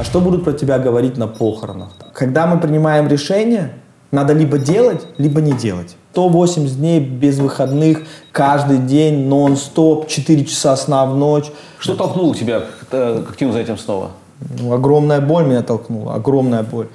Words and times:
А 0.00 0.02
что 0.02 0.22
будут 0.22 0.44
про 0.44 0.54
тебя 0.54 0.78
говорить 0.78 1.18
на 1.18 1.28
похоронах? 1.28 1.90
Когда 2.14 2.46
мы 2.46 2.58
принимаем 2.58 3.06
решение, 3.06 3.74
надо 4.12 4.32
либо 4.32 4.56
делать, 4.56 5.06
либо 5.18 5.42
не 5.42 5.52
делать. 5.52 5.94
180 6.12 6.78
дней 6.78 7.00
без 7.00 7.38
выходных, 7.38 8.04
каждый 8.32 8.78
день, 8.78 9.26
нон-стоп, 9.26 10.08
4 10.08 10.46
часа 10.46 10.74
сна 10.76 11.04
в 11.04 11.14
ночь. 11.18 11.52
Что 11.78 11.96
толкнуло 11.96 12.34
тебя 12.34 12.60
к, 12.60 12.66
э, 12.92 13.24
к 13.26 13.32
активным 13.32 13.52
занятиям 13.52 13.76
снова? 13.76 14.12
Ну, 14.58 14.72
огромная 14.72 15.20
боль 15.20 15.44
меня 15.44 15.62
толкнула, 15.62 16.14
огромная 16.14 16.62
боль. 16.62 16.88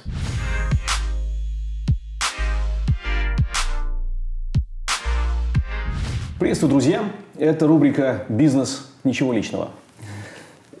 Приветствую, 6.40 6.70
друзья! 6.70 7.04
Это 7.38 7.68
рубрика 7.68 8.24
«Бизнес. 8.28 8.84
Ничего 9.04 9.32
личного». 9.32 9.68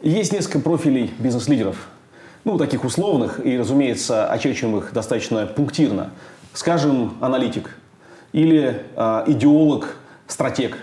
Есть 0.02 0.32
несколько 0.32 0.58
профилей 0.58 1.12
бизнес-лидеров, 1.20 1.76
ну, 2.46 2.58
таких 2.58 2.84
условных 2.84 3.44
и, 3.44 3.58
разумеется, 3.58 4.30
очерчиваем 4.30 4.78
их 4.78 4.92
достаточно 4.92 5.46
пунктирно. 5.46 6.10
Скажем, 6.54 7.14
аналитик, 7.20 7.76
или 8.32 8.84
э, 8.94 9.24
идеолог, 9.26 9.96
стратег, 10.28 10.78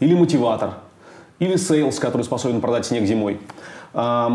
или 0.00 0.14
мотиватор, 0.14 0.78
или 1.38 1.56
sales, 1.56 1.98
который 1.98 2.22
способен 2.22 2.62
продать 2.62 2.86
снег 2.86 3.04
зимой. 3.04 3.38
Э, 3.92 4.26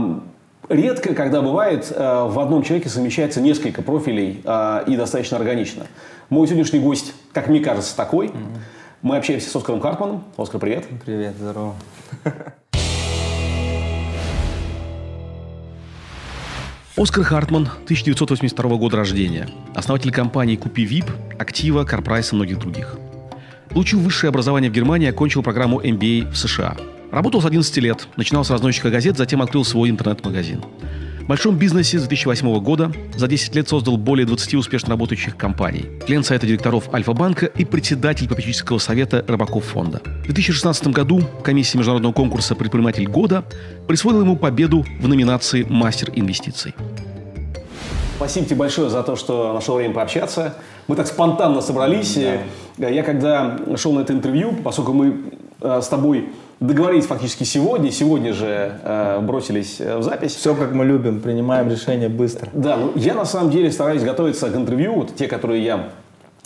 редко, 0.70 1.16
когда 1.16 1.41
бывает, 1.41 1.91
э, 1.91 2.27
в 2.30 2.40
одном 2.40 2.62
человеке 2.62 2.90
совмещается 2.90 3.41
несколько 3.41 3.82
профилей 3.82 4.41
э, 4.46 4.84
и 4.85 4.96
достаточно 4.96 5.38
органично. 5.38 5.88
Мой 6.30 6.46
сегодняшний 6.48 6.80
гость, 6.80 7.16
как 7.34 7.48
мне 7.48 7.59
кажется, 7.59 7.98
такой. 7.98 8.27
Mm-hmm. 8.27 8.57
Мы 9.02 9.18
общаемся 9.18 9.49
с 9.49 9.55
Оскаром 9.55 9.82
Хартманном. 9.82 10.23
Оскар, 10.38 10.62
привет. 10.62 10.85
Привет, 11.04 11.34
здорово. 11.40 11.73
Оскар 16.98 17.24
Хартман, 17.24 17.70
1982 17.84 18.76
года 18.78 18.98
рождения, 18.98 19.48
основатель 19.76 20.12
компаний 20.12 20.58
«Купи 20.58 20.84
ВИП», 20.84 21.05
«Актива», 21.38 21.84
«Карпрайс» 21.84 22.34
и 22.34 22.35
многих 22.35 22.58
других. 22.58 22.98
Получил 23.70 23.99
высшее 23.99 24.30
образование 24.30 24.71
в 24.71 24.74
Германии, 24.74 25.08
окончил 25.08 25.44
программу 25.44 25.80
MBA 25.80 26.32
в 26.32 26.36
США. 26.36 26.76
Работал 27.12 27.40
с 27.40 27.46
11 27.46 27.77
лет, 27.77 28.08
начинал 28.16 28.44
с 28.44 28.49
разносчика 28.49 28.90
газет, 28.90 29.16
затем 29.16 29.44
открыл 29.44 29.63
свой 29.63 29.91
интернет-магазин. 29.91 30.63
В 31.28 31.30
большом 31.30 31.58
бизнесе 31.58 32.00
с 32.00 32.04
2008 32.04 32.58
года 32.62 32.90
за 33.18 33.28
10 33.28 33.54
лет 33.54 33.68
создал 33.68 33.98
более 33.98 34.26
20 34.26 34.54
успешно 34.54 34.92
работающих 34.92 35.36
компаний. 35.36 35.84
Член 36.08 36.24
совета 36.24 36.48
директоров 36.48 36.94
Альфа-банка 36.94 37.48
и 37.48 37.66
председатель 37.66 38.30
попечительского 38.30 38.78
совета 38.78 39.26
Рыбаков 39.28 39.66
фонда. 39.66 40.00
В 40.22 40.24
2016 40.24 40.88
году 40.88 41.20
комиссия 41.44 41.80
международного 41.80 42.14
конкурса 42.14 42.55
«Предприниматель 42.55 43.05
года» 43.08 43.44
присвоила 43.90 44.22
ему 44.22 44.38
победу 44.38 44.86
в 45.02 45.08
номинации 45.10 45.66
«Мастер 45.68 46.12
инвестиций». 46.16 46.74
Спасибо 48.16 48.46
тебе 48.46 48.55
большое 48.55 48.90
за 48.90 49.04
то, 49.04 49.18
что 49.18 49.52
нашел 49.52 49.76
время 49.76 49.94
пообщаться. 49.94 50.55
Мы 50.88 50.96
так 50.96 51.08
спонтанно 51.08 51.60
собрались. 51.60 52.18
Да. 52.78 52.88
Я 52.88 53.04
когда 53.04 53.60
шел 53.76 53.92
на 53.92 54.00
это 54.00 54.14
интервью, 54.14 54.55
поскольку 54.64 54.94
мы 54.94 55.18
э, 55.60 55.82
с 55.84 55.90
тобой 55.90 56.30
договорились 56.60 57.05
фактически 57.05 57.44
сегодня, 57.44 57.91
сегодня 57.91 58.34
же 58.34 58.80
э, 58.84 59.20
бросились 59.22 59.80
э, 59.80 59.98
в 59.98 60.04
запись. 60.04 60.36
Все 60.36 60.55
как 60.55 60.74
мы 60.74 60.86
любим, 60.86 61.22
принимаем 61.22 61.70
решения 61.70 62.10
быстро. 62.10 62.49
Да, 62.54 62.77
ну 62.77 62.91
я 62.96 63.14
на 63.14 63.26
самом 63.26 63.52
деле 63.52 63.72
стараюсь 63.72 64.03
готовиться 64.03 64.50
к 64.50 64.56
интервью, 64.56 64.96
вот 64.96 65.16
те, 65.16 65.28
которые 65.28 65.64
я 65.64 65.90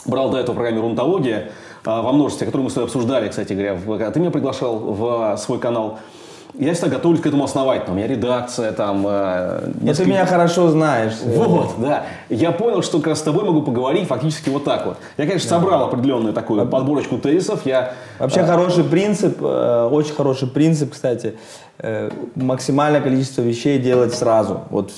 брал 0.06 0.32
до 0.32 0.40
этого 0.40 0.54
в 0.54 0.56
программе 0.58 0.82
«Рунтология», 0.82 1.38
э, 1.40 1.50
во 1.86 2.12
множестве, 2.12 2.46
которые 2.46 2.66
мы 2.66 2.70
с 2.70 2.74
тобой 2.74 2.88
обсуждали, 2.88 3.30
кстати 3.30 3.54
говоря. 3.54 4.12
Ты 4.12 4.20
меня 4.20 4.32
приглашал 4.32 4.78
в 4.80 5.38
свой 5.38 5.60
канал 5.60 6.00
я 6.58 6.74
всегда 6.74 6.90
готовлюсь 6.90 7.22
к 7.22 7.26
этому 7.26 7.44
основательно. 7.44 7.94
У 7.94 7.98
меня 7.98 8.08
редакция 8.08 8.72
там... 8.72 9.06
Э, 9.08 9.72
несколько... 9.82 9.86
Но 9.86 9.94
ты 9.94 10.06
меня 10.06 10.26
хорошо 10.26 10.70
знаешь. 10.70 11.14
Вот, 11.24 11.76
да. 11.80 12.06
Я 12.30 12.52
понял, 12.52 12.82
что 12.82 13.00
как 13.00 13.08
раз 13.08 13.20
с 13.20 13.22
тобой 13.22 13.44
могу 13.46 13.62
поговорить 13.62 14.08
фактически 14.08 14.50
вот 14.50 14.64
так 14.64 14.86
вот. 14.86 14.98
Я, 15.18 15.26
конечно, 15.26 15.50
да. 15.50 15.60
собрал 15.60 15.84
определенную 15.86 16.34
такую 16.34 16.66
подборочку 16.68 17.18
тезисов. 17.18 17.66
Я, 17.66 17.94
Вообще 18.20 18.42
э... 18.42 18.46
хороший 18.46 18.84
принцип, 18.84 19.38
э, 19.42 19.90
очень 19.92 20.14
хороший 20.14 20.48
принцип, 20.48 20.92
кстати. 20.92 21.36
Э, 21.80 22.10
максимальное 22.36 23.02
количество 23.02 23.42
вещей 23.42 23.80
делать 23.80 24.14
сразу. 24.14 24.62
Вот 24.70 24.92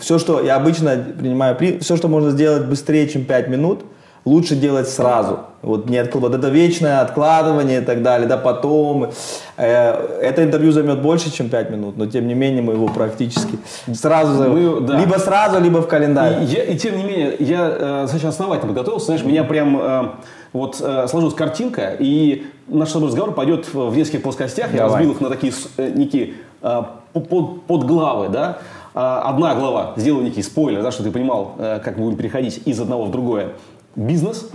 все, 0.00 0.18
что 0.18 0.40
я 0.40 0.56
обычно 0.56 0.96
принимаю, 0.96 1.56
все, 1.80 1.96
что 1.96 2.08
можно 2.08 2.30
сделать 2.30 2.66
быстрее, 2.66 3.08
чем 3.08 3.24
5 3.24 3.48
минут– 3.48 3.80
лучше 4.24 4.56
делать 4.56 4.88
сразу. 4.88 5.40
Вот, 5.62 5.90
не 5.90 5.98
откл... 5.98 6.18
вот 6.18 6.34
это 6.34 6.48
вечное 6.48 7.02
откладывание 7.02 7.82
и 7.82 7.84
так 7.84 8.02
далее, 8.02 8.26
да, 8.26 8.38
потом. 8.38 9.10
Э, 9.58 10.18
это 10.22 10.42
интервью 10.42 10.72
займет 10.72 11.02
больше, 11.02 11.30
чем 11.30 11.50
5 11.50 11.70
минут, 11.70 11.96
но 11.98 12.06
тем 12.06 12.26
не 12.26 12.34
менее 12.34 12.62
мы 12.62 12.72
его 12.72 12.88
практически 12.88 13.58
сразу, 13.92 14.48
мы, 14.48 14.80
да. 14.80 14.98
либо 14.98 15.18
сразу, 15.18 15.60
либо 15.60 15.82
в 15.82 15.88
календарь. 15.88 16.42
И, 16.42 16.46
я, 16.46 16.64
и 16.64 16.78
тем 16.78 16.96
не 16.96 17.04
менее, 17.04 17.36
я 17.38 17.68
э, 17.68 18.00
достаточно 18.02 18.30
основательно 18.30 18.68
подготовился, 18.68 19.06
знаешь, 19.06 19.24
меня 19.24 19.44
прям 19.44 19.78
э, 19.78 20.08
вот 20.54 20.80
э, 20.80 21.06
сложилась 21.08 21.34
картинка, 21.34 21.94
и 21.98 22.46
наш 22.66 22.94
разговор 22.94 23.32
пойдет 23.34 23.72
в 23.72 23.94
нескольких 23.94 24.22
плоскостях, 24.22 24.72
я 24.72 24.84
разбил 24.84 25.12
их 25.12 25.20
на 25.20 25.28
такие 25.28 25.52
э, 25.76 25.90
некие 25.90 26.34
э, 26.62 26.82
под, 27.12 27.84
главы, 27.84 28.28
да, 28.28 28.58
Одна 28.92 29.54
глава, 29.54 29.92
сделаю 29.96 30.24
некий 30.24 30.42
спойлер, 30.42 30.82
да, 30.82 30.90
чтобы 30.90 31.10
ты 31.10 31.12
понимал, 31.12 31.54
как 31.56 31.96
мы 31.96 32.06
будем 32.06 32.16
переходить 32.16 32.60
из 32.64 32.80
одного 32.80 33.04
в 33.04 33.12
другое 33.12 33.50
бизнес. 33.96 34.50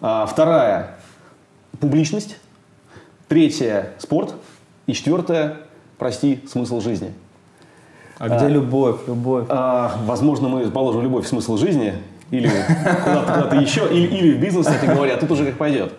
А, 0.00 0.26
вторая– 0.26 0.98
публичность. 1.80 2.36
Третья– 3.28 3.90
спорт. 3.98 4.34
И 4.86 4.92
четвертая– 4.92 5.58
прости, 5.98 6.40
смысл 6.50 6.80
жизни. 6.80 7.12
А, 8.18 8.24
а 8.24 8.28
где 8.28 8.48
любовь, 8.48 9.00
любовь? 9.06 9.46
А, 9.48 9.96
возможно, 10.04 10.48
мы 10.48 10.70
положим 10.70 11.02
любовь 11.02 11.24
в 11.24 11.28
смысл 11.28 11.56
жизни 11.56 11.94
или 12.30 12.50
куда-то 13.04 13.42
куда 13.42 13.60
еще, 13.60 13.88
или, 13.92 14.06
или 14.06 14.36
в 14.36 14.40
бизнес, 14.40 14.66
кстати 14.66 14.86
говоря, 14.86 15.16
тут 15.16 15.30
уже 15.30 15.46
как 15.46 15.56
пойдет. 15.56 15.94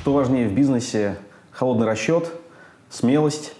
Что 0.00 0.12
важнее 0.12 0.48
в 0.48 0.52
бизнесе? 0.52 1.16
Холодный 1.50 1.86
расчет, 1.86 2.30
смелость, 2.90 3.52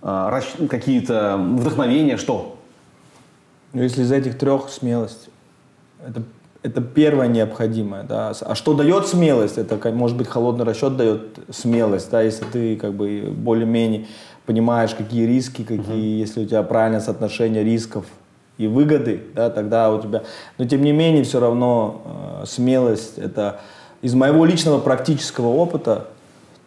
а, 0.00 0.40
какие-то 0.68 1.36
вдохновения, 1.38 2.16
что? 2.16 2.51
Ну, 3.72 3.82
если 3.82 4.02
из 4.02 4.12
этих 4.12 4.38
трех 4.38 4.68
смелость, 4.68 5.28
это, 6.06 6.22
это 6.62 6.80
первое 6.82 7.28
необходимое. 7.28 8.02
Да. 8.02 8.32
А 8.40 8.54
что 8.54 8.74
дает 8.74 9.06
смелость? 9.06 9.56
Это, 9.56 9.78
может 9.92 10.16
быть, 10.16 10.28
холодный 10.28 10.64
расчет 10.64 10.96
дает 10.96 11.38
смелость, 11.50 12.10
да, 12.10 12.20
если 12.22 12.44
ты 12.44 12.76
как 12.76 12.94
бы 12.94 13.32
более-менее 13.34 14.06
понимаешь, 14.44 14.94
какие 14.94 15.24
риски, 15.26 15.62
какие, 15.62 16.16
uh-huh. 16.16 16.18
если 16.18 16.42
у 16.42 16.46
тебя 16.46 16.62
правильное 16.64 17.00
соотношение 17.00 17.62
рисков 17.62 18.04
и 18.58 18.66
выгоды, 18.66 19.22
да, 19.34 19.50
тогда 19.50 19.92
у 19.92 20.02
тебя... 20.02 20.24
Но 20.58 20.66
тем 20.66 20.82
не 20.82 20.92
менее, 20.92 21.22
все 21.22 21.40
равно 21.40 22.40
э, 22.42 22.46
смелость— 22.46 23.14
это 23.18 23.60
из 24.02 24.14
моего 24.14 24.44
личного 24.44 24.80
практического 24.80 25.46
опыта 25.46 26.08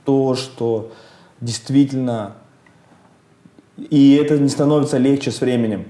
то, 0.06 0.36
что 0.36 0.92
действительно... 1.42 2.34
И 3.78 4.16
это 4.16 4.38
не 4.38 4.48
становится 4.48 4.98
легче 4.98 5.32
с 5.32 5.42
временем 5.42 5.86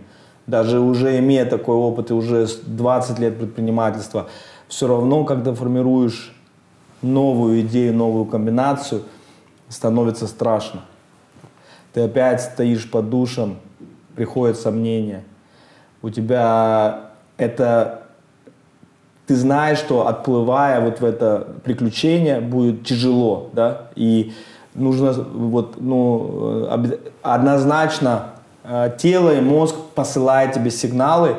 даже 0.48 0.80
уже 0.80 1.18
имея 1.20 1.46
такой 1.46 1.76
опыт 1.76 2.12
и 2.12 2.14
уже 2.14 2.48
20 2.48 3.20
лет 3.20 3.38
предпринимательства, 3.38 4.28
все 4.68 4.88
равно, 4.88 5.24
когда 5.24 5.54
формируешь 5.54 6.36
новую 7.02 7.62
идею, 7.62 7.94
новую 7.96 8.26
комбинацию, 8.26 9.04
становится 9.70 10.28
страшно. 10.28 10.82
Ты 11.94 12.02
опять 12.02 12.42
стоишь 12.42 12.90
под 12.90 13.10
душем, 13.10 13.58
приходят 14.16 14.58
сомнения. 14.58 15.24
У 16.02 16.10
тебя 16.10 17.12
это... 17.38 18.02
Ты 19.28 19.36
знаешь, 19.36 19.80
что 19.80 20.08
отплывая 20.08 20.80
вот 20.82 21.00
в 21.00 21.06
это 21.06 21.56
приключение 21.64 22.42
будет 22.42 22.86
тяжело, 22.86 23.50
да, 23.54 23.88
и 23.96 24.34
нужно 24.76 25.14
вот, 25.14 25.82
ну, 25.82 26.70
однозначно 27.24 28.35
Э, 28.35 28.35
тело 28.98 29.36
и 29.36 29.42
мозг 29.42 29.76
посылают 29.94 30.54
тебе 30.54 30.72
сигналы, 30.72 31.36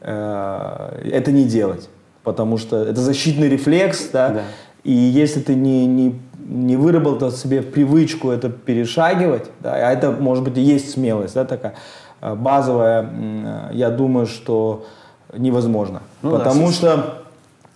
э, 0.00 1.08
это 1.12 1.32
не 1.32 1.44
делать. 1.44 1.88
Потому 2.22 2.58
что 2.58 2.76
это 2.76 3.00
защитный 3.00 3.48
рефлекс, 3.48 4.10
да, 4.12 4.28
да. 4.28 4.42
и 4.84 4.92
если 4.92 5.40
ты 5.40 5.54
не, 5.54 5.86
не, 5.86 6.20
не 6.46 6.76
выработал 6.76 7.30
себе 7.30 7.62
привычку 7.62 8.30
это 8.30 8.50
перешагивать, 8.50 9.50
да, 9.60 9.74
а 9.74 9.92
это, 9.92 10.10
может 10.10 10.44
быть, 10.44 10.58
и 10.58 10.60
есть 10.60 10.90
смелость, 10.90 11.34
да, 11.34 11.44
такая 11.44 11.74
э, 12.20 12.34
базовая, 12.34 13.70
я 13.72 13.90
думаю, 13.90 14.26
что 14.26 14.84
невозможно. 15.36 16.02
Ну, 16.22 16.32
Потому 16.32 16.66
да, 16.66 16.72
что 16.72 17.22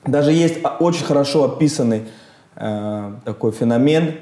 даже 0.04 0.32
есть 0.32 0.58
очень 0.80 1.04
хорошо 1.04 1.44
описанный 1.44 2.04
э, 2.56 3.12
такой 3.24 3.52
феномен, 3.52 4.04
э, 4.04 4.14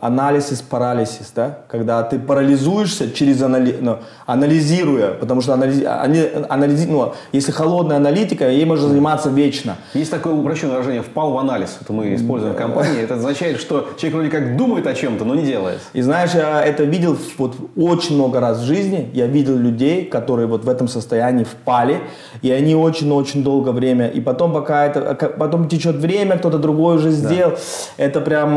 анализис 0.00 0.62
парализис, 0.62 1.32
да, 1.34 1.58
когда 1.68 2.02
ты 2.04 2.20
парализуешься 2.20 3.10
через 3.10 3.42
анали, 3.42 3.76
ну, 3.80 3.98
анализируя, 4.24 5.12
потому 5.12 5.40
что 5.40 5.54
анализи, 5.54 5.84
анализи, 5.84 6.86
ну, 6.86 7.14
если 7.32 7.50
холодная 7.50 7.96
аналитика, 7.96 8.48
ей 8.48 8.64
можно 8.64 8.88
заниматься 8.88 9.28
вечно. 9.28 9.76
Есть 9.94 10.12
такое 10.12 10.34
упрощенное 10.34 10.74
выражение 10.74 11.02
«впал 11.02 11.32
в 11.32 11.38
анализ», 11.38 11.78
это 11.80 11.92
мы 11.92 12.14
используем 12.14 12.54
в 12.54 12.56
компании, 12.56 13.02
это 13.02 13.14
означает, 13.14 13.60
что 13.60 13.88
человек 13.96 14.14
вроде 14.14 14.30
как 14.30 14.56
думает 14.56 14.86
о 14.86 14.94
чем-то, 14.94 15.24
но 15.24 15.34
не 15.34 15.42
делает. 15.42 15.80
И 15.94 16.00
знаешь, 16.00 16.30
я 16.34 16.62
это 16.64 16.84
видел 16.84 17.16
вот 17.36 17.56
очень 17.76 18.14
много 18.14 18.38
раз 18.38 18.60
в 18.60 18.64
жизни, 18.64 19.10
я 19.14 19.26
видел 19.26 19.56
людей, 19.56 20.04
которые 20.04 20.46
вот 20.46 20.64
в 20.64 20.68
этом 20.68 20.86
состоянии 20.86 21.42
впали, 21.42 22.02
и 22.40 22.52
они 22.52 22.76
очень-очень 22.76 23.42
долгое 23.42 23.72
время, 23.72 24.06
и 24.06 24.20
потом 24.20 24.52
пока 24.52 24.86
это, 24.86 25.14
потом 25.38 25.68
течет 25.68 25.96
время, 25.96 26.38
кто-то 26.38 26.58
другой 26.58 26.96
уже 26.96 27.10
сделал, 27.10 27.52
да. 27.52 28.04
это 28.04 28.20
прям 28.20 28.56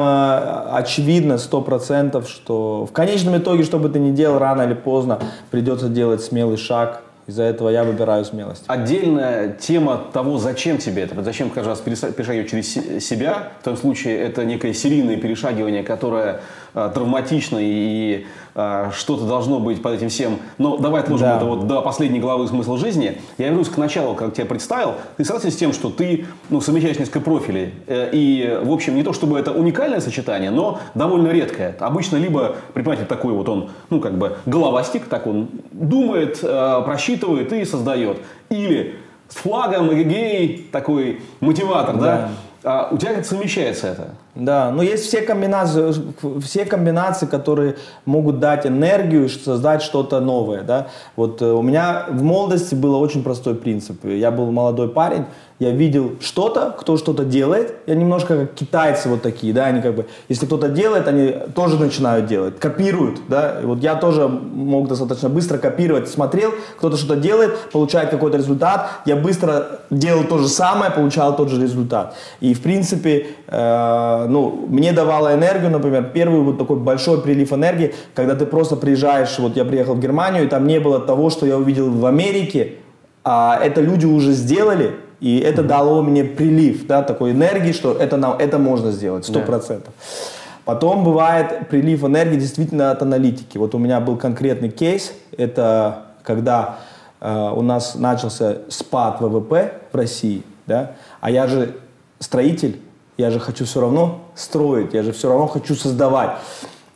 очевидно, 0.72 0.99
сто 1.38 1.62
процентов, 1.62 2.30
что 2.30 2.86
в 2.86 2.92
конечном 2.92 3.38
итоге, 3.38 3.64
что 3.64 3.80
бы 3.80 3.90
ты 3.90 4.00
ни 4.00 4.12
делал, 4.12 4.40
рано 4.40 4.64
или 4.64 4.74
поздно 4.74 5.20
придется 5.52 5.90
делать 5.90 6.22
смелый 6.24 6.58
шаг. 6.58 7.02
Из-за 7.28 7.44
этого 7.44 7.70
я 7.70 7.84
выбираю 7.84 8.26
смелость. 8.26 8.64
Отдельная 8.66 9.50
тема 9.50 10.02
того, 10.12 10.40
зачем 10.40 10.80
тебе 10.80 11.04
это. 11.04 11.22
Зачем 11.22 11.52
каждый 11.52 11.70
раз 11.70 11.80
перешагивать 11.80 12.50
через 12.50 12.74
себя. 13.06 13.50
В 13.62 13.66
том 13.66 13.78
случае 13.78 14.18
это 14.18 14.46
некое 14.46 14.74
серийное 14.74 15.16
перешагивание, 15.16 15.84
которое 15.84 16.42
э, 16.74 16.90
травматично 16.92 17.60
и 17.62 18.26
а, 18.49 18.49
что-то 18.96 19.26
должно 19.26 19.60
быть 19.60 19.82
под 19.82 19.94
этим 19.94 20.10
всем. 20.10 20.40
Но 20.58 20.78
давай 20.78 21.02
отложим 21.02 21.28
да. 21.28 21.38
это 21.38 21.46
вот 21.46 21.68
до 21.68 21.82
последней 21.82 22.20
главы 22.20 22.48
смысла 22.48 22.78
жизни. 22.78 23.22
Я 23.38 23.50
вернусь 23.50 23.70
к 23.70 23.78
началу, 23.78 24.16
как 24.16 24.34
тебя 24.34 24.46
представил. 24.46 24.96
Ты 25.18 25.26
согласен 25.26 25.52
с 25.52 25.56
тем, 25.56 25.74
что 25.74 25.90
ты 25.90 26.26
ну, 26.50 26.62
совмещаешь 26.62 27.00
несколько 27.00 27.22
профилей. 27.22 27.74
Э, 27.88 28.10
и, 28.12 28.60
в 28.64 28.72
общем, 28.72 28.96
не 28.96 29.04
то 29.04 29.14
чтобы 29.14 29.40
это 29.40 29.52
уникальное 29.52 30.00
сочетание, 30.00 30.52
но 30.52 30.80
довольно 30.96 31.30
редкое. 31.30 31.76
Обычно 31.80 32.18
либо 32.18 32.56
предприниматель 32.74 33.08
такой 33.08 33.34
вот 33.34 33.48
он, 33.50 33.70
ну, 33.90 34.00
как 34.00 34.18
бы 34.18 34.38
головастик, 34.46 35.08
так 35.08 35.28
он 35.28 35.50
думает, 35.72 36.40
э, 36.42 36.82
просчитывает 36.86 37.54
и 37.54 37.66
создает. 37.66 38.18
Или 38.50 38.96
с 39.30 39.36
флагом, 39.36 39.94
эгегей, 39.94 40.68
такой 40.72 41.22
мотиватор, 41.40 41.96
да? 41.96 42.02
да? 42.02 42.30
А 42.64 42.90
у 42.92 42.98
тебя 42.98 43.14
как 43.14 43.26
совмещается 43.26 43.88
это? 43.88 44.10
Да, 44.40 44.72
но 44.72 44.82
есть 44.82 45.06
все 45.06 45.22
комбинации, 45.22 45.94
все 46.42 46.66
комбинации, 46.66 47.26
которые 47.26 47.76
могут 48.06 48.40
дать 48.40 48.66
энергию 48.66 49.28
создать 49.30 49.82
что-то 49.82 50.22
новое. 50.22 50.64
Да? 50.64 50.88
Вот 51.18 51.42
э, 51.42 51.46
у 51.46 51.62
меня 51.62 52.06
в 52.10 52.24
молодости 52.24 52.74
был 52.74 52.96
очень 52.96 53.22
простой 53.22 53.56
принцип. 53.56 54.06
Я 54.06 54.32
был 54.32 54.50
молодой 54.52 54.88
парень, 54.88 55.26
я 55.60 55.72
видел 55.72 56.14
что-то, 56.22 56.74
кто 56.78 56.96
что-то 56.96 57.26
делает. 57.26 57.76
Я 57.86 57.96
немножко 57.96 58.38
как 58.38 58.54
китайцы 58.54 59.10
вот 59.10 59.22
такие, 59.22 59.54
да, 59.54 59.66
они 59.66 59.82
как 59.82 59.94
бы, 59.94 60.06
если 60.30 60.46
кто-то 60.46 60.70
делает, 60.70 61.06
они 61.10 61.36
тоже 61.54 61.78
начинают 61.78 62.28
делать, 62.28 62.58
копируют, 62.60 63.20
да. 63.28 63.60
И 63.62 63.66
вот 63.66 63.80
я 63.80 63.96
тоже 63.96 64.30
мог 64.30 64.88
достаточно 64.88 65.28
быстро 65.28 65.58
копировать, 65.58 66.08
смотрел, 66.08 66.54
кто-то 66.78 66.96
что-то 66.96 67.18
делает, 67.18 67.58
получает 67.74 68.10
какой-то 68.10 68.38
результат, 68.38 68.90
я 69.06 69.18
быстро 69.18 69.82
делал 69.90 70.24
то 70.24 70.38
же 70.38 70.48
самое, 70.48 70.92
получал 70.92 71.36
тот 71.36 71.50
же 71.50 71.62
результат. 71.62 72.16
И 72.40 72.54
в 72.54 72.62
принципе, 72.62 73.28
э, 73.50 74.26
ну, 74.30 74.66
мне 74.68 74.94
давало 74.94 75.34
энергию, 75.34 75.70
например, 75.72 76.12
первый 76.14 76.42
вот 76.42 76.58
такой 76.58 76.78
большой 76.78 77.22
прилив 77.22 77.52
энергии, 77.52 77.94
когда 78.16 78.36
ты 78.36 78.46
просто 78.46 78.76
приезжаешь, 78.76 79.38
вот 79.40 79.56
я 79.56 79.66
приехал 79.66 79.96
в 79.96 80.00
Германию, 80.00 80.46
и 80.46 80.48
там 80.48 80.66
не 80.68 80.80
было 80.80 81.00
того, 81.00 81.30
что 81.30 81.46
я 81.46 81.58
увидел 81.58 81.92
в 81.92 82.06
Америке, 82.06 82.76
а 83.24 83.60
это 83.62 83.82
люди 83.82 84.06
уже 84.06 84.32
сделали, 84.32 84.96
и 85.20 85.40
это 85.40 85.62
mm-hmm. 85.62 85.68
дало 85.68 86.02
мне 86.02 86.24
прилив, 86.24 86.88
да, 86.88 87.02
такой 87.02 87.32
энергии, 87.32 87.74
что 87.74 87.94
это, 87.94 88.18
нам, 88.18 88.38
это 88.40 88.58
можно 88.58 88.92
сделать, 88.92 89.26
сто 89.26 89.42
процентов. 89.42 89.94
Yeah. 89.94 90.36
Потом 90.70 91.04
бывает 91.04 91.68
прилив 91.68 92.04
энергии 92.04 92.38
действительно 92.38 92.92
от 92.92 93.02
аналитики. 93.02 93.58
Вот 93.58 93.74
у 93.74 93.80
меня 93.80 94.00
был 94.00 94.18
конкретный 94.18 94.70
кейс, 94.70 95.14
это 95.36 96.04
когда 96.22 96.78
э, 97.20 97.52
у 97.56 97.64
нас 97.64 97.96
начался 97.96 98.58
спад 98.68 99.20
ВВП 99.20 99.74
в 99.92 99.96
России, 99.96 100.44
да, 100.68 100.92
а 101.22 101.32
я 101.32 101.48
же 101.48 101.78
строитель, 102.20 102.80
я 103.20 103.32
же 103.32 103.40
хочу 103.40 103.66
все 103.66 103.82
равно 103.82 104.22
строить, 104.34 104.94
я 104.94 105.04
же 105.04 105.12
все 105.12 105.28
равно 105.28 105.48
хочу 105.48 105.76
создавать. 105.76 106.38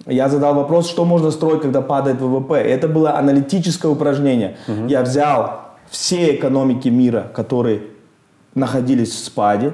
Я 0.06 0.30
задал 0.30 0.56
вопрос, 0.56 0.90
что 0.90 1.04
можно 1.04 1.32
строить, 1.32 1.62
когда 1.62 1.82
падает 1.82 2.22
ВВП. 2.22 2.54
Это 2.54 2.88
было 2.88 3.18
аналитическое 3.18 3.92
упражнение. 3.92 4.56
Угу. 4.70 4.88
Я 4.88 5.02
взял 5.02 5.60
все 5.90 6.34
экономики 6.36 6.88
мира, 6.88 7.30
которые 7.36 7.82
находились 8.56 9.12
в 9.12 9.26
спаде. 9.26 9.74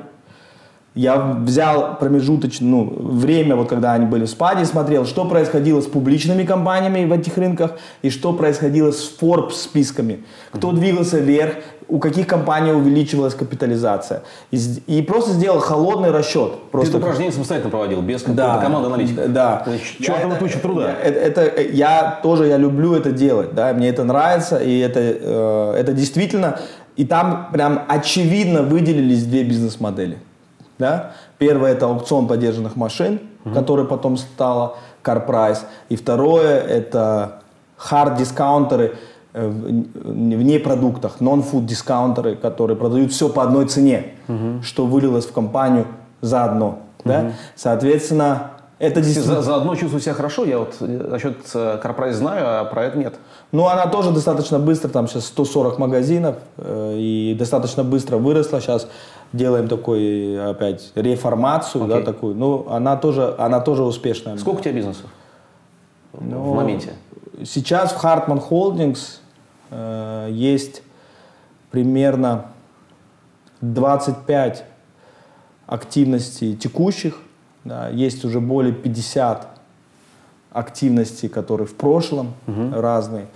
Я 1.00 1.16
взял 1.16 1.98
промежуточное 1.98 2.70
ну, 2.70 2.94
время, 2.94 3.56
вот 3.56 3.70
когда 3.70 3.94
они 3.94 4.06
были 4.06 4.26
в 4.26 4.30
спаде, 4.30 4.66
смотрел, 4.66 5.06
что 5.06 5.24
происходило 5.24 5.80
с 5.80 5.86
публичными 5.86 6.44
компаниями 6.44 7.06
в 7.06 7.14
этих 7.14 7.38
рынках 7.38 7.78
и 8.02 8.10
что 8.10 8.34
происходило 8.34 8.92
с 8.92 9.10
Forbes 9.18 9.54
списками. 9.54 10.26
Кто 10.52 10.74
двигался 10.74 11.20
вверх, 11.20 11.54
у 11.88 12.00
каких 12.00 12.28
компаний 12.28 12.74
увеличивалась 12.74 13.34
капитализация. 13.34 14.24
И, 14.52 14.60
и 14.88 15.02
просто 15.02 15.32
сделал 15.32 15.60
холодный 15.60 16.12
расчет. 16.12 16.52
Просто... 16.70 16.92
Ты 16.92 16.98
это 16.98 17.06
упражнение 17.06 17.32
самостоятельно 17.32 17.72
проводил, 17.72 18.02
без 18.02 18.20
какой-то 18.20 18.42
да, 18.42 18.58
команды 18.58 18.88
аналитиков? 18.88 19.32
Да. 19.32 19.66
Чертова 20.02 20.36
туча 20.36 20.60
труда. 20.60 20.96
Это, 21.02 21.40
это, 21.40 21.62
я 21.62 22.20
тоже 22.22 22.48
я 22.48 22.58
люблю 22.58 22.94
это 22.94 23.14
делать, 23.14 23.56
да, 23.56 23.72
мне 23.74 23.88
это 23.88 24.04
нравится, 24.04 24.58
и 24.58 24.80
это, 24.80 25.00
э, 25.00 25.76
это 25.80 25.94
действительно 25.94 26.60
и 26.98 27.06
там 27.06 27.48
прям 27.54 27.84
очевидно 27.88 28.64
выделились 28.64 29.24
две 29.24 29.46
бизнес-модели. 29.46 30.18
Да? 30.80 31.12
Первое 31.38 31.74
это 31.74 31.86
аукцион 31.86 32.28
поддержанных 32.28 32.76
машин, 32.76 33.20
угу. 33.46 33.54
который 33.54 33.86
потом 33.86 34.18
стало 34.18 34.78
CarPrice. 35.04 35.60
И 35.90 35.96
второе 35.96 36.60
это 36.62 37.42
hard-дискаунтеры 37.78 38.96
э, 39.34 39.48
вне 39.48 40.60
продуктах, 40.60 41.18
non-food 41.20 41.66
дискаунтеры, 41.66 42.36
которые 42.36 42.78
продают 42.78 43.12
все 43.12 43.30
по 43.30 43.44
одной 43.44 43.68
цене, 43.68 44.14
угу. 44.28 44.64
что 44.64 44.86
вылилось 44.86 45.26
в 45.26 45.34
компанию 45.34 45.86
Заодно. 46.22 46.80
Угу. 47.00 47.10
Да? 47.10 47.34
Соответственно, 47.56 48.52
это 48.80 49.02
действительно... 49.02 49.36
За, 49.36 49.42
заодно 49.42 49.76
чувствую 49.76 50.02
себя 50.02 50.14
хорошо, 50.14 50.46
я 50.46 50.58
вот 50.58 50.76
насчет 50.80 51.38
э, 51.54 51.82
CarPrice 51.84 52.14
знаю, 52.14 52.62
а 52.62 52.66
про 52.66 52.86
это 52.86 52.98
нет. 52.98 53.16
Ну, 53.52 53.68
она 53.68 53.88
тоже 53.88 54.12
достаточно 54.12 54.58
быстро, 54.58 54.88
там 54.88 55.08
сейчас 55.08 55.26
140 55.26 55.78
магазинов, 55.80 56.38
э, 56.58 56.96
и 56.98 57.36
достаточно 57.38 57.84
быстро 57.84 58.18
выросла. 58.18 58.62
Сейчас 58.62 58.88
делаем 59.34 59.68
такой, 59.68 60.50
опять, 60.50 60.92
реформацию, 60.96 61.84
okay. 61.84 61.88
да, 61.88 62.02
такую. 62.02 62.36
Ну, 62.36 62.68
она 62.70 62.98
тоже, 62.98 63.36
она 63.38 63.60
тоже 63.60 63.84
успешная. 63.84 64.38
Сколько 64.38 64.60
у 64.60 64.62
тебя 64.62 64.74
бизнесов 64.74 65.06
ну, 66.14 66.42
в 66.42 66.56
моменте? 66.56 66.94
Сейчас 67.44 67.92
в 67.94 68.04
Hartman 68.04 68.44
Holdings 68.50 69.20
э, 69.72 70.30
есть 70.32 70.82
примерно 71.72 72.48
25 73.62 74.66
активностей 75.68 76.56
текущих, 76.56 77.20
да, 77.64 77.90
есть 77.90 78.26
уже 78.26 78.40
более 78.40 78.74
50 78.74 79.48
активностей, 80.52 81.30
которые 81.30 81.68
в 81.68 81.76
прошлом 81.76 82.34
угу. 82.48 82.82
разные. 82.82 83.28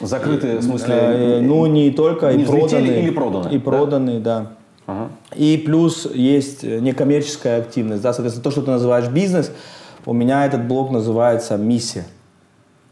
Закрытые, 0.00 0.58
в 0.58 0.62
смысле? 0.62 0.94
Э, 0.94 1.40
ну, 1.40 1.66
не 1.66 1.90
только, 1.90 2.32
не 2.32 2.44
и 2.44 2.46
проданные. 2.46 3.02
или 3.02 3.10
проданные? 3.10 3.54
И 3.54 3.58
проданные, 3.58 4.20
да. 4.20 4.52
И 5.34 5.56
плюс 5.64 6.08
есть 6.12 6.62
некоммерческая 6.62 7.60
активность. 7.60 8.02
Да, 8.02 8.12
соответственно, 8.12 8.44
то, 8.44 8.50
что 8.50 8.62
ты 8.62 8.70
называешь 8.70 9.08
бизнес, 9.08 9.50
у 10.06 10.12
меня 10.12 10.46
этот 10.46 10.66
блок 10.66 10.90
называется 10.90 11.56
миссия. 11.56 12.06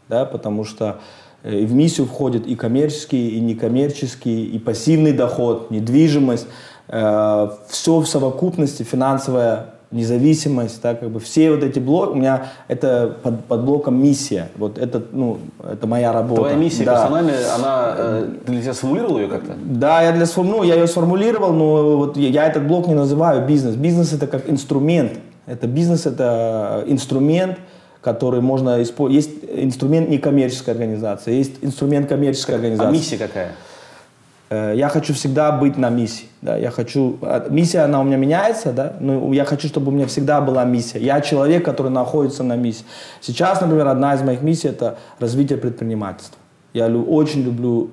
Да, 0.07 0.25
потому 0.25 0.63
что 0.63 0.99
э, 1.43 1.65
в 1.65 1.73
миссию 1.73 2.07
входит 2.07 2.47
и 2.47 2.55
коммерческий, 2.55 3.29
и 3.29 3.39
некоммерческий, 3.39 4.45
и 4.45 4.59
пассивный 4.59 5.13
доход, 5.13 5.69
недвижимость. 5.71 6.47
Э, 6.87 7.49
все 7.67 7.99
в 7.99 8.07
совокупности, 8.07 8.83
финансовая 8.83 9.75
независимость, 9.91 10.81
да, 10.83 10.93
как 10.93 11.09
бы 11.09 11.19
все 11.19 11.49
вот 11.49 11.63
эти 11.63 11.79
блоки, 11.79 12.11
у 12.11 12.15
меня 12.15 12.51
это 12.67 13.15
под, 13.23 13.43
под 13.45 13.63
блоком 13.63 14.01
миссия, 14.01 14.49
вот 14.55 14.77
это, 14.77 15.01
ну, 15.11 15.39
это 15.67 15.87
моя 15.87 16.11
работа. 16.11 16.41
Твоя 16.41 16.55
миссия 16.55 16.83
да. 16.85 16.93
персональная, 16.93 17.55
она, 17.55 17.93
э, 17.97 18.29
ты 18.45 18.51
для 18.51 18.61
себя 18.61 18.73
сформулировал 18.73 19.17
ее 19.17 19.27
как-то? 19.27 19.53
Да, 19.65 20.03
я 20.03 20.11
для 20.11 20.27
ну, 20.37 20.63
я 20.63 20.75
ее 20.75 20.87
сформулировал, 20.87 21.53
но 21.53 21.97
вот 21.97 22.17
я, 22.17 22.45
этот 22.45 22.67
блок 22.67 22.87
не 22.87 22.93
называю 22.93 23.47
бизнес. 23.47 23.75
Бизнес 23.75 24.13
это 24.13 24.27
как 24.27 24.47
инструмент, 24.47 25.13
это 25.47 25.65
бизнес 25.65 26.05
это 26.05 26.83
инструмент, 26.85 27.57
который 28.01 28.41
можно 28.41 28.81
использовать. 28.83 29.25
Есть 29.25 29.43
инструмент 29.51 30.07
некоммерческой 30.07 30.75
организации, 30.75 31.33
есть 31.33 31.55
инструмент 31.61 32.07
коммерческой 32.07 32.55
как, 32.55 32.61
организации. 32.61 32.89
А 32.89 32.91
миссия 32.91 33.17
какая? 33.17 33.51
Э, 34.49 34.73
я 34.75 34.89
хочу 34.89 35.13
всегда 35.13 35.51
быть 35.51 35.77
на 35.77 35.89
миссии. 35.89 36.27
Да, 36.41 36.57
я 36.57 36.71
хочу, 36.71 37.17
а, 37.21 37.47
миссия, 37.49 37.79
она 37.79 37.99
у 38.01 38.03
меня 38.03 38.17
меняется, 38.17 38.71
да, 38.71 38.93
но 38.99 39.33
я 39.33 39.45
хочу, 39.45 39.67
чтобы 39.67 39.89
у 39.89 39.91
меня 39.91 40.07
всегда 40.07 40.41
была 40.41 40.65
миссия. 40.65 40.99
Я 40.99 41.21
человек, 41.21 41.63
который 41.65 41.91
находится 41.91 42.43
на 42.43 42.55
миссии. 42.55 42.85
Сейчас, 43.21 43.61
например, 43.61 43.87
одна 43.87 44.15
из 44.15 44.21
моих 44.21 44.41
миссий– 44.41 44.67
это 44.69 44.97
развитие 45.19 45.57
предпринимательства. 45.57 46.37
Я 46.73 46.87
очень 46.87 47.43
люблю 47.43 47.91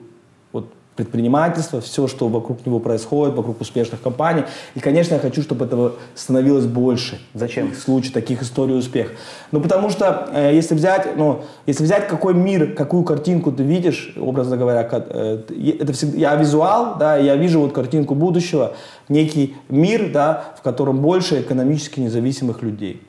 предпринимательство, 0.96 1.80
все, 1.80 2.08
что 2.08 2.28
вокруг 2.28 2.64
него 2.66 2.80
происходит, 2.80 3.34
вокруг 3.34 3.60
успешных 3.60 4.00
компаний. 4.00 4.44
И, 4.74 4.80
конечно, 4.80 5.14
я 5.14 5.20
хочу, 5.20 5.42
чтобы 5.42 5.66
этого 5.66 5.92
становилось 6.14 6.64
больше. 6.64 7.20
Зачем? 7.34 7.72
В 7.72 7.78
случае 7.78 8.12
таких 8.12 8.42
историй 8.42 8.76
успеха. 8.76 9.12
Ну, 9.52 9.60
потому 9.60 9.90
что, 9.90 10.28
э, 10.32 10.52
если 10.54 10.74
взять, 10.74 11.16
ну, 11.16 11.42
если 11.66 11.84
взять 11.84 12.08
какой 12.08 12.34
мир, 12.34 12.74
какую 12.74 13.04
картинку 13.04 13.52
ты 13.52 13.62
видишь, 13.62 14.14
образно 14.18 14.56
говоря, 14.56 14.88
э, 14.90 15.42
это 15.80 15.92
всегда, 15.92 16.16
я 16.16 16.34
визуал, 16.34 16.96
да, 16.98 17.16
я 17.16 17.36
вижу 17.36 17.60
вот 17.60 17.72
картинку 17.72 18.14
будущего, 18.14 18.72
некий 19.08 19.54
мир, 19.68 20.10
да, 20.12 20.54
в 20.58 20.62
котором 20.62 20.98
больше 20.98 21.42
экономически 21.42 22.00
независимых 22.00 22.62
людей, 22.62 23.02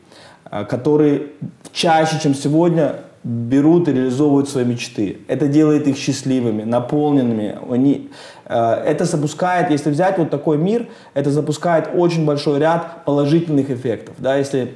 э, 0.51 0.65
которые 0.65 1.27
чаще, 1.71 2.19
чем 2.21 2.35
сегодня, 2.35 2.97
берут 3.23 3.87
и 3.87 3.93
реализовывают 3.93 4.49
свои 4.49 4.65
мечты. 4.65 5.17
Это 5.27 5.47
делает 5.47 5.87
их 5.87 5.97
счастливыми, 5.97 6.63
наполненными. 6.63 7.57
Они, 7.69 8.09
э, 8.45 8.55
это 8.55 9.05
запускает, 9.05 9.69
если 9.71 9.89
взять 9.89 10.17
вот 10.17 10.29
такой 10.29 10.57
мир, 10.57 10.87
это 11.13 11.31
запускает 11.31 11.89
очень 11.93 12.25
большой 12.25 12.59
ряд 12.59 13.05
положительных 13.05 13.69
эффектов. 13.69 14.15
Да, 14.19 14.35
если 14.35 14.73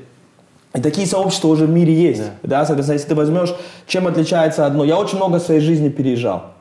и 0.74 0.80
такие 0.80 1.06
сообщества 1.06 1.50
уже 1.50 1.66
в 1.66 1.70
мире 1.70 1.94
есть. 1.94 2.22
Да. 2.44 2.60
Да, 2.60 2.66
соответственно, 2.66 2.96
если 2.96 3.10
ты 3.10 3.16
возьмешь, 3.16 3.54
чем 3.88 4.08
отличается 4.08 4.66
одно. 4.66 4.84
Я 4.86 4.98
очень 4.98 5.18
много 5.18 5.40
в 5.40 5.42
своей 5.42 5.60
жизни 5.60 5.90
переезжал. 5.90 6.54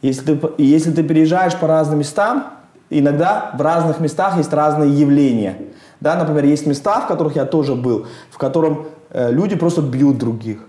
Если 0.00 0.34
ты, 0.34 0.40
если 0.58 0.90
ты 0.90 1.04
переезжаешь 1.04 1.56
по 1.56 1.68
разным 1.68 2.00
местам, 2.00 2.54
иногда 2.90 3.52
в 3.56 3.60
разных 3.60 4.00
местах 4.00 4.36
есть 4.36 4.52
разные 4.52 4.90
явления. 4.90 5.56
Да, 6.00 6.16
например, 6.16 6.44
есть 6.44 6.66
места, 6.66 7.00
в 7.00 7.06
которых 7.06 7.36
я 7.36 7.44
тоже 7.44 7.76
был, 7.76 8.06
в 8.30 8.38
котором 8.38 8.88
э, 9.10 9.30
люди 9.30 9.54
просто 9.54 9.80
бьют 9.80 10.18
других. 10.18 10.66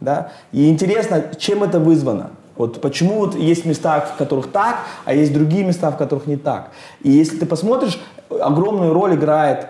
Да? 0.00 0.32
И 0.52 0.68
интересно, 0.68 1.24
чем 1.38 1.62
это 1.62 1.80
вызвано? 1.80 2.30
Вот 2.56 2.80
почему 2.80 3.18
вот 3.18 3.34
есть 3.34 3.64
места, 3.66 4.00
в 4.00 4.16
которых 4.16 4.50
так, 4.50 4.78
а 5.04 5.14
есть 5.14 5.32
другие 5.32 5.64
места, 5.64 5.90
в 5.90 5.96
которых 5.96 6.26
не 6.26 6.36
так. 6.36 6.70
И 7.02 7.10
если 7.10 7.36
ты 7.36 7.46
посмотришь, 7.46 8.00
огромную 8.30 8.92
роль 8.92 9.14
играет 9.14 9.68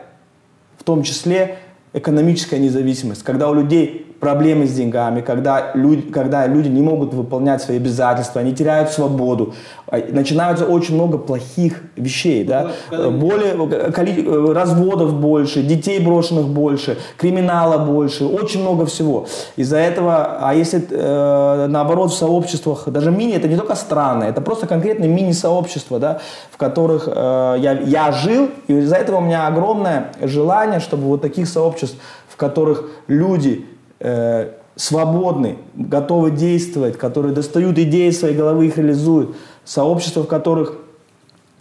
в 0.79 0.85
том 0.85 1.03
числе 1.03 1.59
экономическая 1.93 2.59
независимость, 2.59 3.25
когда 3.25 3.49
у 3.49 3.55
людей 3.55 4.16
проблемы 4.21 4.67
с 4.67 4.73
деньгами, 4.73 5.21
когда 5.21 5.73
люди, 5.75 6.11
когда 6.11 6.47
люди 6.47 6.69
не 6.69 6.83
могут 6.83 7.13
выполнять 7.13 7.63
свои 7.63 7.77
обязательства, 7.77 8.41
они 8.41 8.55
теряют 8.55 8.91
свободу, 8.91 9.55
а, 9.89 9.99
начинаются 10.11 10.65
очень 10.65 10.95
много 10.95 11.19
плохих 11.19 11.83
вещей, 11.97 12.45
да, 12.45 12.73
более 12.91 13.55
э, 13.55 14.53
разводов 14.53 15.15
больше, 15.15 15.63
детей 15.63 16.01
брошенных 16.01 16.49
больше, 16.49 16.99
криминала 17.17 17.79
больше, 17.85 18.25
очень 18.25 18.63
много 18.63 18.87
всего. 18.87 19.27
Из-за 19.57 19.77
этого, 19.77 20.39
а 20.41 20.55
если 20.55 20.83
э, 20.91 21.67
наоборот 21.69 22.11
в 22.11 22.17
сообществах, 22.17 22.89
даже 22.89 23.11
мини, 23.11 23.35
это 23.35 23.49
не 23.49 23.57
только 23.57 23.75
страны, 23.75 24.25
это 24.25 24.41
просто 24.41 24.67
конкретные 24.67 25.11
мини-сообщества, 25.11 25.99
да, 25.99 26.21
в 26.51 26.57
которых 26.57 27.07
э, 27.07 27.57
я, 27.59 27.73
я 27.73 28.13
жил, 28.13 28.49
и 28.67 28.79
из-за 28.79 28.97
этого 28.97 29.19
у 29.19 29.21
меня 29.21 29.47
огромное 29.47 30.13
желание, 30.23 30.81
чтобы 30.81 31.05
вот 31.05 31.21
таких 31.21 31.49
сообществ, 31.49 31.97
в 32.29 32.37
которых 32.37 32.91
люди 33.07 33.67
э, 34.01 34.51
свободны, 34.77 35.59
готовы 35.75 36.31
действовать, 36.31 36.99
которые 36.99 37.35
достают 37.35 37.79
идеи 37.79 38.11
из 38.11 38.21
своей 38.21 38.37
головы, 38.37 38.67
их 38.67 38.77
реализуют. 38.77 39.37
Сообщества, 39.65 40.23
в 40.23 40.29
которых 40.29 40.75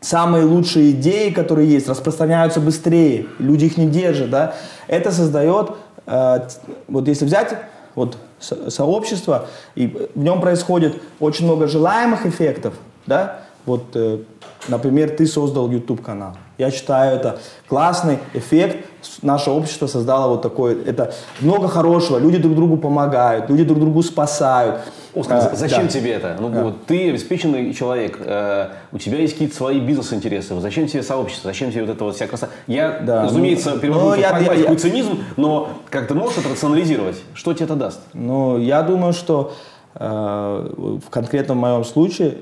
самые 0.01 0.45
лучшие 0.45 0.91
идеи, 0.91 1.31
которые 1.31 1.69
есть, 1.69 1.87
распространяются 1.89 2.59
быстрее, 2.59 3.25
люди 3.39 3.65
их 3.65 3.77
не 3.77 3.87
держат, 3.87 4.29
да, 4.29 4.55
это 4.87 5.11
создает, 5.11 5.71
э, 6.05 6.47
вот 6.87 7.07
если 7.07 7.25
взять 7.25 7.57
вот 7.95 8.17
сообщество, 8.39 9.47
и 9.75 9.87
в 9.87 10.19
нем 10.19 10.41
происходит 10.41 11.01
очень 11.19 11.45
много 11.45 11.67
желаемых 11.67 12.25
эффектов, 12.25 12.73
да, 13.07 13.44
вот, 13.65 13.83
э, 13.95 14.19
например, 14.67 15.09
ты 15.11 15.25
создал 15.25 15.69
YouTube 15.69 16.01
канал, 16.01 16.35
я 16.57 16.71
считаю, 16.71 17.17
это 17.17 17.39
классный 17.67 18.19
эффект. 18.33 18.85
Наше 19.21 19.51
общество 19.51 19.87
создало 19.87 20.29
вот 20.29 20.41
такое. 20.41 20.77
Это 20.85 21.13
много 21.41 21.67
хорошего. 21.67 22.17
Люди 22.17 22.37
друг 22.37 22.55
другу 22.55 22.77
помогают, 22.77 23.49
люди 23.49 23.63
друг 23.63 23.79
другу 23.79 24.01
спасают. 24.03 24.81
Оскар, 25.13 25.49
а, 25.51 25.55
зачем 25.55 25.83
да. 25.83 25.87
тебе 25.87 26.11
это? 26.11 26.37
Ну, 26.39 26.49
да. 26.49 26.63
вот 26.63 26.85
ты 26.85 27.09
обеспеченный 27.09 27.73
человек, 27.73 28.17
э, 28.19 28.69
у 28.91 28.97
тебя 28.97 29.19
есть 29.19 29.33
какие-то 29.33 29.55
свои 29.55 29.79
бизнес-интересы. 29.79 30.59
Зачем 30.59 30.87
тебе 30.87 31.03
сообщество? 31.03 31.49
Зачем 31.49 31.71
тебе 31.71 31.81
вот 31.83 31.91
это 31.91 32.03
вот 32.03 32.15
вся 32.15 32.27
красота? 32.27 32.51
Я, 32.67 32.99
да, 32.99 33.23
разумеется, 33.23 33.75
ну, 33.75 33.79
перевожу 33.79 34.09
ну, 34.09 34.15
я, 34.15 34.37
я, 34.39 34.53
я, 34.53 34.75
цинизм, 34.75 35.23
но 35.37 35.69
как 35.89 36.07
ты 36.07 36.15
можешь 36.15 36.37
это 36.37 36.49
рационализировать? 36.49 37.17
Что 37.33 37.53
тебе 37.53 37.65
это 37.65 37.75
даст? 37.75 38.01
Ну, 38.13 38.57
я 38.57 38.81
думаю, 38.81 39.13
что 39.13 39.53
в 39.97 41.09
конкретном 41.09 41.57
моем 41.57 41.85
случае 41.85 42.35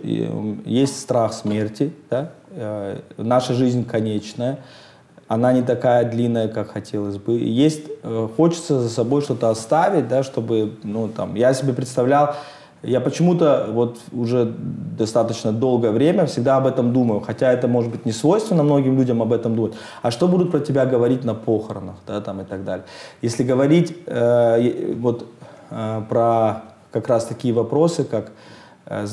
есть 0.65 0.99
страх 0.99 1.33
смерти, 1.33 1.93
да, 2.09 2.31
Э, 2.55 2.99
наша 3.17 3.53
жизнь 3.53 3.83
конечная, 3.85 4.59
она 5.27 5.53
не 5.53 5.63
такая 5.63 6.09
длинная, 6.09 6.47
как 6.47 6.71
хотелось 6.71 7.17
бы. 7.17 7.33
Есть, 7.33 7.85
э, 8.03 8.27
хочется 8.37 8.79
за 8.79 8.89
собой 8.89 9.21
что-то 9.21 9.49
оставить, 9.49 10.07
да, 10.07 10.21
чтобы, 10.21 10.73
ну, 10.83 11.07
там, 11.07 11.33
я 11.33 11.53
себе 11.53 11.73
представлял, 11.73 12.35
я 12.83 12.99
почему-то 12.99 13.69
вот 13.71 13.97
уже 14.11 14.53
достаточно 14.97 15.51
долгое 15.51 15.91
время 15.91 16.25
всегда 16.25 16.57
об 16.57 16.67
этом 16.67 16.93
думаю, 16.93 17.21
хотя 17.21 17.51
это 17.51 17.67
может 17.67 17.89
быть 17.89 18.05
не 18.05 18.11
свойственно 18.11 18.61
многим 18.61 18.97
людям 18.97 19.21
об 19.21 19.31
этом 19.31 19.55
думать. 19.55 19.73
А 20.01 20.11
что 20.11 20.27
будут 20.27 20.51
про 20.51 20.59
тебя 20.59 20.85
говорить 20.85 21.23
на 21.23 21.33
похоронах, 21.33 21.95
да, 22.05 22.21
там 22.21 22.41
и 22.41 22.43
так 22.43 22.65
далее. 22.65 22.85
Если 23.21 23.43
говорить 23.43 23.97
э, 24.05 24.93
вот 24.99 25.25
э, 25.71 26.01
про 26.09 26.72
как 26.93 27.07
раз 27.07 27.25
такие 27.25 27.53
вопросы, 27.53 28.03
как 28.03 28.31
э, 28.85 29.05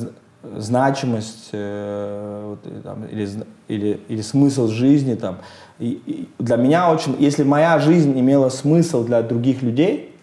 значимость 0.57 1.49
э, 1.53 2.57
э, 2.65 2.81
там, 2.85 3.05
или, 3.07 3.29
или, 3.69 4.01
или 4.09 4.21
смысл 4.21 4.69
жизни. 4.69 5.15
Там. 5.15 5.39
И, 5.79 6.01
и 6.07 6.29
для 6.39 6.57
меня 6.57 6.93
очень, 6.93 7.17
если 7.19 7.43
моя 7.43 7.79
жизнь 7.79 8.19
имела 8.19 8.51
смысл 8.51 9.03
для 9.05 9.23
других 9.23 9.63
людей, 9.63 10.15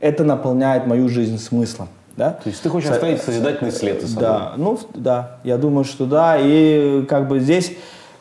это 0.00 0.24
наполняет 0.24 0.86
мою 0.86 1.08
жизнь 1.08 1.38
смыслом. 1.38 1.88
Да? 2.16 2.30
То 2.30 2.48
есть 2.48 2.62
ты 2.62 2.68
хочешь 2.68 2.90
оставить 2.90 3.22
созидательный 3.22 3.72
след 3.72 4.00
за 4.00 4.08
собой? 4.08 4.22
Да, 4.22 4.52
ну 4.56 4.78
да, 4.94 5.38
я 5.44 5.56
думаю, 5.56 5.84
что 5.84 6.06
да. 6.06 6.36
И 6.38 7.04
как 7.08 7.26
бы 7.28 7.40
здесь 7.40 7.72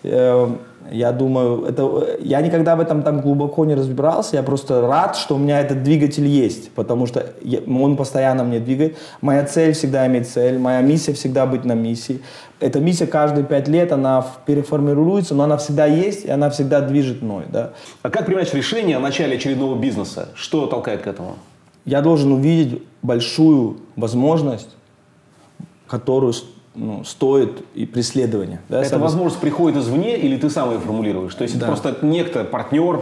э, 0.04 0.50
я 0.94 1.12
думаю, 1.12 1.66
это, 1.66 2.18
я 2.20 2.40
никогда 2.42 2.76
в 2.76 2.80
этом 2.80 3.02
там 3.02 3.22
глубоко 3.22 3.66
не 3.66 3.74
разбирался, 3.74 4.36
я 4.36 4.44
просто 4.44 4.80
рад, 4.82 5.16
что 5.16 5.36
у 5.36 5.38
меня 5.40 5.60
этот 5.60 5.82
двигатель 5.82 6.28
есть, 6.28 6.70
потому 6.72 7.08
что 7.08 7.34
я, 7.42 7.62
он 7.62 7.98
постоянно 7.98 8.44
мне 8.44 8.60
двигает. 8.60 8.96
Моя 9.20 9.44
цель 9.44 9.74
всегда 9.74 10.06
иметь 10.06 10.30
цель, 10.30 10.60
моя 10.60 10.82
миссия 10.82 11.14
всегда 11.14 11.48
быть 11.48 11.66
на 11.66 11.74
миссии. 11.74 12.22
Эта 12.60 12.80
миссия 12.80 13.08
каждые 13.08 13.44
пять 13.44 13.68
лет, 13.68 13.92
она 13.92 14.24
переформируется, 14.46 15.34
но 15.34 15.46
она 15.46 15.58
всегда 15.58 15.88
есть, 15.88 16.26
и 16.26 16.30
она 16.30 16.52
всегда 16.52 16.80
движет 16.82 17.24
мной. 17.24 17.46
Да. 17.50 17.74
А 18.04 18.12
как 18.12 18.28
принимать 18.28 18.54
решение 18.54 18.98
о 18.98 19.00
начале 19.00 19.38
очередного 19.38 19.76
бизнеса? 19.76 20.30
Что 20.36 20.68
толкает 20.68 21.02
к 21.02 21.08
этому? 21.08 21.38
Я 21.86 22.02
должен 22.02 22.32
увидеть 22.32 22.84
большую 23.02 23.78
возможность, 23.96 24.70
которую 25.88 26.34
ну, 26.76 27.04
стоит 27.04 27.64
и 27.76 27.86
преследования. 27.86 28.62
Да, 28.70 28.82
Эта 28.82 28.98
возможность 28.98 29.40
приходит 29.40 29.78
извне 29.78 30.18
или 30.18 30.38
ты 30.38 30.50
сам 30.50 30.72
ее 30.72 30.80
формулируешь? 30.80 31.36
То 31.36 31.44
есть 31.44 31.58
да. 31.58 31.66
это 31.66 31.68
просто 31.68 32.06
некто, 32.06 32.44
партнер 32.44 33.00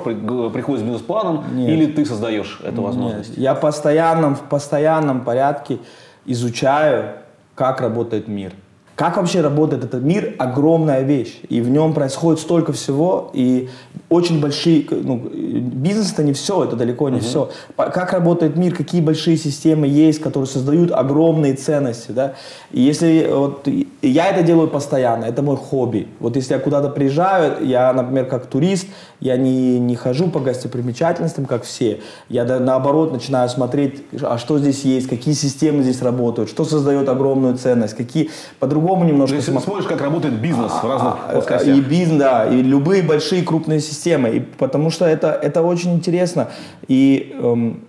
приходит 0.51 0.82
с 0.82 0.84
бизнес-планом 0.84 1.44
Нет. 1.56 1.70
или 1.70 1.86
ты 1.86 2.06
создаешь 2.06 2.60
эту 2.63 2.82
возможность? 2.82 3.30
Нет. 3.30 3.38
Я 3.38 3.56
постоянном, 3.56 4.36
в 4.36 4.42
постоянном 4.42 5.24
порядке 5.24 5.80
изучаю, 6.25 7.13
как 7.56 7.82
работает 7.82 8.28
мир. 8.28 8.54
Как 8.96 9.18
вообще 9.18 9.42
работает 9.42 9.84
этот 9.84 10.04
мир? 10.04 10.36
Огромная 10.38 11.02
вещь. 11.02 11.40
И 11.50 11.62
в 11.62 11.70
нем 11.70 11.94
происходит 11.94 12.40
столько 12.40 12.72
всего. 12.74 13.32
И 13.34 13.70
очень 14.10 14.40
большие... 14.42 14.86
Ну, 14.92 15.18
бизнес 15.18 16.12
это 16.14 16.24
не 16.24 16.34
все, 16.34 16.66
это 16.66 16.76
далеко 16.76 17.10
не 17.10 17.18
uh-huh. 17.18 17.22
все. 17.22 17.50
Как 17.76 18.14
работает 18.14 18.58
мир, 18.58 18.76
какие 18.76 19.02
большие 19.02 19.38
системы 19.38 19.88
есть, 19.88 20.20
которые 20.20 20.48
создают 20.48 20.92
огромные 20.92 21.54
ценности. 21.54 22.12
Да? 22.12 22.34
И 22.72 22.82
если... 22.82 23.28
Вот, 23.32 23.68
я 24.02 24.28
это 24.28 24.44
делаю 24.44 24.68
постоянно, 24.68 25.26
это 25.26 25.42
мой 25.42 25.56
хобби. 25.56 26.08
Вот 26.20 26.36
если 26.36 26.54
я 26.54 26.60
куда-то 26.60 26.90
приезжаю, 26.90 27.66
я, 27.66 27.94
например, 27.94 28.26
как 28.26 28.48
турист, 28.48 28.88
я 29.20 29.38
не, 29.38 29.80
не 29.80 29.96
хожу 29.96 30.30
по 30.30 30.40
гостепримечательностям, 30.40 31.46
как 31.46 31.64
все. 31.64 32.02
Я 32.28 32.44
наоборот 32.60 33.14
начинаю 33.14 33.48
смотреть, 33.50 34.04
а 34.22 34.38
что 34.38 34.60
здесь 34.60 34.84
есть, 34.84 35.08
какие 35.08 35.34
системы 35.34 35.84
здесь 35.84 36.02
работают, 36.02 36.50
что 36.50 36.66
создает 36.66 37.08
огромную 37.10 37.58
ценность, 37.58 37.96
какие... 37.96 38.30
По-другому 38.60 38.81
по-другому 38.82 39.06
немножко. 39.06 39.38
То 39.38 39.52
есть 39.52 39.64
смотришь, 39.64 39.86
как 39.86 40.02
работает 40.02 40.36
бизнес 40.36 40.72
в 40.72 40.88
разных 40.88 41.14
а, 41.28 41.32
плоскостях. 41.34 41.76
И 41.76 41.82
бизнес, 41.82 42.20
да, 42.20 42.46
и 42.46 42.62
любые 42.62 43.04
большие 43.04 43.44
крупные 43.44 43.80
системы. 43.80 44.30
И 44.30 44.40
потому 44.40 44.90
что 44.90 45.06
это, 45.06 45.28
это 45.28 45.62
очень 45.62 45.94
интересно. 45.94 46.48
И, 46.88 47.36
эм, 47.40 47.82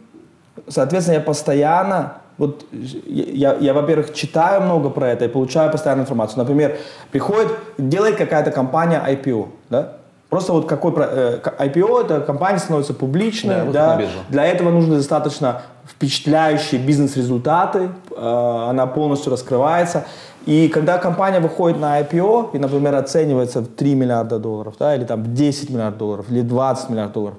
соответственно, 0.68 1.16
я 1.16 1.20
постоянно 1.20 2.12
вот 2.38 2.64
я, 2.72 3.54
я, 3.60 3.74
во-первых, 3.74 4.14
читаю 4.14 4.62
много 4.62 4.90
про 4.90 5.10
это 5.10 5.26
и 5.26 5.28
получаю 5.28 5.70
постоянную 5.70 6.04
информацию. 6.04 6.38
Например, 6.38 6.76
приходит, 7.10 7.48
делает 7.78 8.16
какая-то 8.16 8.50
компания 8.50 9.00
IPO, 9.06 9.48
да? 9.70 9.98
Просто 10.32 10.54
вот 10.54 10.66
какой 10.66 10.94
э, 10.96 11.40
IPO, 11.58 12.06
это 12.06 12.20
компания 12.22 12.58
становится 12.58 12.94
публичной, 12.94 13.70
да, 13.70 13.96
да, 13.96 14.02
для 14.30 14.46
этого 14.46 14.70
нужны 14.70 14.96
достаточно 14.96 15.60
впечатляющие 15.86 16.80
бизнес-результаты, 16.80 17.90
э, 18.16 18.66
она 18.70 18.86
полностью 18.86 19.30
раскрывается. 19.30 20.06
И 20.46 20.68
когда 20.68 20.96
компания 20.96 21.38
выходит 21.38 21.78
на 21.78 22.00
IPO 22.00 22.52
и, 22.54 22.58
например, 22.58 22.94
оценивается 22.94 23.60
в 23.60 23.66
3 23.66 23.94
миллиарда 23.94 24.38
долларов, 24.38 24.76
да, 24.78 24.96
или 24.96 25.04
там 25.04 25.34
10 25.34 25.68
миллиардов 25.68 25.98
долларов, 25.98 26.26
или 26.30 26.40
20 26.40 26.88
миллиардов 26.88 27.12
долларов, 27.12 27.38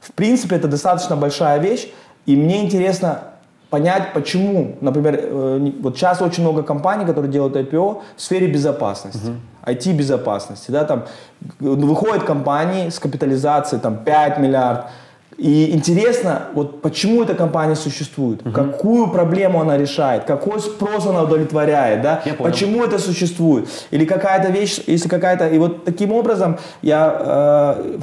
в 0.00 0.12
принципе, 0.12 0.56
это 0.56 0.68
достаточно 0.68 1.16
большая 1.16 1.58
вещь, 1.60 1.88
и 2.26 2.36
мне 2.36 2.62
интересно 2.62 3.20
понять, 3.74 4.12
почему, 4.14 4.76
например, 4.80 5.18
э, 5.20 5.72
вот 5.82 5.96
сейчас 5.96 6.22
очень 6.22 6.44
много 6.44 6.62
компаний, 6.62 7.06
которые 7.06 7.32
делают 7.32 7.56
IPO 7.56 8.02
в 8.16 8.20
сфере 8.20 8.46
безопасности. 8.46 9.30
Uh-huh. 9.64 9.74
IT-безопасности, 9.74 10.70
да, 10.70 10.84
там 10.84 11.04
выходят 11.60 12.22
компании 12.22 12.88
с 12.88 12.98
капитализацией 12.98 13.82
там 13.82 13.96
5 13.96 14.38
миллиардов, 14.38 14.84
и 15.38 15.74
интересно, 15.74 16.42
вот 16.54 16.82
почему 16.82 17.22
эта 17.24 17.34
компания 17.34 17.74
существует, 17.74 18.46
угу. 18.46 18.52
какую 18.52 19.08
проблему 19.08 19.60
она 19.60 19.76
решает, 19.76 20.24
какой 20.24 20.60
спрос 20.60 21.06
она 21.06 21.22
удовлетворяет, 21.22 22.02
да, 22.02 22.22
почему 22.38 22.84
это 22.84 22.98
существует, 22.98 23.68
или 23.90 24.04
какая-то 24.04 24.52
вещь, 24.52 24.80
если 24.86 25.08
какая-то, 25.08 25.48
и 25.48 25.58
вот 25.58 25.84
таким 25.84 26.12
образом 26.12 26.58
я 26.82 27.76
э, 27.76 27.98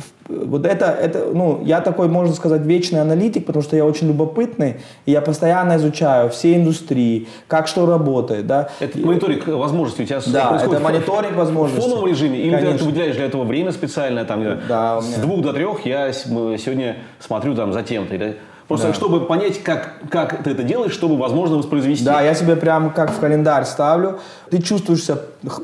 вот 0.46 0.66
это, 0.66 0.86
это, 0.86 1.28
ну, 1.34 1.62
я 1.64 1.82
такой, 1.82 2.08
можно 2.08 2.34
сказать, 2.34 2.62
вечный 2.62 3.02
аналитик, 3.02 3.46
потому 3.46 3.64
что 3.64 3.76
я 3.76 3.86
очень 3.86 4.08
любопытный, 4.08 4.78
и 5.06 5.12
я 5.12 5.22
постоянно 5.22 5.78
изучаю 5.78 6.30
все 6.30 6.56
индустрии, 6.56 7.28
как 7.48 7.68
что 7.68 7.86
работает, 7.86 8.48
да. 8.48 8.70
Это 8.80 8.98
мониторинг 9.00 9.48
возможностей 9.48 10.04
у 10.04 10.06
тебя 10.06 10.22
Да, 10.28 10.62
это 10.64 10.80
мониторинг 10.80 11.36
возможностей. 11.36 11.82
В 11.82 11.90
фоновом 11.90 12.10
режиме, 12.10 12.40
или 12.40 12.56
Конечно. 12.56 12.80
ты 12.80 12.84
выделяешь 12.86 13.16
для 13.16 13.26
этого 13.26 13.44
время 13.44 13.72
специальное, 13.72 14.26
там, 14.26 14.44
да, 14.68 15.02
с 15.02 15.16
двух 15.16 15.42
до 15.42 15.54
трех 15.54 15.86
я 15.86 16.12
сегодня 16.14 16.98
смотрю 17.20 17.56
там 17.56 17.74
за 17.74 17.84
тем-то, 17.84 18.16
или 18.16 18.38
Просто 18.72 18.88
да. 18.88 18.94
чтобы 18.94 19.26
понять, 19.26 19.62
как, 19.64 19.96
как 20.10 20.44
ты 20.44 20.52
это 20.52 20.64
делаешь, 20.64 20.94
чтобы, 20.94 21.18
возможно, 21.18 21.58
воспроизвести. 21.58 22.06
Да, 22.06 22.22
я 22.22 22.34
себе 22.34 22.56
прям 22.56 22.92
как 22.92 23.12
в 23.12 23.20
календарь 23.20 23.66
ставлю. 23.66 24.20
Ты 24.50 24.62
чувствуешь 24.62 25.04
себя 25.04 25.18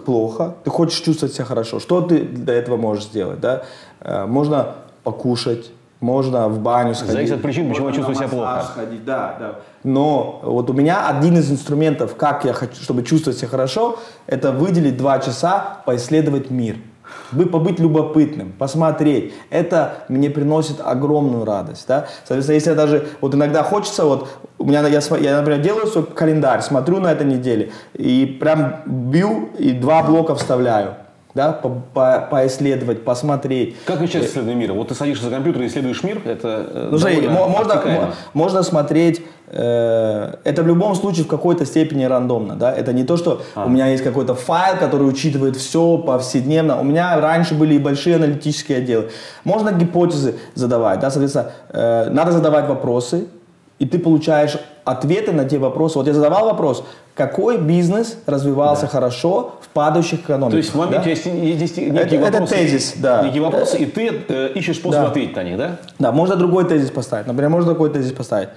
плохо, 0.05 0.55
ты 0.65 0.69
хочешь 0.69 0.99
чувствовать 0.99 1.33
себя 1.33 1.45
хорошо. 1.45 1.79
Что 1.79 2.01
ты 2.01 2.19
для 2.19 2.55
этого 2.55 2.75
можешь 2.75 3.05
сделать? 3.05 3.39
Да? 3.39 3.63
Э, 4.07 4.25
можно 4.25 4.75
покушать, 5.03 5.69
можно 5.99 6.47
в 6.47 6.59
баню 6.59 6.95
сходить. 6.95 7.13
Зависит 7.13 7.35
от 7.35 7.41
причин, 7.41 7.69
почему 7.69 7.89
я 7.89 7.93
чувствую 7.93 8.15
себя 8.15 8.27
плохо. 8.29 8.65
Сходить, 8.71 9.03
да, 9.05 9.35
да. 9.39 9.55
Но 9.83 10.39
вот 10.43 10.69
у 10.69 10.73
меня 10.73 11.07
один 11.09 11.37
из 11.37 11.51
инструментов, 11.51 12.15
как 12.15 12.45
я 12.45 12.53
хочу, 12.53 12.81
чтобы 12.81 13.03
чувствовать 13.03 13.37
себя 13.37 13.49
хорошо, 13.49 13.99
это 14.25 14.51
выделить 14.51 14.97
два 14.97 15.19
часа, 15.19 15.79
поисследовать 15.85 16.49
мир. 16.49 16.77
Вы 17.31 17.45
побыть 17.45 17.79
любопытным, 17.79 18.53
посмотреть. 18.57 19.33
Это 19.49 19.95
мне 20.07 20.29
приносит 20.29 20.81
огромную 20.83 21.45
радость. 21.45 21.85
Да? 21.87 22.07
Соответственно, 22.25 22.55
если 22.55 22.69
я 22.69 22.75
даже, 22.75 23.07
вот 23.21 23.33
иногда 23.33 23.63
хочется, 23.63 24.05
вот, 24.05 24.27
у 24.57 24.65
меня, 24.65 24.85
я, 24.87 25.01
я, 25.19 25.37
например, 25.37 25.61
делаю 25.61 25.87
свой 25.87 26.05
календарь, 26.05 26.61
смотрю 26.61 26.99
на 26.99 27.11
этой 27.11 27.25
неделе, 27.25 27.71
и 27.93 28.25
прям 28.39 28.81
бью, 28.85 29.49
и 29.57 29.71
два 29.71 30.03
блока 30.03 30.35
вставляю 30.35 30.95
да, 31.37 31.53
по, 31.53 31.69
по, 31.69 32.27
поисследовать, 32.31 33.05
посмотреть. 33.05 33.75
Как 33.85 33.99
вы 33.99 34.07
сейчас 34.07 34.25
исследуете 34.25 34.57
мир? 34.57 34.73
Вот 34.73 34.87
ты 34.87 34.95
садишься 34.95 35.25
за 35.25 35.29
компьютер 35.29 35.61
и 35.61 35.67
исследуешь 35.67 36.01
мир, 36.03 36.19
это 36.25 36.89
ну, 36.91 36.97
смотри, 36.97 37.27
можно, 37.27 38.13
можно 38.33 38.63
смотреть, 38.63 39.21
э, 39.47 40.33
это 40.43 40.63
в 40.63 40.67
любом 40.67 40.95
случае 40.95 41.25
в 41.25 41.27
какой-то 41.27 41.63
степени 41.67 42.05
рандомно, 42.05 42.55
да, 42.55 42.73
это 42.73 42.91
не 42.91 43.03
то, 43.03 43.17
что 43.17 43.43
а. 43.53 43.65
у 43.65 43.69
меня 43.69 43.87
есть 43.87 44.03
какой-то 44.03 44.33
файл, 44.33 44.77
который 44.79 45.07
учитывает 45.07 45.55
все 45.55 45.99
повседневно, 45.99 46.79
у 46.81 46.83
меня 46.83 47.21
раньше 47.21 47.53
были 47.53 47.75
и 47.75 47.79
большие 47.79 48.15
аналитические 48.15 48.79
отделы. 48.79 49.11
Можно 49.43 49.71
гипотезы 49.71 50.39
задавать, 50.55 50.99
да, 50.99 51.11
соответственно, 51.11 51.51
э, 51.69 52.09
надо 52.09 52.31
задавать 52.31 52.67
вопросы, 52.67 53.27
и 53.79 53.85
ты 53.85 53.99
получаешь 53.99 54.57
ответы 54.85 55.31
на 55.31 55.45
те 55.45 55.57
вопросы. 55.57 55.97
Вот 55.97 56.07
я 56.07 56.13
задавал 56.13 56.45
вопрос, 56.45 56.83
какой 57.13 57.57
бизнес 57.57 58.17
развивался 58.25 58.83
да. 58.83 58.87
хорошо 58.87 59.55
в 59.61 59.69
падающих 59.69 60.21
экономиках? 60.21 60.51
То 60.51 60.57
есть 60.57 60.69
в 60.73 60.75
моменте 60.75 61.03
да? 61.03 61.09
есть, 61.09 61.25
есть 61.25 61.77
некие 61.77 62.19
это, 62.19 62.19
вопросы, 62.19 62.53
это 62.55 62.63
тезис, 62.63 62.93
да. 62.97 63.23
некие 63.23 63.41
вопросы, 63.41 63.77
и 63.77 63.85
ты 63.85 64.23
э, 64.27 64.51
ищешь 64.55 64.77
способ 64.77 65.01
да. 65.01 65.07
ответить 65.07 65.35
на 65.35 65.43
них, 65.43 65.57
да? 65.57 65.77
Да, 65.99 66.11
можно 66.11 66.35
другой 66.35 66.65
тезис 66.65 66.89
поставить. 66.89 67.27
Например, 67.27 67.49
можно 67.49 67.73
такой 67.73 67.89
тезис 67.89 68.13
поставить. 68.13 68.49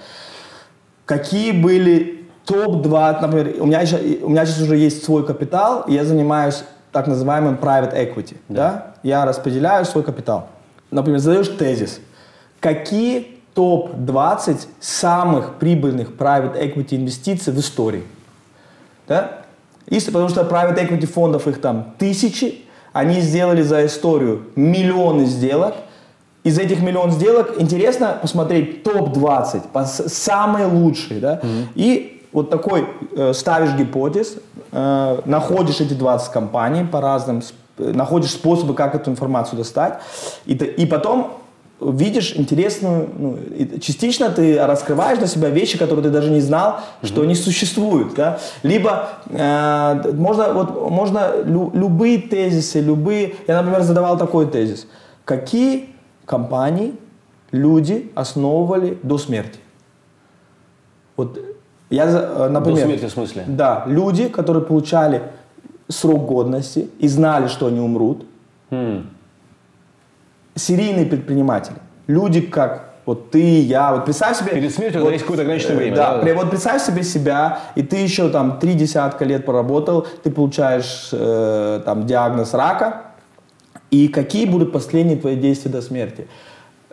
Какие 1.05 1.51
были 1.51 2.25
топ-2, 2.45 3.21
например, 3.21 3.55
у 3.59 3.65
меня, 3.65 3.85
сейчас, 3.85 4.01
у 4.21 4.29
меня 4.29 4.45
сейчас 4.45 4.61
уже 4.61 4.77
есть 4.77 5.03
свой 5.03 5.25
капитал, 5.25 5.85
я 5.87 6.05
занимаюсь 6.05 6.63
так 6.91 7.07
называемым 7.07 7.57
private 7.61 7.95
equity. 7.95 8.37
Да. 8.47 8.71
Да? 8.71 8.85
Я 9.03 9.25
распределяю 9.25 9.85
свой 9.85 10.03
капитал. 10.03 10.47
Например, 10.91 11.19
задаешь 11.19 11.47
тезис. 11.47 11.99
Какие 12.59 13.40
топ-20 13.53 14.67
самых 14.79 15.55
прибыльных 15.55 16.09
private 16.09 16.59
equity 16.59 16.95
инвестиций 16.95 17.53
в 17.53 17.59
истории. 17.59 18.03
Да? 19.07 19.43
Если, 19.89 20.11
потому 20.11 20.29
что 20.29 20.41
private 20.41 20.77
equity 20.77 21.05
фондов 21.05 21.47
их 21.47 21.59
там 21.59 21.93
тысячи, 21.97 22.65
они 22.93 23.21
сделали 23.21 23.61
за 23.61 23.85
историю 23.85 24.43
миллионы 24.55 25.25
сделок. 25.25 25.75
Из 26.43 26.57
этих 26.57 26.81
миллион 26.81 27.11
сделок 27.11 27.55
интересно 27.59 28.17
посмотреть 28.21 28.83
топ-20, 28.83 30.07
самые 30.07 30.65
лучшие. 30.65 31.19
Да? 31.19 31.35
Mm-hmm. 31.35 31.67
И 31.75 32.21
вот 32.31 32.49
такой 32.49 32.87
э, 33.15 33.33
ставишь 33.33 33.73
гипотез, 33.75 34.35
э, 34.71 35.21
находишь 35.25 35.81
эти 35.81 35.93
20 35.93 36.31
компаний 36.31 36.85
по 36.85 37.01
разным, 37.01 37.41
находишь 37.77 38.31
способы, 38.31 38.73
как 38.73 38.95
эту 38.95 39.11
информацию 39.11 39.57
достать, 39.57 39.99
и, 40.45 40.53
и 40.53 40.85
потом 40.85 41.40
видишь 41.81 42.35
интересную, 42.35 43.09
ну, 43.17 43.39
частично 43.79 44.29
ты 44.29 44.63
раскрываешь 44.63 45.17
для 45.17 45.27
себя 45.27 45.49
вещи, 45.49 45.77
которые 45.77 46.03
ты 46.03 46.09
даже 46.09 46.29
не 46.29 46.41
знал, 46.41 46.79
mm-hmm. 47.01 47.07
что 47.07 47.21
они 47.21 47.35
существуют, 47.35 48.13
да? 48.13 48.39
Либо 48.63 49.09
э, 49.29 50.11
можно 50.13 50.53
вот 50.53 50.89
можно 50.91 51.43
лю, 51.43 51.71
любые 51.73 52.19
тезисы, 52.19 52.79
любые, 52.81 53.35
я, 53.47 53.57
например, 53.57 53.81
задавал 53.81 54.17
такой 54.17 54.47
тезис: 54.47 54.87
какие 55.25 55.89
компании 56.25 56.93
люди 57.51 58.11
основывали 58.15 58.97
до 59.01 59.17
смерти? 59.17 59.59
Вот 61.17 61.39
я, 61.89 62.05
э, 62.05 62.47
например, 62.49 62.81
до 62.81 62.85
смерти 62.85 63.05
в 63.05 63.11
смысле? 63.11 63.43
Да, 63.47 63.83
люди, 63.87 64.27
которые 64.27 64.63
получали 64.63 65.23
срок 65.87 66.25
годности 66.25 66.89
и 66.99 67.07
знали, 67.07 67.47
что 67.47 67.67
они 67.67 67.79
умрут. 67.79 68.25
Mm 68.69 69.05
серийные 70.55 71.05
предприниматели. 71.05 71.77
Люди 72.07 72.41
как 72.41 72.91
вот 73.05 73.31
ты, 73.31 73.61
я, 73.61 73.93
вот 73.93 74.05
представь 74.05 74.37
себе... 74.37 74.51
Перед 74.51 74.73
смертью 74.73 75.01
вот, 75.01 75.11
есть 75.11 75.23
какое-то 75.23 75.41
ограниченное 75.41 75.75
время. 75.75 75.95
Да, 75.95 76.21
да, 76.21 76.33
вот 76.35 76.49
представь 76.49 76.83
себе 76.83 77.03
себя, 77.03 77.59
и 77.75 77.81
ты 77.81 77.97
еще 77.97 78.29
там 78.29 78.59
три 78.59 78.73
десятка 78.75 79.25
лет 79.25 79.43
поработал, 79.45 80.05
ты 80.23 80.29
получаешь 80.29 81.09
э, 81.11 81.81
там 81.83 82.05
диагноз 82.05 82.53
рака, 82.53 83.01
и 83.89 84.07
какие 84.07 84.45
будут 84.45 84.71
последние 84.71 85.17
твои 85.17 85.35
действия 85.35 85.71
до 85.71 85.81
смерти? 85.81 86.27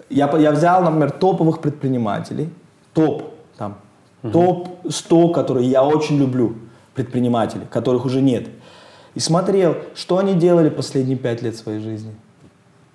Я, 0.08 0.34
я 0.38 0.50
взял, 0.50 0.82
например, 0.82 1.10
топовых 1.10 1.60
предпринимателей, 1.60 2.48
топ, 2.94 3.34
там, 3.58 3.76
угу. 4.22 4.32
топ-100, 4.32 5.32
которые 5.34 5.68
я 5.68 5.84
очень 5.84 6.18
люблю, 6.18 6.56
предпринимателей, 6.94 7.66
которых 7.70 8.06
уже 8.06 8.22
нет, 8.22 8.48
и 9.14 9.20
смотрел, 9.20 9.76
что 9.94 10.18
они 10.18 10.34
делали 10.34 10.70
последние 10.70 11.18
пять 11.18 11.42
лет 11.42 11.54
своей 11.54 11.80
жизни. 11.80 12.14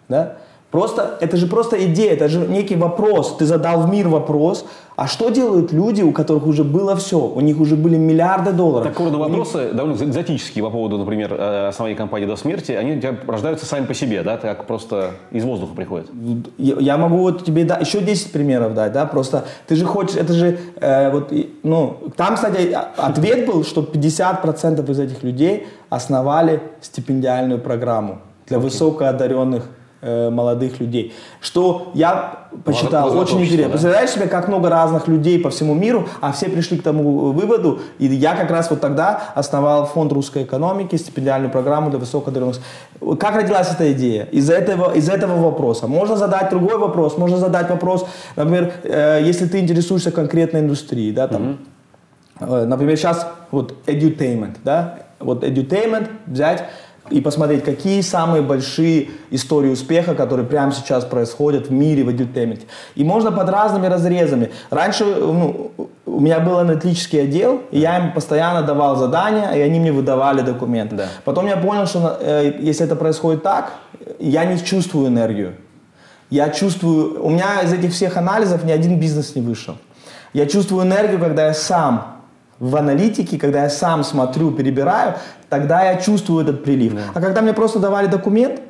Да? 0.10 0.38
Просто, 0.74 1.20
это 1.22 1.38
же 1.38 1.46
просто 1.46 1.86
идея, 1.86 2.14
это 2.14 2.28
же 2.28 2.48
некий 2.48 2.76
вопрос. 2.76 3.36
Ты 3.38 3.46
задал 3.46 3.82
в 3.82 3.90
мир 3.92 4.08
вопрос, 4.08 4.66
а 4.96 5.06
что 5.06 5.30
делают 5.30 5.72
люди, 5.72 6.02
у 6.02 6.12
которых 6.12 6.48
уже 6.48 6.64
было 6.64 6.96
все, 6.96 7.20
у 7.20 7.42
них 7.42 7.60
уже 7.60 7.76
были 7.76 7.96
миллиарды 7.96 8.54
долларов? 8.54 8.88
Такого 8.88 9.12
рода 9.12 9.20
вопросы 9.20 9.66
них... 9.66 9.76
довольно 9.76 10.04
экзотические 10.04 10.64
по 10.64 10.72
поводу, 10.72 10.98
например, 10.98 11.32
э, 11.32 11.68
основания 11.68 11.96
компании 11.96 12.26
до 12.26 12.36
смерти, 12.38 12.72
они 12.72 12.94
у 12.94 13.00
тебя 13.00 13.16
рождаются 13.28 13.68
сами 13.68 13.86
по 13.86 13.94
себе, 13.94 14.24
да, 14.24 14.38
так 14.38 14.66
просто 14.66 15.12
из 15.30 15.44
воздуха 15.44 15.76
приходят. 15.76 16.08
Я 16.58 16.98
могу 16.98 17.18
вот 17.18 17.46
тебе 17.46 17.66
да, 17.66 17.78
еще 17.78 18.02
10 18.02 18.32
примеров 18.32 18.74
дать, 18.74 18.94
да, 18.94 19.06
просто 19.06 19.46
ты 19.68 19.76
же 19.76 19.86
хочешь, 19.86 20.16
это 20.16 20.34
же, 20.34 20.58
э, 20.82 21.12
вот, 21.12 21.32
ну, 21.62 21.98
там, 22.18 22.34
кстати, 22.34 22.72
а, 22.74 22.94
ответ 22.98 23.46
был, 23.46 23.64
что 23.64 23.84
50% 23.84 24.90
из 24.90 25.00
этих 25.00 25.22
людей 25.22 25.68
основали 25.92 26.64
стипендиальную 26.82 27.60
программу 27.60 28.22
для 28.48 28.58
okay. 28.58 28.62
высокоодаренных 28.62 29.70
Э, 30.06 30.30
молодых 30.30 30.82
людей. 30.82 31.14
Что 31.40 31.92
я 31.94 32.48
посчитал 32.66 33.04
Молодое 33.04 33.22
очень 33.22 33.40
интересно. 33.40 33.64
Да? 33.64 33.70
Представляешь 33.70 34.10
себе, 34.10 34.28
как 34.28 34.50
много 34.50 34.70
разных 34.70 35.08
людей 35.08 35.40
по 35.40 35.50
всему 35.50 35.76
миру, 35.76 36.10
а 36.20 36.34
все 36.34 36.50
пришли 36.50 36.78
к 36.78 36.84
тому 36.84 37.32
выводу. 37.32 37.80
И 38.00 38.08
я 38.08 38.36
как 38.36 38.52
раз 38.52 38.70
вот 38.70 38.82
тогда 38.82 39.32
основал 39.34 39.86
фонд 39.86 40.12
русской 40.12 40.44
экономики, 40.44 40.98
стипендиальную 40.98 41.50
программу 41.50 41.90
для 41.90 42.00
высокоодаренных. 42.00 42.58
Как 43.18 43.38
родилась 43.38 43.72
эта 43.72 43.94
идея? 43.94 44.26
Из 44.26 44.50
этого, 44.50 44.94
из 44.94 45.08
этого 45.08 45.42
вопроса. 45.42 45.88
Можно 45.88 46.18
задать 46.18 46.50
другой 46.50 46.78
вопрос. 46.78 47.18
Можно 47.18 47.38
задать 47.38 47.70
вопрос, 47.70 48.06
например, 48.36 48.74
э, 48.84 49.22
если 49.24 49.48
ты 49.48 49.60
интересуешься 49.60 50.12
конкретной 50.12 50.60
индустрией, 50.60 51.14
да, 51.14 51.30
там, 51.30 51.60
mm-hmm. 52.42 52.64
э, 52.64 52.66
например, 52.66 52.98
сейчас 52.98 53.26
вот 53.52 53.74
edutainment, 53.86 54.58
да, 54.66 55.00
вот 55.24 55.46
edutainment 55.46 56.10
взять, 56.26 56.66
и 57.10 57.22
посмотреть, 57.22 57.64
какие 57.64 58.02
самые 58.02 58.42
большие 58.42 59.10
истории 59.30 59.70
успеха, 59.70 60.16
которые 60.16 60.46
прямо 60.46 60.72
сейчас 60.72 61.04
происходят 61.04 61.68
в 61.68 61.72
мире 61.72 62.04
в 62.04 62.10
edutainment. 62.10 62.62
И 62.96 63.04
можно 63.04 63.32
под 63.32 63.50
разными 63.50 63.88
разрезами. 63.88 64.52
Раньше 64.70 65.04
ну, 65.04 65.72
у 66.06 66.20
меня 66.20 66.40
был 66.40 66.60
аналитический 66.60 67.24
отдел, 67.24 67.62
и 67.72 67.80
я 67.80 67.98
им 67.98 68.14
постоянно 68.14 68.62
давал 68.62 68.96
задания, 68.96 69.52
и 69.52 69.60
они 69.60 69.80
мне 69.80 69.92
выдавали 69.92 70.42
документы. 70.42 70.96
Да. 70.96 71.08
Потом 71.26 71.48
я 71.48 71.58
понял, 71.58 71.88
что 71.88 72.18
э, 72.20 72.54
если 72.60 72.86
это 72.86 72.96
происходит 72.96 73.44
так, 73.44 73.74
я 74.20 74.46
не 74.46 74.58
чувствую 74.64 75.08
энергию. 75.08 75.56
Я 76.30 76.50
чувствую, 76.50 77.24
у 77.24 77.30
меня 77.30 77.62
из 77.62 77.74
этих 77.74 77.92
всех 77.92 78.18
анализов 78.18 78.64
ни 78.64 78.72
один 78.72 79.00
бизнес 79.00 79.36
не 79.36 79.42
вышел. 79.42 79.76
Я 80.34 80.48
чувствую 80.48 80.84
энергию, 80.84 81.20
когда 81.20 81.48
я 81.48 81.54
сам 81.54 82.13
в 82.64 82.78
аналитике, 82.78 83.38
когда 83.38 83.64
я 83.64 83.70
сам 83.70 84.06
смотрю, 84.06 84.52
перебираю, 84.52 85.16
тогда 85.50 85.84
я 85.84 85.98
чувствую 85.98 86.44
этот 86.44 86.64
прилив. 86.64 86.94
Да. 86.94 87.02
А 87.14 87.20
когда 87.20 87.42
мне 87.42 87.52
просто 87.52 87.80
давали 87.80 88.08
документ, 88.08 88.62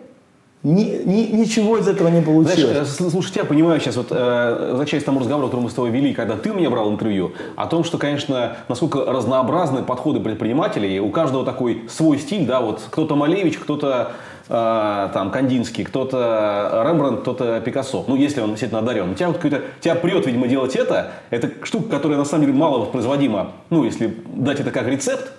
ни, 0.64 1.04
ни, 1.06 1.36
ничего 1.36 1.78
из 1.78 1.88
этого 1.88 2.08
не 2.08 2.22
получилось. 2.22 2.88
Знаешь, 2.88 2.88
э, 3.00 3.10
слушай, 3.12 3.34
я 3.36 3.44
понимаю 3.44 3.80
сейчас, 3.80 3.98
вот, 3.98 4.08
э, 4.10 4.68
возвращаясь 4.72 5.04
к 5.04 5.06
тому 5.06 5.20
разговору, 5.20 5.48
который 5.48 5.62
мы 5.62 5.70
с 5.70 5.74
тобой 5.74 5.92
вели, 5.92 6.16
когда 6.16 6.38
ты 6.38 6.50
меня 6.50 6.72
брал 6.72 6.90
интервью, 6.92 7.34
о 7.56 7.68
том, 7.68 7.84
что, 7.84 8.00
конечно, 8.00 8.56
насколько 8.68 9.06
разнообразны 9.06 9.84
подходы 9.84 10.20
предпринимателей, 10.22 11.00
у 11.00 11.12
каждого 11.12 11.46
такой 11.46 11.84
свой 11.88 12.18
стиль, 12.18 12.48
да, 12.48 12.62
вот 12.62 12.82
кто-то 12.90 13.16
Малевич, 13.16 13.60
кто-то 13.60 14.14
э, 14.50 15.10
там 15.14 15.32
Кандинский, 15.32 15.84
кто-то 15.84 16.84
Рембрандт, 16.86 17.22
кто-то 17.22 17.62
Пикассо. 17.62 18.06
Ну, 18.08 18.16
если 18.16 18.42
он 18.42 18.50
действительно 18.50 18.80
одарен. 18.80 19.16
Тебя, 19.16 19.30
вот 19.30 19.42
тебя 19.42 19.96
прет, 19.96 20.26
видимо, 20.26 20.48
делать 20.48 20.76
это. 20.76 21.12
Это 21.30 21.50
штука, 21.64 21.90
которая 21.90 22.18
на 22.18 22.26
самом 22.26 22.46
деле 22.46 22.58
мало 22.58 22.80
воспроизводима. 22.80 23.52
Ну, 23.70 23.84
если 23.84 24.16
дать 24.36 24.60
это 24.60 24.72
как 24.72 24.88
рецепт, 24.88 25.32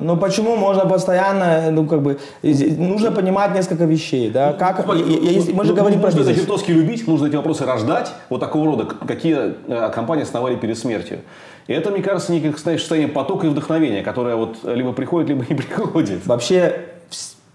ну 0.00 0.16
почему 0.16 0.56
можно 0.56 0.86
постоянно, 0.86 1.70
ну 1.70 1.86
как 1.86 2.02
бы, 2.02 2.18
нужно 2.42 3.10
понимать 3.10 3.54
несколько 3.54 3.84
вещей, 3.84 4.30
да? 4.30 4.52
Ну, 4.52 4.58
как, 4.58 4.82
Смотри, 4.82 5.02
я, 5.02 5.30
я, 5.32 5.54
мы 5.54 5.64
же 5.64 5.70
ну, 5.70 5.76
говорим 5.76 6.00
нужно 6.00 6.22
про. 6.22 6.24
Нужно 6.24 6.54
это 6.54 6.72
любить, 6.72 7.06
нужно 7.06 7.26
эти 7.26 7.36
вопросы 7.36 7.64
рождать, 7.64 8.12
вот 8.28 8.40
такого 8.40 8.66
рода, 8.66 8.84
какие 8.84 9.54
э, 9.66 9.90
компании 9.90 10.22
основали 10.22 10.56
перед 10.56 10.78
смертью. 10.78 11.20
И 11.66 11.72
это, 11.72 11.90
мне 11.90 12.02
кажется, 12.02 12.32
некое 12.32 12.52
состояние 12.52 13.08
потока 13.08 13.46
и 13.46 13.50
вдохновения, 13.50 14.02
которое 14.02 14.36
вот 14.36 14.58
либо 14.64 14.92
приходит, 14.92 15.30
либо 15.30 15.44
не 15.48 15.56
приходит. 15.56 16.26
Вообще, 16.26 16.93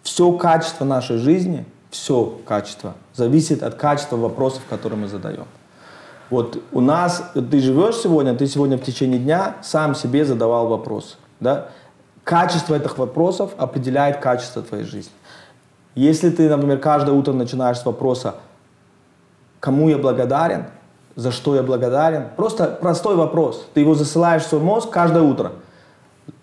все 0.09 0.31
качество 0.31 0.85
нашей 0.85 1.17
жизни, 1.17 1.65
все 1.91 2.39
качество, 2.43 2.95
зависит 3.13 3.61
от 3.61 3.75
качества 3.75 4.17
вопросов, 4.17 4.63
которые 4.67 4.97
мы 4.97 5.07
задаем. 5.07 5.45
Вот 6.31 6.63
у 6.71 6.81
нас, 6.81 7.23
ты 7.35 7.59
живешь 7.59 7.97
сегодня, 7.97 8.33
ты 8.33 8.47
сегодня 8.47 8.79
в 8.79 8.81
течение 8.81 9.19
дня 9.19 9.57
сам 9.61 9.93
себе 9.93 10.25
задавал 10.25 10.67
вопрос. 10.67 11.19
Да? 11.39 11.67
Качество 12.23 12.73
этих 12.73 12.97
вопросов 12.97 13.51
определяет 13.55 14.17
качество 14.17 14.63
твоей 14.63 14.83
жизни. 14.83 15.11
Если 15.93 16.31
ты, 16.31 16.49
например, 16.49 16.79
каждое 16.79 17.11
утро 17.11 17.33
начинаешь 17.33 17.77
с 17.77 17.85
вопроса, 17.85 18.33
кому 19.59 19.89
я 19.89 19.99
благодарен, 19.99 20.65
за 21.15 21.31
что 21.31 21.53
я 21.53 21.61
благодарен, 21.61 22.29
просто 22.35 22.65
простой 22.65 23.15
вопрос. 23.15 23.67
Ты 23.75 23.81
его 23.81 23.93
засылаешь 23.93 24.41
в 24.41 24.47
свой 24.47 24.61
мозг 24.61 24.89
каждое 24.89 25.21
утро. 25.21 25.51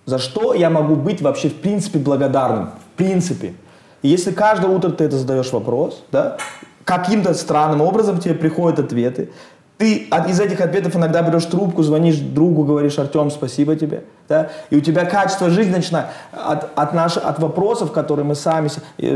За 0.05 0.21
что 0.21 0.55
я 0.55 0.71
могу 0.71 0.95
быть 0.95 1.21
вообще 1.21 1.49
в 1.49 1.61
принципе 1.61 1.99
благодарным? 1.99 2.71
Принципе. 2.97 3.55
И 4.03 4.09
если 4.09 4.33
каждое 4.33 4.71
утро 4.71 4.91
ты 4.91 5.05
это 5.05 5.17
задаешь 5.17 5.53
вопрос, 5.53 6.05
да, 6.13 6.37
каким-то 6.85 7.35
странным 7.35 7.81
образом 7.81 8.19
тебе 8.19 8.35
приходят 8.35 8.79
ответы, 8.79 9.31
ты 9.79 10.09
из 10.29 10.41
этих 10.41 10.63
ответов 10.63 10.97
иногда 10.97 11.21
берешь 11.21 11.45
трубку, 11.45 11.83
звонишь 11.83 12.17
другу, 12.17 12.65
говоришь, 12.65 12.99
Артем, 12.99 13.31
спасибо 13.31 13.77
тебе. 13.77 14.05
Да? 14.27 14.49
И 14.71 14.77
у 14.77 14.81
тебя 14.81 15.05
качество 15.05 15.51
жизни 15.51 15.73
начинает 15.73 16.07
от, 16.33 16.71
от, 16.75 16.95
наш, 16.95 17.19
от 17.19 17.39
вопросов, 17.39 17.93
которые 17.93 18.25
мы 18.25 18.35
сами... 18.37 18.71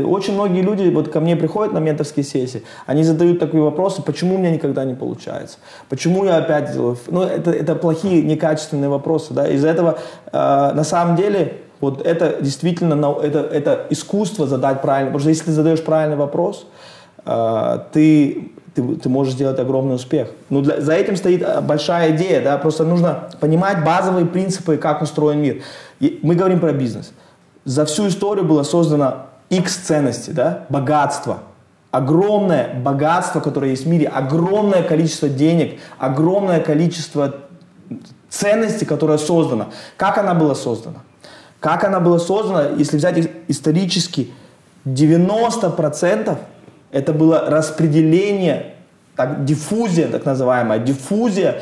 Очень 0.05 0.35
многие 0.35 0.61
люди 0.61 0.87
вот 0.89 1.09
ко 1.09 1.19
мне 1.19 1.35
приходят 1.35 1.73
на 1.73 1.79
менторские 1.79 2.23
сессии, 2.23 2.63
они 2.85 3.03
задают 3.03 3.39
такие 3.39 3.63
вопросы, 3.63 4.03
почему 4.03 4.35
у 4.35 4.37
меня 4.37 4.51
никогда 4.51 4.83
не 4.83 4.93
получается? 4.93 5.57
Почему 5.89 6.25
я 6.25 6.37
опять 6.37 6.73
делаю... 6.73 6.95
Ну, 7.07 7.23
это, 7.23 7.49
это 7.49 7.73
плохие, 7.73 8.21
некачественные 8.21 8.89
вопросы. 8.89 9.33
Да? 9.33 9.47
Из-за 9.47 9.67
этого 9.67 9.97
э, 10.31 10.71
на 10.75 10.83
самом 10.83 11.15
деле 11.15 11.57
вот 11.81 12.05
это 12.05 12.37
действительно 12.41 12.93
это, 13.21 13.39
это 13.39 13.87
искусство 13.89 14.47
задать 14.47 14.81
правильно. 14.81 15.07
Потому 15.11 15.19
что 15.19 15.29
если 15.29 15.45
ты 15.45 15.51
задаешь 15.51 15.83
правильный 15.83 16.17
вопрос, 16.17 16.67
э, 17.25 17.79
ты 17.91 18.51
ты, 18.73 18.95
ты 18.95 19.09
можешь 19.09 19.33
сделать 19.33 19.59
огромный 19.59 19.95
успех. 19.95 20.29
Но 20.49 20.61
для, 20.61 20.79
за 20.79 20.93
этим 20.93 21.15
стоит 21.17 21.41
э, 21.41 21.61
большая 21.61 22.15
идея, 22.15 22.41
да, 22.41 22.57
просто 22.57 22.85
нужно 22.85 23.29
понимать 23.39 23.83
базовые 23.83 24.25
принципы, 24.25 24.77
как 24.77 25.01
устроен 25.01 25.41
мир. 25.41 25.61
И 25.99 26.19
мы 26.23 26.35
говорим 26.35 26.59
про 26.59 26.71
бизнес. 26.71 27.11
За 27.65 27.85
всю 27.85 28.07
историю 28.07 28.45
было 28.45 28.63
создано 28.63 29.25
X 29.49 29.75
ценности, 29.75 30.31
да, 30.31 30.65
богатство, 30.69 31.39
огромное 31.91 32.73
богатство, 32.73 33.41
которое 33.41 33.71
есть 33.71 33.85
в 33.85 33.89
мире, 33.89 34.07
огромное 34.07 34.83
количество 34.83 35.27
денег, 35.27 35.79
огромное 35.97 36.61
количество 36.61 37.35
ценностей, 38.29 38.85
которое 38.85 39.17
создано. 39.17 39.67
Как 39.97 40.17
она 40.17 40.33
была 40.33 40.55
создана? 40.55 40.99
Как 41.61 41.83
она 41.83 41.99
была 41.99 42.17
создана, 42.17 42.69
если 42.75 42.97
взять 42.97 43.29
исторически, 43.47 44.31
90% 44.85 46.37
это 46.91 47.13
было 47.13 47.45
распределение, 47.47 48.73
так, 49.15 49.45
диффузия, 49.45 50.07
так 50.07 50.25
называемая, 50.25 50.79
диффузия 50.79 51.61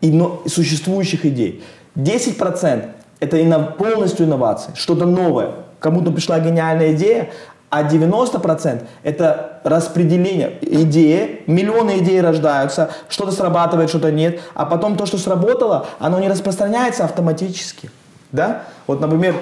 ино, 0.00 0.40
существующих 0.46 1.26
идей. 1.26 1.62
10% 1.96 2.88
это 3.20 3.42
ино, 3.42 3.74
полностью 3.78 4.24
инновации, 4.24 4.72
что-то 4.74 5.04
новое. 5.04 5.50
Кому-то 5.78 6.10
пришла 6.10 6.40
гениальная 6.40 6.94
идея, 6.94 7.28
а 7.68 7.82
90% 7.82 8.84
это 9.02 9.60
распределение 9.64 10.56
идеи, 10.62 11.42
миллионы 11.46 11.98
идей 11.98 12.22
рождаются, 12.22 12.90
что-то 13.10 13.32
срабатывает, 13.32 13.90
что-то 13.90 14.10
нет, 14.10 14.40
а 14.54 14.64
потом 14.64 14.96
то, 14.96 15.04
что 15.04 15.18
сработало, 15.18 15.86
оно 15.98 16.20
не 16.20 16.28
распространяется 16.28 17.04
автоматически. 17.04 17.90
Да? 18.32 18.64
Вот, 18.86 19.00
например, 19.00 19.36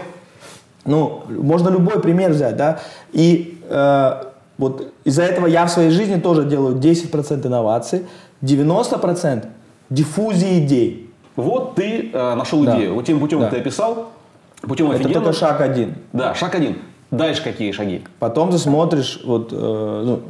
ну, 0.84 1.22
можно 1.28 1.68
любой 1.68 2.00
пример 2.00 2.32
взять, 2.32 2.56
да, 2.56 2.80
и 3.12 3.58
э, 3.68 4.22
вот 4.58 4.92
из-за 5.04 5.22
этого 5.22 5.46
я 5.46 5.66
в 5.66 5.70
своей 5.70 5.90
жизни 5.90 6.20
тоже 6.20 6.44
делаю 6.44 6.76
10% 6.76 7.46
инноваций, 7.46 8.06
90% 8.42 9.46
диффузии 9.90 10.64
идей. 10.64 11.10
Вот 11.36 11.76
ты 11.76 12.10
э, 12.12 12.34
нашел 12.34 12.64
да. 12.64 12.76
идею, 12.76 12.94
вот 12.94 13.06
тем 13.06 13.20
путем 13.20 13.40
да. 13.40 13.50
ты 13.50 13.58
описал, 13.58 14.10
путем 14.62 14.90
Это 14.90 15.08
только 15.08 15.32
шаг 15.32 15.60
один. 15.60 15.94
Да, 16.12 16.34
шаг 16.34 16.54
один. 16.54 16.78
Дальше 17.10 17.42
какие 17.42 17.72
шаги? 17.72 18.04
Потом 18.18 18.50
ты 18.50 18.58
смотришь, 18.58 19.20
вот, 19.24 19.52
э, 19.52 19.56
ну, 19.56 20.20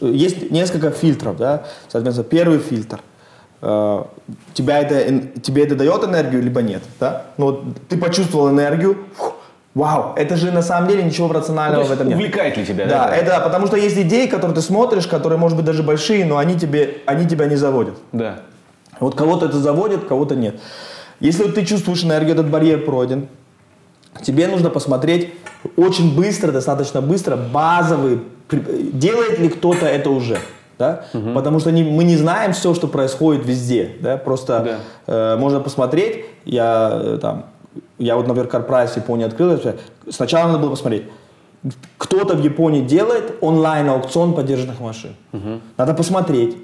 есть 0.00 0.50
несколько 0.50 0.90
фильтров, 0.90 1.36
да, 1.36 1.64
соответственно, 1.88 2.28
первый 2.28 2.58
фильтр 2.58 3.00
тебя 3.62 4.78
это, 4.80 5.40
тебе 5.40 5.64
это 5.64 5.76
дает 5.76 6.02
энергию, 6.02 6.42
либо 6.42 6.62
нет, 6.62 6.82
да? 6.98 7.26
Ну, 7.36 7.46
вот 7.46 7.64
ты 7.88 7.96
почувствовал 7.96 8.50
энергию, 8.50 8.98
фух, 9.16 9.36
Вау, 9.74 10.12
это 10.16 10.36
же 10.36 10.50
на 10.50 10.60
самом 10.60 10.88
деле 10.88 11.02
ничего 11.02 11.32
рационального 11.32 11.84
ну, 11.84 11.88
в 11.88 11.92
этом 11.92 12.08
нет. 12.08 12.16
Увлекает 12.16 12.58
ли 12.58 12.66
тебя? 12.66 12.86
Да, 12.86 13.06
да, 13.06 13.16
это 13.16 13.40
потому 13.40 13.66
что 13.66 13.76
есть 13.76 13.96
идеи, 13.96 14.26
которые 14.26 14.54
ты 14.54 14.60
смотришь, 14.60 15.06
которые, 15.06 15.38
может 15.38 15.56
быть, 15.56 15.64
даже 15.64 15.82
большие, 15.82 16.26
но 16.26 16.36
они, 16.36 16.58
тебе, 16.58 16.98
они 17.06 17.26
тебя 17.26 17.46
не 17.46 17.56
заводят. 17.56 17.94
Да. 18.12 18.40
Вот 19.00 19.14
кого-то 19.14 19.46
это 19.46 19.56
заводит, 19.56 20.04
кого-то 20.04 20.36
нет. 20.36 20.60
Если 21.20 21.44
вот 21.44 21.54
ты 21.54 21.64
чувствуешь 21.64 22.04
энергию, 22.04 22.34
этот 22.34 22.50
барьер 22.50 22.84
пройден, 22.84 23.28
тебе 24.22 24.46
нужно 24.46 24.68
посмотреть 24.68 25.32
очень 25.76 26.14
быстро, 26.14 26.52
достаточно 26.52 27.00
быстро, 27.00 27.36
базовые, 27.36 28.20
делает 28.50 29.38
ли 29.38 29.48
кто-то 29.48 29.86
это 29.86 30.10
уже. 30.10 30.38
Да? 30.82 31.04
Угу. 31.14 31.32
Потому 31.34 31.60
что 31.60 31.70
не, 31.70 31.84
мы 31.84 32.02
не 32.02 32.16
знаем 32.16 32.52
все, 32.52 32.74
что 32.74 32.88
происходит 32.88 33.46
везде. 33.46 33.92
Да? 34.00 34.16
Просто 34.16 34.80
да. 35.06 35.34
Э, 35.34 35.36
можно 35.36 35.60
посмотреть, 35.60 36.24
я 36.44 36.90
э, 36.92 37.18
там 37.22 37.44
я 37.98 38.16
вот, 38.16 38.26
например, 38.26 38.50
CarPrice 38.50 38.88
в 38.88 38.96
Японии 38.96 39.24
открыл, 39.24 39.58
сначала 40.10 40.48
надо 40.48 40.58
было 40.58 40.70
посмотреть, 40.70 41.04
кто-то 41.96 42.34
в 42.34 42.42
Японии 42.42 42.80
делает 42.80 43.34
онлайн-аукцион 43.40 44.34
поддержанных 44.34 44.80
машин. 44.80 45.14
Угу. 45.32 45.60
Надо 45.76 45.94
посмотреть. 45.94 46.56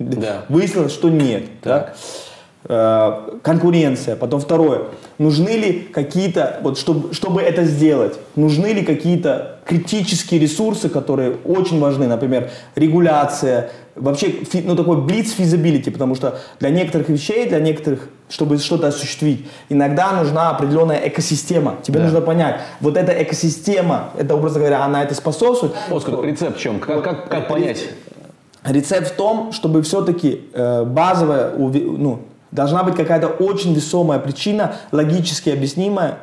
Да. 0.00 0.44
Выяснилось, 0.48 0.92
что 0.92 1.08
нет. 1.08 1.44
Так. 1.62 1.86
Да? 1.86 1.94
Э, 2.64 3.38
конкуренция. 3.42 4.16
Потом 4.16 4.38
второе. 4.38 4.82
Нужны 5.16 5.48
ли 5.48 5.88
какие-то, 5.94 6.60
вот 6.62 6.78
чтобы, 6.78 7.14
чтобы 7.14 7.40
это 7.40 7.64
сделать, 7.64 8.18
нужны 8.36 8.66
ли 8.66 8.82
какие-то 8.82 9.60
критические 9.64 10.40
ресурсы, 10.40 10.90
которые 10.90 11.36
очень 11.46 11.80
важны, 11.80 12.06
например, 12.06 12.50
регуляция, 12.74 13.70
вообще, 13.96 14.34
ну, 14.64 14.76
такой 14.76 14.98
blitz 14.98 15.38
feasibility, 15.38 15.90
потому 15.90 16.14
что 16.14 16.38
для 16.58 16.68
некоторых 16.68 17.08
вещей, 17.08 17.48
для 17.48 17.60
некоторых, 17.60 18.10
чтобы 18.28 18.58
что-то 18.58 18.88
осуществить, 18.88 19.48
иногда 19.70 20.12
нужна 20.12 20.50
определенная 20.50 21.08
экосистема. 21.08 21.76
Тебе 21.82 22.00
да. 22.00 22.04
нужно 22.04 22.20
понять, 22.20 22.60
вот 22.82 22.98
эта 22.98 23.12
экосистема, 23.22 24.10
это, 24.18 24.34
образно 24.34 24.60
говоря, 24.60 24.84
она 24.84 25.02
это 25.02 25.14
способствует. 25.14 25.72
Оскар, 25.90 26.22
рецепт 26.24 26.58
в 26.58 26.60
чем? 26.60 26.78
Как, 26.78 27.02
как, 27.02 27.30
как 27.30 27.48
понять? 27.48 27.88
Рецепт 28.64 29.08
в 29.08 29.14
том, 29.16 29.52
чтобы 29.52 29.80
все-таки 29.80 30.42
э, 30.52 30.84
базовая, 30.84 31.52
ну, 31.56 32.20
должна 32.52 32.82
быть 32.82 32.96
какая-то 32.96 33.28
очень 33.28 33.74
весомая 33.74 34.18
причина, 34.18 34.74
логически 34.92 35.50
объяснимая, 35.50 36.18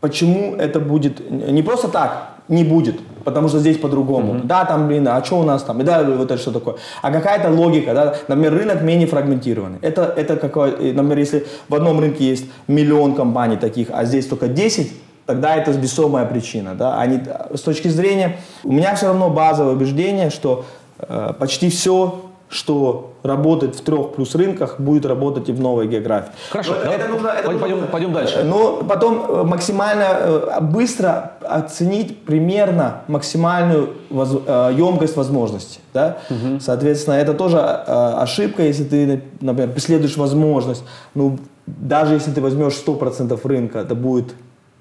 почему 0.00 0.56
это 0.56 0.80
будет 0.80 1.30
не 1.30 1.62
просто 1.62 1.88
так, 1.88 2.32
не 2.48 2.64
будет, 2.64 3.00
потому 3.24 3.48
что 3.48 3.58
здесь 3.58 3.78
по-другому. 3.78 4.34
Mm-hmm. 4.34 4.46
Да, 4.46 4.64
там, 4.64 4.88
блин, 4.88 5.06
а 5.08 5.22
что 5.24 5.38
у 5.38 5.44
нас 5.44 5.62
там? 5.62 5.80
И 5.80 5.84
да, 5.84 6.02
вот 6.02 6.30
это 6.30 6.38
что 6.38 6.50
такое. 6.50 6.76
А 7.00 7.12
какая-то 7.12 7.50
логика, 7.50 7.94
да, 7.94 8.14
например, 8.28 8.54
рынок 8.54 8.82
менее 8.82 9.06
фрагментированный. 9.06 9.78
Это, 9.80 10.12
это 10.16 10.36
какой, 10.36 10.92
например, 10.92 11.18
если 11.18 11.46
в 11.68 11.74
одном 11.74 12.00
рынке 12.00 12.24
есть 12.24 12.46
миллион 12.66 13.14
компаний 13.14 13.56
таких, 13.56 13.88
а 13.92 14.04
здесь 14.04 14.26
только 14.26 14.48
10, 14.48 14.92
тогда 15.26 15.56
это 15.56 15.70
весомая 15.70 16.26
причина. 16.26 16.74
Да? 16.74 16.98
Они, 16.98 17.20
с 17.54 17.60
точки 17.60 17.88
зрения, 17.88 18.38
у 18.64 18.72
меня 18.72 18.94
все 18.94 19.06
равно 19.06 19.30
базовое 19.30 19.74
убеждение, 19.74 20.30
что 20.30 20.64
э, 20.98 21.32
почти 21.38 21.70
все 21.70 22.31
что 22.52 23.12
работает 23.22 23.74
в 23.74 23.80
трех 23.80 24.12
плюс 24.12 24.34
рынках, 24.34 24.78
будет 24.78 25.06
работать 25.06 25.48
и 25.48 25.52
в 25.52 25.60
новой 25.60 25.88
географии. 25.88 26.32
Хорошо, 26.50 26.74
это, 26.74 26.90
это 26.90 27.08
нужно, 27.08 27.28
это 27.28 27.50
пойдем, 27.50 27.76
нужно, 27.76 27.86
пойдем 27.86 28.12
дальше. 28.12 28.42
Но 28.44 28.82
потом 28.86 29.24
э, 29.26 29.42
максимально 29.44 30.06
э, 30.10 30.60
быстро 30.60 31.32
оценить 31.40 32.24
примерно 32.24 33.02
максимальную 33.08 33.94
воз, 34.10 34.32
емкость 34.76 35.14
э, 35.14 35.16
возможностей. 35.16 35.80
Да? 35.94 36.18
Угу. 36.28 36.60
Соответственно, 36.60 37.14
это 37.14 37.32
тоже 37.32 37.58
ошибка, 37.58 38.62
если 38.62 38.84
ты, 38.84 39.22
например, 39.40 39.72
преследуешь 39.72 40.18
возможность. 40.18 40.84
Ну, 41.14 41.38
даже 41.66 42.14
если 42.14 42.32
ты 42.32 42.42
возьмешь 42.42 42.74
100% 42.86 43.40
рынка, 43.44 43.78
это 43.78 43.94
будет 43.94 44.34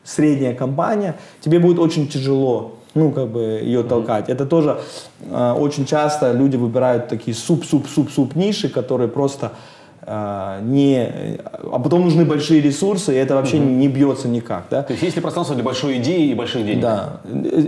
средняя 0.04 0.54
компания, 0.54 1.16
тебе 1.40 1.60
будет 1.60 1.80
очень 1.80 2.10
тяжело 2.10 2.74
ну, 2.94 3.12
как 3.12 3.28
бы 3.30 3.42
ее 3.64 3.84
толкать. 3.84 4.30
Это 4.30 4.46
тоже 4.46 4.80
э, 5.22 5.52
очень 5.58 5.86
часто 5.86 6.34
люди 6.34 6.58
выбирают 6.58 7.08
такие 7.08 7.36
суп-суп-суп-суп 7.36 8.36
ниши, 8.36 8.70
которые 8.70 9.08
просто 9.08 9.54
не, 10.08 11.38
а 11.72 11.80
потом 11.80 12.02
нужны 12.02 12.26
большие 12.26 12.60
ресурсы, 12.60 13.14
и 13.14 13.18
это 13.18 13.36
вообще 13.36 13.58
угу. 13.58 13.66
не 13.66 13.88
бьется 13.88 14.28
никак, 14.28 14.64
да. 14.72 14.82
То 14.82 14.94
есть 14.94 15.04
есть 15.04 15.16
ли 15.16 15.22
пространство 15.22 15.56
для 15.56 15.64
большой 15.64 15.98
идеи 15.98 16.30
и 16.30 16.34
больших 16.34 16.66
денег? 16.66 16.82
Да. 16.82 17.22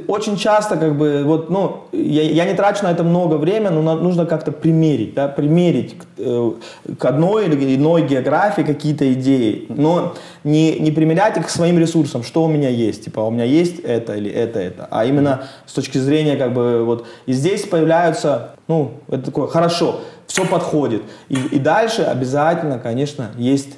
Очень 0.07 0.37
часто, 0.37 0.77
как 0.77 0.97
бы, 0.97 1.23
вот, 1.25 1.51
ну, 1.51 1.83
я, 1.91 2.23
я 2.23 2.45
не 2.45 2.55
трачу 2.55 2.85
на 2.85 2.91
это 2.91 3.03
много 3.03 3.35
времени, 3.35 3.69
но 3.69 3.95
нужно 3.95 4.25
как-то 4.25 4.51
примерить, 4.51 5.13
да, 5.13 5.27
примерить 5.27 5.97
к, 5.99 6.05
э, 6.17 6.51
к 6.97 7.05
одной 7.05 7.45
или 7.45 7.75
иной 7.75 8.07
географии 8.07 8.63
какие-то 8.63 9.13
идеи, 9.13 9.67
но 9.69 10.15
не, 10.43 10.79
не 10.79 10.91
примерять 10.91 11.37
их 11.37 11.45
к 11.45 11.49
своим 11.49 11.77
ресурсам, 11.77 12.23
что 12.23 12.43
у 12.43 12.47
меня 12.47 12.69
есть, 12.69 13.05
типа, 13.05 13.19
у 13.19 13.29
меня 13.29 13.45
есть 13.45 13.79
это 13.79 14.15
или 14.15 14.31
это, 14.31 14.59
это, 14.59 14.87
а 14.89 15.05
именно 15.05 15.43
с 15.67 15.73
точки 15.73 15.99
зрения, 15.99 16.35
как 16.35 16.53
бы, 16.53 16.83
вот, 16.83 17.05
и 17.27 17.33
здесь 17.33 17.61
появляются, 17.61 18.55
ну, 18.67 18.93
это 19.07 19.25
такое, 19.25 19.47
хорошо, 19.47 20.01
все 20.27 20.45
подходит. 20.45 21.03
И, 21.29 21.35
и 21.35 21.59
дальше 21.59 22.01
обязательно, 22.03 22.79
конечно, 22.79 23.31
есть 23.37 23.77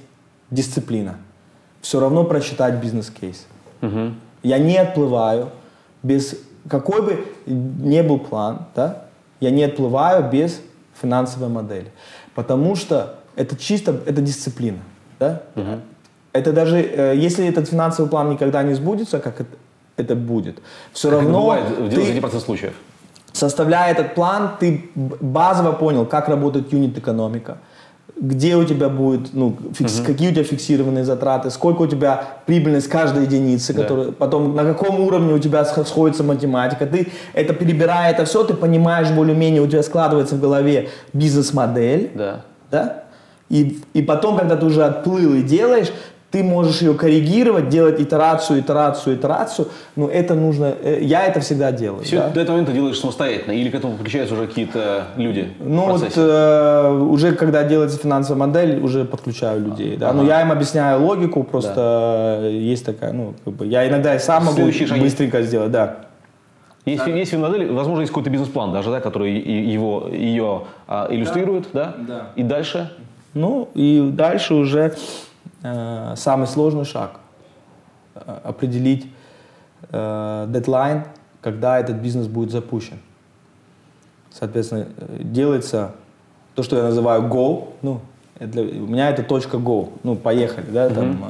дисциплина. 0.51 1.15
Все 1.81 1.99
равно 1.99 2.23
прочитать 2.23 2.75
бизнес-кейс. 2.75 3.45
Угу. 3.81 4.13
Я 4.43 4.58
не 4.58 4.77
отплываю 4.77 5.49
без 6.03 6.36
какой 6.69 7.01
бы 7.01 7.25
ни 7.45 8.01
был 8.01 8.19
план, 8.19 8.67
да, 8.75 9.05
я 9.39 9.51
не 9.51 9.63
отплываю 9.63 10.29
без 10.29 10.62
финансовой 10.99 11.49
модели. 11.49 11.91
Потому 12.34 12.75
что 12.75 13.19
это 13.36 13.55
чисто, 13.55 13.99
это 14.05 14.21
дисциплина. 14.21 14.79
Да? 15.19 15.43
Угу. 15.55 15.79
Это 16.34 16.51
даже, 16.51 16.81
э, 16.81 17.15
если 17.15 17.47
этот 17.47 17.69
финансовый 17.69 18.10
план 18.10 18.31
никогда 18.31 18.63
не 18.63 18.73
сбудется, 18.73 19.19
как 19.19 19.41
это, 19.41 19.55
это 19.97 20.15
будет, 20.15 20.60
все 20.91 21.10
как 21.10 21.21
равно... 21.21 21.55
Это 21.55 21.69
бывает 21.69 21.93
в 21.93 21.97
90% 21.97 22.29
ты, 22.29 22.39
случаев 22.39 22.73
составляя 23.36 23.91
этот 23.91 24.15
план, 24.15 24.52
ты 24.60 24.89
базово 24.95 25.74
понял, 25.74 26.06
как 26.06 26.30
работает 26.30 26.71
юнит-экономика, 26.71 27.58
где 28.19 28.56
у 28.56 28.63
тебя 28.63 28.88
будет, 28.88 29.34
ну, 29.34 29.58
фикс, 29.74 30.00
угу. 30.00 30.08
какие 30.08 30.30
у 30.30 30.32
тебя 30.32 30.43
фиксированные 30.43 31.04
затраты, 31.04 31.50
сколько 31.50 31.82
у 31.82 31.88
тебя 31.88 32.24
прибыльность 32.45 32.88
каждой 32.88 33.24
единицы, 33.24 33.74
да. 33.74 33.82
которая, 33.82 34.12
потом 34.12 34.56
на 34.56 34.63
каком 34.63 35.02
уровне 35.02 35.34
у 35.34 35.39
тебя 35.39 35.65
сходится 35.65 36.24
математика. 36.24 36.86
Ты 36.86 37.12
это 37.34 37.54
перебирая 37.54 38.12
это 38.12 38.24
все, 38.24 38.43
ты 38.45 38.54
понимаешь 38.54 39.12
более-менее, 39.12 39.62
у 39.62 39.67
тебя 39.67 39.84
складывается 39.84 40.36
в 40.36 40.41
голове 40.41 40.89
бизнес-модель. 41.12 42.12
Да. 42.15 42.41
Да? 42.71 43.04
И, 43.50 43.82
и 43.93 44.02
потом, 44.02 44.38
когда 44.38 44.56
ты 44.56 44.65
уже 44.65 44.84
отплыл 44.84 45.34
и 45.34 45.43
делаешь, 45.43 45.91
ты 46.36 46.43
можешь 46.43 46.82
ее 46.82 46.93
коррегировать, 46.95 47.69
делать 47.69 48.02
итерацию, 48.02 48.60
итерацию, 48.60 49.15
итерацию, 49.15 49.69
но 49.95 50.10
это 50.10 50.36
нужно, 50.36 50.76
э, 50.84 51.00
я 51.02 51.26
это 51.26 51.39
всегда 51.39 51.71
делаю. 51.71 52.04
Все 52.04 52.17
да? 52.17 52.28
до 52.28 52.41
этого 52.41 52.58
момента 52.58 52.74
делаешь 52.74 53.00
самостоятельно 53.00 53.54
или 53.54 53.69
к 53.69 53.76
этому 53.76 53.93
подключаются 53.93 54.36
уже 54.36 54.48
какие-то 54.48 55.06
люди? 55.15 55.54
Ну 55.62 55.86
вот 55.91 56.12
э, 56.13 57.08
уже 57.10 57.32
когда 57.36 57.63
делается 57.63 57.98
финансовая 57.98 58.48
модель, 58.48 58.82
уже 58.84 59.06
подключаю 59.06 59.62
людей, 59.62 59.95
да, 59.95 60.10
ага. 60.10 60.17
но 60.17 60.28
я 60.28 60.41
им 60.41 60.52
объясняю 60.52 61.02
логику, 61.02 61.43
просто 61.43 62.39
да. 62.41 62.48
есть 62.50 62.86
такая, 62.86 63.13
ну 63.13 63.34
как 63.45 63.54
бы, 63.54 63.65
я 63.65 63.88
иногда 63.88 64.13
и 64.13 64.19
сам 64.19 64.43
могу 64.43 64.69
шаги. 64.74 65.00
быстренько 65.00 65.41
сделать, 65.41 65.71
да. 65.71 66.00
Есть, 66.84 67.06
да. 67.06 67.12
есть 67.12 67.34
модель, 67.34 67.71
возможно, 67.71 68.02
есть 68.02 68.12
какой-то 68.12 68.30
бизнес-план 68.30 68.74
даже, 68.74 68.91
да, 68.91 69.00
который 69.00 69.32
его, 69.39 70.10
ее 70.12 70.63
а, 70.86 71.08
иллюстрирует, 71.10 71.67
да? 71.71 71.95
да? 71.98 72.06
Да. 72.08 72.28
И 72.36 72.43
дальше? 72.43 72.91
Ну, 73.34 73.69
и 73.74 74.10
дальше 74.13 74.54
уже 74.54 74.91
Э, 74.91 75.35
самый 76.15 76.47
сложный 76.47 76.86
шаг 76.86 77.19
э, 78.15 78.39
определить 78.43 79.08
э, 79.89 80.45
дедлайн, 80.49 81.04
когда 81.41 81.80
этот 81.80 81.97
бизнес 81.97 82.28
будет 82.28 82.51
запущен. 82.51 82.99
Соответственно, 84.32 84.88
делается 85.19 85.91
то, 86.56 86.63
что 86.63 86.78
я 86.78 86.84
называю 86.84 87.23
go, 87.23 87.69
ну, 87.82 88.01
для, 88.39 88.63
у 88.63 88.88
меня 88.88 89.10
это 89.10 89.23
точка 89.23 89.58
go, 89.58 89.89
ну, 90.04 90.15
поехали, 90.15 90.69
да, 90.69 90.88
mm-hmm. 90.88 90.93
там, 90.93 91.25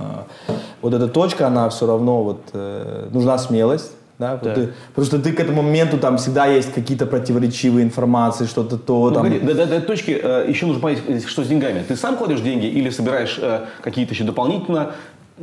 э, 0.48 0.54
вот 0.82 0.94
эта 0.94 1.08
точка, 1.08 1.48
она 1.48 1.70
все 1.70 1.86
равно, 1.86 2.24
вот, 2.24 2.42
э, 2.54 3.10
нужна 3.12 3.38
смелость, 3.38 3.92
да, 4.18 4.38
да. 4.38 4.54
Ты, 4.54 4.74
потому 4.90 5.06
что 5.06 5.20
ты 5.20 5.34
к 5.34 5.40
этому 5.40 5.62
моменту 5.62 5.98
там 5.98 6.18
всегда 6.18 6.46
есть 6.46 6.72
какие-то 6.74 7.06
противоречивые 7.06 7.84
информации, 7.86 8.46
что-то 8.46 8.78
то. 8.78 9.10
Ну, 9.10 9.16
там... 9.16 9.30
До, 9.30 9.40
до, 9.40 9.54
до 9.54 9.76
этой 9.76 9.82
точки 9.82 10.18
э, 10.22 10.46
еще 10.48 10.68
нужно 10.68 10.82
понять, 10.82 11.02
э, 11.08 11.20
что 11.20 11.44
с 11.44 11.48
деньгами. 11.48 11.84
Ты 11.86 11.96
сам 11.98 12.16
кладешь 12.16 12.40
деньги 12.40 12.66
или 12.66 12.90
собираешь 12.90 13.38
э, 13.42 13.66
какие-то 13.82 14.14
еще 14.14 14.24
дополнительно? 14.24 14.94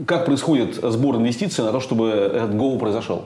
Как 0.06 0.24
происходит 0.24 0.76
сбор 0.76 1.16
инвестиций 1.16 1.64
на 1.64 1.72
то, 1.72 1.80
чтобы 1.80 2.08
этот 2.08 2.54
GO 2.54 2.78
произошел? 2.78 3.24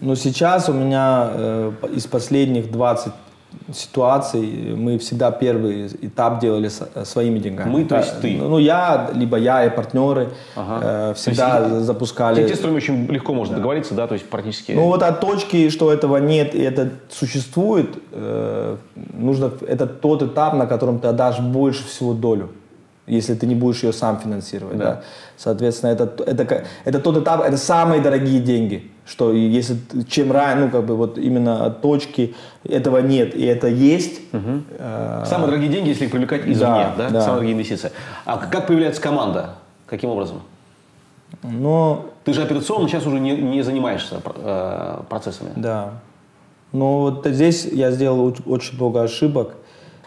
Ну, 0.00 0.16
сейчас 0.16 0.68
у 0.70 0.72
меня 0.72 1.30
э, 1.32 1.72
из 1.94 2.06
последних 2.06 2.72
20 2.72 3.12
ситуаций 3.74 4.74
мы 4.76 4.98
всегда 4.98 5.30
первый 5.30 5.86
этап 5.86 6.40
делали 6.40 6.70
э, 6.94 7.04
своими 7.04 7.38
деньгами. 7.38 7.70
Мы, 7.70 7.84
то 7.84 7.96
есть 7.96 8.20
ты? 8.20 8.36
Ну, 8.36 8.58
я, 8.58 9.10
либо 9.14 9.36
я 9.36 9.64
и 9.64 9.70
партнеры 9.70 10.30
ага. 10.54 11.10
э, 11.10 11.14
всегда 11.14 11.66
есть, 11.66 11.86
запускали. 11.86 12.46
С 12.46 12.56
которыми 12.56 12.76
очень 12.76 13.06
легко 13.06 13.34
можно 13.34 13.54
да. 13.54 13.60
договориться, 13.60 13.94
да, 13.94 14.06
то 14.06 14.14
есть 14.14 14.28
практически. 14.28 14.72
Ну 14.72 14.86
вот 14.86 15.02
от 15.02 15.20
точки, 15.20 15.70
что 15.70 15.92
этого 15.92 16.18
нет 16.18 16.54
и 16.54 16.62
это 16.62 16.90
существует, 17.10 17.98
э, 18.12 18.76
нужно, 19.14 19.52
это 19.66 19.86
тот 19.86 20.22
этап, 20.22 20.54
на 20.54 20.66
котором 20.66 20.98
ты 20.98 21.08
отдашь 21.08 21.40
больше 21.40 21.86
всего 21.86 22.12
долю 22.12 22.50
если 23.06 23.34
ты 23.34 23.46
не 23.46 23.54
будешь 23.54 23.82
ее 23.82 23.92
сам 23.92 24.18
финансировать. 24.18 24.78
Да. 24.78 24.84
Да? 24.84 25.02
Соответственно, 25.36 25.90
это, 25.90 26.04
это, 26.24 26.64
это 26.84 27.00
тот 27.00 27.16
этап, 27.16 27.42
это 27.42 27.56
самые 27.56 28.00
дорогие 28.00 28.40
деньги. 28.40 28.90
Что 29.04 29.32
если 29.32 29.76
чем 30.08 30.30
ранее, 30.30 30.66
ну 30.66 30.70
как 30.70 30.86
бы 30.86 30.96
вот 30.96 31.18
именно 31.18 31.66
от 31.66 31.82
точки 31.82 32.34
этого 32.64 32.98
нет 32.98 33.34
и 33.34 33.44
это 33.44 33.68
есть. 33.68 34.20
Угу. 34.32 34.62
Самые 35.26 35.46
дорогие 35.46 35.68
деньги, 35.68 35.88
если 35.88 36.06
их 36.06 36.10
привлекать 36.10 36.42
извне, 36.42 36.56
да, 36.56 36.94
да? 36.96 37.10
да? 37.10 37.20
Самые 37.20 37.36
дорогие 37.36 37.54
инвестиции. 37.54 37.92
А 38.24 38.38
как 38.38 38.66
появляется 38.66 39.00
команда? 39.00 39.56
Каким 39.86 40.10
образом? 40.10 40.42
Но... 41.42 42.06
Ты 42.24 42.34
же 42.34 42.42
операционно 42.42 42.88
сейчас 42.88 43.06
уже 43.06 43.18
не, 43.18 43.32
не 43.32 43.62
занимаешься 43.62 44.20
э, 44.24 45.00
процессами. 45.08 45.50
Да. 45.56 45.94
Но 46.72 47.00
вот 47.00 47.26
здесь 47.26 47.64
я 47.64 47.90
сделал 47.90 48.34
очень 48.46 48.76
много 48.76 49.02
ошибок 49.02 49.56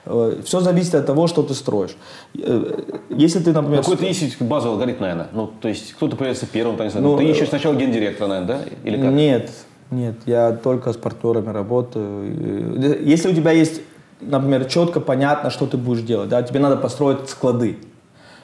Э, 0.06 0.42
Все 0.44 0.60
зависит 0.60 0.96
от 0.96 1.06
того, 1.06 1.28
что 1.28 1.44
ты 1.44 1.54
строишь. 1.54 1.96
Э, 2.38 2.82
если 3.10 3.40
ты, 3.40 3.52
например... 3.52 3.82
Какой-то 3.82 4.06
есть 4.06 4.42
базовый 4.42 4.76
алгоритм, 4.76 5.02
наверное. 5.02 5.28
Ну, 5.34 5.48
то 5.48 5.68
есть 5.68 5.94
кто-то 5.94 6.16
появляется 6.16 6.46
первым, 6.46 6.78
там, 6.78 6.90
ну, 6.96 7.18
ты 7.18 7.26
ищешь 7.26 7.50
сначала 7.50 7.76
гендиректора, 7.76 8.28
наверное, 8.28 8.58
да? 8.58 8.64
Или 8.84 9.02
как? 9.02 9.12
Нет, 9.12 9.52
нет, 9.92 10.16
я 10.26 10.52
только 10.52 10.94
с 10.94 10.98
партнерами 10.98 11.50
работаю. 11.50 13.04
Если 13.04 13.30
у 13.30 13.36
тебя 13.36 13.52
есть, 13.52 13.82
например, 14.22 14.66
четко 14.66 15.00
понятно, 15.00 15.50
что 15.50 15.68
ты 15.68 15.78
будешь 15.78 16.02
делать, 16.02 16.30
да, 16.30 16.42
тебе 16.44 16.60
надо 16.60 16.78
построить 16.78 17.30
склады. 17.30 17.78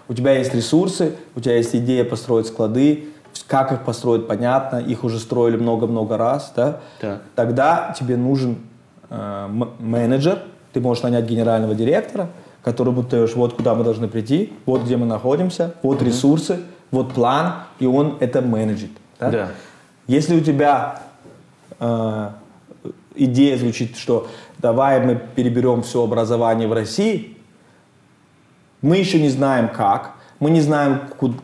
У 0.08 0.14
тебя 0.14 0.34
есть 0.34 0.54
ресурсы, 0.54 1.16
у 1.36 1.40
тебя 1.40 1.56
есть 1.56 1.76
идея 1.76 2.04
построить 2.04 2.48
склады, 2.48 3.06
как 3.48 3.72
их 3.72 3.84
построить, 3.84 4.28
понятно, 4.28 4.78
их 4.78 5.04
уже 5.04 5.20
строили 5.20 5.58
много-много 5.58 6.18
раз, 6.18 6.52
да? 6.56 6.82
Так. 7.00 7.22
Тогда 7.36 7.96
тебе 7.98 8.18
нужен 8.18 8.58
э, 9.10 9.48
менеджер, 9.80 10.40
ты 10.74 10.82
можешь 10.82 11.04
нанять 11.04 11.26
генерального 11.26 11.76
директора, 11.76 12.30
который 12.64 12.94
будет 12.94 13.10
даешь, 13.10 13.36
вот 13.36 13.54
куда 13.56 13.74
мы 13.74 13.84
должны 13.84 14.08
прийти, 14.08 14.54
вот 14.66 14.84
где 14.84 14.98
мы 14.98 15.06
находимся, 15.06 15.74
вот 15.82 16.02
mm-hmm. 16.02 16.06
ресурсы, 16.06 16.60
вот 16.92 17.14
план, 17.14 17.54
и 17.80 17.86
он 17.86 18.18
это 18.20 18.42
менеджит. 18.42 18.92
Да? 19.20 19.30
Да. 19.30 19.48
Если 20.08 20.36
у 20.36 20.42
тебя 20.42 21.02
идея 23.16 23.58
звучит, 23.58 23.98
что 23.98 24.28
давай 24.60 25.00
мы 25.00 25.16
переберем 25.16 25.82
все 25.82 26.04
образование 26.04 26.68
в 26.68 26.74
России, 26.74 27.38
мы 28.82 28.98
еще 28.98 29.20
не 29.20 29.30
знаем 29.30 29.70
как, 29.70 30.16
мы 30.40 30.50
не 30.50 30.62
знаем, 30.62 31.02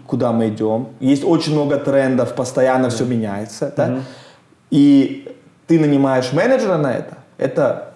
куда 0.08 0.32
мы 0.32 0.50
идем. 0.50 0.90
Есть 1.00 1.24
очень 1.24 1.54
много 1.54 1.78
трендов, 1.78 2.34
постоянно 2.36 2.90
все 2.90 3.06
меняется. 3.06 3.74
Да? 3.78 4.00
И 4.72 5.36
ты 5.68 5.80
нанимаешь 5.80 6.34
менеджера 6.34 6.78
на 6.78 6.94
это, 6.94 7.18
это, 7.38 7.94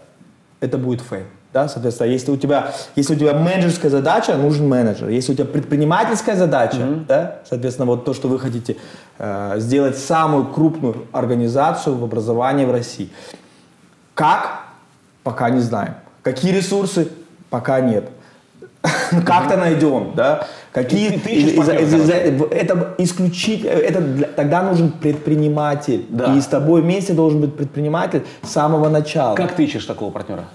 это 0.59 0.77
будет 0.77 1.01
fail. 1.01 1.25
Да, 1.53 1.67
соответственно, 1.67 2.07
если 2.07 2.31
у 2.31 2.37
тебя, 2.37 2.71
если 2.95 3.13
у 3.13 3.17
тебя 3.17 3.33
менеджерская 3.33 3.91
задача, 3.91 4.35
нужен 4.35 4.69
менеджер. 4.69 5.09
Если 5.09 5.33
у 5.33 5.35
тебя 5.35 5.45
предпринимательская 5.45 6.37
задача, 6.37 6.77
mm-hmm. 6.77 7.05
да, 7.07 7.35
соответственно, 7.49 7.87
вот 7.87 8.05
то, 8.05 8.13
что 8.13 8.29
вы 8.29 8.39
хотите 8.39 8.77
э, 9.17 9.55
сделать 9.57 9.97
самую 9.97 10.45
крупную 10.45 11.07
организацию 11.11 11.97
в 11.97 12.03
образовании 12.05 12.63
в 12.63 12.71
России. 12.71 13.09
Как? 14.13 14.61
Пока 15.23 15.49
не 15.49 15.59
знаем. 15.59 15.95
Какие 16.23 16.53
ресурсы? 16.53 17.09
Пока 17.49 17.81
нет. 17.81 18.09
Как-то 19.25 19.57
найдем, 19.57 20.13
да? 20.15 20.47
Какие 20.71 21.15
это 22.49 22.95
исключить, 22.97 23.65
это 23.65 24.01
тогда 24.37 24.63
нужен 24.63 24.91
предприниматель, 24.91 26.05
и 26.33 26.39
с 26.39 26.45
тобой 26.45 26.81
вместе 26.81 27.11
должен 27.11 27.41
быть 27.41 27.57
предприниматель 27.57 28.23
с 28.41 28.49
самого 28.49 28.87
начала. 28.87 29.35
Как 29.35 29.53
ты 29.53 29.65
ищешь 29.65 29.85
такого 29.85 30.11
партнера? 30.11 30.45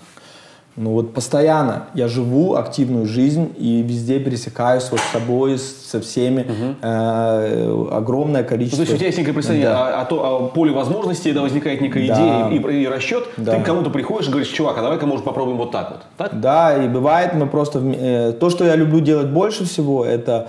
Ну 0.76 0.90
вот 0.90 1.14
постоянно 1.14 1.86
я 1.94 2.06
живу 2.06 2.54
активную 2.54 3.06
жизнь 3.06 3.54
и 3.56 3.80
везде 3.80 4.20
пересекаюсь 4.20 4.90
вот 4.90 5.00
с 5.00 5.12
собой, 5.12 5.58
со 5.58 6.02
всеми. 6.02 6.42
Угу. 6.42 6.76
Э, 6.82 7.86
огромное 7.92 8.42
количество. 8.44 8.82
Ну, 8.82 8.86
то 8.86 8.90
есть 8.90 8.94
у 8.94 8.98
тебя 8.98 9.06
есть 9.06 9.18
некое 9.18 9.32
представление 9.32 9.70
да. 9.70 10.02
о, 10.02 10.14
о, 10.14 10.36
о 10.36 10.48
поле 10.48 10.72
возможностей, 10.72 11.32
да, 11.32 11.40
возникает 11.40 11.80
некая 11.80 12.06
да. 12.06 12.50
идея 12.50 12.60
и, 12.60 12.82
и 12.82 12.86
расчет. 12.86 13.24
Да. 13.38 13.54
Ты 13.54 13.62
к 13.62 13.64
кому-то 13.64 13.88
приходишь 13.88 14.28
и 14.28 14.30
говоришь, 14.30 14.50
чувак, 14.50 14.76
а 14.76 14.82
давай-ка, 14.82 15.06
может, 15.06 15.24
попробуем 15.24 15.56
вот 15.56 15.70
так 15.70 15.90
вот. 15.92 16.00
Так? 16.18 16.40
Да, 16.40 16.84
и 16.84 16.88
бывает 16.88 17.32
мы 17.32 17.46
просто... 17.46 17.78
Э, 17.78 18.32
то, 18.32 18.50
что 18.50 18.66
я 18.66 18.76
люблю 18.76 19.00
делать 19.00 19.28
больше 19.28 19.64
всего, 19.64 20.04
это... 20.04 20.48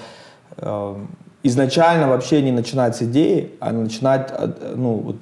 Э, 0.57 0.95
изначально 1.47 2.07
вообще 2.07 2.41
не 2.41 2.51
начинать 2.51 2.95
с 2.95 3.01
идеи, 3.01 3.51
а 3.59 3.71
начинать 3.71 4.31
ну, 4.75 4.93
вот, 4.93 5.15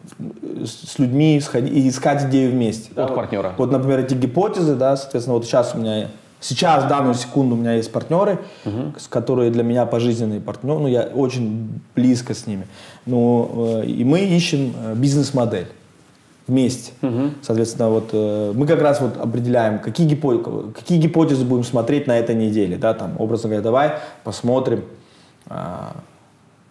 с 0.65 0.99
людьми 0.99 1.39
сходить, 1.39 1.73
и 1.73 1.89
искать 1.89 2.23
идею 2.25 2.51
вместе. 2.51 2.89
От 2.91 2.95
да? 2.95 3.07
партнера. 3.07 3.53
Вот, 3.57 3.71
например, 3.71 3.99
эти 3.99 4.13
гипотезы, 4.13 4.75
да, 4.75 4.95
соответственно, 4.97 5.35
вот 5.35 5.45
сейчас 5.45 5.73
у 5.75 5.79
меня 5.79 6.07
Сейчас, 6.41 6.83
в 6.83 6.88
данную 6.88 7.15
секунду, 7.15 7.55
у 7.55 7.57
меня 7.57 7.73
есть 7.73 7.91
партнеры, 7.91 8.38
угу. 8.65 8.93
которые 9.09 9.49
для 9.49 9.63
меня 9.63 9.88
пожизненные 9.88 10.39
партнеры, 10.39 10.79
ну, 10.79 10.88
я 10.88 11.01
очень 11.01 11.81
близко 11.95 12.35
с 12.35 12.45
ними. 12.45 12.67
Ну, 13.07 13.79
э, 13.81 13.85
и 13.88 14.03
мы 14.03 14.19
ищем 14.19 14.75
э, 14.77 14.93
бизнес-модель 14.95 15.67
вместе. 16.45 16.91
Угу. 17.01 17.31
Соответственно, 17.41 17.89
вот 17.89 18.09
э, 18.13 18.51
мы 18.53 18.67
как 18.67 18.79
раз 18.79 19.01
вот 19.01 19.17
определяем, 19.17 19.79
какие, 19.79 20.05
гипотезы, 20.07 20.71
какие 20.73 20.99
гипотезы 20.99 21.45
будем 21.45 21.63
смотреть 21.63 22.05
на 22.05 22.15
этой 22.15 22.35
неделе, 22.35 22.77
да, 22.77 22.93
там, 22.93 23.15
образно 23.17 23.49
говоря, 23.49 23.63
давай 23.63 23.93
посмотрим, 24.23 24.83
а, 25.47 25.95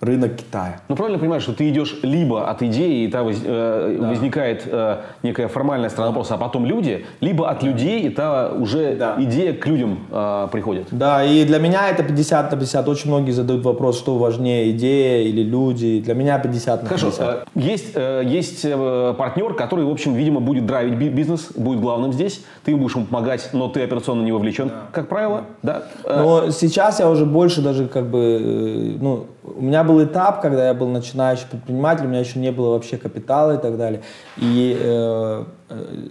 рынок 0.05 0.37
Китая. 0.37 0.81
Ну, 0.89 0.97
правильно 0.97 1.19
понимаешь, 1.19 1.43
что 1.43 1.53
ты 1.53 1.69
идешь 1.69 1.99
либо 2.03 2.49
от 2.49 2.63
идеи, 2.63 3.05
и 3.05 3.09
там 3.09 3.29
э, 3.29 3.97
да. 4.01 4.09
возникает 4.09 4.63
э, 4.67 5.01
некая 5.23 5.49
формальная 5.49 5.89
сторона 5.89 6.09
вопроса, 6.11 6.35
а 6.35 6.39
потом 6.39 6.67
люди, 6.67 7.07
либо 7.21 7.49
от 7.51 7.63
людей, 7.63 8.03
и 8.03 8.11
та 8.11 8.53
уже 8.53 8.97
да. 8.97 9.17
идея 9.19 9.53
к 9.53 9.67
людям 9.67 10.01
э, 10.11 10.49
приходит. 10.53 10.89
Да, 10.91 11.25
и 11.25 11.45
для 11.45 11.59
меня 11.59 11.89
это 11.89 12.03
50 12.03 12.53
на 12.53 12.59
50. 12.59 12.89
Очень 12.89 13.11
многие 13.11 13.33
задают 13.33 13.65
вопрос, 13.65 13.99
что 13.99 14.17
важнее, 14.17 14.71
идея 14.71 15.23
или 15.23 15.43
люди. 15.43 16.01
Для 16.01 16.15
меня 16.15 16.39
50 16.39 16.83
на 16.83 16.89
50. 16.89 17.15
Хорошо, 17.15 17.33
э, 17.33 17.45
есть, 17.55 17.93
э, 17.95 18.23
есть 18.25 18.61
э, 18.65 19.15
партнер, 19.17 19.55
который, 19.55 19.85
в 19.85 19.91
общем, 19.91 20.15
видимо, 20.15 20.41
будет 20.41 20.67
драйвить 20.67 21.13
бизнес, 21.13 21.49
будет 21.55 21.81
главным 21.81 22.13
здесь. 22.13 22.45
Ты 22.65 22.77
будешь 22.77 22.95
ему 22.95 23.07
помогать, 23.07 23.51
но 23.53 23.69
ты 23.69 23.83
операционно 23.83 24.23
не 24.23 24.33
вовлечен, 24.33 24.69
да. 24.69 24.75
как 24.93 25.09
правило. 25.09 25.45
Да. 25.63 25.85
Но 26.05 26.51
сейчас 26.51 27.01
я 27.01 27.09
уже 27.11 27.25
больше 27.25 27.63
даже 27.63 27.87
как 27.87 28.07
бы, 28.07 28.97
ну, 29.01 29.27
у 29.45 29.61
меня 29.61 29.85
был 29.85 30.03
этап, 30.03 30.41
когда 30.41 30.69
я 30.69 30.75
был 30.75 30.89
начинающий 30.89 31.47
предприниматель, 31.51 32.07
у 32.07 32.09
меня 32.09 32.21
еще 32.21 32.39
не 32.39 32.51
было 32.51 32.71
вообще 32.71 32.97
капитала 32.97 33.57
и 33.57 33.59
так 33.59 33.77
далее. 33.77 34.01
И 34.39 34.77
э, 34.81 35.45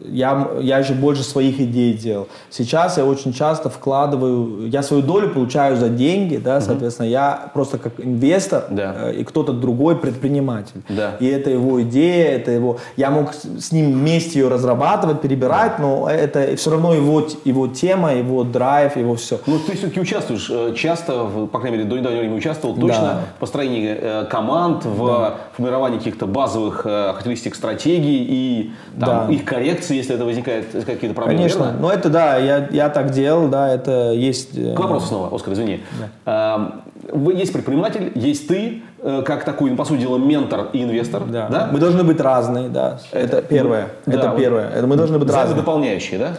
я, 0.05 0.49
я 0.59 0.77
еще 0.79 0.93
больше 0.93 1.23
своих 1.23 1.59
идей 1.59 1.93
делал. 1.93 2.27
Сейчас 2.49 2.97
я 2.97 3.05
очень 3.05 3.33
часто 3.33 3.69
вкладываю, 3.69 4.67
я 4.69 4.83
свою 4.83 5.01
долю 5.03 5.29
получаю 5.29 5.77
за 5.77 5.89
деньги, 5.89 6.37
да, 6.37 6.57
угу. 6.57 6.65
соответственно, 6.65 7.07
я 7.07 7.51
просто 7.53 7.77
как 7.77 7.99
инвестор 7.99 8.65
да. 8.69 8.95
э, 8.97 9.13
и 9.15 9.23
кто-то 9.23 9.53
другой 9.53 9.95
предприниматель. 9.95 10.81
Да. 10.89 11.15
И 11.19 11.27
это 11.27 11.49
его 11.49 11.81
идея, 11.81 12.35
это 12.35 12.51
его... 12.51 12.77
Я 12.97 13.09
мог 13.09 13.33
с 13.33 13.71
ним 13.71 13.93
вместе 13.93 14.39
ее 14.39 14.47
разрабатывать, 14.47 15.21
перебирать, 15.21 15.73
да. 15.77 15.83
но 15.83 16.09
это 16.09 16.55
все 16.55 16.71
равно 16.71 16.93
его, 16.93 17.27
его 17.45 17.67
тема, 17.67 18.13
его 18.13 18.43
драйв, 18.43 18.95
его 18.95 19.15
все. 19.15 19.39
Ну, 19.47 19.57
ты 19.59 19.75
все-таки 19.75 19.99
участвуешь 19.99 20.49
э, 20.51 20.73
часто, 20.75 21.25
по 21.51 21.59
крайней 21.59 21.77
мере, 21.77 21.89
до 21.89 21.97
недавнего 21.97 22.19
времени 22.19 22.37
участвовал 22.37 22.75
точно 22.75 23.01
да. 23.01 23.22
Построении 23.39 23.97
э, 23.99 24.25
команд, 24.25 24.85
в 24.85 25.07
да. 25.07 25.35
формировании 25.55 25.97
каких-то 25.97 26.25
базовых 26.25 26.85
э, 26.85 27.11
характеристик 27.11 27.55
стратегий 27.55 28.25
и 28.27 28.71
там, 28.99 29.27
да. 29.27 29.33
их 29.33 29.45
коррекции, 29.45 29.95
если 29.95 30.15
это 30.15 30.25
возникает 30.25 30.71
какие-то 30.71 31.15
проблемы. 31.15 31.39
Конечно, 31.39 31.63
верно? 31.65 31.79
но 31.79 31.91
это 31.91 32.09
да, 32.09 32.37
я, 32.37 32.67
я 32.71 32.89
так 32.89 33.11
делал, 33.11 33.47
да, 33.47 33.69
это 33.69 34.11
есть... 34.11 34.53
К 34.75 34.79
вопросу 34.79 35.07
снова, 35.07 35.35
Оскар, 35.35 35.53
извини. 35.53 35.81
Да. 36.25 36.73
Есть 37.33 37.51
предприниматель, 37.51 38.11
есть 38.15 38.47
ты, 38.47 38.81
э, 38.99 39.23
как 39.25 39.43
такой, 39.43 39.71
ну, 39.71 39.75
по 39.75 39.85
сути 39.85 40.01
дела, 40.01 40.17
ментор 40.17 40.69
и 40.71 40.83
инвестор. 40.83 41.23
Да. 41.25 41.49
да? 41.49 41.69
Мы 41.71 41.79
должны 41.79 42.03
быть 42.03 42.19
разные, 42.21 42.69
да. 42.69 42.99
Это, 43.11 43.37
это 43.37 43.47
первое. 43.47 43.89
Да, 44.05 44.13
это 44.13 44.29
вот 44.29 44.37
первое. 44.37 44.69
Это 44.69 44.87
мы 44.87 44.95
должны 44.95 45.19
быть 45.19 45.29
разные. 45.29 45.57
дополняющие, 45.57 46.19
да? 46.19 46.37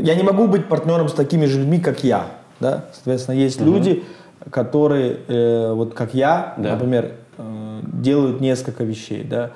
Я 0.00 0.14
не 0.14 0.22
могу 0.22 0.46
быть 0.46 0.66
партнером 0.68 1.08
с 1.08 1.12
такими 1.12 1.46
же 1.46 1.60
людьми, 1.60 1.80
как 1.80 2.04
я. 2.04 2.26
Да? 2.60 2.84
Соответственно, 2.92 3.36
есть 3.36 3.60
угу. 3.60 3.72
люди, 3.72 4.04
которые, 4.50 5.18
э, 5.28 5.72
вот 5.72 5.94
как 5.94 6.14
я, 6.14 6.54
да. 6.56 6.72
например, 6.72 7.12
э, 7.38 7.80
делают 7.84 8.40
несколько 8.40 8.84
вещей. 8.84 9.24
Да? 9.24 9.50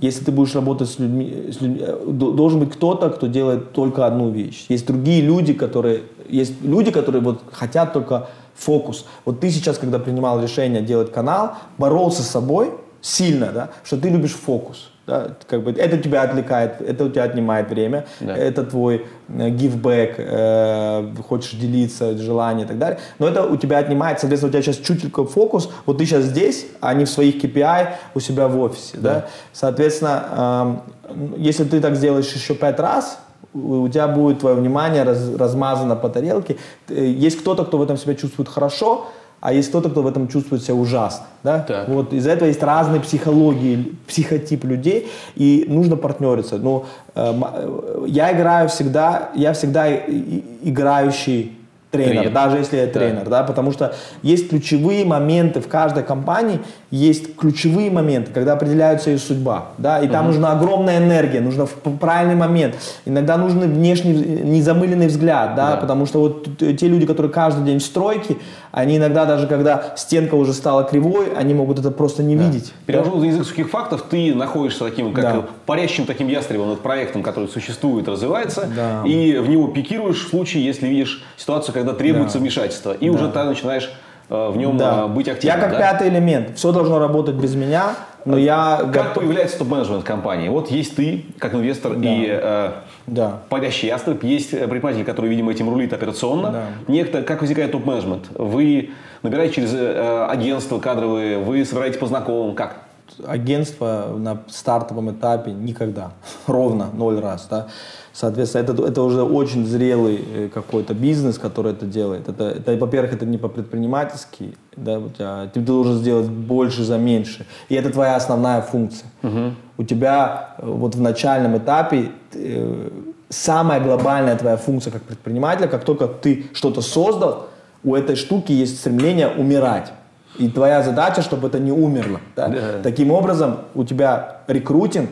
Если 0.00 0.24
ты 0.24 0.32
будешь 0.32 0.54
работать 0.54 0.88
с 0.88 0.98
людьми, 0.98 1.50
с 1.52 1.60
людьми, 1.60 1.80
э, 1.80 2.04
должен 2.06 2.60
быть 2.60 2.72
кто-то, 2.72 3.10
кто 3.10 3.26
делает 3.26 3.72
только 3.72 4.06
одну 4.06 4.30
вещь. 4.30 4.66
Есть 4.68 4.86
другие 4.86 5.20
люди, 5.20 5.52
которые, 5.52 6.02
есть 6.28 6.62
люди, 6.62 6.90
которые 6.90 7.22
вот 7.22 7.40
хотят 7.52 7.92
только 7.92 8.28
фокус. 8.54 9.06
Вот 9.24 9.40
ты 9.40 9.50
сейчас, 9.50 9.78
когда 9.78 9.98
принимал 9.98 10.42
решение 10.42 10.82
делать 10.82 11.12
канал, 11.12 11.54
боролся 11.78 12.22
с 12.22 12.28
собой 12.28 12.72
сильно, 13.00 13.50
да, 13.52 13.70
что 13.84 13.96
ты 13.96 14.08
любишь 14.10 14.34
фокус. 14.34 14.90
Да, 15.10 15.30
как 15.48 15.64
бы 15.64 15.72
это 15.72 15.98
тебя 15.98 16.22
отвлекает, 16.22 16.80
это 16.80 17.04
у 17.04 17.08
тебя 17.08 17.24
отнимает 17.24 17.68
время, 17.68 18.06
да. 18.20 18.36
это 18.36 18.62
твой 18.62 19.06
back, 19.28 20.14
э, 20.18 21.14
хочешь 21.28 21.50
делиться, 21.54 22.16
желание 22.16 22.64
и 22.64 22.68
так 22.68 22.78
далее. 22.78 23.00
Но 23.18 23.26
это 23.26 23.42
у 23.42 23.56
тебя 23.56 23.78
отнимает, 23.78 24.20
соответственно, 24.20 24.50
у 24.50 24.52
тебя 24.52 24.62
сейчас 24.62 24.76
чуть 24.76 25.02
только 25.02 25.24
фокус, 25.24 25.68
вот 25.84 25.98
ты 25.98 26.06
сейчас 26.06 26.26
здесь, 26.26 26.66
а 26.80 26.94
не 26.94 27.06
в 27.06 27.10
своих 27.10 27.42
KPI 27.42 27.88
у 28.14 28.20
себя 28.20 28.46
в 28.46 28.60
офисе. 28.60 28.98
Да. 28.98 29.14
Да? 29.14 29.26
Соответственно, 29.52 30.80
э, 31.02 31.24
если 31.38 31.64
ты 31.64 31.80
так 31.80 31.96
сделаешь 31.96 32.32
еще 32.32 32.54
пять 32.54 32.78
раз, 32.78 33.18
у 33.52 33.88
тебя 33.88 34.06
будет 34.06 34.38
твое 34.38 34.54
внимание 34.54 35.02
раз, 35.02 35.34
размазано 35.36 35.96
по 35.96 36.08
тарелке. 36.08 36.56
Э, 36.88 37.04
есть 37.04 37.40
кто-то, 37.40 37.64
кто 37.64 37.78
в 37.78 37.82
этом 37.82 37.96
себя 37.96 38.14
чувствует 38.14 38.48
хорошо, 38.48 39.08
а 39.40 39.52
есть 39.52 39.68
кто-то, 39.70 39.88
кто 39.88 40.02
в 40.02 40.06
этом 40.06 40.28
чувствует 40.28 40.62
себя 40.62 40.74
ужасно. 40.74 41.26
Да? 41.42 41.60
Так. 41.60 41.88
Вот 41.88 42.12
из-за 42.12 42.30
этого 42.30 42.48
есть 42.48 42.62
разные 42.62 43.00
психологии, 43.00 43.94
психотип 44.06 44.64
людей, 44.64 45.10
и 45.34 45.64
нужно 45.68 45.96
партнериться. 45.96 46.58
Но 46.58 46.86
э, 47.14 47.32
э 47.32 48.04
я 48.06 48.32
играю 48.32 48.68
всегда, 48.68 49.30
я 49.34 49.52
всегда 49.52 49.90
играющий 49.90 51.59
тренер, 51.90 52.22
тренер. 52.22 52.30
даже 52.32 52.56
если 52.58 52.76
я 52.76 52.86
тренер, 52.86 53.24
да. 53.24 53.40
да, 53.40 53.42
потому 53.42 53.72
что 53.72 53.94
есть 54.22 54.48
ключевые 54.48 55.04
моменты 55.04 55.60
в 55.60 55.68
каждой 55.68 56.02
компании, 56.02 56.60
есть 56.90 57.36
ключевые 57.36 57.90
моменты, 57.90 58.32
когда 58.32 58.52
определяется 58.52 59.10
ее 59.10 59.18
судьба, 59.18 59.68
да, 59.78 60.00
и 60.00 60.08
там 60.08 60.26
угу. 60.26 60.32
нужна 60.32 60.52
огромная 60.52 60.98
энергия, 60.98 61.40
нужно 61.40 61.66
в 61.66 61.74
правильный 61.98 62.36
момент, 62.36 62.76
иногда 63.04 63.36
нужен 63.36 63.60
внешний 63.60 64.12
незамыленный 64.12 65.08
взгляд, 65.08 65.54
да, 65.54 65.72
да, 65.72 65.76
потому 65.76 66.06
что 66.06 66.20
вот 66.20 66.58
те 66.58 66.88
люди, 66.88 67.06
которые 67.06 67.32
каждый 67.32 67.64
день 67.64 67.78
в 67.78 67.82
стройке, 67.82 68.36
они 68.72 68.98
иногда 68.98 69.24
даже 69.24 69.46
когда 69.46 69.94
стенка 69.96 70.34
уже 70.36 70.52
стала 70.52 70.84
кривой, 70.84 71.32
они 71.36 71.54
могут 71.54 71.80
это 71.80 71.90
просто 71.90 72.22
не 72.22 72.36
да. 72.36 72.44
видеть. 72.44 72.72
Перевожу 72.86 73.20
да? 73.20 73.26
язык 73.26 73.44
сухих 73.44 73.70
фактов, 73.70 74.04
ты 74.08 74.34
находишься 74.34 74.84
таким, 74.84 75.12
как 75.12 75.24
да. 75.24 75.44
Парящим 75.70 76.04
таким 76.04 76.26
ястребом 76.26 76.70
над 76.70 76.80
проектом, 76.80 77.22
который 77.22 77.48
существует, 77.48 78.08
развивается, 78.08 78.68
да. 78.74 79.04
и 79.06 79.36
в 79.36 79.48
него 79.48 79.68
пикируешь 79.68 80.24
в 80.26 80.28
случае, 80.28 80.64
если 80.64 80.88
видишь 80.88 81.22
ситуацию, 81.36 81.72
когда 81.72 81.92
требуется 81.92 82.38
да. 82.38 82.40
вмешательство, 82.40 82.92
и 82.92 83.08
да. 83.08 83.12
уже 83.12 83.26
тогда 83.26 83.44
начинаешь 83.44 83.88
э, 84.30 84.48
в 84.50 84.56
нем 84.56 84.76
да. 84.76 85.04
Э, 85.04 85.06
быть 85.06 85.28
активным. 85.28 85.60
Я 85.60 85.64
как 85.64 85.70
да? 85.70 85.78
пятый 85.78 86.08
элемент. 86.08 86.56
Все 86.56 86.72
должно 86.72 86.98
работать 86.98 87.36
без 87.36 87.54
меня, 87.54 87.94
но 88.24 88.36
я... 88.36 88.78
Как 88.80 88.90
готов... 88.90 89.14
появляется 89.22 89.58
топ-менеджмент 89.58 90.02
компании? 90.02 90.48
Вот 90.48 90.72
есть 90.72 90.96
ты, 90.96 91.24
как 91.38 91.54
инвестор, 91.54 91.94
да. 91.94 92.08
и 92.08 92.26
э, 92.28 92.72
да. 93.06 93.38
парящий 93.48 93.86
ястреб, 93.86 94.24
есть 94.24 94.50
предприниматель, 94.50 95.04
который, 95.04 95.30
видимо, 95.30 95.52
этим 95.52 95.70
рулит 95.70 95.92
операционно. 95.92 96.50
Да. 96.50 96.62
Некто, 96.88 97.22
как 97.22 97.42
возникает 97.42 97.70
топ-менеджмент? 97.70 98.24
Вы 98.34 98.90
набираете 99.22 99.54
через 99.54 99.70
э, 99.72 100.26
агентство 100.28 100.80
кадровые, 100.80 101.38
вы 101.38 101.64
собираете 101.64 102.00
по 102.00 102.06
знакомым, 102.06 102.56
как? 102.56 102.89
Агентство 103.26 104.14
на 104.16 104.42
стартовом 104.48 105.10
этапе 105.10 105.52
никогда, 105.52 106.12
ровно 106.46 106.88
ноль 106.92 107.20
раз, 107.20 107.46
да. 107.50 107.68
Соответственно, 108.12 108.62
это, 108.64 108.84
это 108.84 109.02
уже 109.02 109.22
очень 109.22 109.66
зрелый 109.66 110.24
э, 110.34 110.48
какой-то 110.52 110.94
бизнес, 110.94 111.38
который 111.38 111.72
это 111.72 111.86
делает. 111.86 112.28
Это, 112.28 112.44
это 112.44 112.76
во-первых, 112.76 113.12
это 113.12 113.24
не 113.24 113.38
по-предпринимательски, 113.38 114.56
да, 114.76 114.98
у 114.98 115.08
тебя, 115.08 115.48
ты 115.52 115.60
должен 115.60 115.94
сделать 115.94 116.28
больше 116.28 116.82
за 116.82 116.98
меньше. 116.98 117.46
И 117.68 117.74
это 117.76 117.90
твоя 117.90 118.16
основная 118.16 118.62
функция. 118.62 119.08
Угу. 119.22 119.54
У 119.78 119.84
тебя 119.84 120.54
э, 120.58 120.66
вот 120.66 120.96
в 120.96 121.00
начальном 121.00 121.56
этапе 121.56 122.10
э, 122.34 122.90
самая 123.28 123.80
глобальная 123.80 124.36
твоя 124.36 124.56
функция 124.56 124.90
как 124.90 125.02
предпринимателя, 125.02 125.68
как 125.68 125.84
только 125.84 126.08
ты 126.08 126.46
что-то 126.52 126.82
создал, 126.82 127.46
у 127.84 127.94
этой 127.94 128.16
штуки 128.16 128.52
есть 128.52 128.80
стремление 128.80 129.28
умирать. 129.28 129.92
И 130.40 130.48
твоя 130.48 130.82
задача, 130.82 131.20
чтобы 131.20 131.48
это 131.48 131.58
не 131.58 131.70
умерло. 131.70 132.20
Да? 132.34 132.48
Да. 132.48 132.60
Таким 132.82 133.10
образом, 133.10 133.58
у 133.74 133.84
тебя 133.84 134.38
рекрутинг, 134.48 135.10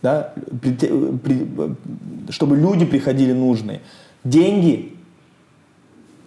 да, 0.00 0.32
при, 0.62 0.72
при, 0.72 1.46
чтобы 2.30 2.56
люди 2.56 2.86
приходили 2.86 3.32
нужные, 3.32 3.80
деньги, 4.24 4.96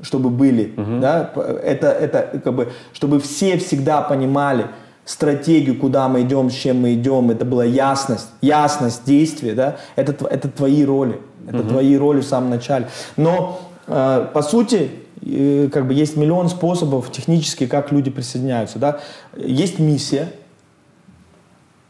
чтобы 0.01 0.29
были, 0.29 0.73
угу. 0.77 0.99
да, 0.99 1.31
это, 1.63 1.87
это 1.87 2.39
как 2.43 2.53
бы, 2.53 2.69
чтобы 2.93 3.19
все 3.19 3.57
всегда 3.57 4.01
понимали 4.01 4.67
стратегию, 5.05 5.79
куда 5.79 6.07
мы 6.07 6.21
идем, 6.21 6.49
с 6.49 6.53
чем 6.53 6.81
мы 6.81 6.93
идем, 6.93 7.31
это 7.31 7.45
была 7.45 7.65
ясность, 7.65 8.29
ясность 8.41 9.03
действия, 9.05 9.53
да, 9.53 9.77
это, 9.95 10.25
это 10.27 10.47
твои 10.49 10.85
роли, 10.85 11.19
это 11.47 11.59
угу. 11.59 11.69
твои 11.69 11.97
роли 11.97 12.21
в 12.21 12.25
самом 12.25 12.51
начале. 12.51 12.87
Но, 13.17 13.61
э, 13.87 14.27
по 14.33 14.41
сути, 14.41 14.91
как 15.21 15.87
бы 15.87 15.93
есть 15.93 16.17
миллион 16.17 16.49
способов 16.49 17.11
технически, 17.11 17.67
как 17.67 17.91
люди 17.91 18.09
присоединяются. 18.09 18.79
Да? 18.79 18.99
Есть 19.37 19.79
миссия, 19.79 20.31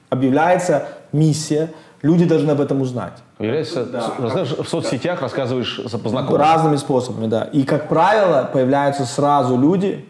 объявляется 0.10 0.88
миссия, 1.12 1.72
люди 2.02 2.26
должны 2.26 2.52
об 2.52 2.62
этом 2.62 2.82
узнать. 2.82 3.14
Появляется, 3.38 3.86
да, 3.86 4.14
в 4.20 4.68
соцсетях 4.68 5.20
да. 5.20 5.24
рассказываешь 5.24 5.82
по 6.04 6.10
знакомым. 6.10 6.42
Разными 6.42 6.76
способами, 6.76 7.28
да. 7.28 7.44
И, 7.46 7.64
как 7.64 7.88
правило, 7.88 8.50
появляются 8.52 9.06
сразу 9.06 9.58
люди, 9.58 10.06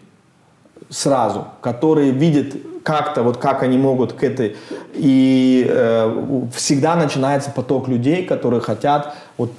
сразу, 0.89 1.47
которые 1.61 2.11
видят 2.11 2.55
как-то, 2.83 3.23
вот 3.23 3.37
как 3.37 3.63
они 3.63 3.77
могут 3.77 4.13
к 4.13 4.23
этой... 4.23 4.57
И 4.93 5.65
э, 5.69 6.41
всегда 6.55 6.95
начинается 6.95 7.51
поток 7.51 7.87
людей, 7.87 8.25
которые 8.25 8.61
хотят 8.61 9.15
вот, 9.37 9.51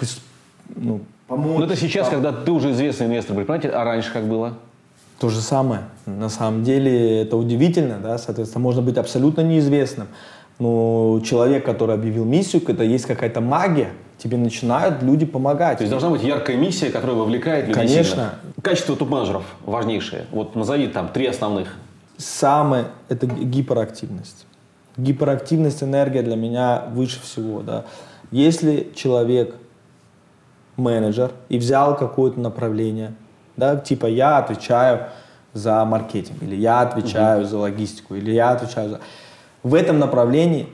ну, 0.75 1.01
помочь. 1.33 1.59
Но 1.59 1.64
это 1.64 1.76
сейчас, 1.76 2.09
когда 2.09 2.33
ты 2.33 2.51
уже 2.51 2.72
известный 2.72 3.07
инвестор, 3.07 3.35
предприниматель, 3.37 3.70
а 3.70 3.85
раньше 3.85 4.12
как 4.12 4.24
было? 4.24 4.55
То 5.18 5.28
же 5.28 5.41
самое. 5.41 5.83
На 6.07 6.28
самом 6.28 6.64
деле 6.64 7.22
это 7.22 7.37
удивительно, 7.37 7.99
да, 8.03 8.18
соответственно, 8.18 8.62
можно 8.62 8.83
быть 8.83 8.99
абсолютно 8.99 9.41
неизвестным. 9.41 10.09
Но 10.59 11.20
человек, 11.24 11.64
который 11.64 11.95
объявил 11.95 12.24
миссию, 12.24 12.62
это 12.66 12.85
есть 12.85 13.07
какая-то 13.07 13.41
магия, 13.41 13.91
тебе 14.18 14.37
начинают 14.37 15.03
люди 15.03 15.26
помогать. 15.26 15.78
То 15.78 15.83
есть 15.83 15.91
должна 15.91 16.11
быть 16.11 16.22
яркая 16.22 16.57
миссия, 16.57 16.91
которая 16.91 17.16
вовлекает 17.16 17.68
людей 17.68 17.87
Конечно. 17.87 18.05
Сильно. 18.05 18.35
Качество 18.62 18.97
топ-менеджеров 18.97 19.45
важнейшее. 19.64 20.26
Вот 20.30 20.55
назови 20.55 20.87
там 20.89 21.09
три 21.09 21.26
основных. 21.26 21.74
Самое– 22.18 22.87
это 23.09 23.26
гиперактивность. 23.26 24.47
Гиперактивность, 24.97 25.83
энергия 25.83 26.22
для 26.22 26.37
меня 26.37 26.85
выше 26.93 27.20
всего. 27.22 27.62
Да. 27.62 27.85
Если 28.30 28.93
человек 28.95 29.57
менеджер 30.83 31.33
и 31.49 31.59
взял 31.59 31.97
какое-то 31.97 32.41
направление, 32.41 33.14
да, 33.57 33.76
типа 33.76 34.07
я 34.07 34.39
отвечаю 34.39 35.07
за 35.53 35.85
маркетинг, 35.85 36.43
или 36.43 36.57
я 36.57 36.80
отвечаю 36.80 37.43
uh-huh. 37.43 37.49
за 37.49 37.59
логистику, 37.59 38.14
или 38.14 38.30
я 38.33 38.51
отвечаю 38.51 38.91
за... 38.91 39.01
В 39.62 39.74
этом 39.74 39.99
направлении 39.99 40.68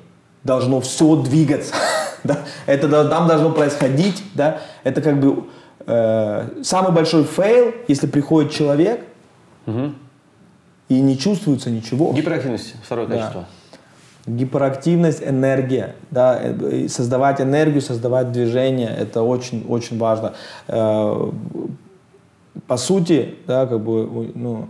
должно 0.44 0.80
все 0.80 1.16
двигаться, 1.16 1.74
да? 2.24 2.38
это 2.66 2.88
там 3.08 3.26
должно 3.26 3.50
происходить, 3.50 4.22
да? 4.34 4.58
это 4.84 5.02
как 5.02 5.20
бы 5.20 5.44
э, 5.86 6.62
самый 6.62 6.92
большой 6.92 7.24
fail, 7.24 7.74
если 7.88 8.06
приходит 8.06 8.52
человек 8.52 9.04
uh-huh. 9.66 9.92
и 10.88 11.00
не 11.00 11.18
чувствуется 11.18 11.70
ничего. 11.70 12.12
Гиперактивность, 12.12 12.74
второе 12.82 13.06
качество. 13.06 13.46
Гиперактивность, 14.28 15.22
энергия, 15.22 15.94
да, 16.10 16.40
создавать 16.88 17.40
энергию, 17.40 17.80
создавать 17.80 18.30
движение, 18.30 18.94
это 18.96 19.22
очень, 19.22 19.64
очень 19.68 19.98
важно. 19.98 20.34
Э, 20.68 21.30
по 22.66 22.76
сути, 22.76 23.34
да, 23.46 23.66
как 23.66 23.80
бы, 23.80 24.30
ну, 24.34 24.68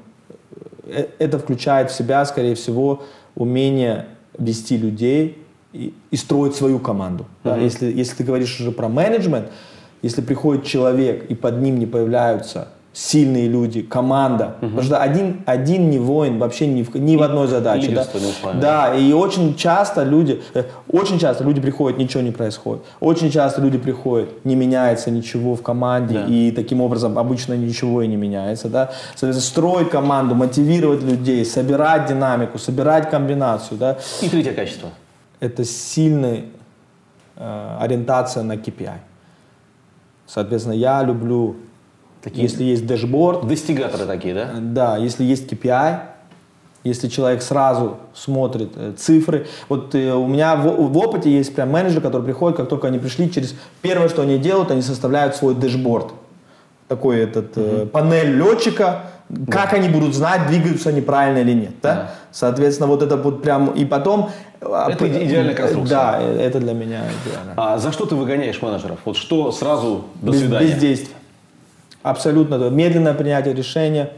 э, 0.84 1.06
это 1.18 1.38
включает 1.38 1.90
в 1.90 1.94
себя, 1.94 2.24
скорее 2.24 2.54
всего, 2.54 3.02
умение 3.34 4.06
вести 4.38 4.76
людей 4.76 5.44
и, 5.72 5.92
и 6.10 6.16
строить 6.16 6.54
свою 6.54 6.78
команду. 6.78 7.24
Mm-hmm. 7.24 7.54
Да. 7.54 7.56
Если, 7.56 7.92
если 7.92 8.16
ты 8.16 8.24
говоришь 8.24 8.60
уже 8.60 8.70
про 8.72 8.88
менеджмент, 8.88 9.50
если 10.02 10.22
приходит 10.22 10.64
человек 10.64 11.28
и 11.28 11.34
под 11.34 11.60
ним 11.60 11.78
не 11.78 11.86
появляются 11.86 12.68
сильные 12.98 13.46
люди, 13.46 13.82
команда. 13.82 14.56
Угу. 14.60 14.70
Потому 14.70 14.82
что 14.82 14.98
один, 14.98 15.42
один 15.46 15.88
не 15.88 16.00
воин 16.00 16.38
вообще 16.38 16.66
ни 16.66 16.82
в, 16.82 16.92
ни 16.96 17.16
в 17.16 17.22
одной 17.22 17.46
задаче. 17.46 17.92
Да? 17.92 18.06
да, 18.54 18.94
и 18.96 19.12
очень 19.12 19.54
часто 19.54 20.02
люди, 20.02 20.42
э, 20.54 20.64
очень 20.88 21.20
часто 21.20 21.44
люди 21.44 21.60
приходят, 21.60 21.96
ничего 21.96 22.24
не 22.24 22.32
происходит. 22.32 22.82
Очень 22.98 23.30
часто 23.30 23.60
люди 23.60 23.78
приходят, 23.78 24.44
не 24.44 24.56
меняется 24.56 25.12
ничего 25.12 25.54
в 25.54 25.62
команде, 25.62 26.14
да. 26.14 26.24
и 26.24 26.50
таким 26.50 26.80
образом 26.80 27.20
обычно 27.20 27.54
ничего 27.54 28.02
и 28.02 28.08
не 28.08 28.16
меняется. 28.16 28.68
Да? 28.68 28.90
Соответственно, 29.14 29.42
строить 29.42 29.90
команду, 29.90 30.34
мотивировать 30.34 31.02
людей, 31.04 31.44
собирать 31.44 32.06
динамику, 32.06 32.58
собирать 32.58 33.08
комбинацию. 33.10 33.78
Да? 33.78 33.98
И 34.22 34.28
третье 34.28 34.52
качество. 34.52 34.88
Это 35.38 35.64
сильная 35.64 36.46
э, 37.36 37.76
ориентация 37.80 38.42
на 38.42 38.54
KPI. 38.54 38.98
Соответственно, 40.26 40.74
я 40.74 41.04
люблю 41.04 41.54
Такие, 42.22 42.42
если 42.42 42.64
есть 42.64 42.86
dashboard. 42.86 43.46
Достигаторы 43.46 44.06
такие, 44.06 44.34
да? 44.34 44.50
Да, 44.58 44.96
если 44.96 45.24
есть 45.24 45.50
KPI, 45.50 46.00
если 46.84 47.08
человек 47.08 47.42
сразу 47.42 47.98
смотрит 48.14 48.72
э, 48.76 48.92
цифры. 48.96 49.46
Вот 49.68 49.94
э, 49.94 50.12
у 50.12 50.26
меня 50.26 50.56
в, 50.56 50.62
в 50.64 50.96
опыте 50.98 51.30
есть 51.30 51.54
прям 51.54 51.70
менеджер, 51.70 52.00
который 52.00 52.22
приходит, 52.22 52.56
как 52.56 52.68
только 52.68 52.88
они 52.88 52.98
пришли, 52.98 53.30
через 53.30 53.54
первое, 53.82 54.08
что 54.08 54.22
они 54.22 54.38
делают, 54.38 54.70
они 54.70 54.82
составляют 54.82 55.36
свой 55.36 55.54
dashboard. 55.54 56.12
Такой 56.88 57.18
этот 57.18 57.52
э, 57.56 57.86
панель 57.86 58.34
летчика, 58.36 59.02
да. 59.28 59.52
как 59.52 59.74
они 59.74 59.88
будут 59.88 60.14
знать, 60.14 60.46
двигаются 60.48 60.88
они 60.88 61.00
правильно 61.00 61.38
или 61.38 61.52
нет. 61.52 61.72
Да? 61.82 61.94
Да. 61.94 62.10
Соответственно, 62.32 62.88
вот 62.88 63.02
это 63.02 63.16
вот 63.16 63.42
прям, 63.42 63.70
и 63.70 63.84
потом... 63.84 64.30
А, 64.60 64.90
это 64.90 65.06
идеальная 65.06 65.54
конструкция. 65.54 65.96
Да, 65.96 66.18
э, 66.20 66.40
это 66.40 66.60
для 66.60 66.72
меня 66.72 67.02
идеально. 67.24 67.54
А 67.56 67.78
за 67.78 67.92
что 67.92 68.06
ты 68.06 68.14
выгоняешь 68.14 68.62
менеджеров? 68.62 68.98
Вот 69.04 69.16
что 69.16 69.52
сразу 69.52 70.04
до 70.22 70.32
Без, 70.32 70.40
свидания? 70.40 70.66
Бездействие. 70.66 71.17
Абсолютно. 72.02 72.56
Медленное 72.70 73.14
принятие 73.14 73.54
решения, 73.54 74.12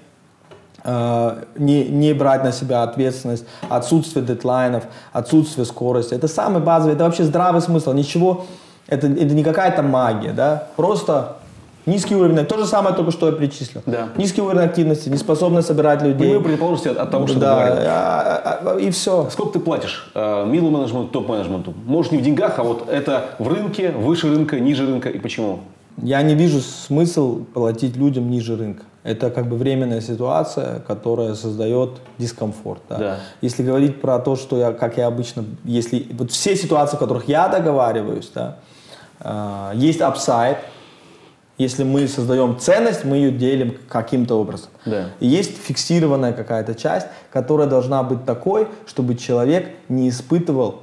э, 0.85 1.45
не, 1.57 1.85
не 1.85 2.13
брать 2.13 2.45
на 2.45 2.53
себя 2.53 2.83
ответственность, 2.83 3.45
отсутствие 3.69 4.25
дедлайнов, 4.25 4.85
отсутствие 5.13 5.65
скорости. 5.65 6.15
Это 6.15 6.29
самый 6.29 6.63
базовый, 6.63 6.95
это 6.95 7.05
вообще 7.05 7.25
здравый 7.25 7.61
смысл. 7.61 7.93
Ничего, 7.93 8.47
это, 8.87 9.07
это 9.07 9.35
не 9.35 9.45
какая-то 9.45 9.83
магия, 9.83 10.33
да, 10.33 10.69
просто 10.77 11.37
Низкий 11.87 12.15
уровень, 12.15 12.45
то 12.45 12.59
же 12.59 12.67
самое 12.67 12.95
только 12.95 13.11
что 13.11 13.27
я 13.27 13.33
перечислил. 13.33 13.83
Да. 13.87 14.09
Низкий 14.17 14.43
уровень 14.43 14.61
активности, 14.61 15.09
неспособность 15.09 15.67
собирать 15.67 16.03
людей. 16.03 16.19
Прямые 16.19 16.41
противоположности 16.41 16.89
от, 16.89 16.99
от 16.99 17.11
того, 17.11 17.27
что 17.27 17.41
да, 17.41 17.57
ты 17.57 17.65
говорил. 17.65 17.89
А, 17.89 18.43
а, 18.45 18.71
а, 18.73 18.79
и 18.79 18.91
все. 18.91 19.29
Сколько 19.31 19.55
ты 19.55 19.61
платишь 19.61 20.11
э, 20.15 20.21
middle 20.21 20.71
менеджменту, 20.71 21.09
топ 21.09 21.29
менеджменту? 21.29 21.73
Может 21.87 22.13
не 22.13 22.19
в 22.19 22.23
деньгах, 22.23 22.59
а 22.59 22.65
вот 22.65 22.87
это 22.89 23.31
в 23.39 23.49
рынке, 23.49 23.93
выше 23.93 24.29
рынка, 24.29 24.61
ниже 24.61 24.87
рынка 24.87 25.09
и 25.09 25.19
почему? 25.19 25.61
Я 26.03 26.23
не 26.23 26.35
вижу 26.35 26.61
смысл 26.61 27.45
платить 27.45 27.97
людям 27.97 28.31
ниже 28.31 28.57
рынка. 28.57 28.85
Это 29.03 29.31
как 29.31 29.49
бы 29.49 29.57
временная 29.57 30.01
ситуация, 30.01 30.81
которая 30.81 31.35
создает 31.35 32.01
дискомфорт. 32.19 32.83
Да? 32.89 32.99
Да. 32.99 33.19
Если 33.41 33.63
говорить 33.63 34.01
про 34.01 34.19
то, 34.19 34.37
что 34.37 34.59
я, 34.59 34.73
как 34.73 34.99
я 34.99 35.07
обычно, 35.07 35.45
если 35.65 36.07
вот 36.13 36.31
все 36.31 36.55
ситуации, 36.55 36.97
в 36.97 36.99
которых 36.99 37.27
я 37.27 37.49
договариваюсь, 37.49 38.31
да, 38.35 38.59
э, 39.21 39.73
есть 39.77 40.03
апсайд, 40.03 40.59
если 41.57 41.85
мы 41.85 42.09
создаем 42.09 42.59
ценность, 42.59 43.05
мы 43.05 43.17
ее 43.17 43.31
делим 43.31 43.77
каким-то 43.89 44.37
образом. 44.37 44.71
Да. 44.87 45.11
И 45.21 45.27
есть 45.27 45.59
фиксированная 45.59 46.33
какая-то 46.33 46.75
часть, 46.75 47.07
которая 47.31 47.67
должна 47.67 48.03
быть 48.03 48.25
такой, 48.25 48.69
чтобы 48.87 49.15
человек 49.15 49.69
не 49.89 50.09
испытывал 50.09 50.83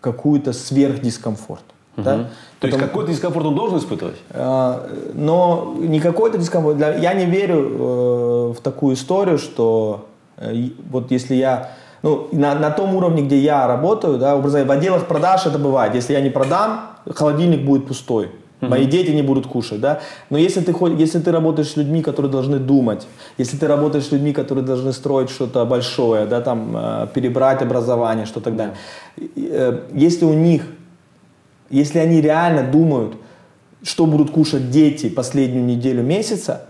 какую-то 0.00 0.52
сверхдискомфорт. 0.52 1.64
Угу. 1.96 2.04
Да? 2.04 2.16
То 2.16 2.68
Потому, 2.68 2.82
есть 2.82 2.90
какой-то 2.90 3.12
дискомфорт 3.12 3.46
он 3.46 3.54
должен 3.54 3.78
испытывать? 3.78 4.16
Э, 4.30 5.10
но 5.14 5.74
не 5.78 6.00
какой-то 6.00 6.38
дискомфорт. 6.38 6.78
Я 6.78 7.14
не 7.14 7.26
верю 7.26 7.58
э, 7.58 8.52
в 8.52 8.60
такую 8.62 8.94
историю, 8.94 9.38
что 9.38 10.06
э, 10.36 10.70
вот 10.90 11.10
если 11.10 11.34
я 11.34 11.70
ну, 12.02 12.28
на, 12.32 12.54
на 12.54 12.70
том 12.70 12.94
уровне, 12.94 13.22
где 13.22 13.38
я 13.38 13.66
работаю, 13.66 14.18
да, 14.18 14.36
образно, 14.36 14.64
в 14.64 14.70
отделах 14.70 15.06
продаж 15.06 15.46
это 15.46 15.58
бывает. 15.58 15.94
Если 15.94 16.12
я 16.12 16.20
не 16.20 16.30
продам, 16.30 16.92
холодильник 17.14 17.64
будет 17.64 17.86
пустой. 17.86 18.30
Угу. 18.60 18.70
Мои 18.70 18.86
дети 18.86 19.10
не 19.10 19.22
будут 19.22 19.46
кушать, 19.46 19.80
да. 19.80 20.00
Но 20.30 20.38
если 20.38 20.60
ты, 20.60 20.72
если 20.98 21.18
ты 21.18 21.32
работаешь 21.32 21.70
с 21.70 21.76
людьми, 21.76 22.02
которые 22.02 22.30
должны 22.30 22.58
думать, 22.58 23.06
если 23.38 23.56
ты 23.56 23.66
работаешь 23.66 24.04
с 24.04 24.12
людьми, 24.12 24.32
которые 24.32 24.64
должны 24.64 24.92
строить 24.92 25.30
что-то 25.30 25.64
большое, 25.64 26.26
да, 26.26 26.40
там, 26.40 26.76
э, 26.76 27.06
перебрать 27.12 27.62
образование, 27.62 28.26
что 28.26 28.40
тогда, 28.40 28.70
э, 29.16 29.80
если 29.92 30.24
у 30.24 30.32
них, 30.32 30.62
если 31.72 31.98
они 31.98 32.20
реально 32.20 32.62
думают, 32.62 33.16
что 33.82 34.06
будут 34.06 34.30
кушать 34.30 34.70
дети 34.70 35.08
последнюю 35.08 35.64
неделю 35.64 36.02
месяца, 36.02 36.66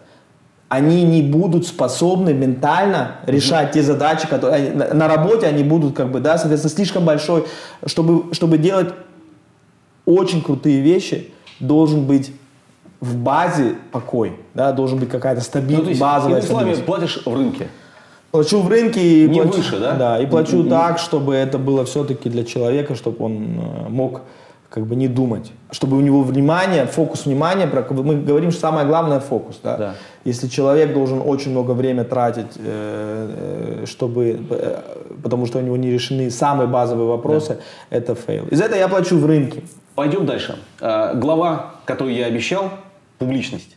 они 0.69 1.03
не 1.03 1.21
будут 1.21 1.67
способны 1.67 2.33
ментально 2.33 3.17
решать 3.27 3.71
mm-hmm. 3.71 3.75
те 3.75 3.83
задачи, 3.83 4.27
которые 4.27 4.73
на, 4.73 4.95
на 4.95 5.09
работе 5.09 5.47
они 5.47 5.63
будут 5.63 5.95
как 5.95 6.11
бы, 6.11 6.21
да, 6.21 6.39
соответственно, 6.39 6.75
слишком 6.75 7.05
большой, 7.05 7.45
чтобы, 7.85 8.33
чтобы 8.33 8.57
делать 8.57 8.95
очень 10.07 10.41
крутые 10.41 10.81
вещи, 10.81 11.31
должен 11.61 12.07
быть 12.07 12.33
в 13.01 13.17
базе 13.17 13.75
покой, 13.91 14.37
да, 14.55 14.73
должен 14.73 14.99
быть 14.99 15.11
какая-то 15.11 15.43
стабильная, 15.43 15.93
ну, 15.93 16.01
базовая 16.01 16.41
ты 16.41 16.47
стабильность. 16.47 16.85
платишь 16.87 17.23
в 17.27 17.35
рынке. 17.35 17.69
Плачу 18.31 18.63
в 18.63 18.69
рынке 18.69 19.25
и 19.25 19.29
не 19.29 19.43
плачу, 19.43 19.59
выше, 19.59 19.79
да? 19.79 19.95
Да, 19.95 20.19
и 20.21 20.25
плачу 20.25 20.63
mm-hmm. 20.63 20.71
так, 20.71 20.99
чтобы 20.99 21.35
это 21.35 21.59
было 21.59 21.85
все-таки 21.85 22.31
для 22.31 22.45
человека, 22.45 22.95
чтобы 22.95 23.23
он 23.23 23.59
э, 23.59 23.89
мог 23.91 24.23
как 24.73 24.87
бы 24.87 24.97
не 24.97 25.07
думать, 25.07 25.53
чтобы 25.71 25.99
у 25.99 26.01
него 26.01 26.23
внимание, 26.23 26.87
фокус 26.87 27.27
внимания, 27.27 27.67
мы 27.91 28.17
говорим, 28.17 28.51
что 28.51 28.61
самое 28.61 28.87
главное 28.87 29.21
фокус, 29.21 29.61
да? 29.63 29.77
да. 29.77 29.95
Если 30.25 30.49
человек 30.49 30.95
должен 30.95 31.21
очень 31.23 31.51
много 31.51 31.73
времени 31.73 32.05
тратить, 32.05 32.57
э, 32.57 33.83
э, 33.83 33.87
чтобы, 33.87 34.41
э, 34.49 34.81
потому 35.23 35.45
что 35.45 35.59
у 35.59 35.61
него 35.61 35.77
не 35.77 35.91
решены 35.91 36.31
самые 36.31 36.69
базовые 36.69 37.07
вопросы, 37.07 37.59
да. 37.91 37.97
это 37.99 38.15
fail. 38.15 38.47
Из 38.51 38.63
этого 38.63 38.79
я 38.79 38.89
плачу 38.89 39.19
в 39.19 39.27
рынке. 39.27 39.63
Пойдем 39.95 40.25
дальше. 40.25 40.57
Глава, 40.81 41.75
которую 41.85 42.17
я 42.17 42.25
обещал, 42.25 42.71
публичность. 43.19 43.77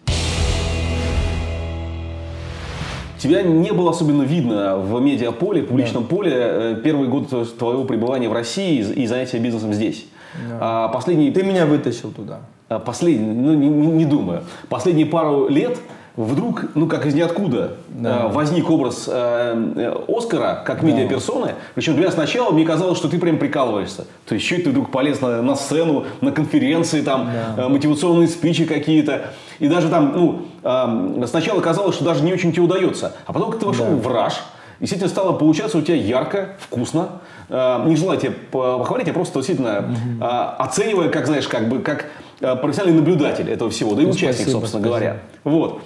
Тебя 3.17 3.41
не 3.41 3.73
было 3.73 3.89
особенно 3.89 4.23
видно 4.23 4.77
в 4.77 5.01
медиаполе, 5.01 5.61
в 5.63 5.67
публичном 5.67 6.03
да. 6.03 6.09
поле 6.09 6.79
первый 6.85 7.09
год 7.09 7.29
твоего 7.57 7.83
пребывания 7.83 8.29
в 8.29 8.33
России 8.33 8.79
и 8.79 9.07
занятия 9.07 9.39
бизнесом 9.39 9.73
здесь. 9.73 10.05
Да. 10.49 10.57
А, 10.59 10.87
последний... 10.89 11.31
Ты 11.31 11.43
меня 11.43 11.65
вытащил 11.65 12.11
туда. 12.11 12.39
А, 12.69 12.79
последний, 12.79 13.33
ну 13.33 13.53
не, 13.53 13.67
не 13.67 14.05
думаю. 14.05 14.43
Последние 14.69 15.05
пару 15.05 15.47
лет 15.47 15.77
вдруг, 16.15 16.65
ну 16.75 16.87
как 16.87 17.05
из 17.05 17.13
ниоткуда, 17.13 17.73
да. 17.89 18.27
возник 18.27 18.69
образ 18.69 19.09
э, 19.11 19.95
Оскара 20.07 20.63
как 20.65 20.81
медиаперсоны. 20.81 21.47
Да. 21.47 21.53
Причем 21.75 21.95
для 21.95 22.11
сначала 22.11 22.51
мне 22.51 22.65
казалось, 22.65 22.97
что 22.97 23.09
ты 23.09 23.19
прям 23.19 23.37
прикалываешься. 23.37 24.05
То 24.25 24.35
есть, 24.35 24.47
что 24.47 24.55
ты 24.63 24.69
вдруг 24.69 24.91
полез 24.91 25.21
на, 25.21 25.41
на 25.41 25.55
сцену, 25.55 26.05
на 26.21 26.31
конференции, 26.31 27.01
там, 27.01 27.29
да. 27.55 27.63
э, 27.63 27.67
мотивационные 27.67 28.27
спичи 28.27 28.65
какие-то. 28.65 29.33
И 29.59 29.67
даже 29.67 29.89
там, 29.89 30.13
ну, 30.15 30.41
э, 30.63 31.25
сначала 31.27 31.59
казалось, 31.59 31.95
что 31.95 32.05
даже 32.05 32.23
не 32.23 32.33
очень 32.33 32.51
тебе 32.51 32.63
удается. 32.63 33.13
А 33.25 33.33
потом, 33.33 33.51
как 33.51 33.59
ты 33.59 33.65
вошел 33.65 33.85
да. 33.85 33.95
в 33.95 34.07
раж, 34.07 34.41
действительно 34.79 35.09
стало 35.09 35.33
получаться 35.33 35.77
у 35.77 35.81
тебя 35.81 35.95
ярко, 35.95 36.55
вкусно. 36.59 37.09
Э, 37.49 37.83
не 37.85 37.95
желаю 37.95 38.19
тебя 38.19 38.33
похвалить, 38.51 39.07
я 39.07 39.13
просто 39.13 39.39
действительно 39.39 39.79
угу. 39.79 40.25
оцениваю, 40.57 41.11
как, 41.11 41.25
знаешь, 41.25 41.47
как 41.47 41.69
бы, 41.69 41.79
как 41.79 42.07
э, 42.41 42.55
профессиональный 42.55 42.99
наблюдатель 42.99 43.49
этого 43.49 43.69
всего, 43.69 43.93
да 43.95 44.01
и 44.01 44.05
ну, 44.05 44.11
участник, 44.11 44.47
спасибо, 44.47 44.59
собственно 44.59 44.83
спасибо. 44.83 44.87
говоря. 44.87 45.17
Вот. 45.43 45.81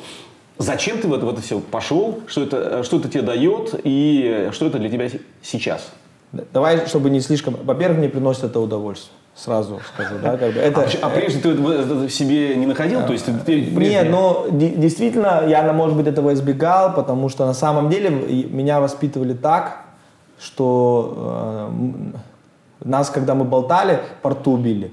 Зачем 0.57 0.97
ты 0.99 1.07
в 1.07 1.14
это, 1.14 1.26
в 1.26 1.30
это 1.30 1.41
все 1.41 1.60
пошел? 1.60 2.20
Что 2.28 2.43
это, 2.43 2.84
что 2.84 2.97
это 2.97 3.07
тебе 3.07 3.22
дает 3.22 3.80
и 3.84 4.49
что 4.51 4.66
это 4.68 4.78
для 4.78 4.89
тебя 4.89 5.10
сейчас? 5.41 5.89
Давай, 6.53 6.86
чтобы 6.86 7.10
не 7.10 7.22
слишком... 7.22 7.55
Во-первых, 7.64 7.99
мне 7.99 8.10
приносит 8.10 8.43
это 8.43 8.60
удовольствие. 8.60 9.14
Сразу 9.36 9.80
скажу, 9.93 10.16
да, 10.22 10.36
как 10.38 10.53
бы 10.53 10.60
это... 10.60 10.82
А, 11.01 11.07
а 11.07 11.10
прежде 11.10 11.39
ты 11.39 11.49
это 11.51 11.95
в 11.95 12.10
себе 12.10 12.55
не 12.55 12.66
находил? 12.66 13.05
То 13.05 13.14
есть 13.14 13.26
ты, 13.26 13.32
ты 13.32 13.72
прежде... 13.74 13.95
Нет, 13.95 14.10
но 14.10 14.47
действительно, 14.49 15.45
я, 15.47 15.72
может 15.72 15.95
быть, 15.95 16.07
этого 16.07 16.34
избегал, 16.34 16.93
потому 16.93 17.30
что 17.30 17.45
на 17.45 17.53
самом 17.53 17.89
деле 17.89 18.10
меня 18.10 18.82
воспитывали 18.82 19.34
так, 19.34 19.86
что 20.40 21.72
э, 22.82 22.88
нас, 22.88 23.10
когда 23.10 23.36
мы 23.36 23.46
болтали, 23.46 24.00
порту 24.22 24.52
убили. 24.52 24.92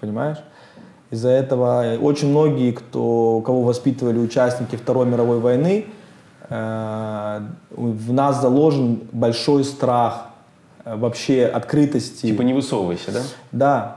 Понимаешь? 0.00 0.38
Из-за 1.10 1.28
этого 1.28 1.96
очень 2.00 2.30
многие, 2.30 2.72
кто, 2.72 3.40
кого 3.44 3.62
воспитывали 3.62 4.18
участники 4.18 4.76
Второй 4.76 5.06
мировой 5.06 5.40
войны, 5.40 5.86
э, 6.48 7.40
в 7.70 8.12
нас 8.12 8.40
заложен 8.40 9.00
большой 9.12 9.64
страх 9.64 10.26
э, 10.84 10.96
вообще 10.96 11.46
открытости. 11.46 12.22
Типа 12.22 12.42
не 12.42 12.52
высовывайся, 12.52 13.12
да? 13.12 13.20
Да, 13.52 13.96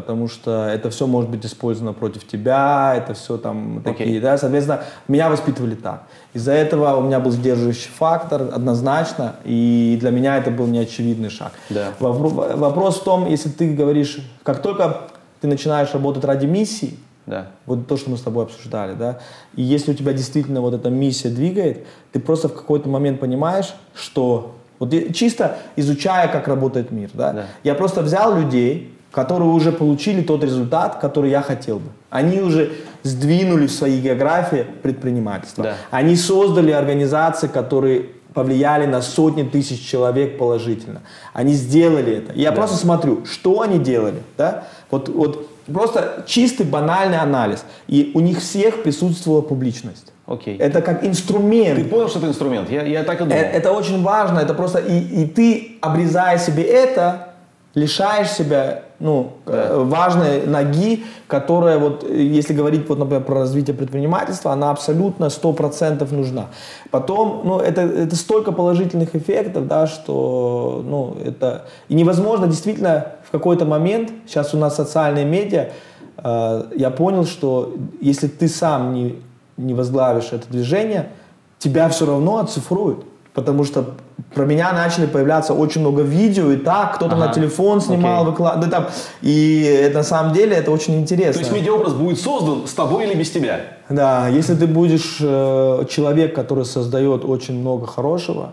потому 0.00 0.28
что 0.28 0.68
это 0.68 0.90
все 0.90 1.08
может 1.08 1.28
быть 1.28 1.44
использовано 1.44 1.92
против 1.92 2.24
тебя, 2.24 2.94
это 2.96 3.14
все 3.14 3.36
там 3.36 3.78
okay. 3.78 3.82
такие, 3.82 4.20
да, 4.20 4.38
соответственно, 4.38 4.84
меня 5.08 5.28
воспитывали 5.28 5.74
так. 5.74 6.04
Из-за 6.34 6.52
этого 6.52 6.94
у 6.96 7.00
меня 7.00 7.18
был 7.18 7.32
сдерживающий 7.32 7.90
фактор 7.90 8.42
однозначно, 8.42 9.34
и 9.44 9.98
для 10.00 10.10
меня 10.10 10.36
это 10.36 10.52
был 10.52 10.68
неочевидный 10.68 11.30
шаг. 11.30 11.50
Да. 11.68 11.92
Вопрос 11.98 13.00
в 13.00 13.02
том, 13.02 13.28
если 13.28 13.48
ты 13.48 13.74
говоришь, 13.74 14.20
как 14.44 14.62
только 14.62 15.08
ты 15.40 15.48
начинаешь 15.48 15.92
работать 15.92 16.24
ради 16.24 16.46
миссии, 16.46 16.96
да. 17.26 17.48
Вот 17.66 17.86
то, 17.86 17.98
что 17.98 18.08
мы 18.08 18.16
с 18.16 18.22
тобой 18.22 18.44
обсуждали, 18.44 18.94
да. 18.94 19.18
И 19.54 19.62
если 19.62 19.90
у 19.90 19.94
тебя 19.94 20.14
действительно 20.14 20.62
вот 20.62 20.72
эта 20.72 20.88
миссия 20.88 21.28
двигает, 21.28 21.84
ты 22.12 22.20
просто 22.20 22.48
в 22.48 22.54
какой-то 22.54 22.88
момент 22.88 23.20
понимаешь, 23.20 23.74
что 23.94 24.54
вот 24.78 24.94
чисто 25.12 25.58
изучая, 25.76 26.28
как 26.28 26.48
работает 26.48 26.90
мир, 26.90 27.10
да, 27.12 27.32
да. 27.32 27.46
я 27.64 27.74
просто 27.74 28.00
взял 28.00 28.34
людей, 28.34 28.94
которые 29.10 29.48
уже 29.48 29.72
получили 29.72 30.22
тот 30.22 30.44
результат, 30.44 30.98
который 31.00 31.30
я 31.30 31.42
хотел 31.42 31.78
бы. 31.78 31.90
Они 32.10 32.40
уже 32.40 32.72
сдвинули 33.02 33.66
в 33.66 33.72
своей 33.72 34.00
географии 34.00 34.66
предпринимательство. 34.82 35.64
Да. 35.64 35.74
Они 35.90 36.16
создали 36.16 36.72
организации, 36.72 37.46
которые 37.48 38.06
повлияли 38.34 38.86
на 38.86 39.02
сотни 39.02 39.42
тысяч 39.42 39.84
человек 39.84 40.38
положительно. 40.38 41.00
Они 41.32 41.54
сделали 41.54 42.18
это. 42.18 42.32
Я 42.34 42.50
да. 42.50 42.56
просто 42.56 42.76
смотрю, 42.76 43.24
что 43.24 43.62
они 43.62 43.78
делали. 43.78 44.22
Да? 44.36 44.64
Вот, 44.90 45.08
вот 45.08 45.48
просто 45.66 46.24
чистый 46.26 46.64
банальный 46.64 47.18
анализ. 47.18 47.64
И 47.88 48.12
у 48.14 48.20
них 48.20 48.38
всех 48.38 48.82
присутствовала 48.82 49.40
публичность. 49.40 50.12
Окей. 50.26 50.58
Это 50.58 50.82
как 50.82 51.04
инструмент. 51.04 51.78
Ты 51.78 51.84
понял, 51.84 52.08
что 52.08 52.18
это 52.18 52.28
инструмент? 52.28 52.70
Я, 52.70 52.82
я 52.82 53.02
так 53.02 53.20
и 53.20 53.24
думал. 53.24 53.34
Это, 53.34 53.56
это 53.56 53.72
очень 53.72 54.02
важно. 54.02 54.40
Это 54.40 54.52
просто 54.52 54.78
и, 54.78 55.22
и 55.22 55.26
ты, 55.26 55.78
обрезая 55.80 56.38
себе 56.38 56.64
это, 56.64 57.27
лишаешь 57.74 58.30
себя 58.30 58.82
ну, 59.00 59.34
да. 59.46 59.52
Э, 59.52 59.84
важной 59.84 60.46
ноги, 60.46 61.04
которая, 61.28 61.78
вот, 61.78 62.08
если 62.08 62.52
говорить, 62.52 62.88
вот, 62.88 62.98
например, 62.98 63.22
про 63.22 63.40
развитие 63.40 63.74
предпринимательства, 63.74 64.52
она 64.52 64.70
абсолютно 64.70 65.26
100% 65.26 66.12
нужна. 66.12 66.46
Потом, 66.90 67.42
ну, 67.44 67.60
это, 67.60 67.82
это 67.82 68.16
столько 68.16 68.50
положительных 68.50 69.14
эффектов, 69.14 69.68
да, 69.68 69.86
что, 69.86 70.82
ну, 70.84 71.16
это... 71.24 71.66
И 71.88 71.94
невозможно 71.94 72.48
действительно 72.48 73.12
в 73.24 73.30
какой-то 73.30 73.64
момент, 73.64 74.10
сейчас 74.26 74.52
у 74.52 74.58
нас 74.58 74.74
социальные 74.74 75.24
медиа, 75.24 75.68
э, 76.16 76.62
я 76.74 76.90
понял, 76.90 77.24
что 77.24 77.74
если 78.00 78.26
ты 78.26 78.48
сам 78.48 78.94
не, 78.94 79.22
не 79.56 79.74
возглавишь 79.74 80.32
это 80.32 80.48
движение, 80.48 81.10
тебя 81.58 81.88
все 81.88 82.06
равно 82.06 82.38
оцифруют. 82.38 83.04
Потому 83.34 83.64
что 83.64 83.94
про 84.34 84.44
меня 84.44 84.72
начали 84.72 85.06
появляться 85.06 85.54
очень 85.54 85.80
много 85.80 86.02
видео, 86.02 86.50
и 86.50 86.56
так, 86.56 86.96
кто-то 86.96 87.14
ага. 87.14 87.26
на 87.26 87.32
телефон 87.32 87.80
снимал, 87.80 88.24
okay. 88.24 88.30
выкладывал, 88.30 88.64
да, 88.64 88.70
там, 88.70 88.86
и 89.22 89.62
это, 89.62 89.98
на 89.98 90.04
самом 90.04 90.32
деле 90.32 90.56
это 90.56 90.70
очень 90.70 90.98
интересно. 90.98 91.34
То 91.34 91.48
есть 91.48 91.52
медиаобраз 91.52 91.94
будет 91.94 92.20
создан 92.20 92.66
с 92.66 92.72
тобой 92.72 93.06
или 93.06 93.14
без 93.14 93.30
тебя? 93.30 93.60
Да, 93.88 94.28
если 94.28 94.54
ты 94.54 94.66
будешь 94.66 95.18
э, 95.20 95.84
человек, 95.88 96.34
который 96.34 96.64
создает 96.64 97.24
очень 97.24 97.58
много 97.58 97.86
хорошего, 97.86 98.52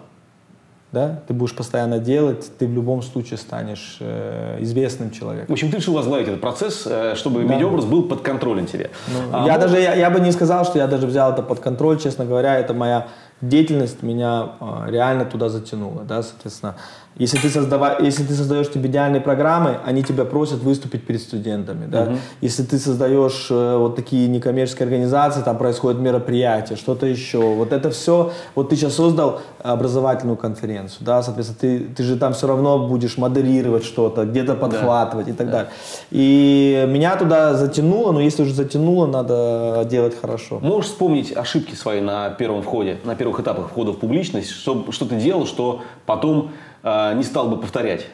да, 0.95 1.19
ты 1.27 1.33
будешь 1.33 1.53
постоянно 1.53 1.99
делать, 1.99 2.49
ты 2.57 2.65
в 2.65 2.71
любом 2.71 3.01
случае 3.01 3.37
станешь 3.37 3.97
э, 3.99 4.57
известным 4.61 5.11
человеком. 5.11 5.47
В 5.49 5.51
общем, 5.51 5.69
ты 5.69 5.77
решил 5.77 5.93
возглавить 5.93 6.27
этот 6.27 6.39
процесс, 6.39 6.83
э, 6.85 7.15
чтобы 7.15 7.43
да. 7.43 7.53
медиаобраз 7.53 7.83
был 7.83 8.03
под 8.03 8.21
контролем 8.21 8.65
тебе. 8.65 8.91
Ну, 9.09 9.19
а, 9.33 9.45
я, 9.45 9.55
ну... 9.55 9.59
даже, 9.59 9.77
я, 9.77 9.93
я 9.93 10.09
бы 10.09 10.21
не 10.21 10.31
сказал, 10.31 10.63
что 10.63 10.77
я 10.77 10.87
даже 10.87 11.05
взял 11.05 11.33
это 11.33 11.41
под 11.41 11.59
контроль, 11.59 11.99
честно 11.99 12.23
говоря, 12.23 12.57
это 12.57 12.73
моя 12.73 13.07
деятельность 13.49 14.03
меня 14.03 14.51
э, 14.59 14.91
реально 14.91 15.25
туда 15.25 15.49
затянула, 15.49 16.03
да, 16.03 16.23
соответственно. 16.23 16.75
Если 17.17 17.37
ты, 17.37 17.49
создава, 17.49 18.01
если 18.01 18.23
ты 18.23 18.33
создаешь 18.33 18.69
тебе 18.69 18.89
идеальные 18.89 19.21
программы, 19.21 19.77
они 19.85 20.03
тебя 20.03 20.25
просят 20.25 20.59
выступить 20.59 21.05
перед 21.07 21.21
студентами. 21.21 21.85
Да? 21.85 22.03
Угу. 22.03 22.17
Если 22.41 22.63
ты 22.63 22.77
создаешь 22.77 23.47
э, 23.49 23.77
вот 23.77 23.95
такие 23.95 24.27
некоммерческие 24.27 24.83
организации, 24.83 25.41
там 25.41 25.57
происходят 25.57 26.01
мероприятия, 26.01 26.75
что-то 26.75 27.05
еще. 27.05 27.39
Вот 27.39 27.71
это 27.71 27.89
все, 27.89 28.33
вот 28.53 28.69
ты 28.69 28.75
сейчас 28.75 28.95
создал 28.95 29.39
образовательную 29.59 30.35
конференцию, 30.37 31.05
да, 31.05 31.23
соответственно, 31.23 31.59
ты, 31.59 31.79
ты 31.95 32.03
же 32.03 32.17
там 32.17 32.33
все 32.33 32.47
равно 32.47 32.87
будешь 32.87 33.17
модерировать 33.17 33.83
что-то, 33.83 34.25
где-то 34.25 34.55
подхватывать 34.55 35.27
да. 35.27 35.31
и 35.31 35.35
так 35.35 35.47
да. 35.47 35.51
далее. 35.53 35.71
И 36.11 36.85
меня 36.87 37.15
туда 37.15 37.53
затянуло, 37.53 38.11
но 38.11 38.19
если 38.19 38.43
уже 38.43 38.53
затянуло, 38.53 39.07
надо 39.07 39.87
делать 39.89 40.19
хорошо. 40.19 40.59
Можешь 40.59 40.91
вспомнить 40.91 41.35
ошибки 41.35 41.73
свои 41.75 42.01
на 42.01 42.29
первом 42.31 42.61
входе, 42.61 42.97
на 43.05 43.15
первых 43.15 43.34
этапах 43.39 43.69
входа 43.69 43.91
в 43.91 43.97
публичность, 43.97 44.49
что, 44.51 44.85
что 44.91 45.05
ты 45.05 45.15
делал, 45.17 45.45
что 45.45 45.81
потом 46.05 46.51
э, 46.83 47.13
не 47.15 47.23
стал 47.23 47.47
бы 47.49 47.57
повторять? 47.57 48.05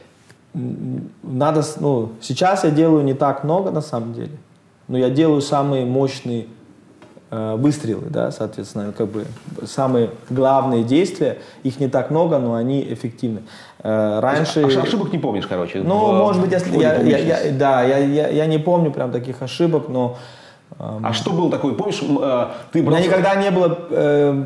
Надо, 1.23 1.63
ну, 1.79 2.11
сейчас 2.21 2.63
я 2.63 2.71
делаю 2.71 3.03
не 3.03 3.13
так 3.13 3.43
много 3.43 3.71
на 3.71 3.81
самом 3.81 4.13
деле. 4.13 4.31
но 4.87 4.97
я 4.97 5.09
делаю 5.09 5.39
самые 5.41 5.85
мощные 5.85 6.47
э, 7.29 7.55
выстрелы, 7.57 8.07
да, 8.09 8.31
соответственно, 8.31 8.91
как 8.91 9.07
бы 9.07 9.25
самые 9.65 10.09
главные 10.29 10.83
действия, 10.83 11.37
их 11.63 11.79
не 11.79 11.87
так 11.87 12.11
много, 12.11 12.39
но 12.39 12.55
они 12.55 12.81
эффективны. 12.93 13.43
Э, 13.83 14.19
раньше... 14.19 14.61
Ошиб- 14.65 14.83
Ошибок 14.83 15.13
не 15.13 15.19
помнишь, 15.19 15.47
короче. 15.47 15.81
Ну, 15.81 16.11
в- 16.11 16.13
может 16.17 16.41
быть, 16.41 16.51
если 16.51 16.75
я, 16.77 16.95
я- 17.01 17.17
я- 17.17 17.51
да, 17.53 17.83
я, 17.83 17.97
я, 17.99 18.27
я 18.27 18.45
не 18.47 18.57
помню 18.57 18.91
прям 18.91 19.11
таких 19.11 19.41
ошибок, 19.41 19.87
но 19.87 20.17
А 20.77 21.13
что 21.13 21.31
было 21.31 21.49
такое? 21.49 21.73
Помнишь, 21.73 22.01
э, 22.01 22.47
ты 22.73 22.81
у 22.81 22.83
меня 22.89 22.99
никогда 22.99 23.35
не 23.35 23.51
было 23.51 23.77
э, 23.89 24.43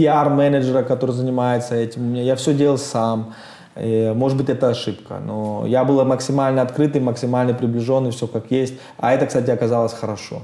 пиар-менеджера, 0.00 0.82
который 0.82 1.12
занимается 1.12 1.74
этим. 1.74 2.02
У 2.02 2.04
меня, 2.06 2.22
я 2.22 2.34
все 2.34 2.54
делал 2.54 2.78
сам. 2.78 3.34
Может 3.76 4.36
быть, 4.38 4.48
это 4.48 4.68
ошибка, 4.68 5.20
но 5.24 5.64
я 5.66 5.84
был 5.84 6.04
максимально 6.04 6.62
открытый, 6.62 7.00
максимально 7.00 7.54
приближенный, 7.54 8.10
все 8.10 8.26
как 8.26 8.50
есть. 8.50 8.74
А 8.98 9.12
это, 9.12 9.26
кстати, 9.26 9.50
оказалось 9.50 9.92
хорошо. 9.92 10.42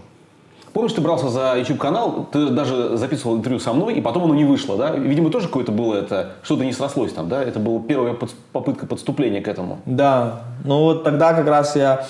Помнишь, 0.73 0.93
ты 0.93 1.01
брался 1.01 1.29
за 1.31 1.55
YouTube 1.57 1.79
канал, 1.79 2.29
ты 2.31 2.51
даже 2.51 2.97
записывал 2.97 3.37
интервью 3.37 3.59
со 3.59 3.73
мной, 3.73 3.95
и 3.95 4.01
потом 4.03 4.25
оно 4.25 4.35
не 4.35 4.45
вышло, 4.45 4.77
да? 4.77 4.91
Видимо, 4.91 5.31
тоже 5.31 5.47
какое-то 5.49 5.73
было 5.73 5.95
это, 5.95 6.33
что-то 6.43 6.65
не 6.65 6.73
срослось 6.73 7.13
там, 7.13 7.29
да? 7.29 7.43
Это 7.43 7.59
была 7.59 7.81
первая 7.81 8.13
подс- 8.13 8.35
попытка 8.53 8.87
подступления 8.87 9.41
к 9.41 9.49
этому. 9.49 9.79
Да, 9.87 10.43
ну 10.65 10.81
вот 10.83 11.03
тогда 11.03 11.33
как 11.33 11.49
раз 11.49 11.77
я 11.77 12.07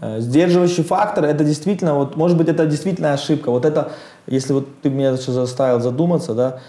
э, 0.00 0.20
сдерживающий 0.20 0.84
фактор, 0.84 1.24
это 1.24 1.44
действительно, 1.44 1.94
вот, 1.94 2.16
может 2.16 2.36
быть, 2.36 2.48
это 2.48 2.66
действительно 2.66 3.14
ошибка. 3.14 3.50
Вот 3.50 3.64
это, 3.64 3.92
если 4.26 4.52
вот 4.52 4.66
ты 4.82 4.90
меня 4.90 5.16
сейчас 5.16 5.34
заставил 5.34 5.80
задуматься, 5.80 6.34
да, 6.34 6.60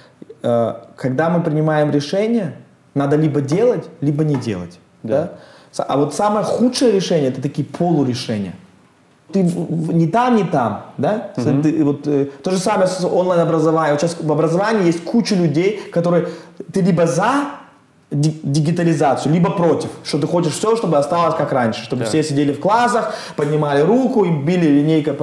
когда 0.41 1.29
мы 1.29 1.43
принимаем 1.43 1.91
решение, 1.91 2.55
надо 2.93 3.15
либо 3.15 3.41
делать, 3.41 3.89
либо 4.01 4.23
не 4.23 4.35
делать. 4.35 4.79
Да. 5.03 5.33
Да. 5.77 5.83
А 5.83 5.97
вот 5.97 6.13
самое 6.13 6.45
худшее 6.45 6.91
решение 6.91 7.29
это 7.29 7.41
такие 7.41 7.65
полурешения. 7.65 8.53
Ты 9.31 9.43
не 9.43 10.07
там, 10.07 10.35
не 10.35 10.43
там, 10.43 10.87
да? 10.97 11.31
Ты 11.35 11.83
вот, 11.83 12.05
э, 12.05 12.25
то 12.43 12.51
же 12.51 12.57
самое 12.57 12.87
с 12.87 13.03
онлайн-образованием. 13.05 13.97
Сейчас 13.97 14.17
в 14.19 14.29
образовании 14.29 14.85
есть 14.85 15.05
куча 15.05 15.35
людей, 15.35 15.79
которые 15.93 16.27
ты 16.73 16.81
либо 16.81 17.07
за 17.07 17.45
дигитализацию, 18.11 19.33
либо 19.33 19.49
против, 19.51 19.89
что 20.03 20.19
ты 20.19 20.27
хочешь 20.27 20.53
все, 20.53 20.75
чтобы 20.75 20.97
осталось 20.97 21.35
как 21.35 21.53
раньше, 21.53 21.83
чтобы 21.83 22.03
Да. 22.03 22.09
все 22.09 22.23
сидели 22.23 22.51
в 22.51 22.59
классах, 22.59 23.13
поднимали 23.37 23.81
руку 23.81 24.25
и 24.25 24.31
били 24.31 24.67
линейкой. 24.67 25.15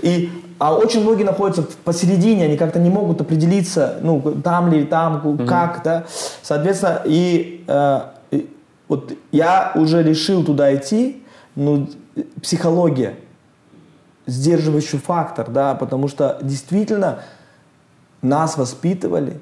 И, 0.00 0.30
а 0.58 0.74
очень 0.74 1.02
многие 1.02 1.24
находятся 1.24 1.62
посередине, 1.84 2.44
они 2.46 2.56
как-то 2.56 2.78
не 2.78 2.88
могут 2.88 3.20
определиться, 3.20 3.98
ну, 4.00 4.20
там 4.42 4.72
ли, 4.72 4.84
там, 4.84 5.36
как, 5.46 5.82
да. 5.84 6.04
Соответственно, 6.42 7.02
и, 7.04 7.62
э, 7.66 8.00
и 8.30 8.50
вот 8.88 9.12
я 9.30 9.72
уже 9.74 10.02
решил 10.02 10.44
туда 10.44 10.74
идти, 10.74 11.22
ну, 11.56 11.88
психология, 12.42 13.16
сдерживающий 14.26 14.98
фактор, 14.98 15.50
да, 15.50 15.74
потому 15.74 16.08
что 16.08 16.38
действительно 16.40 17.18
нас 18.22 18.56
воспитывали 18.56 19.40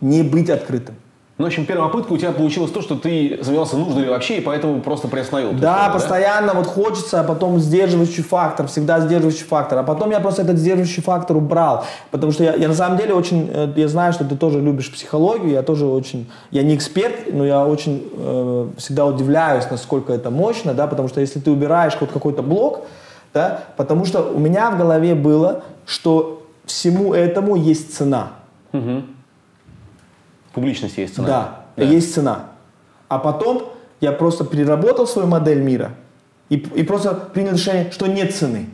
не 0.00 0.22
быть 0.22 0.50
открытым. 0.50 0.96
Ну, 1.40 1.46
в 1.46 1.48
общем, 1.48 1.64
первая 1.64 1.88
попытка 1.88 2.12
у 2.12 2.18
тебя 2.18 2.32
получилось 2.32 2.70
то, 2.70 2.82
что 2.82 2.96
ты 2.96 3.40
сомневался, 3.42 3.78
нужно 3.78 4.00
ли 4.00 4.10
вообще, 4.10 4.36
и 4.36 4.40
поэтому 4.42 4.82
просто 4.82 5.08
приостановил. 5.08 5.52
Да, 5.52 5.86
историю, 5.86 5.92
постоянно 5.94 6.52
вот 6.52 6.66
хочется, 6.66 7.20
а 7.20 7.24
потом 7.24 7.58
сдерживающий 7.58 8.22
фактор, 8.22 8.66
всегда 8.66 9.00
сдерживающий 9.00 9.46
фактор. 9.46 9.78
А 9.78 9.82
потом 9.82 10.10
я 10.10 10.20
просто 10.20 10.42
этот 10.42 10.58
сдерживающий 10.58 11.02
фактор 11.02 11.38
убрал. 11.38 11.86
Потому 12.10 12.32
что 12.32 12.44
я, 12.44 12.56
я 12.56 12.68
на 12.68 12.74
самом 12.74 12.98
деле 12.98 13.14
очень, 13.14 13.48
э, 13.50 13.72
я 13.74 13.88
знаю, 13.88 14.12
что 14.12 14.26
ты 14.26 14.36
тоже 14.36 14.60
любишь 14.60 14.92
психологию, 14.92 15.52
я 15.52 15.62
тоже 15.62 15.86
очень, 15.86 16.30
я 16.50 16.62
не 16.62 16.74
эксперт, 16.74 17.32
но 17.32 17.46
я 17.46 17.66
очень 17.66 18.06
э, 18.12 18.68
всегда 18.76 19.06
удивляюсь, 19.06 19.64
насколько 19.70 20.12
это 20.12 20.28
мощно, 20.28 20.74
да, 20.74 20.86
потому 20.86 21.08
что 21.08 21.22
если 21.22 21.40
ты 21.40 21.50
убираешь 21.50 21.96
вот 21.98 22.12
какой-то 22.12 22.42
блок, 22.42 22.82
да, 23.32 23.62
потому 23.78 24.04
что 24.04 24.24
у 24.24 24.38
меня 24.38 24.70
в 24.70 24.76
голове 24.76 25.14
было, 25.14 25.62
что 25.86 26.42
всему 26.66 27.14
этому 27.14 27.56
есть 27.56 27.96
цена. 27.96 28.32
В 28.72 29.19
публичности 30.52 31.00
есть 31.00 31.14
цена. 31.16 31.26
Да, 31.76 31.84
есть 31.84 32.14
цена. 32.14 32.46
А 33.08 33.18
потом 33.18 33.68
я 34.00 34.12
просто 34.12 34.44
переработал 34.44 35.06
свою 35.06 35.28
модель 35.28 35.60
мира 35.60 35.90
и, 36.48 36.56
и 36.56 36.82
просто 36.82 37.14
принял 37.14 37.52
решение, 37.52 37.90
что 37.90 38.06
нет 38.06 38.34
цены. 38.34 38.66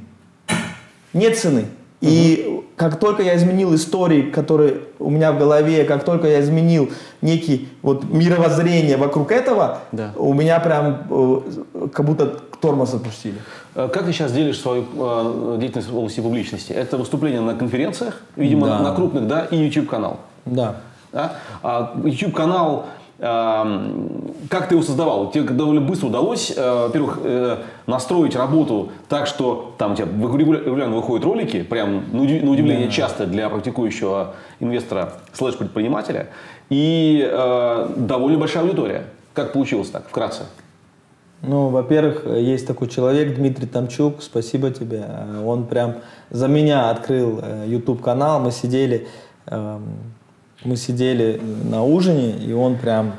Нет 1.12 1.39
цены. 1.39 1.66
И 2.03 2.61
как 2.77 2.99
только 3.01 3.22
я 3.22 3.37
изменил 3.37 3.74
истории, 3.74 4.22
которые 4.31 4.83
у 4.99 5.09
меня 5.09 5.33
в 5.33 5.39
голове, 5.39 5.85
как 5.85 6.05
только 6.05 6.29
я 6.29 6.41
изменил 6.43 6.91
некий 7.22 7.68
вот 7.83 8.05
мировоззрение 8.05 8.99
вокруг 8.99 9.33
этого, 9.33 9.79
Да. 9.93 10.12
у 10.16 10.35
меня 10.35 10.61
прям 10.61 11.05
э, 11.11 11.89
как 11.93 12.05
будто 12.05 12.27
тормоз 12.61 12.93
отпустили. 12.93 13.37
Э, 13.74 13.89
Как 13.91 14.05
ты 14.05 14.12
сейчас 14.12 14.33
делишь 14.33 14.61
свою 14.61 14.85
э, 14.95 15.57
деятельность 15.59 15.89
в 15.91 15.97
области 15.97 16.20
публичности? 16.20 16.72
Это 16.72 16.99
выступления 16.99 17.41
на 17.41 17.55
конференциях, 17.55 18.20
видимо, 18.37 18.66
Да. 18.66 18.79
на 18.81 18.95
крупных, 18.95 19.27
да, 19.27 19.47
и 19.47 19.57
YouTube-канал. 19.57 20.18
Да. 20.45 20.77
Да? 21.17 21.33
А 21.62 21.97
YouTube-канал, 22.05 22.85
эм, 23.21 24.35
как 24.51 24.69
ты 24.69 24.75
его 24.75 24.85
создавал? 24.85 25.31
Тебе 25.31 25.45
довольно 25.45 25.81
быстро 25.81 26.09
удалось, 26.09 26.53
э, 26.55 26.83
во-первых, 26.83 27.21
э, 27.25 27.57
настроить 27.87 28.37
работу 28.37 28.91
так, 29.09 29.27
что 29.27 29.75
там 29.79 29.93
у 29.93 29.97
тебя 29.97 30.09
регуля- 30.09 30.62
регулярно 30.62 30.95
выходят 30.97 31.25
ролики, 31.25 31.62
прям 31.62 32.05
на 32.12 32.21
уди- 32.21 32.43
на 32.43 32.51
удивление 32.51 32.91
часто 32.91 33.25
для 33.25 33.49
практикующего 33.49 34.35
инвестора 34.61 35.14
слэш-предпринимателя, 35.33 36.27
и 36.69 37.27
э, 37.27 37.89
довольно 37.97 38.39
большая 38.39 38.64
аудитория. 38.64 39.05
Как 39.33 39.53
получилось 39.55 39.89
так, 39.89 40.07
вкратце? 40.09 40.43
Ну, 41.43 41.69
во-первых, 41.69 42.27
есть 42.27 42.67
такой 42.67 42.89
человек, 42.89 43.37
Дмитрий 43.37 43.67
Тамчук, 43.67 44.23
спасибо 44.23 44.71
тебе. 44.71 45.05
Он 45.47 45.64
прям 45.64 45.95
за 46.31 46.49
меня 46.49 46.91
открыл 46.91 47.41
э, 47.43 47.64
YouTube 47.69 48.03
канал. 48.03 48.41
Мы 48.41 48.51
сидели, 48.51 49.07
эм, 49.47 49.83
мы 50.65 50.77
сидели 50.77 51.41
на 51.65 51.85
ужине, 51.85 52.33
и 52.39 52.53
он 52.53 52.77
прям 52.77 53.15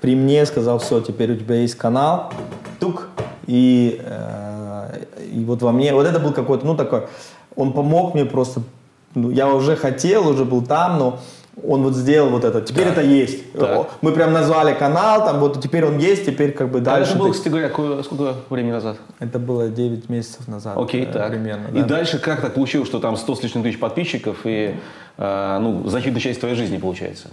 при 0.00 0.14
мне 0.16 0.46
сказал, 0.46 0.78
все, 0.78 1.00
теперь 1.00 1.32
у 1.32 1.36
тебя 1.36 1.56
есть 1.56 1.74
канал, 1.74 2.32
тук, 2.78 3.08
и, 3.46 4.00
э, 4.02 5.04
и 5.32 5.44
вот 5.44 5.62
во 5.62 5.72
мне, 5.72 5.92
вот 5.92 6.06
это 6.06 6.18
был 6.18 6.32
какой-то, 6.32 6.64
ну 6.66 6.74
такой, 6.74 7.02
он 7.54 7.72
помог 7.72 8.14
мне 8.14 8.24
просто, 8.24 8.62
ну, 9.14 9.30
я 9.30 9.48
уже 9.48 9.76
хотел, 9.76 10.26
уже 10.28 10.44
был 10.46 10.62
там, 10.62 10.98
но 10.98 11.18
он 11.66 11.82
вот 11.82 11.94
сделал 11.94 12.30
вот 12.30 12.44
это, 12.44 12.62
теперь 12.62 12.86
это 12.88 13.02
есть. 13.02 13.52
Так. 13.52 13.90
Мы 14.00 14.12
прям 14.12 14.32
назвали 14.32 14.72
канал, 14.72 15.26
там 15.26 15.40
вот 15.40 15.60
теперь 15.60 15.84
он 15.84 15.98
есть, 15.98 16.24
теперь 16.24 16.52
как 16.52 16.70
бы 16.70 16.78
А 16.78 16.82
дальше. 16.82 17.10
это 17.10 17.18
было, 17.18 17.32
кстати 17.32 17.48
говоря, 17.50 17.68
ко- 17.68 18.02
сколько 18.02 18.34
времени 18.48 18.72
назад? 18.72 18.96
это 19.18 19.38
было 19.38 19.68
9 19.68 20.08
месяцев 20.08 20.48
назад. 20.48 20.78
Окей, 20.78 21.02
э, 21.02 21.12
так. 21.12 21.28
Примерно, 21.28 21.68
И 21.68 21.80
да. 21.82 21.84
дальше 21.84 22.18
как 22.18 22.40
так 22.40 22.54
получилось, 22.54 22.88
что 22.88 22.98
там 23.00 23.16
100 23.16 23.34
с 23.34 23.42
лишним 23.42 23.62
тысяч 23.64 23.78
подписчиков 23.78 24.38
и 24.44 24.76
ну, 25.20 25.86
значительная 25.86 26.20
часть 26.20 26.40
твоей 26.40 26.54
жизни 26.54 26.78
получается? 26.78 27.28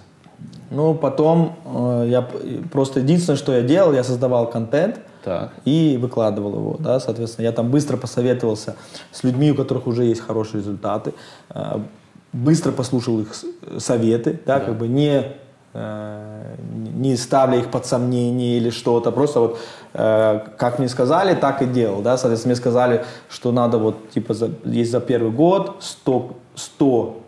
Ну, 0.70 0.94
потом 0.94 1.56
э, 1.66 2.08
я 2.10 2.28
просто 2.72 3.00
единственное, 3.00 3.38
что 3.38 3.54
я 3.54 3.62
делал, 3.62 3.94
я 3.94 4.04
создавал 4.04 4.50
контент 4.50 5.00
Так. 5.24 5.54
и 5.64 5.98
выкладывал 6.00 6.56
его, 6.56 6.76
да, 6.80 7.00
соответственно, 7.00 7.46
я 7.46 7.52
там 7.54 7.72
быстро 7.72 7.96
посоветовался 7.96 8.76
с 9.12 9.24
людьми, 9.24 9.52
у 9.52 9.56
которых 9.56 9.88
уже 9.88 10.04
есть 10.04 10.22
хорошие 10.22 10.60
результаты, 10.60 11.14
э, 11.52 11.80
быстро 12.34 12.74
послушал 12.74 13.22
их 13.22 13.34
советы, 13.78 14.40
да, 14.46 14.60
как 14.60 14.78
бы 14.78 14.90
не 14.90 15.24
э, 15.74 16.56
не 16.96 17.16
ставля 17.16 17.60
их 17.60 17.72
под 17.72 17.86
сомнение 17.86 18.58
или 18.58 18.70
что-то, 18.70 19.12
просто 19.12 19.40
вот 19.40 19.60
э, 19.94 20.40
как 20.58 20.80
мне 20.80 20.90
сказали, 20.90 21.34
так 21.34 21.62
и 21.62 21.66
делал, 21.66 22.02
да, 22.02 22.18
соответственно, 22.18 22.52
мне 22.52 22.58
сказали, 22.58 23.06
что 23.30 23.54
надо 23.54 23.78
вот, 23.78 24.10
типа, 24.10 24.34
за, 24.34 24.52
есть 24.66 24.92
за 24.92 25.00
первый 25.00 25.32
год 25.32 25.78
100, 25.80 26.32
100 26.56 27.18
э, 27.18 27.27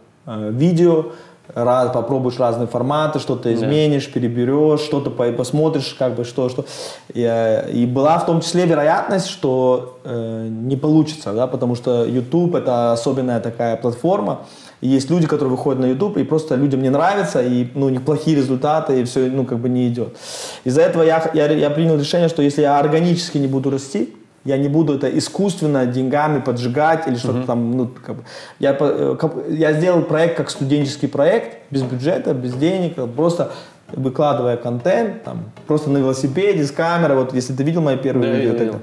видео, 0.51 1.05
раз, 1.53 1.91
попробуешь 1.91 2.39
разные 2.39 2.67
форматы, 2.67 3.19
что-то 3.19 3.53
изменишь, 3.53 4.11
переберешь, 4.11 4.81
что-то 4.81 5.09
по- 5.09 5.31
посмотришь, 5.31 5.95
как 5.97 6.15
бы 6.15 6.23
что, 6.23 6.49
что. 6.49 6.65
И, 7.13 7.21
э, 7.21 7.71
и 7.71 7.85
была 7.85 8.17
в 8.19 8.25
том 8.25 8.41
числе 8.41 8.65
вероятность, 8.65 9.27
что 9.27 9.99
э, 10.03 10.47
не 10.49 10.75
получится, 10.75 11.33
да, 11.33 11.47
потому 11.47 11.75
что 11.75 12.05
YouTube 12.05 12.55
это 12.55 12.93
особенная 12.93 13.39
такая 13.39 13.77
платформа. 13.77 14.41
И 14.81 14.87
есть 14.87 15.09
люди, 15.09 15.27
которые 15.27 15.51
выходят 15.51 15.81
на 15.81 15.87
YouTube, 15.87 16.17
и 16.17 16.23
просто 16.23 16.55
людям 16.55 16.81
не 16.81 16.89
нравится, 16.89 17.41
и 17.41 17.67
ну, 17.75 17.87
у 17.87 17.89
них 17.89 18.03
плохие 18.03 18.37
результаты, 18.37 19.01
и 19.01 19.03
все 19.03 19.29
ну, 19.29 19.45
как 19.45 19.59
бы 19.59 19.67
не 19.67 19.87
идет. 19.87 20.15
Из-за 20.63 20.81
этого 20.81 21.03
я, 21.03 21.29
я, 21.33 21.51
я 21.51 21.69
принял 21.69 21.97
решение, 21.97 22.29
что 22.29 22.41
если 22.41 22.61
я 22.61 22.79
органически 22.79 23.37
не 23.39 23.47
буду 23.47 23.71
расти, 23.71 24.13
я 24.49 24.57
не 24.57 24.67
буду 24.67 24.95
это 24.95 25.07
искусственно 25.17 25.85
деньгами 25.85 26.41
поджигать 26.41 27.07
или 27.07 27.15
что-то 27.15 27.43
там. 27.45 27.71
Ну, 27.77 27.87
как 28.05 28.15
бы. 28.15 28.23
я, 28.59 28.75
э, 28.79 29.15
я 29.49 29.73
сделал 29.73 30.01
проект 30.01 30.37
как 30.37 30.49
студенческий 30.49 31.07
проект, 31.07 31.57
без 31.71 31.83
бюджета, 31.83 32.33
без 32.33 32.53
денег, 32.55 32.95
просто 33.15 33.51
выкладывая 33.93 34.55
контент, 34.57 35.23
там, 35.23 35.37
просто 35.67 35.89
на 35.89 35.97
велосипеде, 35.97 36.63
с 36.63 36.71
камерой, 36.71 37.17
вот 37.17 37.33
если 37.33 37.53
ты 37.55 37.63
видел 37.63 37.81
мои 37.81 37.97
первые 37.97 38.31
Да, 38.31 38.37
видео. 38.37 38.51
вот 38.51 38.61
это. 38.61 38.77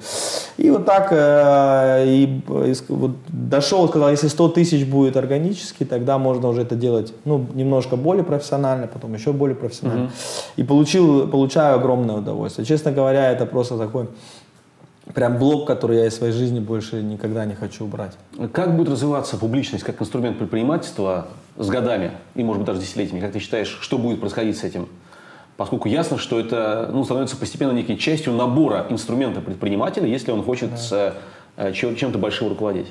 И 0.56 0.70
вот 0.70 0.84
так 0.84 1.08
э, 1.12 2.04
и, 2.06 2.40
э, 2.48 2.72
ск- 2.72 2.84
вот 2.88 3.10
дошел, 3.28 3.88
сказал, 3.88 4.10
если 4.10 4.28
100 4.28 4.48
тысяч 4.48 4.84
будет 4.84 5.16
органически, 5.16 5.84
тогда 5.84 6.18
можно 6.18 6.48
уже 6.48 6.62
это 6.62 6.74
делать 6.74 7.12
ну, 7.24 7.46
немножко 7.54 7.96
более 7.96 8.24
профессионально, 8.24 8.86
потом 8.88 9.14
еще 9.14 9.32
более 9.32 9.54
профессионально. 9.54 10.10
И 10.56 10.64
получил, 10.64 11.28
получаю 11.28 11.76
огромное 11.76 12.16
удовольствие. 12.16 12.66
Честно 12.66 12.90
говоря, 12.90 13.30
это 13.30 13.46
просто 13.46 13.78
такой 13.78 14.06
прям 15.14 15.38
блок, 15.38 15.66
который 15.66 15.98
я 15.98 16.07
из 16.07 16.16
своей 16.16 16.32
жизни 16.32 16.61
больше 16.61 17.02
никогда 17.02 17.44
не 17.44 17.54
хочу 17.54 17.84
убрать. 17.84 18.12
Как 18.52 18.76
будет 18.76 18.88
развиваться 18.88 19.36
публичность 19.36 19.84
как 19.84 20.00
инструмент 20.00 20.38
предпринимательства 20.38 21.28
с 21.57 21.68
годами 21.68 22.12
и, 22.34 22.42
может 22.42 22.61
быть, 22.61 22.66
даже 22.66 22.80
десятилетиями? 22.80 23.20
Как 23.20 23.32
ты 23.32 23.38
считаешь, 23.38 23.78
что 23.80 23.98
будет 23.98 24.20
происходить 24.20 24.59
с 24.59 24.64
этим? 24.64 24.88
Поскольку 25.57 25.88
ясно, 25.88 26.18
что 26.18 26.38
это 26.38 26.90
ну, 26.92 27.04
становится 27.04 27.36
постепенно 27.36 27.72
некой 27.72 27.96
частью 27.96 28.34
набора 28.34 28.86
инструмента 28.90 29.40
предпринимателя, 29.40 30.07
если 30.07 30.30
он 30.30 30.42
хочет 30.42 30.70
да. 30.90 31.14
Э, 31.57 31.72
чем-то 31.72 32.18
большим 32.18 32.48
руководить. 32.48 32.88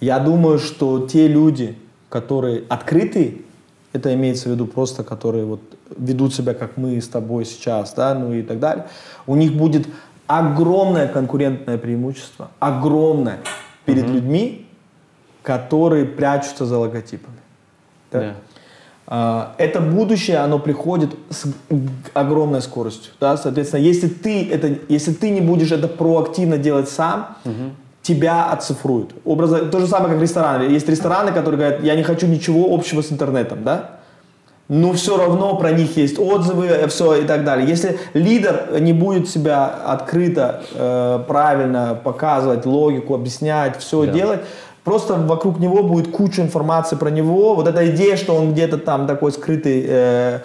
Я 0.00 0.20
думаю, 0.20 0.60
что 0.60 1.08
те 1.08 1.26
люди, 1.26 1.76
которые 2.08 2.62
открыты, 2.68 3.42
это 3.92 4.14
имеется 4.14 4.48
в 4.48 4.52
виду 4.52 4.66
просто, 4.66 5.02
которые 5.02 5.44
вот 5.44 5.60
ведут 5.96 6.32
себя, 6.32 6.54
как 6.54 6.76
мы 6.76 7.00
с 7.00 7.08
тобой 7.08 7.44
сейчас, 7.44 7.94
да, 7.94 8.14
ну 8.14 8.32
и 8.32 8.42
так 8.42 8.60
далее, 8.60 8.86
у 9.26 9.34
них 9.34 9.54
будет 9.54 9.88
огромное 10.26 11.08
конкурентное 11.08 11.78
преимущество, 11.78 12.50
огромное 12.58 13.38
перед 13.84 14.04
угу. 14.04 14.14
людьми, 14.14 14.66
которые 15.42 16.04
прячутся 16.04 16.66
за 16.66 16.78
логотипами. 16.78 17.36
Да? 18.10 18.20
Да. 18.20 18.34
А, 19.06 19.54
это 19.58 19.80
будущее, 19.80 20.38
оно 20.38 20.58
приходит 20.58 21.10
с 21.30 21.46
огромной 22.12 22.60
скоростью. 22.60 23.12
Да? 23.20 23.36
Соответственно, 23.36 23.80
если 23.80 24.08
ты, 24.08 24.50
это, 24.50 24.78
если 24.88 25.12
ты 25.12 25.30
не 25.30 25.40
будешь 25.40 25.70
это 25.70 25.86
проактивно 25.86 26.58
делать 26.58 26.88
сам, 26.88 27.36
угу. 27.44 27.70
тебя 28.02 28.50
оцифруют. 28.50 29.14
Образно, 29.24 29.60
то 29.60 29.78
же 29.78 29.86
самое, 29.86 30.14
как 30.14 30.22
рестораны. 30.22 30.64
Есть 30.64 30.88
рестораны, 30.88 31.30
которые 31.32 31.58
говорят, 31.58 31.84
я 31.84 31.94
не 31.94 32.02
хочу 32.02 32.26
ничего 32.26 32.74
общего 32.74 33.02
с 33.02 33.12
интернетом. 33.12 33.62
Да? 33.62 33.95
Но 34.68 34.92
все 34.92 35.16
равно 35.16 35.56
про 35.56 35.70
них 35.70 35.96
есть 35.96 36.18
отзывы, 36.18 36.86
все 36.88 37.16
и 37.16 37.24
так 37.24 37.44
далее. 37.44 37.68
Если 37.68 37.98
лидер 38.14 38.80
не 38.80 38.92
будет 38.92 39.28
себя 39.28 39.66
открыто, 39.66 40.62
э, 40.74 41.20
правильно 41.26 41.98
показывать 42.02 42.66
логику, 42.66 43.14
объяснять, 43.14 43.78
все 43.78 44.06
да. 44.06 44.12
делать, 44.12 44.40
просто 44.82 45.14
вокруг 45.14 45.60
него 45.60 45.82
будет 45.84 46.10
куча 46.10 46.42
информации 46.42 46.96
про 46.96 47.10
него. 47.10 47.54
Вот 47.54 47.68
эта 47.68 47.88
идея, 47.90 48.16
что 48.16 48.34
он 48.34 48.52
где-то 48.52 48.78
там 48.78 49.06
такой 49.06 49.30
скрытый, 49.32 49.84
э, 49.86 49.88
э 49.88 50.40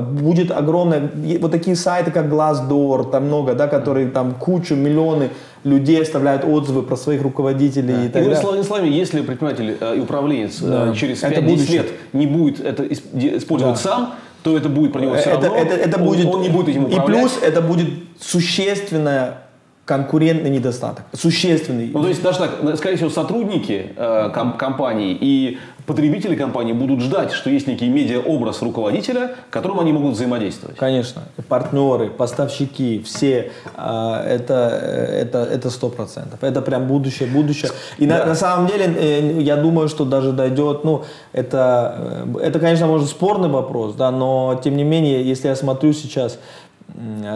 будет 0.00 0.50
огромная. 0.50 1.10
Вот 1.40 1.50
такие 1.50 1.76
сайты, 1.76 2.10
как 2.10 2.26
Glassdoor, 2.26 3.10
там 3.10 3.26
много, 3.26 3.54
да, 3.54 3.66
которые 3.66 4.08
там 4.08 4.34
кучу, 4.34 4.74
миллионы 4.74 5.30
людей 5.64 6.02
оставляют 6.02 6.44
отзывы 6.44 6.82
про 6.82 6.96
своих 6.96 7.22
руководителей 7.22 7.94
да. 7.94 8.04
и 8.04 8.08
так 8.08 8.22
далее. 8.22 8.40
Иными 8.40 8.62
словами, 8.62 8.88
если 8.88 9.22
предприниматель 9.22 9.76
э, 9.80 9.96
и 9.96 10.00
управленец 10.00 10.60
э, 10.62 10.66
да. 10.66 10.94
через 10.94 11.22
5-10 11.22 11.72
лет 11.72 11.86
не 12.12 12.26
будет 12.26 12.60
это 12.60 12.86
использовать 12.86 13.76
да. 13.76 13.80
сам, 13.80 14.14
то 14.42 14.56
это 14.56 14.68
будет 14.68 14.92
про 14.92 15.00
него 15.00 15.14
все 15.14 15.30
это, 15.30 15.46
равно. 15.46 15.56
Это, 15.56 15.74
это 15.74 15.98
он, 15.98 16.06
будет, 16.06 16.26
он 16.26 16.42
не 16.42 16.50
будет 16.50 16.68
этим 16.68 16.84
управлять. 16.84 17.08
И 17.08 17.12
плюс 17.12 17.38
это 17.42 17.62
будет 17.62 17.88
существенная 18.20 19.38
конкурентный 19.86 20.50
недостаток, 20.50 21.04
существенный. 21.12 21.90
Ну, 21.92 22.02
то 22.02 22.08
есть 22.08 22.22
даже 22.22 22.38
так, 22.38 22.76
скорее 22.76 22.96
всего, 22.96 23.10
сотрудники 23.10 23.92
э, 23.96 24.30
ком- 24.34 24.56
компании 24.56 25.16
и 25.18 25.58
потребители 25.86 26.36
компании 26.36 26.72
будут 26.72 27.00
ждать, 27.00 27.32
что 27.32 27.50
есть 27.50 27.66
некий 27.66 27.88
медиа-образ 27.88 28.62
руководителя, 28.62 29.36
которым 29.50 29.80
они 29.80 29.92
могут 29.92 30.14
взаимодействовать. 30.14 30.76
Конечно. 30.76 31.22
Партнеры, 31.48 32.10
поставщики, 32.10 33.02
все, 33.04 33.52
э, 33.76 34.26
это, 34.26 34.54
это, 34.54 35.38
это 35.38 35.70
сто 35.70 35.88
процентов. 35.88 36.42
Это 36.42 36.62
прям 36.62 36.86
будущее, 36.86 37.28
будущее. 37.28 37.70
И 37.98 38.06
да. 38.06 38.18
на, 38.18 38.26
на 38.26 38.34
самом 38.34 38.66
деле, 38.66 38.86
э, 38.86 39.40
я 39.40 39.56
думаю, 39.56 39.88
что 39.88 40.04
даже 40.04 40.32
дойдет, 40.32 40.84
ну, 40.84 41.04
это, 41.32 42.24
э, 42.34 42.38
это, 42.42 42.58
конечно, 42.58 42.86
может 42.86 43.08
спорный 43.08 43.48
вопрос, 43.48 43.94
да, 43.94 44.10
но 44.10 44.60
тем 44.62 44.76
не 44.76 44.84
менее, 44.84 45.22
если 45.22 45.48
я 45.48 45.56
смотрю 45.56 45.92
сейчас 45.92 46.38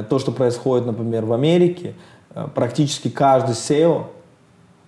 то, 0.09 0.19
что 0.19 0.31
происходит, 0.31 0.87
например, 0.87 1.25
в 1.25 1.33
Америке, 1.33 1.95
Э, 2.39 2.47
практически 2.55 3.09
каждый 3.09 3.53
SEO 3.53 4.05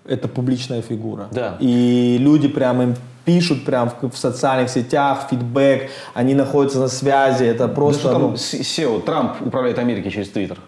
это 0.05 0.29
публичная 0.29 0.83
фигура. 0.83 1.29
Да. 1.31 1.57
И 1.61 2.17
люди 2.19 2.49
прям 2.49 2.83
им 2.83 2.95
пишут 3.31 3.65
прям 3.65 3.91
в, 3.91 4.11
в 4.11 4.19
социальных 4.19 4.71
сетях, 4.71 5.29
фидбэк, 5.31 5.89
они 6.15 6.35
находятся 6.35 6.81
на 6.81 6.89
связи, 6.89 7.45
это 7.45 7.69
просто... 7.69 8.03
Да 8.03 8.09
что 8.11 8.19
там 8.19 8.23
ну... 8.23 8.35
SEO, 8.35 9.03
Трамп 9.03 9.41
управляет 9.41 9.79
Америкой 9.79 10.11
через 10.11 10.31
Твиттер. 10.31 10.59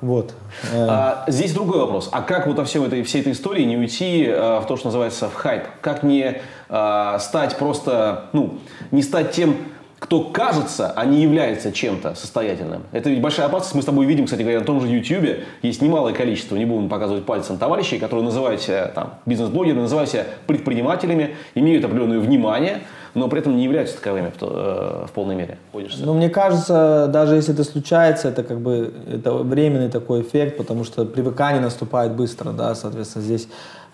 Вот. 0.00 0.34
А, 0.72 1.24
здесь 1.26 1.52
другой 1.52 1.80
вопрос. 1.80 2.08
А 2.12 2.22
как 2.22 2.46
вот 2.46 2.58
во 2.58 2.64
всем 2.64 2.84
этой, 2.84 3.02
всей 3.02 3.22
этой 3.22 3.32
истории 3.32 3.64
не 3.64 3.76
уйти 3.76 4.24
а, 4.28 4.60
в 4.60 4.66
то, 4.68 4.76
что 4.76 4.86
называется 4.86 5.28
в 5.28 5.34
хайп? 5.34 5.64
Как 5.80 6.04
не 6.04 6.40
а, 6.68 7.18
стать 7.18 7.56
просто, 7.56 8.26
ну, 8.32 8.60
не 8.92 9.02
стать 9.02 9.32
тем 9.32 9.56
кто 10.00 10.22
кажется, 10.22 10.92
а 10.96 11.04
не 11.04 11.22
является 11.22 11.72
чем-то 11.72 12.14
состоятельным. 12.14 12.82
Это 12.90 13.10
ведь 13.10 13.20
большая 13.20 13.46
опасность. 13.46 13.74
Мы 13.74 13.82
с 13.82 13.84
тобой 13.84 14.06
видим, 14.06 14.24
кстати 14.24 14.40
говоря, 14.40 14.60
на 14.60 14.64
том 14.64 14.80
же 14.80 14.88
YouTube 14.88 15.44
есть 15.62 15.82
немалое 15.82 16.14
количество, 16.14 16.56
не 16.56 16.64
будем 16.64 16.88
показывать 16.88 17.24
пальцем, 17.26 17.58
товарищей, 17.58 17.98
которые 17.98 18.24
называют 18.24 18.62
себя 18.62 18.90
там, 18.94 19.14
бизнес-блогеры, 19.26 19.78
называют 19.78 20.10
себя 20.10 20.24
предпринимателями, 20.46 21.36
имеют 21.54 21.84
определенное 21.84 22.18
внимание, 22.18 22.80
но 23.14 23.28
при 23.28 23.40
этом 23.40 23.56
не 23.56 23.64
являются 23.64 23.96
таковыми 23.96 24.30
в, 24.30 24.42
э, 24.42 25.06
в 25.06 25.10
полной 25.12 25.36
мере. 25.36 25.58
Пользуешься. 25.70 26.06
Ну, 26.06 26.14
мне 26.14 26.30
кажется, 26.30 27.06
даже 27.12 27.36
если 27.36 27.52
это 27.52 27.64
случается, 27.64 28.28
это 28.28 28.42
как 28.42 28.60
бы 28.60 28.94
это 29.12 29.34
временный 29.34 29.90
такой 29.90 30.22
эффект, 30.22 30.56
потому 30.56 30.84
что 30.84 31.04
привыкание 31.04 31.60
наступает 31.60 32.12
быстро, 32.12 32.52
да, 32.52 32.74
соответственно, 32.74 33.24
здесь 33.24 33.48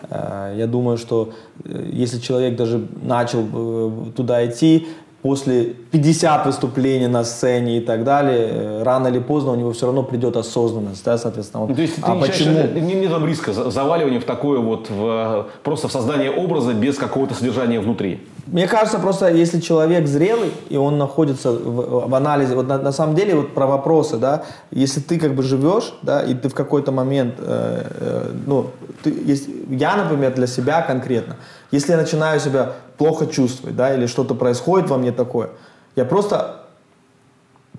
э, 0.09 0.53
я 0.57 0.67
думаю, 0.67 0.97
что 0.97 1.33
э, 1.65 1.89
если 1.91 2.19
человек 2.19 2.55
даже 2.55 2.87
начал 3.03 4.11
туда 4.15 4.45
идти, 4.45 4.87
после 5.21 5.73
50 5.91 6.45
выступлений 6.45 7.07
на 7.07 7.23
сцене 7.23 7.77
и 7.77 7.81
так 7.81 8.03
далее, 8.03 8.49
э, 8.51 8.83
рано 8.83 9.07
или 9.07 9.19
поздно 9.19 9.51
у 9.51 9.55
него 9.55 9.73
все 9.73 9.87
равно 9.87 10.03
придет 10.03 10.37
осознанность, 10.37 11.03
да, 11.03 11.17
соответственно. 11.17 11.63
Он, 11.63 11.69
ну, 11.69 11.75
то 11.75 11.81
есть 11.81 11.95
а 12.01 12.13
ты 12.13 12.19
почему? 12.19 12.49
Считаешь, 12.49 12.81
не, 12.81 12.93
не 12.93 13.07
там 13.07 13.25
риска 13.25 13.53
заваливания 13.53 14.19
в 14.19 14.25
такое 14.25 14.59
вот, 14.59 14.89
в, 14.89 15.47
просто 15.63 15.87
в 15.87 15.91
создание 15.91 16.31
образа 16.31 16.73
без 16.73 16.97
какого-то 16.97 17.33
содержания 17.33 17.79
внутри? 17.79 18.19
Мне 18.47 18.67
кажется, 18.67 18.97
просто 18.97 19.29
если 19.29 19.59
человек 19.59 20.07
зрелый, 20.07 20.53
и 20.69 20.77
он 20.77 20.97
находится 20.97 21.51
в, 21.51 22.07
в 22.07 22.15
анализе, 22.15 22.55
вот 22.55 22.67
на, 22.67 22.77
на 22.77 22.91
самом 22.93 23.13
деле 23.13 23.35
вот 23.35 23.53
про 23.53 23.67
вопросы, 23.67 24.17
да, 24.17 24.45
если 24.71 25.01
ты 25.01 25.19
как 25.19 25.35
бы 25.35 25.43
живешь, 25.43 25.93
да, 26.01 26.21
и 26.21 26.33
ты 26.33 26.47
в 26.47 26.53
какой-то 26.53 26.93
момент, 26.93 27.35
э, 27.39 27.87
э, 27.99 28.31
ну, 28.45 28.71
ты, 29.03 29.09
есть, 29.09 29.49
я, 29.69 29.97
например, 29.97 30.33
для 30.33 30.47
себя 30.47 30.81
конкретно, 30.81 31.35
если 31.71 31.91
я 31.91 31.97
начинаю 31.97 32.39
себя 32.39 32.73
плохо 32.97 33.27
чувствовать, 33.27 33.75
да, 33.75 33.93
или 33.93 34.05
что-то 34.05 34.33
происходит 34.33 34.89
во 34.89 34.97
мне 34.97 35.11
такое, 35.11 35.49
я 35.97 36.05
просто 36.05 36.61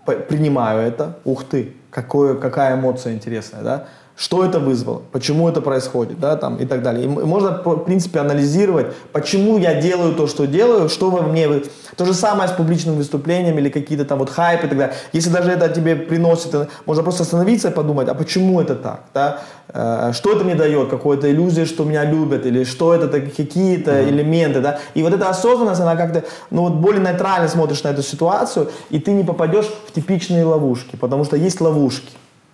принимаю 0.04 0.80
это, 0.80 1.16
ух 1.24 1.44
ты, 1.44 1.74
какое, 1.90 2.34
какая 2.34 2.76
эмоция 2.76 3.14
интересная, 3.14 3.62
да, 3.62 3.84
что 4.18 4.44
это 4.44 4.58
вызвало, 4.58 5.02
почему 5.12 5.48
это 5.48 5.60
происходит, 5.60 6.18
да, 6.18 6.36
там 6.36 6.56
и 6.56 6.66
так 6.66 6.82
далее. 6.82 7.04
И 7.04 7.08
можно, 7.08 7.62
в 7.64 7.84
принципе, 7.84 8.18
анализировать, 8.18 8.88
почему 9.12 9.58
я 9.58 9.80
делаю 9.80 10.12
то, 10.14 10.26
что 10.26 10.46
делаю, 10.46 10.88
что 10.88 11.10
во 11.10 11.22
мне... 11.22 11.48
То 11.96 12.04
же 12.04 12.14
самое 12.14 12.48
с 12.48 12.52
публичным 12.52 12.96
выступлением 12.96 13.58
или 13.58 13.68
какие-то 13.68 14.04
там 14.04 14.18
вот 14.18 14.30
хайпы 14.30 14.66
и 14.66 14.68
так 14.68 14.78
далее. 14.78 14.96
Если 15.12 15.30
даже 15.30 15.50
это 15.52 15.68
тебе 15.68 15.94
приносит, 15.94 16.54
э, 16.54 16.66
можно 16.86 17.02
просто 17.02 17.22
остановиться 17.22 17.68
и 17.68 17.72
подумать, 17.72 18.08
а 18.08 18.14
почему 18.14 18.60
это 18.60 18.74
так, 18.74 19.04
да? 19.14 19.40
Э, 19.68 20.12
что 20.12 20.32
это 20.32 20.44
мне 20.44 20.56
дает, 20.56 20.90
какая-то 20.90 21.30
иллюзия, 21.30 21.64
что 21.64 21.84
меня 21.84 22.04
любят, 22.04 22.44
или 22.44 22.64
что 22.64 22.94
это 22.94 23.20
какие-то 23.20 23.92
mm-hmm. 23.92 24.08
элементы, 24.10 24.60
да? 24.60 24.78
И 24.94 25.02
вот 25.02 25.12
эта 25.12 25.28
осознанность, 25.28 25.80
она 25.80 25.96
как-то, 25.96 26.24
ну 26.50 26.62
вот 26.62 26.74
более 26.74 27.00
нейтрально 27.00 27.48
смотришь 27.48 27.84
на 27.84 27.88
эту 27.88 28.02
ситуацию, 28.02 28.68
и 28.90 28.98
ты 28.98 29.12
не 29.12 29.22
попадешь 29.24 29.66
в 29.86 29.92
типичные 29.92 30.44
ловушки, 30.44 30.96
потому 30.96 31.24
что 31.24 31.36
есть 31.36 31.60
ловушки. 31.60 32.10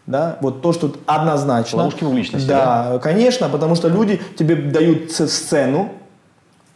Да, 0.06 0.36
вот 0.42 0.60
то, 0.60 0.72
что 0.72 0.92
однозначно. 1.06 1.78
Ловушки 1.78 2.04
в 2.04 2.12
личности. 2.12 2.46
Да, 2.46 2.92
да, 2.92 2.98
конечно, 2.98 3.48
потому 3.48 3.74
что 3.74 3.88
люди 3.88 4.20
тебе 4.36 4.54
дают 4.54 5.10
сцену, 5.10 5.92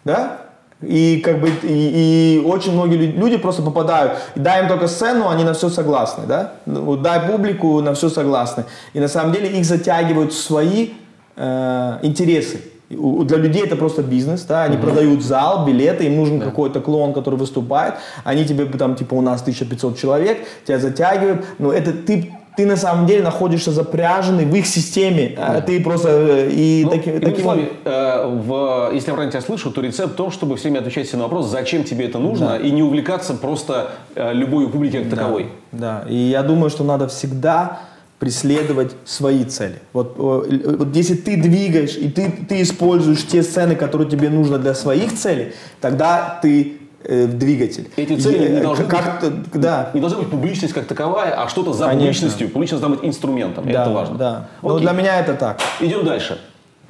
да, 0.04 0.38
и 0.80 1.20
как 1.24 1.40
бы 1.40 1.50
и, 1.62 2.38
и 2.38 2.42
очень 2.46 2.72
многие 2.72 2.96
люди 2.96 3.36
просто 3.36 3.62
попадают. 3.62 4.12
Дай 4.36 4.62
им 4.62 4.68
только 4.68 4.86
сцену, 4.86 5.28
они 5.28 5.44
на 5.44 5.52
все 5.52 5.68
согласны, 5.68 6.24
да? 6.26 6.52
Ну, 6.66 6.96
дай 6.96 7.20
публику, 7.28 7.80
на 7.80 7.94
все 7.94 8.08
согласны. 8.08 8.64
И 8.94 9.00
на 9.00 9.08
самом 9.08 9.32
деле 9.32 9.58
их 9.58 9.64
затягивают 9.64 10.32
свои 10.32 10.90
э, 11.36 11.98
интересы. 12.02 12.60
Для 12.88 13.36
людей 13.36 13.64
это 13.64 13.76
просто 13.76 14.02
бизнес, 14.02 14.42
да, 14.44 14.62
они 14.62 14.76
угу. 14.76 14.86
продают 14.86 15.22
зал, 15.22 15.66
билеты, 15.66 16.06
им 16.06 16.16
нужен 16.16 16.38
да. 16.38 16.46
какой-то 16.46 16.80
клон, 16.80 17.12
который 17.12 17.34
выступает, 17.34 17.96
они 18.24 18.46
тебе 18.46 18.64
там, 18.64 18.94
типа, 18.94 19.12
у 19.14 19.20
нас 19.20 19.42
1500 19.42 19.98
человек, 19.98 20.38
тебя 20.64 20.78
затягивают, 20.78 21.44
но 21.58 21.70
это 21.70 21.92
ты 21.92 22.32
ты 22.58 22.66
на 22.66 22.76
самом 22.76 23.06
деле 23.06 23.22
находишься 23.22 23.70
запряженный 23.70 24.44
в 24.44 24.52
их 24.52 24.66
системе. 24.66 25.34
Да. 25.36 25.60
Ты 25.60 25.80
просто 25.80 26.08
э, 26.10 26.50
и 26.50 26.82
ну, 26.84 26.90
таки, 26.90 27.12
таким... 27.20 27.42
Словами, 27.42 27.68
э, 27.84 28.26
в, 28.26 28.90
если 28.92 29.10
я 29.10 29.14
правильно 29.14 29.30
тебя 29.30 29.42
слышу, 29.42 29.70
то 29.70 29.80
рецепт 29.80 30.14
в 30.14 30.16
том, 30.16 30.32
чтобы 30.32 30.56
все 30.56 30.64
время 30.64 30.80
отвечать 30.80 31.06
себе 31.06 31.18
на 31.18 31.24
вопрос, 31.24 31.46
зачем 31.46 31.84
тебе 31.84 32.06
это 32.06 32.18
нужно, 32.18 32.48
да. 32.48 32.58
и 32.58 32.72
не 32.72 32.82
увлекаться 32.82 33.34
просто 33.34 33.90
э, 34.16 34.32
любой 34.34 34.68
публикой 34.68 35.02
как 35.02 35.10
да. 35.10 35.16
таковой. 35.16 35.52
Да, 35.70 36.04
и 36.08 36.16
я 36.16 36.42
думаю, 36.42 36.68
что 36.68 36.82
надо 36.82 37.06
всегда 37.06 37.78
преследовать 38.18 38.96
свои 39.04 39.44
цели. 39.44 39.78
Вот, 39.92 40.16
э, 40.18 40.76
вот 40.78 40.96
если 40.96 41.14
ты 41.14 41.40
двигаешь 41.40 41.96
и 41.96 42.10
ты, 42.10 42.28
ты 42.48 42.62
используешь 42.62 43.24
те 43.24 43.44
сцены, 43.44 43.76
которые 43.76 44.10
тебе 44.10 44.30
нужны 44.30 44.58
для 44.58 44.74
своих 44.74 45.14
целей, 45.14 45.52
тогда 45.80 46.40
ты 46.42 46.77
э, 47.04 47.26
двигатель. 47.26 47.90
Эти 47.96 48.16
цели 48.18 48.38
не 48.52 48.58
э, 48.58 48.62
должны, 48.62 48.84
как 48.84 49.20
быть, 49.22 49.60
да. 49.60 49.90
не 49.94 50.00
должна 50.00 50.18
быть 50.18 50.30
публичность 50.30 50.74
как 50.74 50.86
таковая, 50.86 51.32
а 51.40 51.48
что-то 51.48 51.72
за 51.72 51.84
Конечно. 51.86 51.98
публичностью. 52.04 52.48
Публичность 52.50 52.80
должна 52.82 52.96
быть 52.98 53.08
инструментом. 53.08 53.64
да, 53.70 53.82
это 53.82 53.90
важно. 53.90 54.16
Да. 54.16 54.48
Ну, 54.62 54.74
Окей. 54.76 54.82
для 54.82 54.92
меня 54.92 55.20
это 55.20 55.34
так. 55.34 55.60
Идем 55.80 56.04
дальше. 56.04 56.38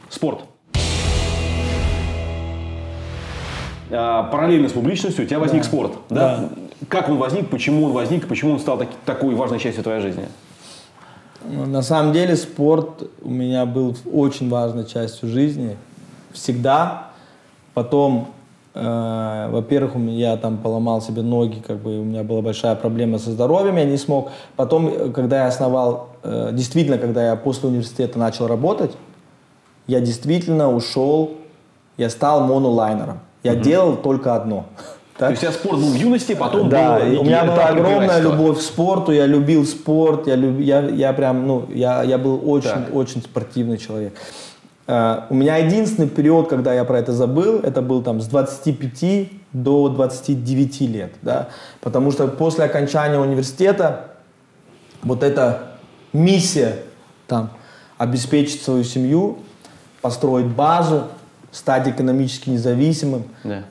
Спорт. 0.09 0.41
А, 3.91 4.25
Параллельно 4.25 4.69
с 4.69 4.73
публичностью 4.73 5.25
у 5.25 5.29
тебя 5.29 5.39
возник 5.39 5.63
Да. 5.63 5.69
спорт. 5.69 5.93
Да? 6.11 6.49
Как 6.89 7.09
он 7.09 7.17
возник, 7.17 7.49
почему 7.49 7.87
он 7.87 7.93
возник, 7.93 8.29
почему 8.29 8.53
он 8.53 8.61
стал 8.61 8.79
таки- 8.79 8.93
такой 9.05 9.35
важной 9.35 9.59
частью 9.59 9.83
твоей 9.83 10.01
жизни? 10.01 10.29
Ну, 11.45 11.67
На 11.67 11.83
самом 11.83 12.13
деле 12.13 12.37
спорт 12.37 13.03
у 13.23 13.31
меня 13.31 13.65
был 13.65 13.97
очень 14.13 14.49
важной 14.51 14.85
частью 14.87 15.29
жизни. 15.29 15.77
Всегда. 16.33 17.09
Потом, 17.75 18.29
во-первых, 19.51 19.97
у 19.97 19.99
меня 19.99 20.31
я 20.31 20.37
там 20.37 20.59
поломал 20.59 21.01
себе 21.03 21.23
ноги, 21.23 21.61
как 21.67 21.79
бы 21.79 21.99
у 22.01 22.05
меня 22.05 22.23
была 22.23 22.43
большая 22.43 22.75
проблема 22.77 23.19
со 23.19 23.31
здоровьем, 23.31 23.77
я 23.77 23.85
не 23.85 23.97
смог. 23.97 24.31
Потом, 24.57 24.89
э, 24.89 25.11
когда 25.11 25.39
я 25.43 25.47
основал, 25.47 26.09
э, 26.23 26.51
действительно, 26.53 26.99
когда 26.99 27.27
я 27.27 27.37
после 27.37 27.69
университета 27.69 28.19
начал 28.19 28.47
работать, 28.47 28.93
я 29.87 30.01
действительно 30.01 30.73
ушел, 30.73 31.33
я 31.97 32.11
стал 32.11 32.41
монолайнером. 32.45 33.21
Я 33.43 33.55
делал 33.55 33.97
только 33.97 34.35
одно. 34.35 34.65
То 35.17 35.31
есть 35.31 35.41
тебя 35.41 35.51
спорт 35.51 35.81
был 35.81 35.89
в 35.89 35.95
юности, 35.95 36.35
потом 36.35 36.69
Да, 36.69 37.01
был 37.01 37.21
у 37.21 37.25
меня 37.25 37.45
была 37.45 37.67
огромная 37.67 38.21
любовь 38.21 38.59
к 38.59 38.61
спорту, 38.61 39.11
я 39.11 39.27
любил 39.27 39.65
спорт, 39.67 40.29
я, 40.29 40.37
люб- 40.37 40.61
я, 40.61 40.81
я 40.81 41.13
прям, 41.13 41.45
ну, 41.47 41.65
я, 41.75 42.05
я 42.05 42.19
был 42.19 42.41
очень, 42.49 42.69
Так. 42.71 42.95
очень 42.95 43.21
спортивный 43.23 43.79
человек. 43.79 44.15
Э, 44.89 45.25
у 45.29 45.35
меня 45.35 45.59
единственный 45.59 46.09
период, 46.09 46.49
когда 46.49 46.73
я 46.73 46.85
про 46.85 46.99
это 46.99 47.13
забыл, 47.13 47.61
это 47.61 47.83
был 47.83 48.03
там 48.03 48.21
с 48.23 48.27
25 48.27 49.31
до 49.53 49.89
29 49.91 50.81
лет, 50.81 51.13
да, 51.23 51.49
потому 51.83 52.11
что 52.11 52.27
после 52.27 52.65
окончания 52.65 53.19
университета 53.19 54.07
вот 55.03 55.23
эта 55.23 55.73
миссия 56.15 56.77
там 57.27 57.51
обеспечить 57.99 58.63
свою 58.63 58.83
семью, 58.83 59.39
построить 60.01 60.47
базу, 60.47 61.05
стать 61.53 61.87
экономически 61.89 62.49
независимым, 62.51 63.25
Да. 63.45 63.65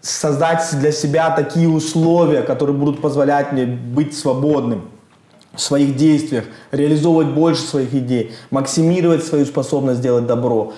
создать 0.00 0.66
для 0.80 0.92
себя 0.92 1.30
такие 1.30 1.68
условия, 1.68 2.42
которые 2.42 2.76
будут 2.76 3.02
позволять 3.02 3.52
мне 3.52 3.66
быть 3.66 4.16
свободным 4.16 4.88
в 5.56 5.60
своих 5.60 5.96
действиях, 5.96 6.44
реализовывать 6.72 7.28
больше 7.28 7.62
своих 7.62 7.94
идей, 7.94 8.32
максимировать 8.50 9.24
свою 9.24 9.44
способность 9.46 10.00
делать 10.00 10.26
добро. 10.26 10.72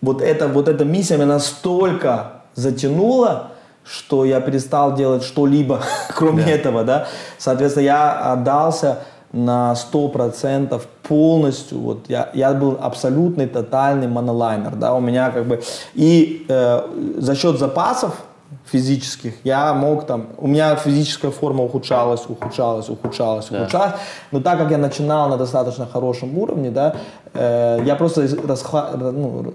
Вот, 0.00 0.20
это, 0.22 0.48
вот 0.48 0.68
эта 0.68 0.84
миссия 0.84 1.16
меня 1.16 1.26
настолько 1.26 2.42
затянула, 2.54 3.52
что 3.84 4.24
я 4.24 4.40
перестал 4.40 4.94
делать 4.94 5.22
что-либо, 5.22 5.82
кроме 6.14 6.44
Да. 6.44 6.50
этого, 6.50 6.84
да. 6.84 7.06
Соответственно, 7.38 7.84
я 7.84 8.32
отдался 8.32 9.00
на 9.32 9.74
100% 9.74 10.80
полностью, 11.02 11.78
вот 11.78 12.04
я, 12.08 12.30
я 12.34 12.52
был 12.52 12.78
абсолютный, 12.80 13.46
тотальный 13.46 14.06
монолайнер, 14.06 14.76
да, 14.76 14.94
у 14.94 15.00
меня 15.00 15.30
как 15.30 15.46
бы, 15.46 15.62
и 15.94 16.44
э, 16.48 16.82
за 17.16 17.34
счет 17.34 17.58
запасов 17.58 18.14
физических 18.64 19.34
я 19.44 19.74
мог 19.74 20.06
там, 20.06 20.28
у 20.38 20.46
меня 20.46 20.76
физическая 20.76 21.30
форма 21.30 21.64
ухудшалась, 21.64 22.22
ухудшалась, 22.28 22.88
ухудшалась, 22.88 23.48
Да. 23.50 23.60
ухудшалась, 23.62 23.92
но 24.30 24.40
так 24.40 24.58
как 24.58 24.70
я 24.70 24.78
начинал 24.78 25.28
на 25.28 25.36
достаточно 25.36 25.86
хорошем 25.86 26.36
уровне, 26.38 26.70
да, 26.70 26.96
э, 27.34 27.80
я 27.84 27.96
просто 27.96 28.22
расхла- 28.24 28.96
ну, 29.12 29.54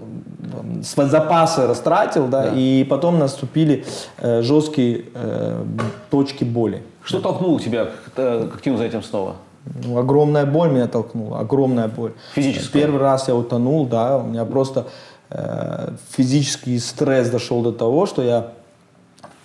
свои 0.84 1.08
запасы 1.08 1.68
растратил, 1.68 2.28
да, 2.28 2.44
Да. 2.44 2.50
и 2.56 2.84
потом 2.84 3.20
наступили 3.20 3.86
э, 4.20 4.42
жесткие 4.42 5.06
э, 5.14 5.64
точки 6.10 6.44
боли. 6.44 6.84
Что 7.04 7.20
толкнуло 7.20 7.60
тебя 7.60 7.86
к, 7.86 7.92
э, 8.18 8.48
к 8.52 8.56
активным 8.56 8.78
занятиям 8.78 9.04
снова? 9.04 9.36
Ну, 9.84 9.98
огромная 9.98 10.46
боль 10.46 10.70
меня 10.70 10.88
толкнула, 10.88 11.40
огромная 11.40 11.88
боль. 11.90 12.14
Физическая? 12.36 12.82
Первый 12.84 13.00
раз 13.02 13.28
я 13.28 13.36
утонул, 13.36 13.86
да, 13.86 14.18
у 14.18 14.24
меня 14.24 14.46
просто 14.46 14.88
э, 15.30 15.90
физический 16.12 16.80
стресс 16.80 17.30
дошел 17.30 17.62
до 17.62 17.72
того, 17.74 18.06
что 18.06 18.22
я, 18.24 18.48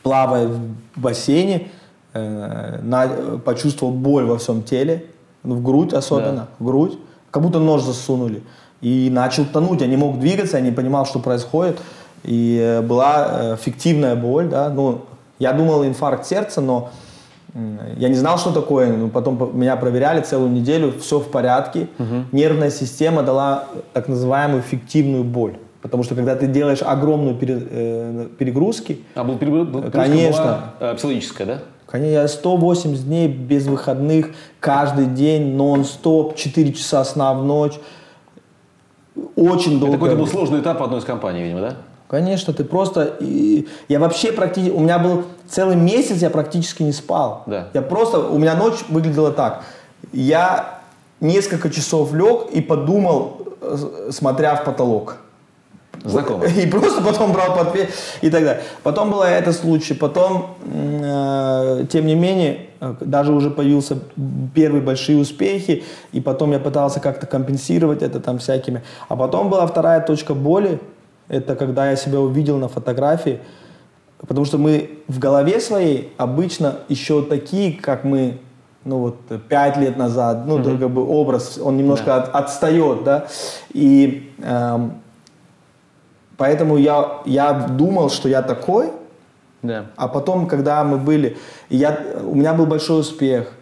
плавая 0.03 0.49
в 0.49 0.61
бассейне, 0.97 1.69
э, 2.15 2.79
на- 2.83 3.39
почувствовал 3.45 3.93
боль 3.93 4.25
во 4.25 4.37
всем 4.39 4.63
теле, 4.63 5.07
ну, 5.45 5.55
в 5.57 5.63
грудь 5.63 5.93
особенно, 5.93 6.49
в 6.59 6.65
грудь, 6.65 6.99
как 7.31 7.43
будто 7.43 7.59
нож 7.59 7.83
засунули. 7.83 8.43
И 8.81 9.09
начал 9.13 9.45
тонуть, 9.45 9.81
я 9.81 9.87
не 9.87 9.97
мог 9.97 10.19
двигаться, 10.19 10.57
я 10.59 10.63
не 10.63 10.73
понимал, 10.73 11.07
что 11.07 11.19
происходит. 11.21 11.79
И 12.25 12.59
э, 12.61 12.83
была 12.83 13.29
э, 13.31 13.57
фиктивная 13.61 14.15
боль, 14.17 14.49
да, 14.49 14.69
ну, 14.71 15.01
я 15.39 15.53
думал 15.53 15.85
инфаркт 15.85 16.27
сердца, 16.27 16.61
но 16.61 16.91
Я 17.99 18.09
не 18.09 18.15
знал, 18.15 18.39
что 18.39 18.51
такое, 18.51 18.91
но 18.97 19.09
потом 19.09 19.37
по- 19.37 19.45
меня 19.45 19.77
проверяли 19.77 20.23
целую 20.23 20.51
неделю, 20.51 20.91
все 21.01 21.19
в 21.19 21.31
порядке. 21.31 21.87
Нервная 22.33 22.71
система 22.71 23.23
дала 23.23 23.65
так 23.93 24.09
называемую 24.09 24.63
фиктивную 24.63 25.23
боль. 25.23 25.57
Потому 25.83 26.05
что 26.05 26.15
когда 26.15 26.37
ты 26.37 26.47
делаешь 26.47 26.81
огромную 26.81 27.35
пере- 27.35 27.67
э, 27.69 28.29
перегрузки, 28.39 29.01
А 29.17 29.25
был 29.25 29.37
перегрузка 29.37 29.91
Конечно. 29.91 30.43
была, 30.79 30.91
э, 30.93 30.95
психологическая, 30.95 31.47
да? 31.47 31.59
конечно, 31.89 32.13
я 32.13 32.29
180 32.29 33.05
дней 33.05 33.29
без 33.29 33.67
выходных, 33.67 34.31
каждый 34.61 35.07
день, 35.07 35.55
нон-стоп, 35.57 36.37
4 36.37 36.73
часа 36.73 37.05
сна 37.05 37.35
в 37.35 37.45
ночь. 37.45 37.75
Очень 39.37 39.79
долго. 39.79 39.89
Это 39.89 39.93
какой-то 39.97 40.17
был 40.17 40.27
сложный 40.27 40.61
этап 40.61 40.81
одной 40.81 41.01
из 41.01 41.05
компаний, 41.05 41.43
видимо, 41.43 41.61
да? 41.61 41.77
Конечно, 42.09 42.53
ты 42.53 42.65
просто... 42.65 43.17
и 43.21 43.67
я 43.89 43.99
вообще 43.99 44.33
практически... 44.33 44.73
У 44.73 44.81
меня 44.81 44.99
был 44.99 45.25
целый 45.49 45.77
месяц, 45.77 46.23
я 46.23 46.31
практически 46.31 46.83
не 46.83 46.93
спал. 46.93 47.43
Да. 47.47 47.69
Я 47.75 47.83
просто... 47.83 48.21
У 48.21 48.39
меня 48.39 48.55
ночь 48.55 48.85
выглядела 48.89 49.33
так. 49.33 49.65
Я 50.13 50.81
несколько 51.21 51.71
часов 51.71 52.15
лег 52.15 52.51
и 52.53 52.61
подумал, 52.61 53.49
э, 53.61 54.11
смотря 54.11 54.55
в 54.57 54.65
потолок. 54.65 55.22
Знакомо. 56.05 56.45
И 56.63 56.67
просто 56.67 57.03
потом 57.03 57.33
брал 57.33 57.55
подпе 57.57 57.89
и 58.23 58.31
так 58.31 58.43
далее. 58.45 58.63
Потом 58.83 59.11
был 59.11 59.23
этот 59.23 59.55
случай. 59.55 59.95
Потом, 59.95 60.57
э, 60.65 61.85
тем 61.91 62.07
не 62.07 62.15
менее, 62.15 62.67
э, 62.81 62.95
даже 63.01 63.33
уже 63.33 63.51
появился 63.51 63.99
первые 64.55 64.83
большие 64.83 65.19
успехи. 65.19 65.85
И 66.13 66.21
потом 66.21 66.53
я 66.53 66.59
пытался 66.59 67.01
как-то 67.01 67.27
компенсировать 67.27 68.03
это 68.03 68.21
там 68.21 68.39
всякими. 68.39 68.83
А 69.09 69.17
потом 69.17 69.49
была 69.49 69.67
вторая 69.67 70.01
точка 70.01 70.35
боли. 70.35 70.81
Это 71.29 71.55
когда 71.55 71.91
я 71.91 71.97
себя 71.97 72.19
увидел 72.21 72.59
на 72.59 72.69
фотографии. 72.69 73.39
Потому 74.27 74.45
что 74.45 74.59
мы 74.59 74.91
в 75.09 75.19
голове 75.19 75.61
своей 75.61 76.13
обычно 76.17 76.77
еще 76.89 77.23
такие, 77.23 77.73
как 77.73 78.05
мы, 78.05 78.39
ну 78.85 78.99
вот, 78.99 79.17
пять 79.49 79.77
лет 79.77 79.97
назад, 79.97 80.47
ну, 80.47 80.63
то 80.63 80.77
как 80.79 80.91
бы 80.91 81.05
образ, 81.09 81.59
он 81.63 81.77
немножко 81.77 82.17
от- 82.17 82.35
отстает, 82.35 83.03
да. 83.05 83.27
И 83.73 84.31
эм, 84.43 84.93
Поэтому 86.37 86.77
я, 86.77 87.21
я 87.25 87.53
думал, 87.53 88.11
что 88.11 88.29
я 88.29 88.43
такой, 88.43 88.91
Да. 89.63 89.87
а 89.97 90.09
потом, 90.09 90.47
когда 90.47 90.83
мы 90.85 90.99
были, 90.99 91.37
я, 91.71 91.99
у 92.25 92.35
меня 92.35 92.55
был 92.55 92.67
большой 92.67 93.01
успех, 93.01 93.53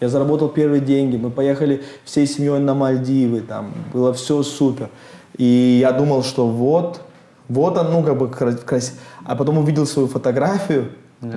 я 0.00 0.08
заработал 0.08 0.48
первые 0.48 0.80
деньги, 0.80 1.16
мы 1.16 1.30
поехали 1.30 1.82
всей 2.04 2.26
семьей 2.26 2.58
на 2.58 2.74
Мальдивы, 2.74 3.40
там 3.40 3.72
было 3.92 4.12
все 4.12 4.42
супер. 4.42 4.88
И 5.36 5.78
я 5.80 5.92
думал, 5.92 6.22
что 6.22 6.46
вот, 6.48 7.00
вот 7.48 7.76
он, 7.76 7.90
ну, 7.90 8.02
как 8.02 8.16
бы 8.16 8.28
красиво. 8.30 8.98
А 9.24 9.36
потом 9.36 9.58
увидел 9.58 9.86
свою 9.86 10.08
фотографию, 10.08 10.92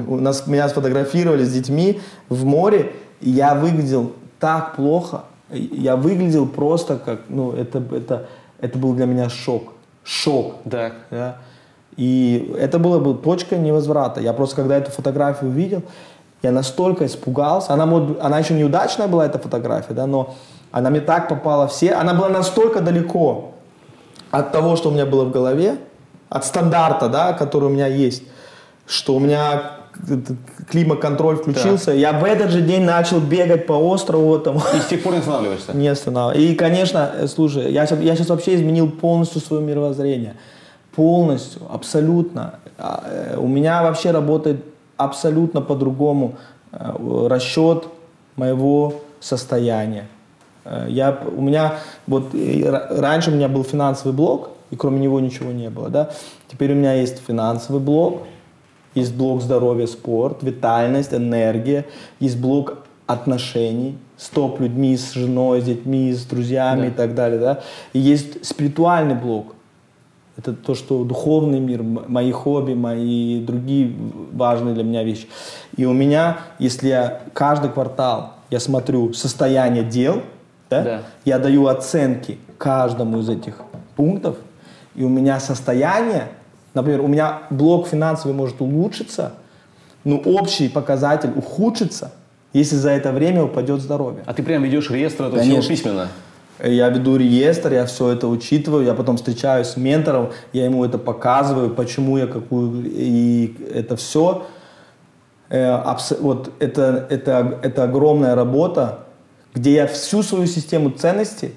у 0.08 0.16
нас, 0.16 0.48
меня 0.48 0.70
сфотографировали 0.70 1.44
с 1.44 1.52
детьми 1.52 2.00
в 2.30 2.46
море, 2.46 2.94
и 3.20 3.30
я 3.30 3.54
выглядел 3.54 4.14
так 4.40 4.78
плохо, 4.78 5.24
я 5.50 5.98
выглядел 5.98 6.48
просто 6.48 6.98
как, 6.98 7.22
ну, 7.28 7.52
это, 7.52 7.84
это, 7.92 8.28
это 8.62 8.78
был 8.80 8.94
для 8.94 9.06
меня 9.06 9.30
шок. 9.30 9.74
Шок. 10.04 10.56
Так. 10.70 10.94
Да. 11.10 11.38
И 11.96 12.54
это 12.60 12.80
была 12.80 13.00
бы 13.00 13.14
точка 13.14 13.58
невозврата. 13.58 14.20
Я 14.20 14.34
просто, 14.34 14.58
когда 14.58 14.78
эту 14.78 14.92
фотографию 14.92 15.52
увидел, 15.52 15.84
я 16.42 16.52
настолько 16.52 17.06
испугался. 17.06 17.74
Она, 17.74 17.86
может, 17.86 18.20
она 18.22 18.40
еще 18.40 18.54
неудачная 18.54 19.08
была, 19.08 19.26
эта 19.26 19.40
фотография, 19.40 19.94
да, 19.94 20.06
но 20.06 20.36
она 20.72 20.90
мне 20.90 21.02
так 21.02 21.30
попала 21.30 21.68
все. 21.68 21.94
Она 21.94 22.14
была 22.14 22.30
настолько 22.30 22.82
далеко 22.82 23.54
от 24.32 24.52
того, 24.52 24.76
что 24.76 24.90
у 24.90 24.92
меня 24.92 25.06
было 25.06 25.26
в 25.26 25.32
голове, 25.32 25.78
от 26.30 26.46
стандарта, 26.46 27.10
да, 27.10 27.34
который 27.34 27.66
у 27.66 27.70
меня 27.70 27.88
есть, 27.88 28.24
что 28.88 29.16
у 29.16 29.20
меня 29.20 29.83
климат-контроль 30.70 31.38
включился. 31.38 31.92
Я 31.92 32.14
в 32.14 32.24
этот 32.24 32.52
же 32.52 32.62
день 32.62 32.84
начал 32.84 33.20
бегать 33.20 33.66
по 33.66 33.74
острову 33.74 34.36
этому. 34.36 34.60
И 34.76 34.80
с 34.80 34.86
тех 34.86 35.04
пор 35.04 35.14
не 35.14 35.20
останавливаешься? 35.20 35.74
Не 35.78 35.88
останавливаюсь. 35.88 36.52
И, 36.52 36.56
конечно, 36.56 37.12
э, 37.16 37.28
слушай, 37.28 37.72
я 37.72 37.86
сейчас, 37.86 38.00
я 38.00 38.16
сейчас 38.16 38.30
вообще 38.30 38.56
изменил 38.56 38.90
полностью 38.90 39.42
свое 39.42 39.64
мировоззрение. 39.64 40.36
Полностью, 40.96 41.62
абсолютно. 41.70 42.56
А, 42.78 43.04
э, 43.06 43.38
У 43.38 43.48
меня 43.48 43.84
вообще 43.84 44.12
работает 44.12 44.64
абсолютно 44.98 45.62
по-другому 45.62 46.36
э, 46.72 47.28
расчет 47.28 47.86
моего 48.36 48.96
состояния. 49.20 50.08
Я, 50.88 51.20
у 51.36 51.42
меня, 51.42 51.76
вот 52.08 52.34
ра- 52.34 53.00
раньше 53.00 53.32
у 53.32 53.34
меня 53.34 53.50
был 53.50 53.66
финансовый 53.66 54.14
блок, 54.14 54.52
и 54.72 54.78
кроме 54.78 55.00
него 55.00 55.20
ничего 55.20 55.52
не 55.52 55.70
было, 55.70 55.90
да. 55.90 56.12
Теперь 56.50 56.72
у 56.72 56.76
меня 56.76 56.94
есть 56.94 57.22
финансовый 57.28 57.82
блок, 57.82 58.24
есть 58.96 59.16
блок 59.16 59.42
здоровья, 59.42 59.88
спорт, 59.88 60.44
витальность, 60.44 61.14
энергия, 61.14 61.86
есть 62.20 62.38
блок 62.38 62.80
отношений 63.08 63.98
с 64.18 64.30
топ-людьми, 64.30 64.96
с 64.96 65.14
женой, 65.14 65.62
с 65.62 65.66
детьми, 65.66 66.14
с 66.14 66.24
друзьями 66.26 66.82
да. 66.82 66.88
и 66.88 66.92
так 66.92 67.16
далее, 67.16 67.40
да. 67.40 67.60
И 67.94 68.00
есть 68.00 68.46
спиритуальный 68.46 69.16
блок. 69.16 69.56
Это 70.38 70.54
то, 70.54 70.74
что 70.74 71.04
духовный 71.04 71.60
мир, 71.60 71.84
мои 71.84 72.32
хобби, 72.32 72.74
мои 72.74 73.40
другие 73.44 73.94
важные 74.32 74.74
для 74.74 74.84
меня 74.84 75.04
вещи. 75.04 75.28
И 75.78 75.86
у 75.86 75.94
меня, 75.94 76.40
если 76.58 76.88
я 76.88 77.22
каждый 77.34 77.70
квартал 77.70 78.34
я 78.54 78.60
смотрю 78.60 79.14
состояние 79.14 79.84
дел, 79.84 80.22
да, 80.70 80.84
да. 80.84 81.02
я 81.26 81.40
даю 81.40 81.66
оценки 81.66 82.38
каждому 82.60 83.20
из 83.20 83.30
этих 83.30 83.56
пунктов, 83.96 84.38
и 84.94 85.04
у 85.04 85.10
меня 85.10 85.40
состояние, 85.40 86.28
например, 86.74 87.02
у 87.02 87.08
меня 87.08 87.44
блок 87.50 87.88
финансовый 87.88 88.34
может 88.34 88.62
улучшиться, 88.62 89.34
но 90.04 90.18
общий 90.18 90.70
показатель 90.70 91.32
ухудшится– 91.36 92.12
если 92.54 92.76
за 92.76 92.92
это 92.92 93.12
время 93.12 93.44
упадет 93.44 93.82
здоровье. 93.82 94.24
А 94.26 94.34
ты 94.34 94.44
прям 94.44 94.64
ведешь 94.64 94.90
реестр 94.90 95.26
этого 95.26 95.42
всего 95.42 95.62
письменно? 95.62 96.08
Я 96.64 96.90
веду 96.90 97.18
реестр, 97.18 97.74
я 97.74 97.86
все 97.86 98.12
это 98.12 98.28
учитываю, 98.28 98.86
я 98.86 98.94
потом 98.94 99.18
встречаюсь 99.18 99.68
с 99.68 99.76
ментором, 99.76 100.30
я 100.54 100.66
ему 100.66 100.86
это 100.86 101.00
показываю, 101.00 101.72
почему 101.72 102.18
я 102.18 102.28
какую... 102.28 102.86
И 102.86 103.58
это 103.74 103.96
все, 103.96 104.46
э, 105.50 105.96
вот 106.20 106.52
это, 106.60 107.08
это, 107.10 107.60
это 107.64 107.84
огромная 107.84 108.36
работа, 108.36 109.00
где 109.56 109.74
я 109.74 109.88
всю 109.88 110.22
свою 110.22 110.46
систему 110.46 110.92
ценностей 110.92 111.56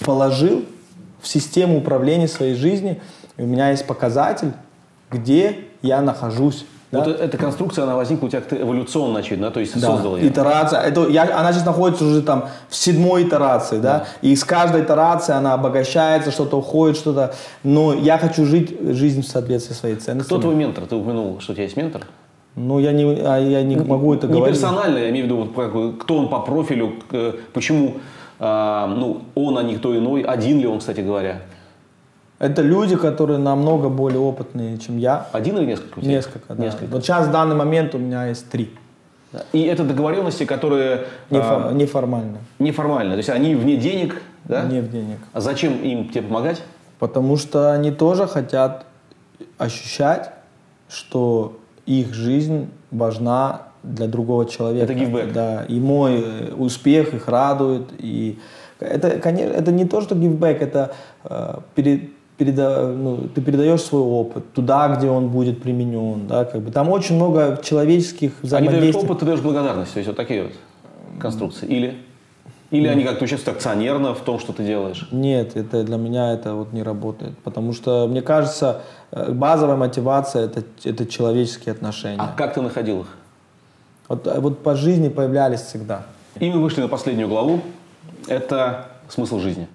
положил 0.00 0.64
в 1.22 1.28
систему 1.28 1.78
управления 1.78 2.28
своей 2.28 2.56
жизнью, 2.56 2.98
и 3.36 3.42
у 3.42 3.46
меня 3.46 3.70
есть 3.70 3.86
показатель, 3.86 4.52
где 5.10 5.64
я 5.82 6.00
нахожусь 6.00 6.64
да? 6.94 7.00
Вот 7.00 7.20
эта 7.20 7.36
конструкция, 7.36 7.84
она 7.84 7.96
возникла 7.96 8.26
у 8.26 8.28
тебя 8.28 8.40
как-то 8.40 8.56
эволюционно, 8.60 9.18
очевидно, 9.18 9.50
то 9.50 9.60
есть 9.60 9.78
да. 9.80 9.88
создал 9.88 10.16
ее. 10.16 10.28
Итерация. 10.28 10.80
Это, 10.80 11.08
я, 11.08 11.22
она 11.38 11.52
сейчас 11.52 11.66
находится 11.66 12.04
уже 12.04 12.22
там 12.22 12.48
в 12.68 12.76
седьмой 12.76 13.24
итерации, 13.24 13.78
да? 13.78 13.98
да. 13.98 14.06
И 14.22 14.36
с 14.36 14.44
каждой 14.44 14.82
итерацией 14.82 15.38
она 15.38 15.54
обогащается, 15.54 16.30
что-то 16.30 16.58
уходит, 16.58 16.96
что-то. 16.96 17.34
Но 17.64 17.94
я 17.94 18.18
хочу 18.18 18.44
жить 18.44 18.76
жизнь 18.80 19.22
в 19.22 19.26
соответствии 19.26 19.74
своей 19.74 19.96
ценностями. 19.96 20.38
Кто 20.38 20.48
твой 20.48 20.54
ментор? 20.54 20.86
Ты 20.86 20.94
упомянул, 20.94 21.40
что 21.40 21.52
у 21.52 21.54
тебя 21.54 21.64
есть 21.64 21.76
ментор? 21.76 22.02
Ну, 22.56 22.78
я 22.78 22.92
не, 22.92 23.02
а 23.02 23.38
я 23.38 23.62
не 23.62 23.76
могу 23.76 24.14
это 24.14 24.28
не 24.28 24.34
говорить. 24.34 24.54
Не 24.54 24.60
персонально, 24.60 24.98
я 24.98 25.10
имею 25.10 25.26
в 25.26 25.28
виду, 25.28 25.92
кто 25.98 26.18
он 26.18 26.28
по 26.28 26.38
профилю, 26.38 26.94
почему 27.52 27.94
а, 28.38 28.86
ну, 28.86 29.22
он, 29.34 29.58
а 29.58 29.62
не 29.62 29.74
кто 29.74 29.96
иной, 29.96 30.22
один 30.22 30.60
ли 30.60 30.66
он, 30.66 30.78
кстати 30.78 31.00
говоря? 31.00 31.40
Это 32.38 32.62
люди, 32.62 32.96
которые 32.96 33.38
намного 33.38 33.88
более 33.88 34.20
опытные, 34.20 34.78
чем 34.78 34.98
я. 34.98 35.28
Один 35.32 35.56
или 35.58 35.66
несколько? 35.66 36.00
Несколько, 36.00 36.54
да. 36.54 36.64
Несколько. 36.64 36.92
Вот 36.92 37.04
сейчас 37.04 37.28
в 37.28 37.30
данный 37.30 37.54
момент 37.54 37.94
у 37.94 37.98
меня 37.98 38.26
есть 38.26 38.48
три. 38.50 38.72
И 39.52 39.62
это 39.62 39.84
договоренности, 39.84 40.44
которые... 40.44 41.06
Нефо- 41.30 41.68
а, 41.68 41.72
неформально. 41.72 42.38
Неформально. 42.58 43.12
То 43.12 43.18
есть 43.18 43.30
они 43.30 43.54
вне 43.54 43.76
денег, 43.76 44.20
да? 44.44 44.62
Не 44.64 44.80
в 44.80 44.90
денег. 44.90 45.18
А 45.32 45.40
зачем 45.40 45.76
им 45.82 46.08
тебе 46.08 46.22
помогать? 46.22 46.62
Потому 46.98 47.36
что 47.36 47.72
они 47.72 47.90
тоже 47.90 48.26
хотят 48.26 48.86
ощущать, 49.58 50.30
что 50.88 51.58
их 51.86 52.14
жизнь 52.14 52.68
важна 52.90 53.62
для 53.82 54.06
другого 54.06 54.46
человека. 54.46 54.84
Это 54.84 54.94
гивбэк. 54.94 55.32
Да, 55.32 55.64
и 55.68 55.78
мой 55.80 56.52
успех 56.56 57.12
их 57.14 57.28
радует. 57.28 57.88
И 57.98 58.38
это, 58.80 59.18
конечно, 59.18 59.52
это 59.52 59.72
не 59.72 59.84
то, 59.84 60.00
что 60.00 60.14
гивбэк, 60.14 60.62
это 60.62 60.94
э, 61.24 61.58
перед, 61.74 62.10
переда, 62.36 62.88
ну, 62.88 63.28
ты 63.34 63.40
передаешь 63.40 63.80
свой 63.82 64.02
опыт 64.02 64.52
туда, 64.52 64.94
где 64.96 65.08
он 65.08 65.28
будет 65.28 65.62
применен, 65.62 66.26
да, 66.26 66.44
как 66.44 66.62
бы 66.62 66.70
там 66.70 66.90
очень 66.90 67.16
много 67.16 67.60
человеческих 67.62 68.32
взаимодействий. 68.42 68.82
Они 68.82 68.92
даешь 68.92 69.04
опыт, 69.04 69.20
ты 69.20 69.26
даешь 69.26 69.40
благодарность, 69.40 69.92
то 69.92 69.98
есть 69.98 70.08
вот 70.08 70.16
такие 70.16 70.44
вот 70.44 70.52
конструкции, 71.20 71.66
или? 71.66 71.94
Или 72.70 72.88
они 72.88 73.04
как-то 73.04 73.24
участвуют 73.24 73.56
акционерно 73.56 74.14
в 74.14 74.20
том, 74.20 74.40
что 74.40 74.52
ты 74.52 74.64
делаешь? 74.64 75.06
Нет, 75.12 75.56
это 75.56 75.84
для 75.84 75.96
меня 75.96 76.32
это 76.32 76.54
вот 76.54 76.72
не 76.72 76.82
работает, 76.82 77.38
потому 77.38 77.72
что 77.72 78.08
мне 78.08 78.20
кажется 78.20 78.82
э, 79.12 79.30
базовая 79.30 79.76
мотивация 79.76 80.46
это 80.46 80.64
это 80.82 81.06
человеческие 81.06 81.72
отношения. 81.72 82.18
А 82.18 82.34
как 82.36 82.54
ты 82.54 82.62
находил 82.62 83.02
их? 83.02 83.16
Вот, 84.08 84.26
э, 84.26 84.40
вот 84.40 84.64
по 84.64 84.74
жизни 84.74 85.08
появлялись 85.08 85.60
всегда. 85.60 86.06
И 86.40 86.50
мы 86.50 86.60
вышли 86.60 86.80
на 86.80 86.88
последнюю 86.88 87.28
главу. 87.28 87.60
Это 88.26 88.88
смысл 89.08 89.38
жизни. 89.38 89.68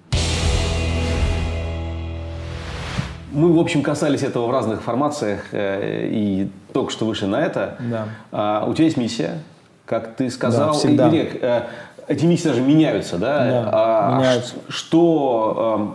Мы, 3.32 3.52
в 3.52 3.60
общем, 3.60 3.82
касались 3.82 4.22
этого 4.22 4.46
в 4.46 4.50
разных 4.50 4.82
формациях 4.82 5.40
э, 5.52 6.08
и 6.10 6.48
только 6.72 6.90
что 6.90 7.04
вышли 7.04 7.26
на 7.26 7.40
это. 7.40 7.76
Да. 7.78 8.08
А, 8.32 8.64
у 8.66 8.74
тебя 8.74 8.86
есть 8.86 8.96
миссия, 8.96 9.38
как 9.86 10.16
ты 10.16 10.30
сказал. 10.30 10.68
Да, 10.68 10.72
всегда. 10.72 11.08
Ирек, 11.08 11.38
э, 11.40 11.62
эти 12.08 12.24
миссии 12.24 12.48
даже 12.48 12.60
меняются, 12.60 13.18
да? 13.18 13.44
Да, 13.44 13.70
а, 13.72 14.18
меняются. 14.18 14.54
Что, 14.68 15.94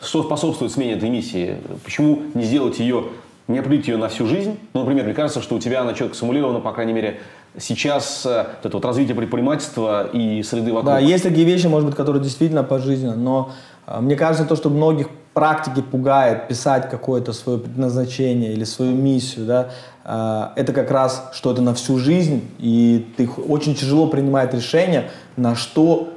э, 0.00 0.04
что 0.04 0.22
способствует 0.22 0.72
смене 0.72 0.94
этой 0.94 1.08
миссии? 1.08 1.56
Почему 1.82 2.22
не 2.34 2.44
сделать 2.44 2.78
ее, 2.78 3.04
не 3.48 3.58
определить 3.58 3.88
ее 3.88 3.96
на 3.96 4.08
всю 4.08 4.26
жизнь? 4.26 4.58
Ну, 4.74 4.80
например, 4.80 5.04
мне 5.04 5.14
кажется, 5.14 5.40
что 5.40 5.54
у 5.54 5.58
тебя 5.58 5.80
она 5.80 5.94
четко 5.94 6.14
симулирована, 6.14 6.60
по 6.60 6.72
крайней 6.72 6.92
мере, 6.92 7.20
сейчас 7.58 8.26
э, 8.26 8.46
вот 8.58 8.66
это 8.66 8.76
вот 8.76 8.84
развитие 8.84 9.14
предпринимательства 9.14 10.06
и 10.12 10.42
среды 10.42 10.72
вокруг. 10.74 10.92
Да, 10.92 10.98
есть 10.98 11.24
такие 11.24 11.46
вещи, 11.46 11.68
может 11.68 11.86
быть, 11.88 11.96
которые 11.96 12.22
действительно 12.22 12.64
по 12.64 12.78
жизни, 12.78 13.08
но 13.08 13.52
мне 14.00 14.16
кажется, 14.16 14.44
то, 14.44 14.56
что 14.56 14.68
многих 14.68 15.08
практики 15.36 15.82
пугает 15.82 16.48
писать 16.48 16.88
какое-то 16.88 17.34
свое 17.34 17.58
предназначение 17.58 18.54
или 18.54 18.64
свою 18.64 18.92
миссию, 18.92 19.44
да, 19.44 19.68
а, 20.02 20.54
это 20.56 20.72
как 20.72 20.90
раз 20.90 21.28
что 21.34 21.52
это 21.52 21.60
на 21.60 21.74
всю 21.74 21.98
жизнь, 21.98 22.48
и 22.58 23.06
ты 23.18 23.28
очень 23.28 23.74
тяжело 23.74 24.06
принимать 24.06 24.54
решение, 24.54 25.10
на 25.36 25.54
что 25.54 26.08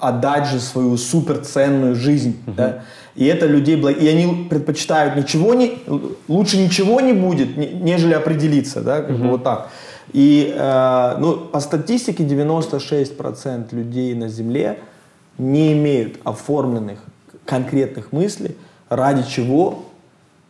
отдать 0.00 0.46
же 0.46 0.60
свою 0.60 0.96
суперценную 0.96 1.94
жизнь, 1.94 2.38
uh-huh. 2.46 2.54
да, 2.54 2.82
и 3.14 3.26
это 3.26 3.44
людей, 3.44 3.76
и 3.76 4.08
они 4.08 4.46
предпочитают 4.48 5.14
ничего 5.16 5.52
не, 5.52 5.80
лучше 6.26 6.56
ничего 6.56 7.02
не 7.02 7.12
будет, 7.12 7.58
нежели 7.58 8.14
определиться, 8.14 8.80
да, 8.80 9.02
как 9.02 9.10
uh-huh. 9.10 9.22
бы 9.22 9.28
вот 9.28 9.44
так. 9.44 9.68
И, 10.14 10.54
э, 10.56 11.16
ну, 11.18 11.36
по 11.36 11.60
статистике 11.60 12.24
96% 12.24 13.74
людей 13.74 14.14
на 14.14 14.28
Земле 14.28 14.78
не 15.36 15.74
имеют 15.74 16.16
оформленных 16.24 17.00
конкретных 17.44 18.12
мыслей, 18.12 18.56
ради 18.88 19.28
чего, 19.28 19.84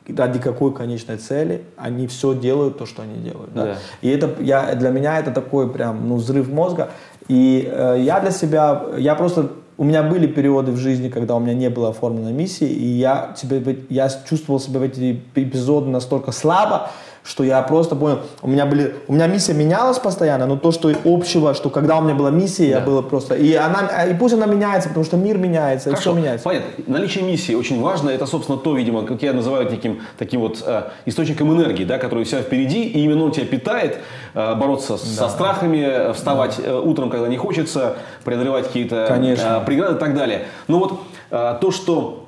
ради 0.08 0.38
какой 0.38 0.74
конечной 0.74 1.16
цели 1.16 1.64
они 1.76 2.06
все 2.06 2.34
делают 2.34 2.78
то, 2.78 2.86
что 2.86 3.02
они 3.02 3.16
делают. 3.22 3.52
Да? 3.54 3.64
Да. 3.64 3.76
И 4.02 4.08
это 4.10 4.34
я, 4.40 4.74
для 4.74 4.90
меня 4.90 5.18
это 5.18 5.30
такой 5.30 5.72
прям 5.72 6.08
ну, 6.08 6.16
взрыв 6.16 6.48
мозга. 6.48 6.90
И 7.28 7.68
э, 7.70 7.96
я 8.00 8.20
для 8.20 8.30
себя, 8.30 8.84
я 8.98 9.14
просто 9.14 9.50
у 9.76 9.84
меня 9.84 10.02
были 10.02 10.26
периоды 10.26 10.72
в 10.72 10.76
жизни, 10.76 11.08
когда 11.08 11.34
у 11.34 11.40
меня 11.40 11.54
не 11.54 11.68
было 11.68 11.90
оформленной 11.90 12.32
миссии, 12.32 12.68
и 12.68 12.86
я, 12.86 13.34
себе, 13.36 13.78
я 13.88 14.08
чувствовал 14.28 14.60
себя 14.60 14.78
в 14.80 14.82
эти 14.82 15.20
эпизоды 15.34 15.88
настолько 15.88 16.32
слабо, 16.32 16.90
что 17.24 17.42
я 17.42 17.62
просто 17.62 17.96
понял, 17.96 18.20
у 18.42 18.48
меня 18.48 18.66
были, 18.66 18.96
у 19.08 19.14
меня 19.14 19.26
миссия 19.26 19.54
менялась 19.54 19.98
постоянно, 19.98 20.46
но 20.46 20.56
то, 20.56 20.72
что 20.72 20.92
общего, 21.04 21.54
что 21.54 21.70
когда 21.70 21.96
у 21.96 22.02
меня 22.02 22.14
была 22.14 22.30
миссия, 22.30 22.74
да. 22.74 22.78
я 22.78 22.84
было 22.84 23.00
просто, 23.00 23.34
и 23.34 23.54
она, 23.54 24.04
и 24.04 24.14
пусть 24.14 24.34
она 24.34 24.44
меняется, 24.44 24.90
потому 24.90 25.06
что 25.06 25.16
мир 25.16 25.38
меняется, 25.38 25.88
Хорошо. 25.88 26.10
и 26.10 26.12
все 26.12 26.20
меняется. 26.20 26.44
Понятно. 26.44 26.84
Наличие 26.86 27.24
миссии 27.24 27.54
очень 27.54 27.80
важно, 27.80 28.10
это, 28.10 28.26
собственно, 28.26 28.58
то, 28.58 28.76
видимо, 28.76 29.06
как 29.06 29.22
я 29.22 29.32
называю 29.32 29.66
таким, 29.68 30.02
таким 30.18 30.40
вот 30.40 30.62
э, 30.66 30.82
источником 31.06 31.50
энергии, 31.50 31.84
да, 31.84 31.96
который 31.96 32.24
вся 32.24 32.42
впереди, 32.42 32.84
и 32.84 33.00
именно 33.04 33.24
он 33.24 33.32
тебя 33.32 33.46
питает, 33.46 33.98
э, 34.34 34.54
бороться 34.54 34.92
да. 34.92 34.98
со 34.98 35.28
страхами, 35.30 36.12
вставать 36.12 36.58
да. 36.58 36.72
э, 36.72 36.78
утром, 36.78 37.08
когда 37.08 37.26
не 37.28 37.38
хочется, 37.38 37.96
преодолевать 38.24 38.66
какие-то 38.66 39.06
э, 39.08 39.64
преграды 39.64 39.96
и 39.96 39.98
так 39.98 40.14
далее. 40.14 40.44
Но 40.68 40.78
вот 40.78 41.00
э, 41.30 41.56
то, 41.58 41.70
что 41.70 42.26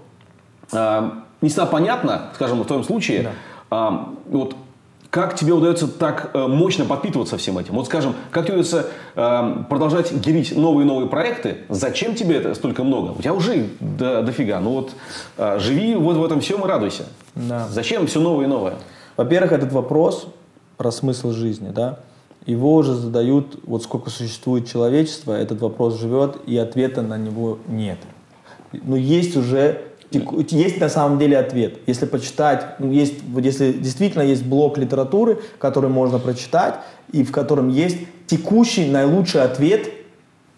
э, 0.72 1.10
не 1.42 1.50
всегда 1.50 1.66
понятно, 1.66 2.30
скажем, 2.34 2.62
в 2.62 2.64
твоем 2.64 2.82
случае, 2.82 3.30
да. 3.70 3.88
э, 3.90 4.30
вот 4.30 4.54
как 5.10 5.36
тебе 5.36 5.52
удается 5.52 5.88
так 5.88 6.30
э, 6.34 6.46
мощно 6.46 6.84
подпитываться 6.84 7.36
всем 7.38 7.58
этим? 7.58 7.74
Вот 7.74 7.86
скажем, 7.86 8.14
как 8.30 8.44
тебе 8.44 8.54
удается 8.54 8.86
э, 9.14 9.64
продолжать 9.68 10.12
герить 10.12 10.56
новые 10.56 10.84
и 10.84 10.88
новые 10.88 11.08
проекты? 11.08 11.58
Зачем 11.68 12.14
тебе 12.14 12.36
это 12.36 12.54
столько 12.54 12.84
много? 12.84 13.12
У 13.12 13.22
тебя 13.22 13.34
уже 13.34 13.68
до, 13.80 14.22
дофига. 14.22 14.60
Ну 14.60 14.70
вот 14.70 14.92
э, 15.38 15.58
живи 15.58 15.94
вот 15.94 16.16
в 16.16 16.24
этом 16.24 16.40
всем 16.40 16.64
и 16.64 16.68
радуйся. 16.68 17.06
Да. 17.34 17.66
Зачем 17.68 18.06
все 18.06 18.20
новое 18.20 18.46
и 18.46 18.48
новое? 18.48 18.74
Во-первых, 19.16 19.52
этот 19.52 19.72
вопрос 19.72 20.26
про 20.76 20.90
смысл 20.90 21.32
жизни, 21.32 21.70
да, 21.70 22.00
его 22.44 22.74
уже 22.74 22.94
задают, 22.94 23.58
вот 23.64 23.82
сколько 23.82 24.10
существует 24.10 24.68
человечество, 24.68 25.32
этот 25.32 25.60
вопрос 25.60 25.98
живет, 25.98 26.36
и 26.46 26.56
ответа 26.56 27.02
на 27.02 27.16
него 27.16 27.58
нет. 27.66 27.98
Но 28.72 28.96
есть 28.96 29.36
уже 29.36 29.82
есть 30.10 30.80
на 30.80 30.88
самом 30.88 31.18
деле 31.18 31.38
ответ. 31.38 31.78
Если 31.86 32.06
почитать, 32.06 32.78
ну, 32.78 32.92
есть, 32.92 33.14
если 33.38 33.72
действительно 33.72 34.22
есть 34.22 34.44
блок 34.44 34.78
литературы, 34.78 35.40
который 35.58 35.90
можно 35.90 36.18
прочитать, 36.18 36.76
и 37.12 37.24
в 37.24 37.32
котором 37.32 37.68
есть 37.68 37.98
текущий 38.26 38.90
наилучший 38.90 39.42
ответ, 39.42 39.88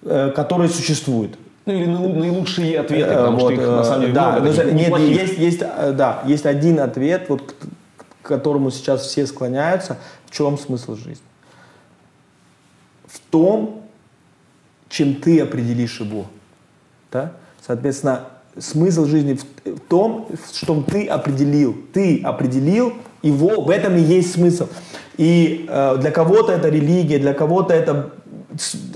э, 0.02 0.30
который 0.34 0.68
существует. 0.68 1.38
Ну 1.66 1.72
или 1.74 1.86
наилучшие 1.86 2.80
ответы, 2.80 3.14
потому 3.14 3.38
вот, 3.38 3.52
что 3.52 3.62
их 3.62 3.68
на 3.68 3.84
самом 3.84 4.00
деле 4.02 4.12
да, 4.12 4.32
много. 4.38 4.72
Нет, 4.72 4.98
есть, 4.98 5.38
есть, 5.38 5.62
э, 5.62 5.92
да, 5.92 6.22
есть 6.26 6.46
один 6.46 6.80
ответ, 6.80 7.26
вот, 7.28 7.54
которому 8.22 8.70
сейчас 8.70 9.02
все 9.02 9.26
склоняются, 9.26 9.98
в 10.26 10.30
чем 10.30 10.58
смысл 10.58 10.96
жизни? 10.96 11.24
В 13.06 13.18
том, 13.30 13.82
чем 14.88 15.16
ты 15.16 15.40
определишь 15.40 16.00
его. 16.00 16.26
Да? 17.10 17.32
Соответственно, 17.66 18.24
смысл 18.60 19.06
жизни 19.06 19.38
в, 19.64 19.80
том, 19.88 20.28
что 20.52 20.82
ты 20.82 21.06
определил. 21.06 21.76
Ты 21.92 22.20
определил 22.22 22.92
его, 23.22 23.62
в 23.62 23.70
этом 23.70 23.96
и 23.96 24.00
есть 24.00 24.32
смысл. 24.32 24.68
И 25.16 25.66
э, 25.68 25.96
для 26.00 26.10
кого-то 26.10 26.52
это 26.52 26.68
религия, 26.68 27.18
для 27.18 27.34
кого-то 27.34 27.74
это 27.74 28.12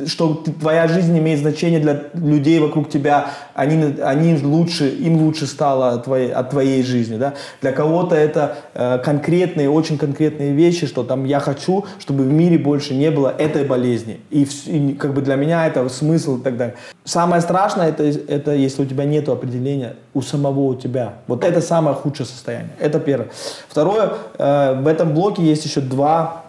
что 0.07 0.35
твоя 0.61 0.89
жизнь 0.89 1.17
имеет 1.19 1.41
значение 1.41 1.81
для 1.81 2.05
людей 2.15 2.59
вокруг 2.59 2.89
тебя, 2.89 3.31
они, 3.55 4.01
они 4.03 4.39
лучше, 4.43 4.89
им 4.89 5.23
лучше 5.23 5.47
стало 5.47 5.93
от 5.93 6.05
твоей, 6.05 6.33
от 6.33 6.51
твоей 6.51 6.83
жизни. 6.83 7.17
Да? 7.17 7.35
Для 7.61 7.73
кого-то 7.73 8.15
это 8.15 8.57
э, 8.75 8.99
конкретные, 8.99 9.71
очень 9.71 9.99
конкретные 9.99 10.53
вещи, 10.53 10.87
что 10.87 11.05
там 11.05 11.25
я 11.25 11.41
хочу, 11.41 11.85
чтобы 11.99 12.25
в 12.25 12.33
мире 12.33 12.59
больше 12.59 12.95
не 12.95 13.11
было 13.11 13.35
этой 13.37 13.65
болезни. 13.65 14.21
И, 14.31 14.47
и 14.67 14.95
как 14.95 15.15
бы 15.15 15.23
для 15.23 15.37
меня 15.37 15.67
это 15.67 15.89
смысл 15.89 16.39
и 16.39 16.43
так 16.43 16.57
далее. 16.57 16.77
Самое 17.05 17.43
страшное, 17.43 17.89
это, 17.89 18.05
это 18.05 18.53
если 18.53 18.83
у 18.83 18.87
тебя 18.87 19.05
нет 19.05 19.29
определения 19.29 19.97
у 20.15 20.23
самого 20.23 20.61
у 20.61 20.75
тебя. 20.75 21.15
Вот 21.27 21.45
это 21.45 21.61
самое 21.61 21.97
худшее 21.97 22.27
состояние. 22.27 22.73
Это 22.79 23.01
первое. 23.01 23.29
Второе, 23.69 24.13
э, 24.39 24.81
в 24.81 24.87
этом 24.87 25.15
блоке 25.15 25.43
есть 25.43 25.65
еще 25.65 25.81
два, 25.81 26.45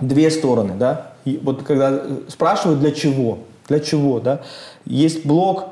две 0.00 0.30
стороны. 0.30 0.74
Да? 0.78 1.15
И 1.26 1.40
вот 1.42 1.64
когда 1.64 1.90
э, 1.90 2.20
спрашивают, 2.28 2.80
для 2.80 2.92
чего, 2.92 3.40
для 3.68 3.80
чего, 3.80 4.20
да, 4.20 4.42
есть 4.86 5.26
блок, 5.26 5.64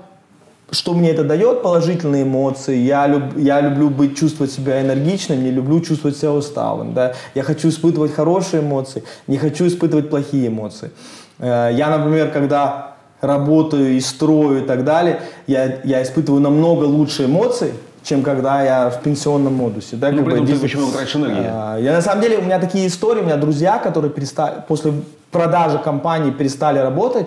что 0.70 0.94
мне 0.94 1.10
это 1.10 1.22
дает, 1.22 1.62
положительные 1.62 2.24
эмоции, 2.24 2.76
я, 2.76 3.06
люб, 3.06 3.36
я 3.36 3.60
люблю 3.60 3.88
быть, 3.88 4.18
чувствовать 4.18 4.52
себя 4.52 4.82
энергичным, 4.82 5.44
не 5.44 5.52
люблю 5.52 5.80
чувствовать 5.80 6.16
себя 6.16 6.32
усталым, 6.32 6.92
да, 6.92 7.14
я 7.36 7.44
хочу 7.44 7.68
испытывать 7.68 8.12
хорошие 8.12 8.62
эмоции, 8.62 9.04
не 9.28 9.38
хочу 9.38 9.66
испытывать 9.68 10.10
плохие 10.10 10.48
эмоции. 10.48 10.90
Э, 11.38 11.70
я, 11.72 11.96
например, 11.96 12.32
когда 12.32 12.96
работаю 13.20 13.92
и 13.92 14.00
строю 14.00 14.64
и 14.64 14.66
так 14.66 14.84
далее, 14.84 15.20
я, 15.46 15.80
я 15.84 16.02
испытываю 16.02 16.42
намного 16.42 16.84
лучше 16.84 17.26
эмоций, 17.26 17.74
чем 18.04 18.22
когда 18.22 18.62
я 18.62 18.90
в 18.90 19.02
пенсионном 19.02 19.54
модусе. 19.54 19.96
Да, 19.96 20.10
ну, 20.10 20.18
как 20.18 20.26
при 20.26 20.34
этом 20.34 20.46
бы, 20.46 20.68
ты 20.68 20.76
много 20.76 20.92
тратишь 20.92 21.16
энергии. 21.16 21.46
А, 21.48 21.78
я 21.78 21.92
на 21.94 22.02
самом 22.02 22.22
деле, 22.22 22.38
у 22.38 22.42
меня 22.42 22.60
такие 22.60 22.86
истории, 22.86 23.20
у 23.20 23.24
меня 23.24 23.36
друзья, 23.36 23.78
которые 23.78 24.12
перестали, 24.12 24.62
после 24.68 24.92
продажи 25.30 25.78
компании 25.78 26.30
перестали 26.30 26.78
работать, 26.78 27.26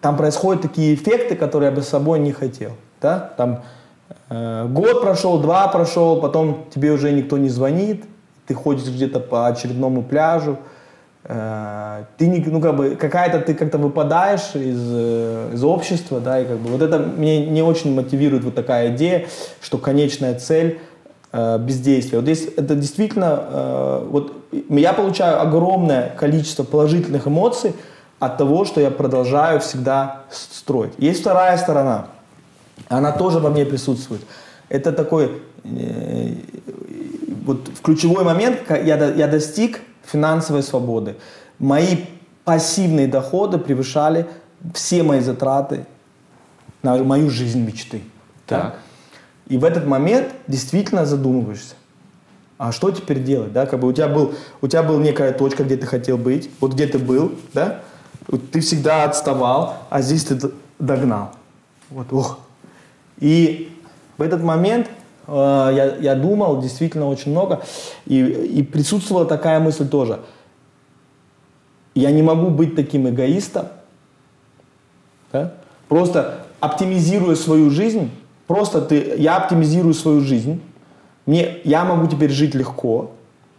там 0.00 0.16
происходят 0.16 0.62
такие 0.62 0.94
эффекты, 0.94 1.36
которые 1.36 1.70
я 1.70 1.76
бы 1.76 1.82
с 1.82 1.88
собой 1.88 2.18
не 2.18 2.32
хотел. 2.32 2.72
Да? 3.02 3.30
Там 3.36 3.62
э, 4.30 4.66
год 4.68 5.02
прошел, 5.02 5.38
два 5.38 5.68
прошел, 5.68 6.18
потом 6.18 6.64
тебе 6.74 6.90
уже 6.90 7.12
никто 7.12 7.36
не 7.36 7.50
звонит, 7.50 8.04
ты 8.46 8.54
ходишь 8.54 8.86
где-то 8.86 9.20
по 9.20 9.46
очередному 9.48 10.02
пляжу, 10.02 10.56
ты 11.24 12.26
не, 12.26 12.38
ну 12.46 12.60
как 12.60 12.76
бы 12.76 12.96
какая-то 12.96 13.40
ты 13.40 13.54
как-то 13.54 13.76
выпадаешь 13.76 14.54
из, 14.54 14.80
э, 14.90 15.50
из 15.52 15.62
общества, 15.64 16.20
да, 16.20 16.40
и 16.40 16.46
как 16.46 16.58
бы 16.58 16.70
вот 16.70 16.80
это 16.80 16.98
мне 16.98 17.44
не 17.44 17.60
очень 17.60 17.94
мотивирует 17.94 18.44
вот 18.44 18.54
такая 18.54 18.94
идея, 18.94 19.26
что 19.60 19.78
конечная 19.78 20.38
цель 20.38 20.78
э, 21.32 21.58
бездействия. 21.58 22.18
Вот 22.18 22.24
здесь 22.24 22.48
это 22.56 22.74
действительно, 22.74 23.42
э, 23.42 24.06
вот 24.08 24.32
я 24.70 24.92
получаю 24.92 25.42
огромное 25.42 26.14
количество 26.16 26.62
положительных 26.62 27.26
эмоций 27.26 27.74
от 28.20 28.38
того, 28.38 28.64
что 28.64 28.80
я 28.80 28.90
продолжаю 28.90 29.60
всегда 29.60 30.22
строить. 30.30 30.92
Есть 30.98 31.20
вторая 31.20 31.58
сторона, 31.58 32.06
она 32.88 33.12
тоже 33.12 33.38
во 33.38 33.50
мне 33.50 33.66
присутствует. 33.66 34.22
Это 34.68 34.92
такой 34.92 35.42
э, 35.64 36.34
вот 37.44 37.68
в 37.68 37.82
ключевой 37.82 38.24
момент 38.24 38.60
я, 38.70 39.12
я 39.12 39.26
достиг 39.26 39.80
финансовой 40.10 40.62
свободы. 40.62 41.16
Мои 41.58 42.06
пассивные 42.44 43.06
доходы 43.06 43.58
превышали 43.58 44.26
все 44.74 45.02
мои 45.02 45.20
затраты 45.20 45.86
на 46.82 46.96
мою 47.02 47.30
жизнь 47.30 47.64
мечты. 47.64 48.02
Так. 48.46 48.62
Да? 48.62 48.74
И 49.48 49.58
в 49.58 49.64
этот 49.64 49.86
момент 49.86 50.28
действительно 50.46 51.06
задумываешься, 51.06 51.74
а 52.58 52.72
что 52.72 52.90
теперь 52.90 53.22
делать, 53.22 53.52
да, 53.52 53.66
как 53.66 53.80
бы 53.80 53.88
у 53.88 53.92
тебя 53.92 54.08
был, 54.08 54.34
у 54.60 54.68
тебя 54.68 54.82
была 54.82 55.00
некая 55.00 55.32
точка, 55.32 55.64
где 55.64 55.76
ты 55.76 55.86
хотел 55.86 56.18
быть, 56.18 56.50
вот 56.60 56.74
где 56.74 56.86
ты 56.86 56.98
был, 56.98 57.32
да, 57.54 57.80
ты 58.52 58.60
всегда 58.60 59.04
отставал, 59.04 59.76
а 59.88 60.02
здесь 60.02 60.24
ты 60.24 60.38
догнал, 60.78 61.32
вот, 61.88 62.12
ох. 62.12 62.40
И 63.18 63.74
в 64.18 64.22
этот 64.22 64.42
момент 64.42 64.88
я, 65.28 65.96
я 65.96 66.14
думал 66.14 66.60
действительно 66.60 67.08
очень 67.08 67.32
много, 67.32 67.62
и, 68.06 68.20
и 68.20 68.62
присутствовала 68.62 69.26
такая 69.26 69.60
мысль 69.60 69.88
тоже, 69.88 70.20
я 71.94 72.10
не 72.10 72.22
могу 72.22 72.48
быть 72.48 72.74
таким 72.74 73.08
эгоистом, 73.08 73.66
да? 75.32 75.54
просто 75.88 76.44
оптимизируя 76.60 77.34
свою 77.34 77.70
жизнь, 77.70 78.10
Просто 78.48 78.80
ты, 78.80 79.14
я 79.18 79.36
оптимизирую 79.36 79.92
свою 79.92 80.22
жизнь, 80.22 80.62
мне, 81.26 81.58
я 81.64 81.84
могу 81.84 82.08
теперь 82.08 82.30
жить 82.30 82.54
легко, 82.54 83.12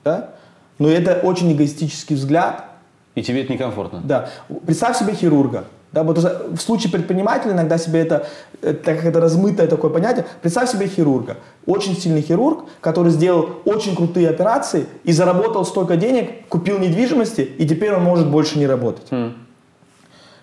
да? 0.04 0.32
но 0.80 0.90
это 0.90 1.14
очень 1.22 1.54
эгоистический 1.54 2.16
взгляд. 2.16 2.66
И 3.14 3.22
тебе 3.22 3.44
это 3.44 3.54
некомфортно. 3.54 4.02
Да. 4.04 4.30
Представь 4.66 4.98
себе 4.98 5.14
хирурга. 5.14 5.66
Да, 5.92 6.04
вот 6.04 6.18
в 6.18 6.58
случае 6.60 6.92
предпринимателя 6.92 7.54
иногда 7.54 7.80
себе 7.80 8.02
это, 8.02 8.28
так 8.62 8.84
как 8.84 9.06
это 9.06 9.20
размытое 9.20 9.66
такое 9.66 9.90
понятие, 9.90 10.26
представь 10.42 10.70
себе 10.70 10.88
хирурга. 10.88 11.38
Очень 11.66 11.98
сильный 11.98 12.22
хирург, 12.22 12.66
который 12.80 13.12
сделал 13.12 13.62
очень 13.66 13.96
крутые 13.96 14.30
операции 14.30 14.86
и 15.04 15.12
заработал 15.12 15.66
столько 15.66 15.98
денег, 15.98 16.48
купил 16.48 16.78
недвижимости, 16.78 17.42
и 17.42 17.68
теперь 17.68 17.94
он 17.94 18.04
может 18.04 18.30
больше 18.30 18.60
не 18.60 18.68
работать. 18.68 19.08
Mm. 19.10 19.34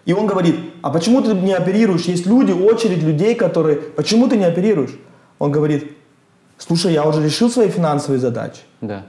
И 0.05 0.13
он 0.13 0.27
говорит, 0.27 0.57
а 0.83 0.91
почему 0.91 1.21
ты 1.23 1.33
не 1.35 1.53
оперируешь? 1.53 2.03
Есть 2.03 2.27
люди, 2.27 2.51
очередь 2.51 3.03
людей, 3.03 3.37
которые, 3.37 3.77
почему 3.77 4.29
ты 4.29 4.37
не 4.37 4.45
оперируешь? 4.45 4.99
Он 5.39 5.53
говорит, 5.53 5.93
слушай, 6.59 6.93
я 6.93 7.05
уже 7.07 7.23
решил 7.23 7.51
свои 7.51 7.69
финансовые 7.69 8.19
задачи. 8.19 8.63
Да. 8.81 9.05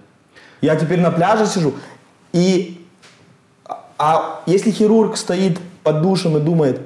Я 0.61 0.75
теперь 0.75 0.99
на 0.99 1.11
пляже 1.11 1.47
сижу. 1.47 1.73
И 2.31 2.85
а 3.99 4.41
если 4.45 4.71
хирург 4.71 5.17
стоит 5.17 5.59
под 5.87 6.01
душем 6.01 6.35
и 6.35 6.41
думает, 6.41 6.81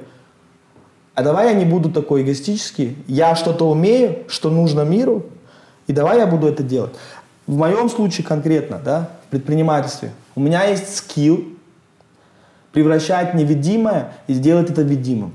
а 1.16 1.24
давай 1.24 1.48
я 1.48 1.54
не 1.54 1.64
буду 1.64 1.90
такой 1.90 2.22
эгоистический, 2.22 2.96
я 3.08 3.34
что-то 3.34 3.68
умею, 3.68 4.18
что 4.28 4.48
нужно 4.48 4.82
миру, 4.82 5.26
и 5.88 5.92
давай 5.92 6.18
я 6.18 6.26
буду 6.28 6.46
это 6.46 6.62
делать. 6.62 6.92
В 7.48 7.56
моем 7.56 7.90
случае 7.90 8.24
конкретно, 8.24 8.78
да, 8.78 9.10
в 9.26 9.30
предпринимательстве, 9.32 10.12
у 10.36 10.40
меня 10.40 10.62
есть 10.66 10.96
скилл, 10.96 11.42
превращать 12.70 13.34
невидимое 13.34 14.12
и 14.28 14.34
сделать 14.34 14.70
это 14.70 14.82
видимым. 14.82 15.32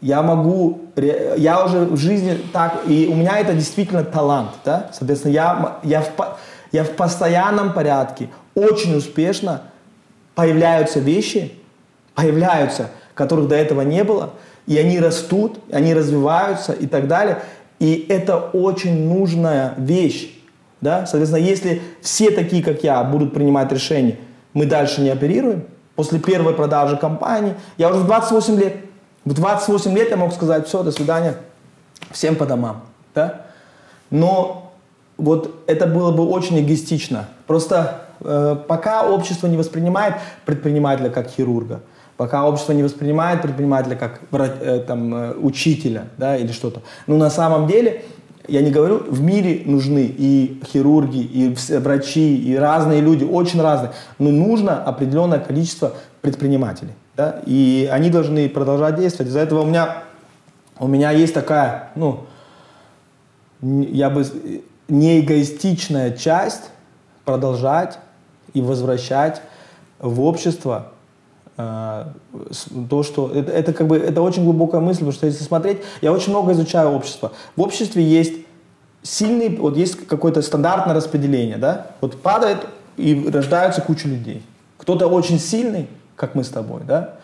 Я 0.00 0.22
могу, 0.22 0.80
я 0.96 1.62
уже 1.62 1.80
в 1.84 1.98
жизни 1.98 2.38
так, 2.54 2.84
и 2.86 3.06
у 3.12 3.16
меня 3.16 3.38
это 3.38 3.52
действительно 3.52 4.02
талант, 4.02 4.52
да, 4.64 4.88
соответственно, 4.94 5.32
я, 5.32 5.78
я, 5.82 6.00
в, 6.00 6.10
я 6.72 6.84
в 6.84 6.92
постоянном 6.92 7.74
порядке 7.74 8.30
очень 8.54 8.96
успешно 8.96 9.60
появляются 10.34 11.00
вещи, 11.00 11.52
появляются, 12.14 12.90
которых 13.14 13.48
до 13.48 13.56
этого 13.56 13.82
не 13.82 14.04
было, 14.04 14.30
и 14.66 14.78
они 14.78 14.98
растут, 14.98 15.58
они 15.70 15.94
развиваются 15.94 16.72
и 16.72 16.86
так 16.86 17.08
далее, 17.08 17.40
и 17.78 18.06
это 18.08 18.38
очень 18.38 19.08
нужная 19.08 19.74
вещь, 19.76 20.30
да, 20.80 21.06
соответственно, 21.06 21.42
если 21.42 21.82
все 22.00 22.30
такие, 22.30 22.62
как 22.62 22.82
я, 22.82 23.02
будут 23.04 23.34
принимать 23.34 23.72
решения, 23.72 24.18
мы 24.52 24.66
дальше 24.66 25.00
не 25.00 25.10
оперируем, 25.10 25.64
после 25.96 26.18
первой 26.18 26.54
продажи 26.54 26.96
компании. 26.96 27.54
Я 27.76 27.90
уже 27.90 28.00
в 28.00 28.06
28 28.06 28.58
лет. 28.58 28.76
В 29.24 29.32
28 29.32 29.96
лет 29.96 30.10
я 30.10 30.16
мог 30.16 30.32
сказать, 30.32 30.66
все, 30.66 30.82
до 30.82 30.92
свидания, 30.92 31.36
всем 32.10 32.36
по 32.36 32.46
домам. 32.46 32.82
Да? 33.14 33.46
Но 34.10 34.72
вот 35.16 35.62
это 35.66 35.86
было 35.86 36.12
бы 36.12 36.28
очень 36.28 36.60
эгоистично. 36.60 37.28
Просто 37.46 38.02
э, 38.20 38.56
пока 38.68 39.08
общество 39.08 39.46
не 39.46 39.56
воспринимает 39.56 40.16
предпринимателя 40.44 41.08
как 41.08 41.28
хирурга, 41.28 41.80
пока 42.16 42.46
общество 42.46 42.72
не 42.72 42.82
воспринимает 42.82 43.42
предпринимателя 43.42 43.96
как 43.96 44.20
э, 44.32 44.80
там, 44.86 45.14
э, 45.14 45.34
учителя 45.34 46.04
да, 46.18 46.36
или 46.36 46.52
что-то, 46.52 46.82
но 47.06 47.16
на 47.16 47.30
самом 47.30 47.66
деле 47.66 48.02
я 48.46 48.60
не 48.60 48.70
говорю, 48.70 48.98
в 49.08 49.22
мире 49.22 49.62
нужны 49.64 50.04
и 50.06 50.60
хирурги, 50.66 51.22
и 51.22 51.56
врачи, 51.78 52.36
и 52.36 52.54
разные 52.56 53.00
люди, 53.00 53.24
очень 53.24 53.60
разные, 53.60 53.92
но 54.18 54.30
нужно 54.30 54.82
определенное 54.82 55.38
количество 55.38 55.94
предпринимателей, 56.20 56.92
да, 57.16 57.40
и 57.46 57.88
они 57.90 58.10
должны 58.10 58.48
продолжать 58.48 58.96
действовать. 58.96 59.30
Из-за 59.30 59.40
этого 59.40 59.62
у 59.62 59.66
меня, 59.66 60.02
у 60.78 60.86
меня 60.86 61.10
есть 61.10 61.32
такая, 61.32 61.90
ну, 61.94 62.26
я 63.62 64.10
бы, 64.10 64.26
не 64.88 65.20
эгоистичная 65.20 66.10
часть 66.12 66.64
продолжать 67.24 67.98
и 68.52 68.60
возвращать 68.60 69.40
в 69.98 70.20
общество 70.20 70.92
то, 71.56 73.02
что 73.02 73.30
это, 73.32 73.52
это 73.52 73.72
как 73.72 73.86
бы 73.86 73.96
это 73.96 74.22
очень 74.22 74.44
глубокая 74.44 74.80
мысль, 74.80 75.00
потому 75.00 75.12
что 75.12 75.26
если 75.26 75.44
смотреть, 75.44 75.78
я 76.00 76.12
очень 76.12 76.30
много 76.30 76.52
изучаю 76.52 76.90
общество. 76.90 77.32
В 77.54 77.62
обществе 77.62 78.02
есть 78.02 78.34
сильный, 79.02 79.56
вот 79.56 79.76
есть 79.76 80.06
какое-то 80.06 80.42
стандартное 80.42 80.94
распределение, 80.94 81.56
да, 81.56 81.88
вот 82.00 82.20
падает 82.20 82.66
и 82.96 83.28
рождаются 83.32 83.80
куча 83.82 84.08
людей. 84.08 84.42
Кто-то 84.78 85.06
очень 85.06 85.38
сильный, 85.38 85.88
как 86.16 86.34
мы 86.34 86.42
с 86.42 86.48
тобой, 86.48 86.82
да, 86.84 87.14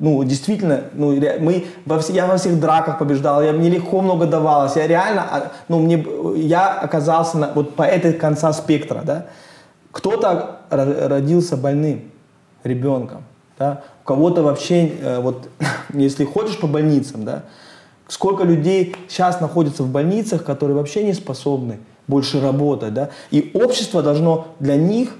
ну, 0.00 0.24
действительно, 0.24 0.84
ну, 0.94 1.12
мы 1.40 1.66
во 1.84 2.00
все, 2.00 2.14
я 2.14 2.26
во 2.26 2.38
всех 2.38 2.58
драках 2.58 2.98
побеждал, 2.98 3.42
я, 3.42 3.52
мне 3.52 3.68
легко 3.68 4.00
много 4.00 4.26
давалось, 4.26 4.74
я 4.76 4.86
реально, 4.86 5.26
а, 5.30 5.52
ну, 5.68 5.78
мне, 5.78 6.04
я 6.36 6.72
оказался 6.72 7.36
на, 7.36 7.52
вот 7.52 7.76
по 7.76 7.82
этой 7.82 8.14
конца 8.14 8.52
спектра, 8.54 9.02
да. 9.04 9.26
Кто-то 9.92 10.60
родился 10.70 11.56
больным 11.56 12.10
ребенком, 12.64 13.24
да, 13.60 13.82
у 14.02 14.06
кого-то 14.06 14.42
вообще, 14.42 14.88
э, 14.88 15.20
вот, 15.20 15.50
если 15.92 16.24
ходишь 16.24 16.58
по 16.58 16.66
больницам, 16.66 17.24
да, 17.24 17.44
сколько 18.08 18.42
людей 18.42 18.96
сейчас 19.06 19.40
находятся 19.40 19.82
в 19.82 19.88
больницах, 19.90 20.44
которые 20.44 20.76
вообще 20.76 21.04
не 21.04 21.12
способны 21.12 21.78
больше 22.08 22.40
работать, 22.40 22.94
да, 22.94 23.10
и 23.30 23.50
общество 23.52 24.02
должно 24.02 24.48
для 24.60 24.76
них 24.76 25.10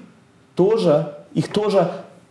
тоже, 0.54 1.14
их 1.34 1.48
тоже 1.48 1.90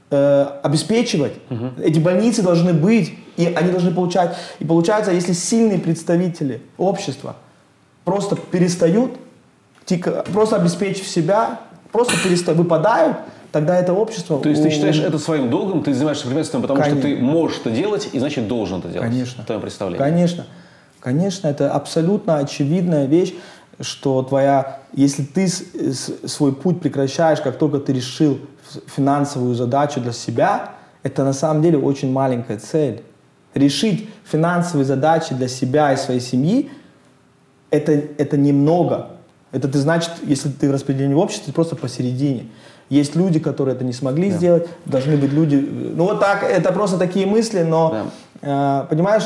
э, 0.10 0.48
обеспечивать. 0.64 1.34
Угу. 1.52 1.84
Эти 1.84 2.00
больницы 2.00 2.42
должны 2.42 2.74
быть, 2.74 3.14
и 3.38 3.46
они 3.46 3.72
должны 3.72 3.92
получать. 3.92 4.36
И 4.58 4.66
получается, 4.66 5.12
если 5.12 5.34
сильные 5.34 5.78
представители 5.78 6.64
общества 6.80 7.36
просто 8.04 8.36
перестают, 8.36 9.12
просто 10.34 10.56
обеспечив 10.56 11.08
себя, 11.08 11.60
просто 11.92 12.14
перестают, 12.24 12.58
выпадают, 12.58 13.18
тогда 13.52 13.78
это 13.78 13.94
общество... 13.94 14.40
То 14.40 14.50
есть 14.50 14.64
ты 14.64 14.70
считаешь 14.70 15.00
это 15.00 15.18
своим 15.20 15.50
долгом, 15.50 15.84
ты 15.84 15.94
занимаешься 15.94 16.24
предпринимательством, 16.24 16.62
потому 16.62 16.82
Конечно. 16.82 17.02
что 17.02 17.10
ты 17.10 17.18
можешь 17.18 17.60
это 17.60 17.72
делать, 17.72 18.10
и 18.14 18.20
значит 18.20 18.48
должен 18.48 18.80
это 18.80 18.90
делать? 18.90 19.10
Конечно. 19.10 19.44
В 19.44 19.46
твоем 19.46 19.62
представлении? 19.62 20.00
Конечно. 20.00 20.46
Конечно, 21.00 21.48
это 21.48 21.72
абсолютно 21.72 22.38
очевидная 22.38 23.06
вещь, 23.06 23.34
что 23.80 24.22
твоя, 24.24 24.80
если 24.94 25.24
ты 25.24 25.48
свой 25.48 26.54
путь 26.54 26.82
прекращаешь, 26.82 27.40
как 27.40 27.58
только 27.58 27.80
ты 27.80 27.94
решил 27.94 28.40
финансовую 28.88 29.56
задачу 29.56 30.02
для 30.02 30.12
себя, 30.12 30.74
это 31.04 31.24
на 31.24 31.34
самом 31.34 31.62
деле 31.64 31.78
очень 31.78 32.12
маленькая 32.12 32.60
цель. 32.60 33.04
Решить 33.54 34.10
финансовые 34.26 34.86
задачи 34.86 35.34
для 35.34 35.48
себя 35.48 35.94
и 35.94 35.98
своей 35.98 36.20
семьи, 36.20 36.70
это, 37.72 37.94
это 37.94 38.38
немного. 38.38 39.12
Это 39.52 39.68
ты 39.68 39.80
значит, 39.80 40.12
если 40.22 40.50
ты 40.50 40.70
в 40.70 40.72
распределении 40.72 41.16
в 41.16 41.20
обществе, 41.20 41.48
ты 41.48 41.54
просто 41.54 41.76
посередине. 41.76 42.48
Есть 42.90 43.16
люди, 43.16 43.40
которые 43.40 43.76
это 43.76 43.84
не 43.84 43.94
смогли 43.94 44.32
да. 44.32 44.38
сделать, 44.38 44.68
должны 44.86 45.16
быть 45.16 45.32
люди... 45.32 45.56
Ну 45.56 46.06
вот 46.06 46.20
так, 46.20 46.44
это 46.44 46.72
просто 46.72 46.98
такие 46.98 47.26
мысли, 47.26 47.62
но, 47.62 48.08
да. 48.42 48.84
э, 48.84 48.88
понимаешь, 48.90 49.24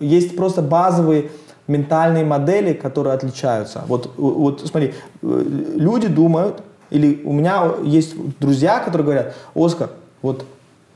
есть 0.00 0.34
просто 0.36 0.62
базовые 0.62 1.30
ментальные 1.68 2.24
модели, 2.24 2.72
которые 2.72 3.14
отличаются. 3.14 3.84
Вот, 3.86 4.14
вот 4.16 4.62
смотри, 4.66 4.94
э, 5.22 5.44
люди 5.76 6.08
думают, 6.08 6.62
или 6.90 7.22
у 7.24 7.32
меня 7.32 7.72
есть 7.84 8.14
друзья, 8.38 8.80
которые 8.80 9.04
говорят, 9.04 9.34
Оскар, 9.54 9.90
вот, 10.22 10.44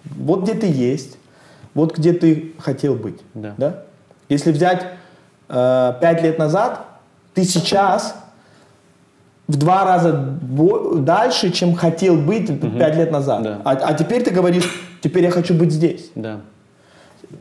вот 0.04 0.42
где 0.42 0.54
ты 0.54 0.66
есть, 0.66 1.18
вот 1.74 1.96
где 1.96 2.12
ты 2.12 2.54
хотел 2.58 2.94
быть. 2.94 3.20
Да. 3.34 3.54
Да? 3.58 3.82
Если 4.28 4.52
взять 4.52 4.86
э, 5.48 5.92
пять 6.00 6.22
лет 6.22 6.38
назад, 6.38 6.86
ты 7.34 7.44
сейчас 7.44 8.16
в 9.48 9.56
два 9.56 9.84
раза 9.84 10.12
дальше, 10.12 11.50
чем 11.50 11.74
хотел 11.74 12.16
быть 12.16 12.50
угу. 12.50 12.78
пять 12.78 12.96
лет 12.96 13.12
назад. 13.12 13.42
Да. 13.42 13.58
А, 13.64 13.70
а 13.72 13.94
теперь 13.94 14.22
ты 14.22 14.30
говоришь, 14.30 14.68
теперь 15.02 15.24
я 15.24 15.30
хочу 15.30 15.54
быть 15.54 15.72
здесь. 15.72 16.10
Да. 16.14 16.40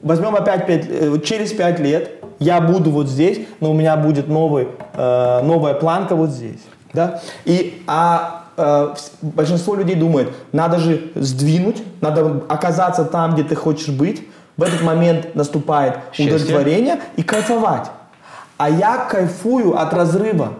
Возьмем 0.01 0.35
опять 0.35 0.67
5, 0.67 0.85
э, 0.89 1.19
через 1.23 1.51
пять 1.53 1.79
лет, 1.79 2.11
я 2.39 2.59
буду 2.61 2.91
вот 2.91 3.07
здесь, 3.07 3.39
но 3.59 3.71
у 3.71 3.73
меня 3.73 3.95
будет 3.97 4.27
новый, 4.27 4.67
э, 4.93 5.41
новая 5.43 5.73
планка 5.73 6.15
вот 6.15 6.29
здесь. 6.29 6.61
Да? 6.93 7.21
И, 7.45 7.83
а 7.87 8.45
э, 8.57 8.93
большинство 9.21 9.75
людей 9.75 9.95
думает, 9.95 10.29
надо 10.51 10.79
же 10.79 11.11
сдвинуть, 11.15 11.83
надо 12.01 12.43
оказаться 12.47 13.05
там, 13.05 13.33
где 13.33 13.43
ты 13.43 13.55
хочешь 13.55 13.89
быть. 13.89 14.27
В 14.57 14.63
этот 14.63 14.81
момент 14.83 15.35
наступает 15.35 15.97
Счастье. 16.13 16.33
удовлетворение 16.33 16.99
и 17.17 17.23
кайфовать. 17.23 17.91
А 18.57 18.69
я 18.69 18.97
кайфую 18.97 19.77
от 19.77 19.93
разрыва. 19.93 20.53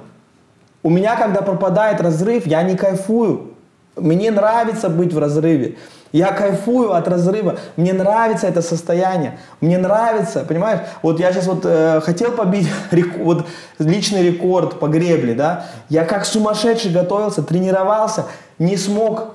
У 0.86 0.90
меня, 0.92 1.16
когда 1.16 1.42
пропадает 1.42 2.00
разрыв, 2.00 2.46
я 2.46 2.62
не 2.62 2.78
кайфую. 2.78 3.54
Мне 3.96 4.30
нравится 4.30 4.88
быть 4.88 5.14
в 5.14 5.18
разрыве. 5.18 5.78
Я 6.12 6.32
кайфую 6.32 6.94
от 6.94 7.08
разрыва. 7.08 7.58
Мне 7.76 7.92
нравится 7.92 8.46
это 8.46 8.62
состояние. 8.62 9.40
Мне 9.62 9.80
нравится, 9.80 10.46
понимаешь? 10.48 10.82
Вот 11.02 11.20
я 11.20 11.34
сейчас 11.34 11.48
вот 11.48 11.62
э, 11.64 12.02
хотел 12.02 12.34
побить 12.34 12.68
рек, 12.92 13.18
вот 13.18 13.48
личный 13.80 14.22
рекорд 14.22 14.80
по 14.80 14.88
гребле, 14.88 15.34
да? 15.34 15.66
Я 15.90 16.06
как 16.06 16.24
сумасшедший 16.24 16.92
готовился, 16.92 17.42
тренировался, 17.42 18.26
не 18.60 18.78
смог 18.78 19.34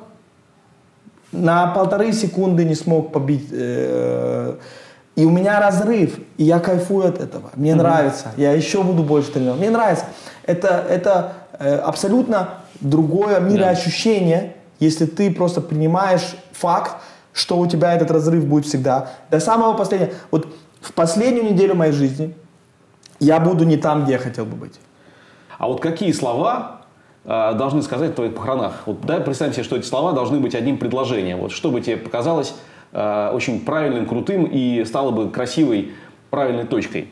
на 1.32 1.66
полторы 1.66 2.12
секунды 2.12 2.64
не 2.64 2.76
смог 2.76 3.10
побить. 3.10 3.48
Э, 3.50 4.54
и 5.20 5.24
у 5.24 5.30
меня 5.30 5.60
разрыв, 5.60 6.18
и 6.38 6.44
я 6.44 6.60
кайфую 6.60 7.08
от 7.08 7.20
этого. 7.20 7.50
Мне 7.54 7.72
mm-hmm. 7.72 7.76
нравится. 7.76 8.26
Я 8.36 8.52
еще 8.52 8.82
буду 8.82 9.02
больше 9.02 9.32
тренироваться. 9.32 9.62
Мне 9.62 9.70
нравится. 9.70 10.04
Это, 10.44 10.84
это 10.88 11.32
э, 11.58 11.76
абсолютно 11.76 12.48
другое 12.80 13.40
мироощущение. 13.40 14.40
Yeah 14.40 14.60
если 14.80 15.04
ты 15.04 15.32
просто 15.32 15.60
принимаешь 15.60 16.34
факт, 16.52 16.96
что 17.32 17.58
у 17.58 17.66
тебя 17.66 17.94
этот 17.94 18.10
разрыв 18.10 18.46
будет 18.46 18.66
всегда. 18.66 19.10
До 19.30 19.38
самого 19.38 19.76
последнего. 19.76 20.12
Вот 20.30 20.48
в 20.80 20.92
последнюю 20.94 21.52
неделю 21.52 21.74
моей 21.74 21.92
жизни 21.92 22.34
я 23.20 23.38
буду 23.38 23.64
не 23.64 23.76
там, 23.76 24.04
где 24.04 24.14
я 24.14 24.18
хотел 24.18 24.46
бы 24.46 24.56
быть. 24.56 24.80
А 25.58 25.68
вот 25.68 25.80
какие 25.80 26.10
слова 26.12 26.80
э, 27.24 27.52
должны 27.54 27.82
сказать 27.82 28.12
в 28.12 28.14
твоих 28.14 28.34
похоронах? 28.34 28.82
Вот 28.86 29.02
дай 29.02 29.20
представим 29.20 29.52
себе, 29.52 29.62
что 29.62 29.76
эти 29.76 29.84
слова 29.84 30.12
должны 30.12 30.40
быть 30.40 30.54
одним 30.54 30.78
предложением. 30.78 31.38
Вот 31.38 31.52
что 31.52 31.70
бы 31.70 31.82
тебе 31.82 31.98
показалось 31.98 32.54
э, 32.92 33.30
очень 33.32 33.64
правильным, 33.64 34.06
крутым 34.06 34.44
и 34.44 34.84
стало 34.84 35.10
бы 35.10 35.30
красивой, 35.30 35.92
правильной 36.30 36.64
точкой? 36.64 37.08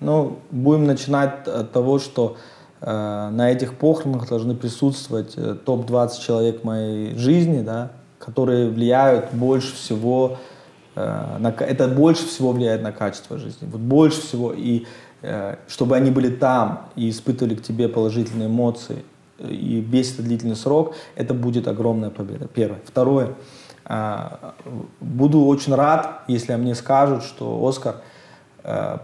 Ну, 0.00 0.38
будем 0.50 0.84
начинать 0.84 1.46
от 1.48 1.72
того, 1.72 1.98
что 1.98 2.36
Э, 2.80 3.30
на 3.30 3.50
этих 3.50 3.74
похоронах 3.74 4.28
должны 4.28 4.54
присутствовать 4.54 5.34
э, 5.36 5.56
топ-20 5.64 6.20
человек 6.24 6.64
моей 6.64 7.14
жизни, 7.16 7.62
да, 7.62 7.90
которые 8.18 8.70
влияют 8.70 9.32
больше 9.32 9.74
всего, 9.74 10.38
э, 10.94 11.36
на, 11.38 11.48
это 11.48 11.88
больше 11.88 12.26
всего 12.26 12.52
влияет 12.52 12.82
на 12.82 12.92
качество 12.92 13.38
жизни. 13.38 13.68
Вот 13.70 13.80
больше 13.80 14.20
всего. 14.20 14.52
И 14.56 14.84
чтобы 15.66 15.96
они 15.96 16.12
были 16.12 16.30
там 16.30 16.90
и 16.94 17.10
испытывали 17.10 17.56
к 17.56 17.62
тебе 17.62 17.88
положительные 17.88 18.46
эмоции, 18.46 19.02
и 19.40 19.84
весь 19.84 20.12
этот 20.12 20.26
длительный 20.26 20.54
срок, 20.54 20.94
это 21.16 21.34
будет 21.34 21.66
огромная 21.66 22.10
победа. 22.10 22.46
Первое. 22.46 22.78
Второе. 22.84 23.34
Буду 25.00 25.44
очень 25.46 25.74
рад, 25.74 26.22
если 26.28 26.54
мне 26.56 26.74
скажут, 26.74 27.22
что 27.22 27.66
Оскар 27.66 27.96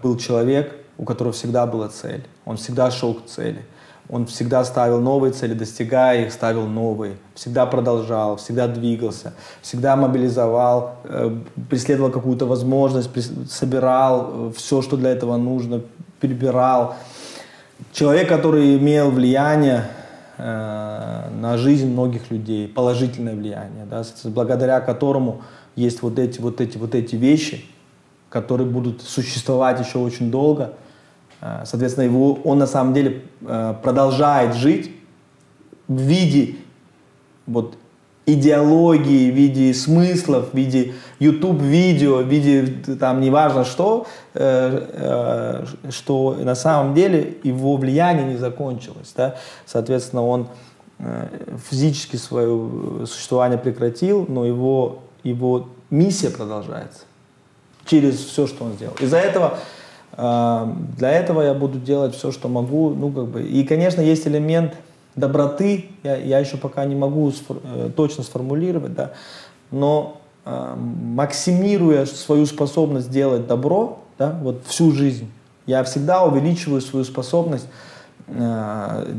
был 0.03 0.19
человек, 0.19 0.75
у 0.99 1.05
которого 1.05 1.33
всегда 1.33 1.67
была 1.67 1.89
цель. 1.89 2.27
Он 2.45 2.57
всегда 2.57 2.91
шел 2.91 3.15
к 3.15 3.27
цели. 3.27 3.65
Он 4.11 4.27
всегда 4.27 4.63
ставил 4.65 5.01
новые 5.01 5.33
цели, 5.33 5.55
достигая 5.55 6.27
их, 6.27 6.33
ставил 6.33 6.67
новые. 6.67 7.17
Всегда 7.35 7.65
продолжал, 7.65 8.37
всегда 8.37 8.69
двигался, 8.69 9.33
всегда 9.63 9.97
мобилизовал, 9.97 10.97
э, 11.05 11.35
преследовал 11.71 12.11
какую-то 12.11 12.45
возможность, 12.45 13.11
собирал 13.51 14.31
э, 14.31 14.53
все, 14.57 14.83
что 14.83 14.99
для 14.99 15.11
этого 15.11 15.39
нужно, 15.39 15.81
перебирал. 16.21 16.97
Человек, 17.93 18.29
который 18.29 18.77
имел 18.77 19.11
влияние 19.11 19.87
э, 20.39 21.31
на 21.31 21.59
жизнь 21.59 21.91
многих 21.91 22.31
людей, 22.31 22.69
положительное 22.69 23.35
влияние, 23.35 23.87
да, 23.87 24.03
благодаря 24.25 24.81
которому 24.81 25.43
есть 25.77 26.03
вот 26.03 26.19
эти, 26.19 26.41
вот 26.41 26.61
эти, 26.61 26.79
вот 26.79 26.95
эти 26.95 27.17
вещи, 27.17 27.65
которые 28.29 28.69
будут 28.69 29.03
существовать 29.03 29.85
еще 29.85 29.99
очень 29.99 30.31
долго– 30.31 30.75
Э, 31.45 31.63
соответственно, 31.67 32.05
его, 32.05 32.35
он 32.45 32.59
на 32.59 32.67
самом 32.67 32.95
деле 32.95 33.23
э, 33.43 33.75
продолжает 33.83 34.55
жить 34.55 34.91
в 35.87 36.01
виде 36.01 36.57
вот, 37.47 37.77
идеологии, 38.27 39.31
в 39.31 39.35
виде 39.35 39.75
смыслов, 39.75 40.51
в 40.53 40.57
виде 40.57 40.95
YouTube-видео, 41.19 42.19
в 42.19 42.27
виде 42.27 42.67
там 42.99 43.21
неважно 43.21 43.65
что, 43.65 44.07
э, 44.35 45.65
что 45.91 46.37
на 46.41 46.55
самом 46.55 46.95
деле 46.95 47.37
его 47.43 47.77
влияние 47.77 48.27
не 48.27 48.37
закончилось. 48.37 49.13
Да? 49.17 49.37
Соответственно, 49.67 50.27
он 50.27 50.49
физически 51.69 52.17
свое 52.17 53.05
существование 53.07 53.59
прекратил, 53.59 54.27
но 54.29 54.47
его, 54.47 55.01
его 55.25 55.69
миссия 55.91 56.31
продолжается 56.31 57.01
через 57.85 58.17
все, 58.17 58.47
что 58.47 58.65
он 58.65 58.75
сделал. 58.75 58.95
Из-за 59.01 59.19
этого 59.19 59.59
для 60.17 61.11
этого 61.11 61.43
я 61.43 61.55
буду 61.55 61.79
делать 61.79 62.15
все, 62.15 62.31
что 62.31 62.49
могу. 62.49 62.91
Ну, 62.91 63.11
как 63.11 63.27
бы. 63.27 63.43
И, 63.43 63.65
конечно, 63.65 64.01
есть 64.01 64.27
элемент 64.27 64.75
доброты, 65.17 65.87
я, 66.03 66.17
я 66.17 66.39
еще 66.39 66.57
пока 66.57 66.85
не 66.85 66.95
могу 66.95 67.31
сфор, 67.31 67.59
э, 67.63 67.91
точно 67.95 68.25
сформулировать, 68.25 68.95
да, 68.95 69.13
но 69.71 70.21
э, 70.45 70.75
максимируя 70.77 72.07
свою 72.07 72.47
способность 72.47 73.11
делать 73.11 73.47
добро, 73.47 74.01
да, 74.19 74.39
вот 74.43 74.63
всю 74.67 74.93
жизнь, 74.93 75.31
я 75.67 75.83
всегда 75.85 76.25
увеличиваю 76.25 76.81
свою 76.81 77.05
способность 77.05 77.67
э, 78.29 79.15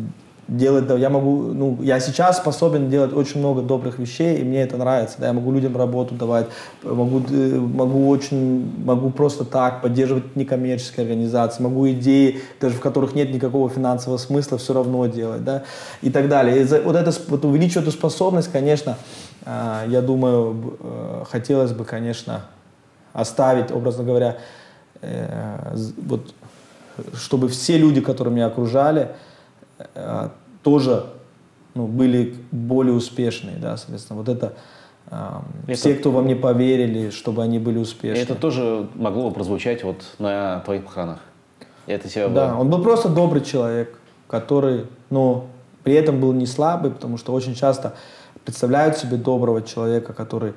делать, 0.48 0.86
да, 0.86 0.96
я 0.96 1.10
могу, 1.10 1.54
ну, 1.54 1.80
я 1.82 2.00
сейчас 2.00 2.38
способен 2.38 2.90
делать 2.90 3.14
очень 3.14 3.40
много 3.40 3.62
добрых 3.62 3.98
вещей, 3.98 4.38
и 4.38 4.44
мне 4.44 4.62
это 4.62 4.78
нравится, 4.78 5.18
да, 5.20 5.28
я 5.28 5.34
могу 5.34 5.52
людям 5.52 5.76
работу 5.76 6.14
давать, 6.14 6.48
могу, 6.84 7.22
э, 7.30 7.58
могу 7.58 8.08
очень, 8.10 8.84
могу 8.84 9.10
просто 9.10 9.44
так 9.44 9.82
поддерживать 9.82 10.36
некоммерческие 10.36 11.04
организации, 11.04 11.64
могу 11.64 11.90
идеи, 11.92 12.42
даже 12.62 12.76
в 12.76 12.80
которых 12.80 13.16
нет 13.16 13.34
никакого 13.34 13.70
финансового 13.70 14.20
смысла, 14.20 14.60
все 14.60 14.74
равно 14.74 15.08
делать, 15.08 15.44
да, 15.44 15.64
и 16.04 16.12
так 16.12 16.30
далее. 16.30 16.62
И 16.62 16.64
за, 16.64 16.82
вот 16.82 16.96
это, 16.96 17.12
вот 17.28 17.44
увеличить 17.44 17.78
эту 17.78 17.92
способность, 17.92 18.52
конечно, 18.52 18.98
э, 19.46 19.86
я 19.88 20.02
думаю, 20.02 20.78
э, 20.80 21.24
хотелось 21.30 21.72
бы, 21.72 21.86
конечно, 21.86 22.46
оставить, 23.14 23.72
образно 23.72 24.04
говоря, 24.04 24.38
э, 25.02 25.76
вот, 25.98 26.34
чтобы 27.16 27.48
все 27.48 27.78
люди, 27.80 28.00
которые 28.00 28.34
меня 28.34 28.46
окружали, 28.46 29.10
тоже 30.64 31.06
ну, 31.76 31.88
были 31.88 32.36
более 32.52 32.94
успешные, 32.94 33.58
да, 33.58 33.78
соответственно, 33.78 34.20
вот 34.20 34.30
это, 34.30 34.54
э, 35.12 35.40
это 35.68 35.78
все, 35.78 35.94
кто 35.96 36.10
во 36.12 36.22
мне 36.22 36.36
поверили, 36.36 37.10
чтобы 37.10 37.44
они 37.44 37.60
были 37.60 37.78
успешны. 37.78 38.22
Это 38.22 38.36
тоже 38.36 38.88
могло 38.96 39.30
бы 39.30 39.36
прозвучать 39.36 39.84
вот 39.84 40.04
на 40.18 40.62
твоих 40.62 40.86
похоронах. 40.86 41.20
Это 41.86 42.10
тебя 42.10 42.30
да, 42.30 42.50
было... 42.50 42.62
он 42.62 42.70
был 42.70 42.82
просто 42.82 43.10
добрый 43.10 43.42
человек, 43.42 44.00
который, 44.28 44.88
но 45.10 45.48
при 45.84 45.94
этом 45.94 46.20
был 46.20 46.34
не 46.34 46.48
слабый, 46.48 46.92
потому 46.92 47.18
что 47.18 47.34
очень 47.34 47.54
часто 47.54 47.96
представляют 48.44 48.98
себе 48.98 49.18
доброго 49.18 49.62
человека, 49.62 50.14
который 50.14 50.54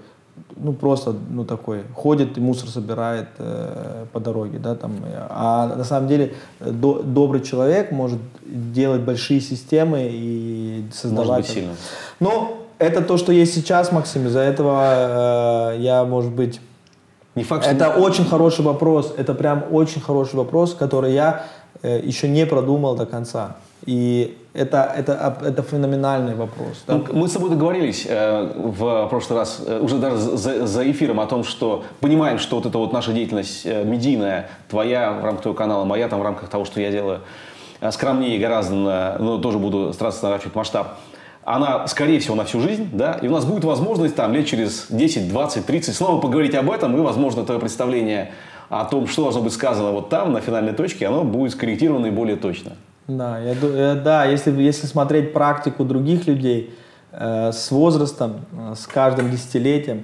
ну 0.56 0.73
просто 0.73 1.15
ну 1.31 1.44
такой 1.44 1.82
ходит 1.94 2.39
и 2.39 2.40
мусор 2.40 2.69
собирает 2.69 3.28
э, 3.39 4.06
по 4.12 4.20
дороге, 4.20 4.59
да 4.59 4.74
там. 4.74 4.93
А 5.31 5.74
на 5.77 5.85
самом 5.85 6.09
деле 6.09 6.35
до, 6.60 7.02
добрый 7.02 7.40
человек 7.43 7.93
может 7.93 8.19
делать 8.44 9.02
большие 9.02 9.40
системы 9.40 10.09
и 10.10 10.85
создавать. 10.93 11.28
Может 11.28 11.47
быть 11.47 11.55
сильно. 11.55 11.73
Ну 12.20 12.59
это 12.78 13.02
то, 13.02 13.16
что 13.16 13.32
есть 13.32 13.55
сейчас, 13.55 13.93
Максим. 13.93 14.27
Из-за 14.27 14.40
этого 14.40 15.73
э, 15.73 15.81
я, 15.81 16.05
может 16.05 16.32
быть. 16.32 16.60
Не 17.35 17.44
факт, 17.44 17.65
что 17.65 17.73
это 17.73 17.90
очень 17.90 18.24
хороший 18.24 18.65
вопрос. 18.65 19.15
Это 19.16 19.35
прям 19.35 19.65
очень 19.70 20.01
хороший 20.01 20.36
вопрос, 20.36 20.74
который 20.74 21.12
я 21.12 21.44
э, 21.82 22.01
еще 22.02 22.28
не 22.28 22.47
продумал 22.47 22.97
до 22.97 23.06
конца. 23.06 23.56
И 23.89 24.36
это, 24.52 24.93
это, 24.94 25.39
это 25.43 25.62
феноменальный 25.62 26.35
вопрос. 26.35 26.85
Да? 26.86 26.97
Ну, 26.97 27.06
мы 27.20 27.27
с 27.27 27.32
тобой 27.32 27.48
договорились 27.48 28.05
э, 28.06 28.52
в 28.55 29.09
прошлый 29.09 29.39
раз, 29.39 29.62
э, 29.66 29.81
уже 29.81 29.97
даже 29.97 30.19
за, 30.19 30.66
за 30.66 30.90
эфиром, 30.90 31.20
о 31.20 31.27
том, 31.27 31.43
что 31.43 31.85
понимаем, 32.01 32.39
что 32.39 32.56
вот 32.56 32.66
эта 32.66 32.77
вот 32.77 32.93
наша 32.93 33.15
деятельность 33.15 33.65
э, 33.65 33.85
медийная, 33.85 34.51
твоя 34.69 35.12
в 35.12 35.24
рамках 35.24 35.40
твоего 35.40 35.56
канала, 35.56 35.86
моя 35.86 36.06
там 36.09 36.20
в 36.20 36.23
рамках 36.23 36.51
того, 36.51 36.66
что 36.66 36.82
я 36.82 36.90
делаю, 36.90 37.20
э, 37.81 37.90
скромнее 37.90 38.39
гораздо, 38.39 38.74
но 38.74 39.16
ну, 39.19 39.39
тоже 39.39 39.59
буду 39.59 39.94
стараться 39.94 40.23
наращивать 40.23 40.55
масштаб, 40.55 40.98
она, 41.44 41.89
скорее 41.89 42.20
всего, 42.20 42.35
на 42.35 42.44
всю 42.44 42.60
жизнь, 42.60 42.90
да, 42.93 43.19
и 43.23 43.27
у 43.27 43.31
нас 43.31 43.47
будет 43.47 43.65
возможность 43.65 44.15
там 44.15 44.35
лет 44.35 44.44
через 44.44 44.89
10, 44.90 45.31
20, 45.31 45.65
30 45.65 45.97
снова 45.97 46.20
поговорить 46.20 46.55
об 46.55 46.70
этом, 46.70 46.94
и, 46.94 47.01
возможно, 47.01 47.43
твое 47.43 47.59
представление 47.59 48.32
о 48.69 48.85
том, 48.85 49.06
что 49.06 49.23
должно 49.23 49.40
быть 49.40 49.55
сказано 49.55 49.93
вот 49.93 50.10
там, 50.10 50.35
на 50.35 50.43
финальной 50.43 50.74
точке, 50.74 51.06
оно 51.06 51.24
будет 51.24 51.52
скорректировано 51.52 52.09
и 52.09 52.10
более 52.10 52.36
точно. 52.36 52.73
Да, 53.09 53.39
я, 53.39 53.55
я, 53.55 53.95
да 53.95 54.25
если, 54.27 54.51
если 54.61 54.87
смотреть 54.87 55.33
практику 55.33 55.83
других 55.83 56.27
людей 56.27 56.75
э, 57.11 57.53
с 57.53 57.71
возрастом, 57.71 58.45
э, 58.53 58.75
с 58.77 58.87
каждым 58.87 59.31
десятилетием, 59.31 60.03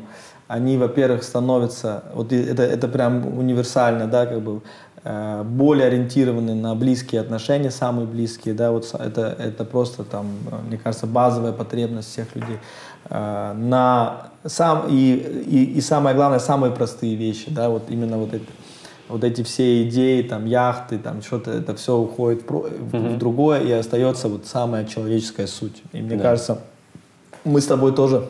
они, 0.49 0.79
во-первых, 0.79 1.23
становятся, 1.23 2.05
вот 2.15 2.33
это, 2.33 2.63
это 2.63 2.89
прям 2.89 3.39
универсально, 3.39 4.07
да, 4.07 4.25
как 4.25 4.41
бы, 4.41 4.63
э, 5.03 5.43
более 5.45 5.89
ориентированы 5.89 6.55
на 6.55 6.75
близкие 6.75 7.21
отношения, 7.21 7.71
самые 7.71 8.07
близкие, 8.07 8.55
да, 8.55 8.73
вот 8.73 8.95
это, 8.99 9.37
это 9.39 9.67
просто 9.67 10.05
там, 10.05 10.27
мне 10.67 10.79
кажется, 10.79 11.07
базовая 11.07 11.53
потребность 11.53 12.11
всех 12.11 12.35
людей. 12.35 12.59
Э, 13.11 13.53
на 13.53 14.29
сам, 14.47 14.87
и, 14.89 15.45
и, 15.47 15.65
и 15.77 15.81
самое 15.83 16.17
главное, 16.17 16.39
самые 16.39 16.73
простые 16.73 17.17
вещи, 17.17 17.51
да, 17.51 17.69
вот 17.69 17.91
именно 17.91 18.17
вот 18.17 18.33
это 18.33 18.47
вот 19.09 19.23
эти 19.25 19.43
все 19.43 19.83
идеи, 19.83 20.23
там, 20.23 20.47
яхты, 20.47 20.99
там, 20.99 21.23
что-то, 21.23 21.51
это 21.51 21.75
все 21.75 21.97
уходит 21.97 22.43
в, 22.43 22.51
mm-hmm. 22.51 23.15
в 23.15 23.19
другое, 23.19 23.61
и 23.61 23.71
остается 23.73 24.29
вот 24.29 24.47
самая 24.47 24.87
человеческая 24.87 25.47
суть. 25.47 25.83
И 25.93 26.01
мне 26.01 26.17
да. 26.17 26.23
кажется, 26.23 26.59
мы 27.45 27.61
с 27.61 27.67
тобой 27.67 27.95
тоже. 27.95 28.29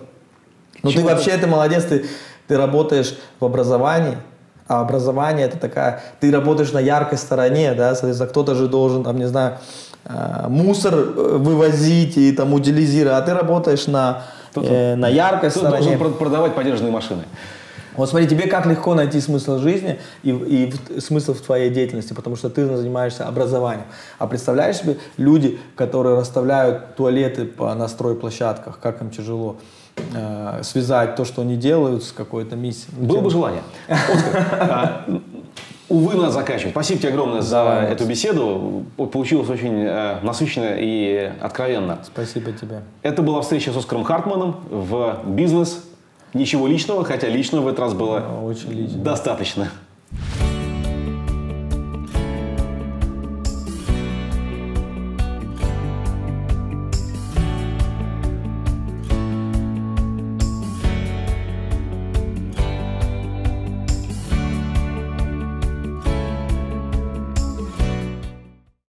Ну, 0.82 0.90
ты 0.90 1.02
вообще, 1.02 1.36
ты 1.38 1.46
молодец, 1.46 1.84
ты, 1.84 2.04
ты 2.48 2.56
работаешь 2.56 3.16
в 3.40 3.44
образовании, 3.44 4.18
а 4.66 4.80
образование 4.80 5.46
это 5.46 5.58
такая, 5.58 6.02
ты 6.20 6.30
работаешь 6.30 6.72
на 6.72 6.80
яркой 6.80 7.18
стороне, 7.18 7.74
да, 7.74 7.94
соответственно, 7.94 8.30
кто-то 8.30 8.54
же 8.54 8.66
должен, 8.66 9.04
там, 9.04 9.18
не 9.18 9.28
знаю, 9.28 9.58
э, 10.04 10.46
мусор 10.48 10.94
э, 10.94 11.36
вывозить 11.38 12.16
и 12.16 12.32
там 12.32 12.52
утилизировать, 12.52 13.18
а 13.18 13.22
ты 13.22 13.34
работаешь 13.34 13.86
на, 13.86 14.22
э, 14.56 14.96
на 14.96 15.08
яркой 15.08 15.50
кто 15.50 15.60
стороне. 15.60 15.92
Ты 15.92 15.98
должен 15.98 16.14
продавать 16.18 16.54
подержанные 16.54 16.92
машины. 16.92 17.24
Вот 17.96 18.08
смотри, 18.08 18.26
тебе 18.28 18.46
как 18.46 18.66
легко 18.66 18.94
найти 18.94 19.20
смысл 19.20 19.58
жизни 19.58 19.98
и, 20.22 20.30
и 20.30 21.00
смысл 21.00 21.34
в 21.34 21.40
твоей 21.40 21.70
деятельности, 21.70 22.12
потому 22.12 22.36
что 22.36 22.50
ты 22.50 22.64
занимаешься 22.66 23.26
образованием. 23.26 23.86
А 24.18 24.26
представляешь 24.26 24.78
себе 24.78 24.96
люди, 25.16 25.58
которые 25.76 26.18
расставляют 26.18 26.96
туалеты 26.96 27.44
по 27.44 27.74
настройплощадках, 27.74 28.78
как 28.80 29.00
им 29.00 29.10
тяжело 29.10 29.56
э, 30.14 30.60
связать 30.62 31.16
то, 31.16 31.24
что 31.24 31.42
они 31.42 31.56
делают, 31.56 32.04
с 32.04 32.12
какой-то 32.12 32.56
миссией. 32.56 32.94
Было 32.96 33.20
бы 33.20 33.30
желание. 33.30 33.62
А, 33.88 35.06
увы, 35.88 36.14
нас 36.14 36.34
заканчивать. 36.34 36.72
Спасибо 36.72 37.00
тебе 37.00 37.10
огромное 37.10 37.42
за 37.42 37.86
эту 37.90 38.04
беседу. 38.06 38.84
Получилось 38.96 39.48
очень 39.48 39.84
э, 39.84 40.18
насыщенно 40.22 40.74
и 40.76 41.32
откровенно. 41.40 41.98
Спасибо 42.04 42.52
тебе. 42.52 42.82
Это 43.02 43.22
была 43.22 43.40
встреча 43.42 43.72
с 43.72 43.76
Оскаром 43.76 44.04
Хартманом 44.04 44.56
в 44.68 45.20
«Бизнес 45.26 45.84
Ничего 46.34 46.66
личного, 46.66 47.04
хотя 47.04 47.28
личного 47.28 47.62
в 47.64 47.68
этот 47.68 47.80
раз 47.80 47.94
было 47.94 48.22
Очень 48.44 48.72
лично. 48.72 48.98
достаточно. 48.98 49.70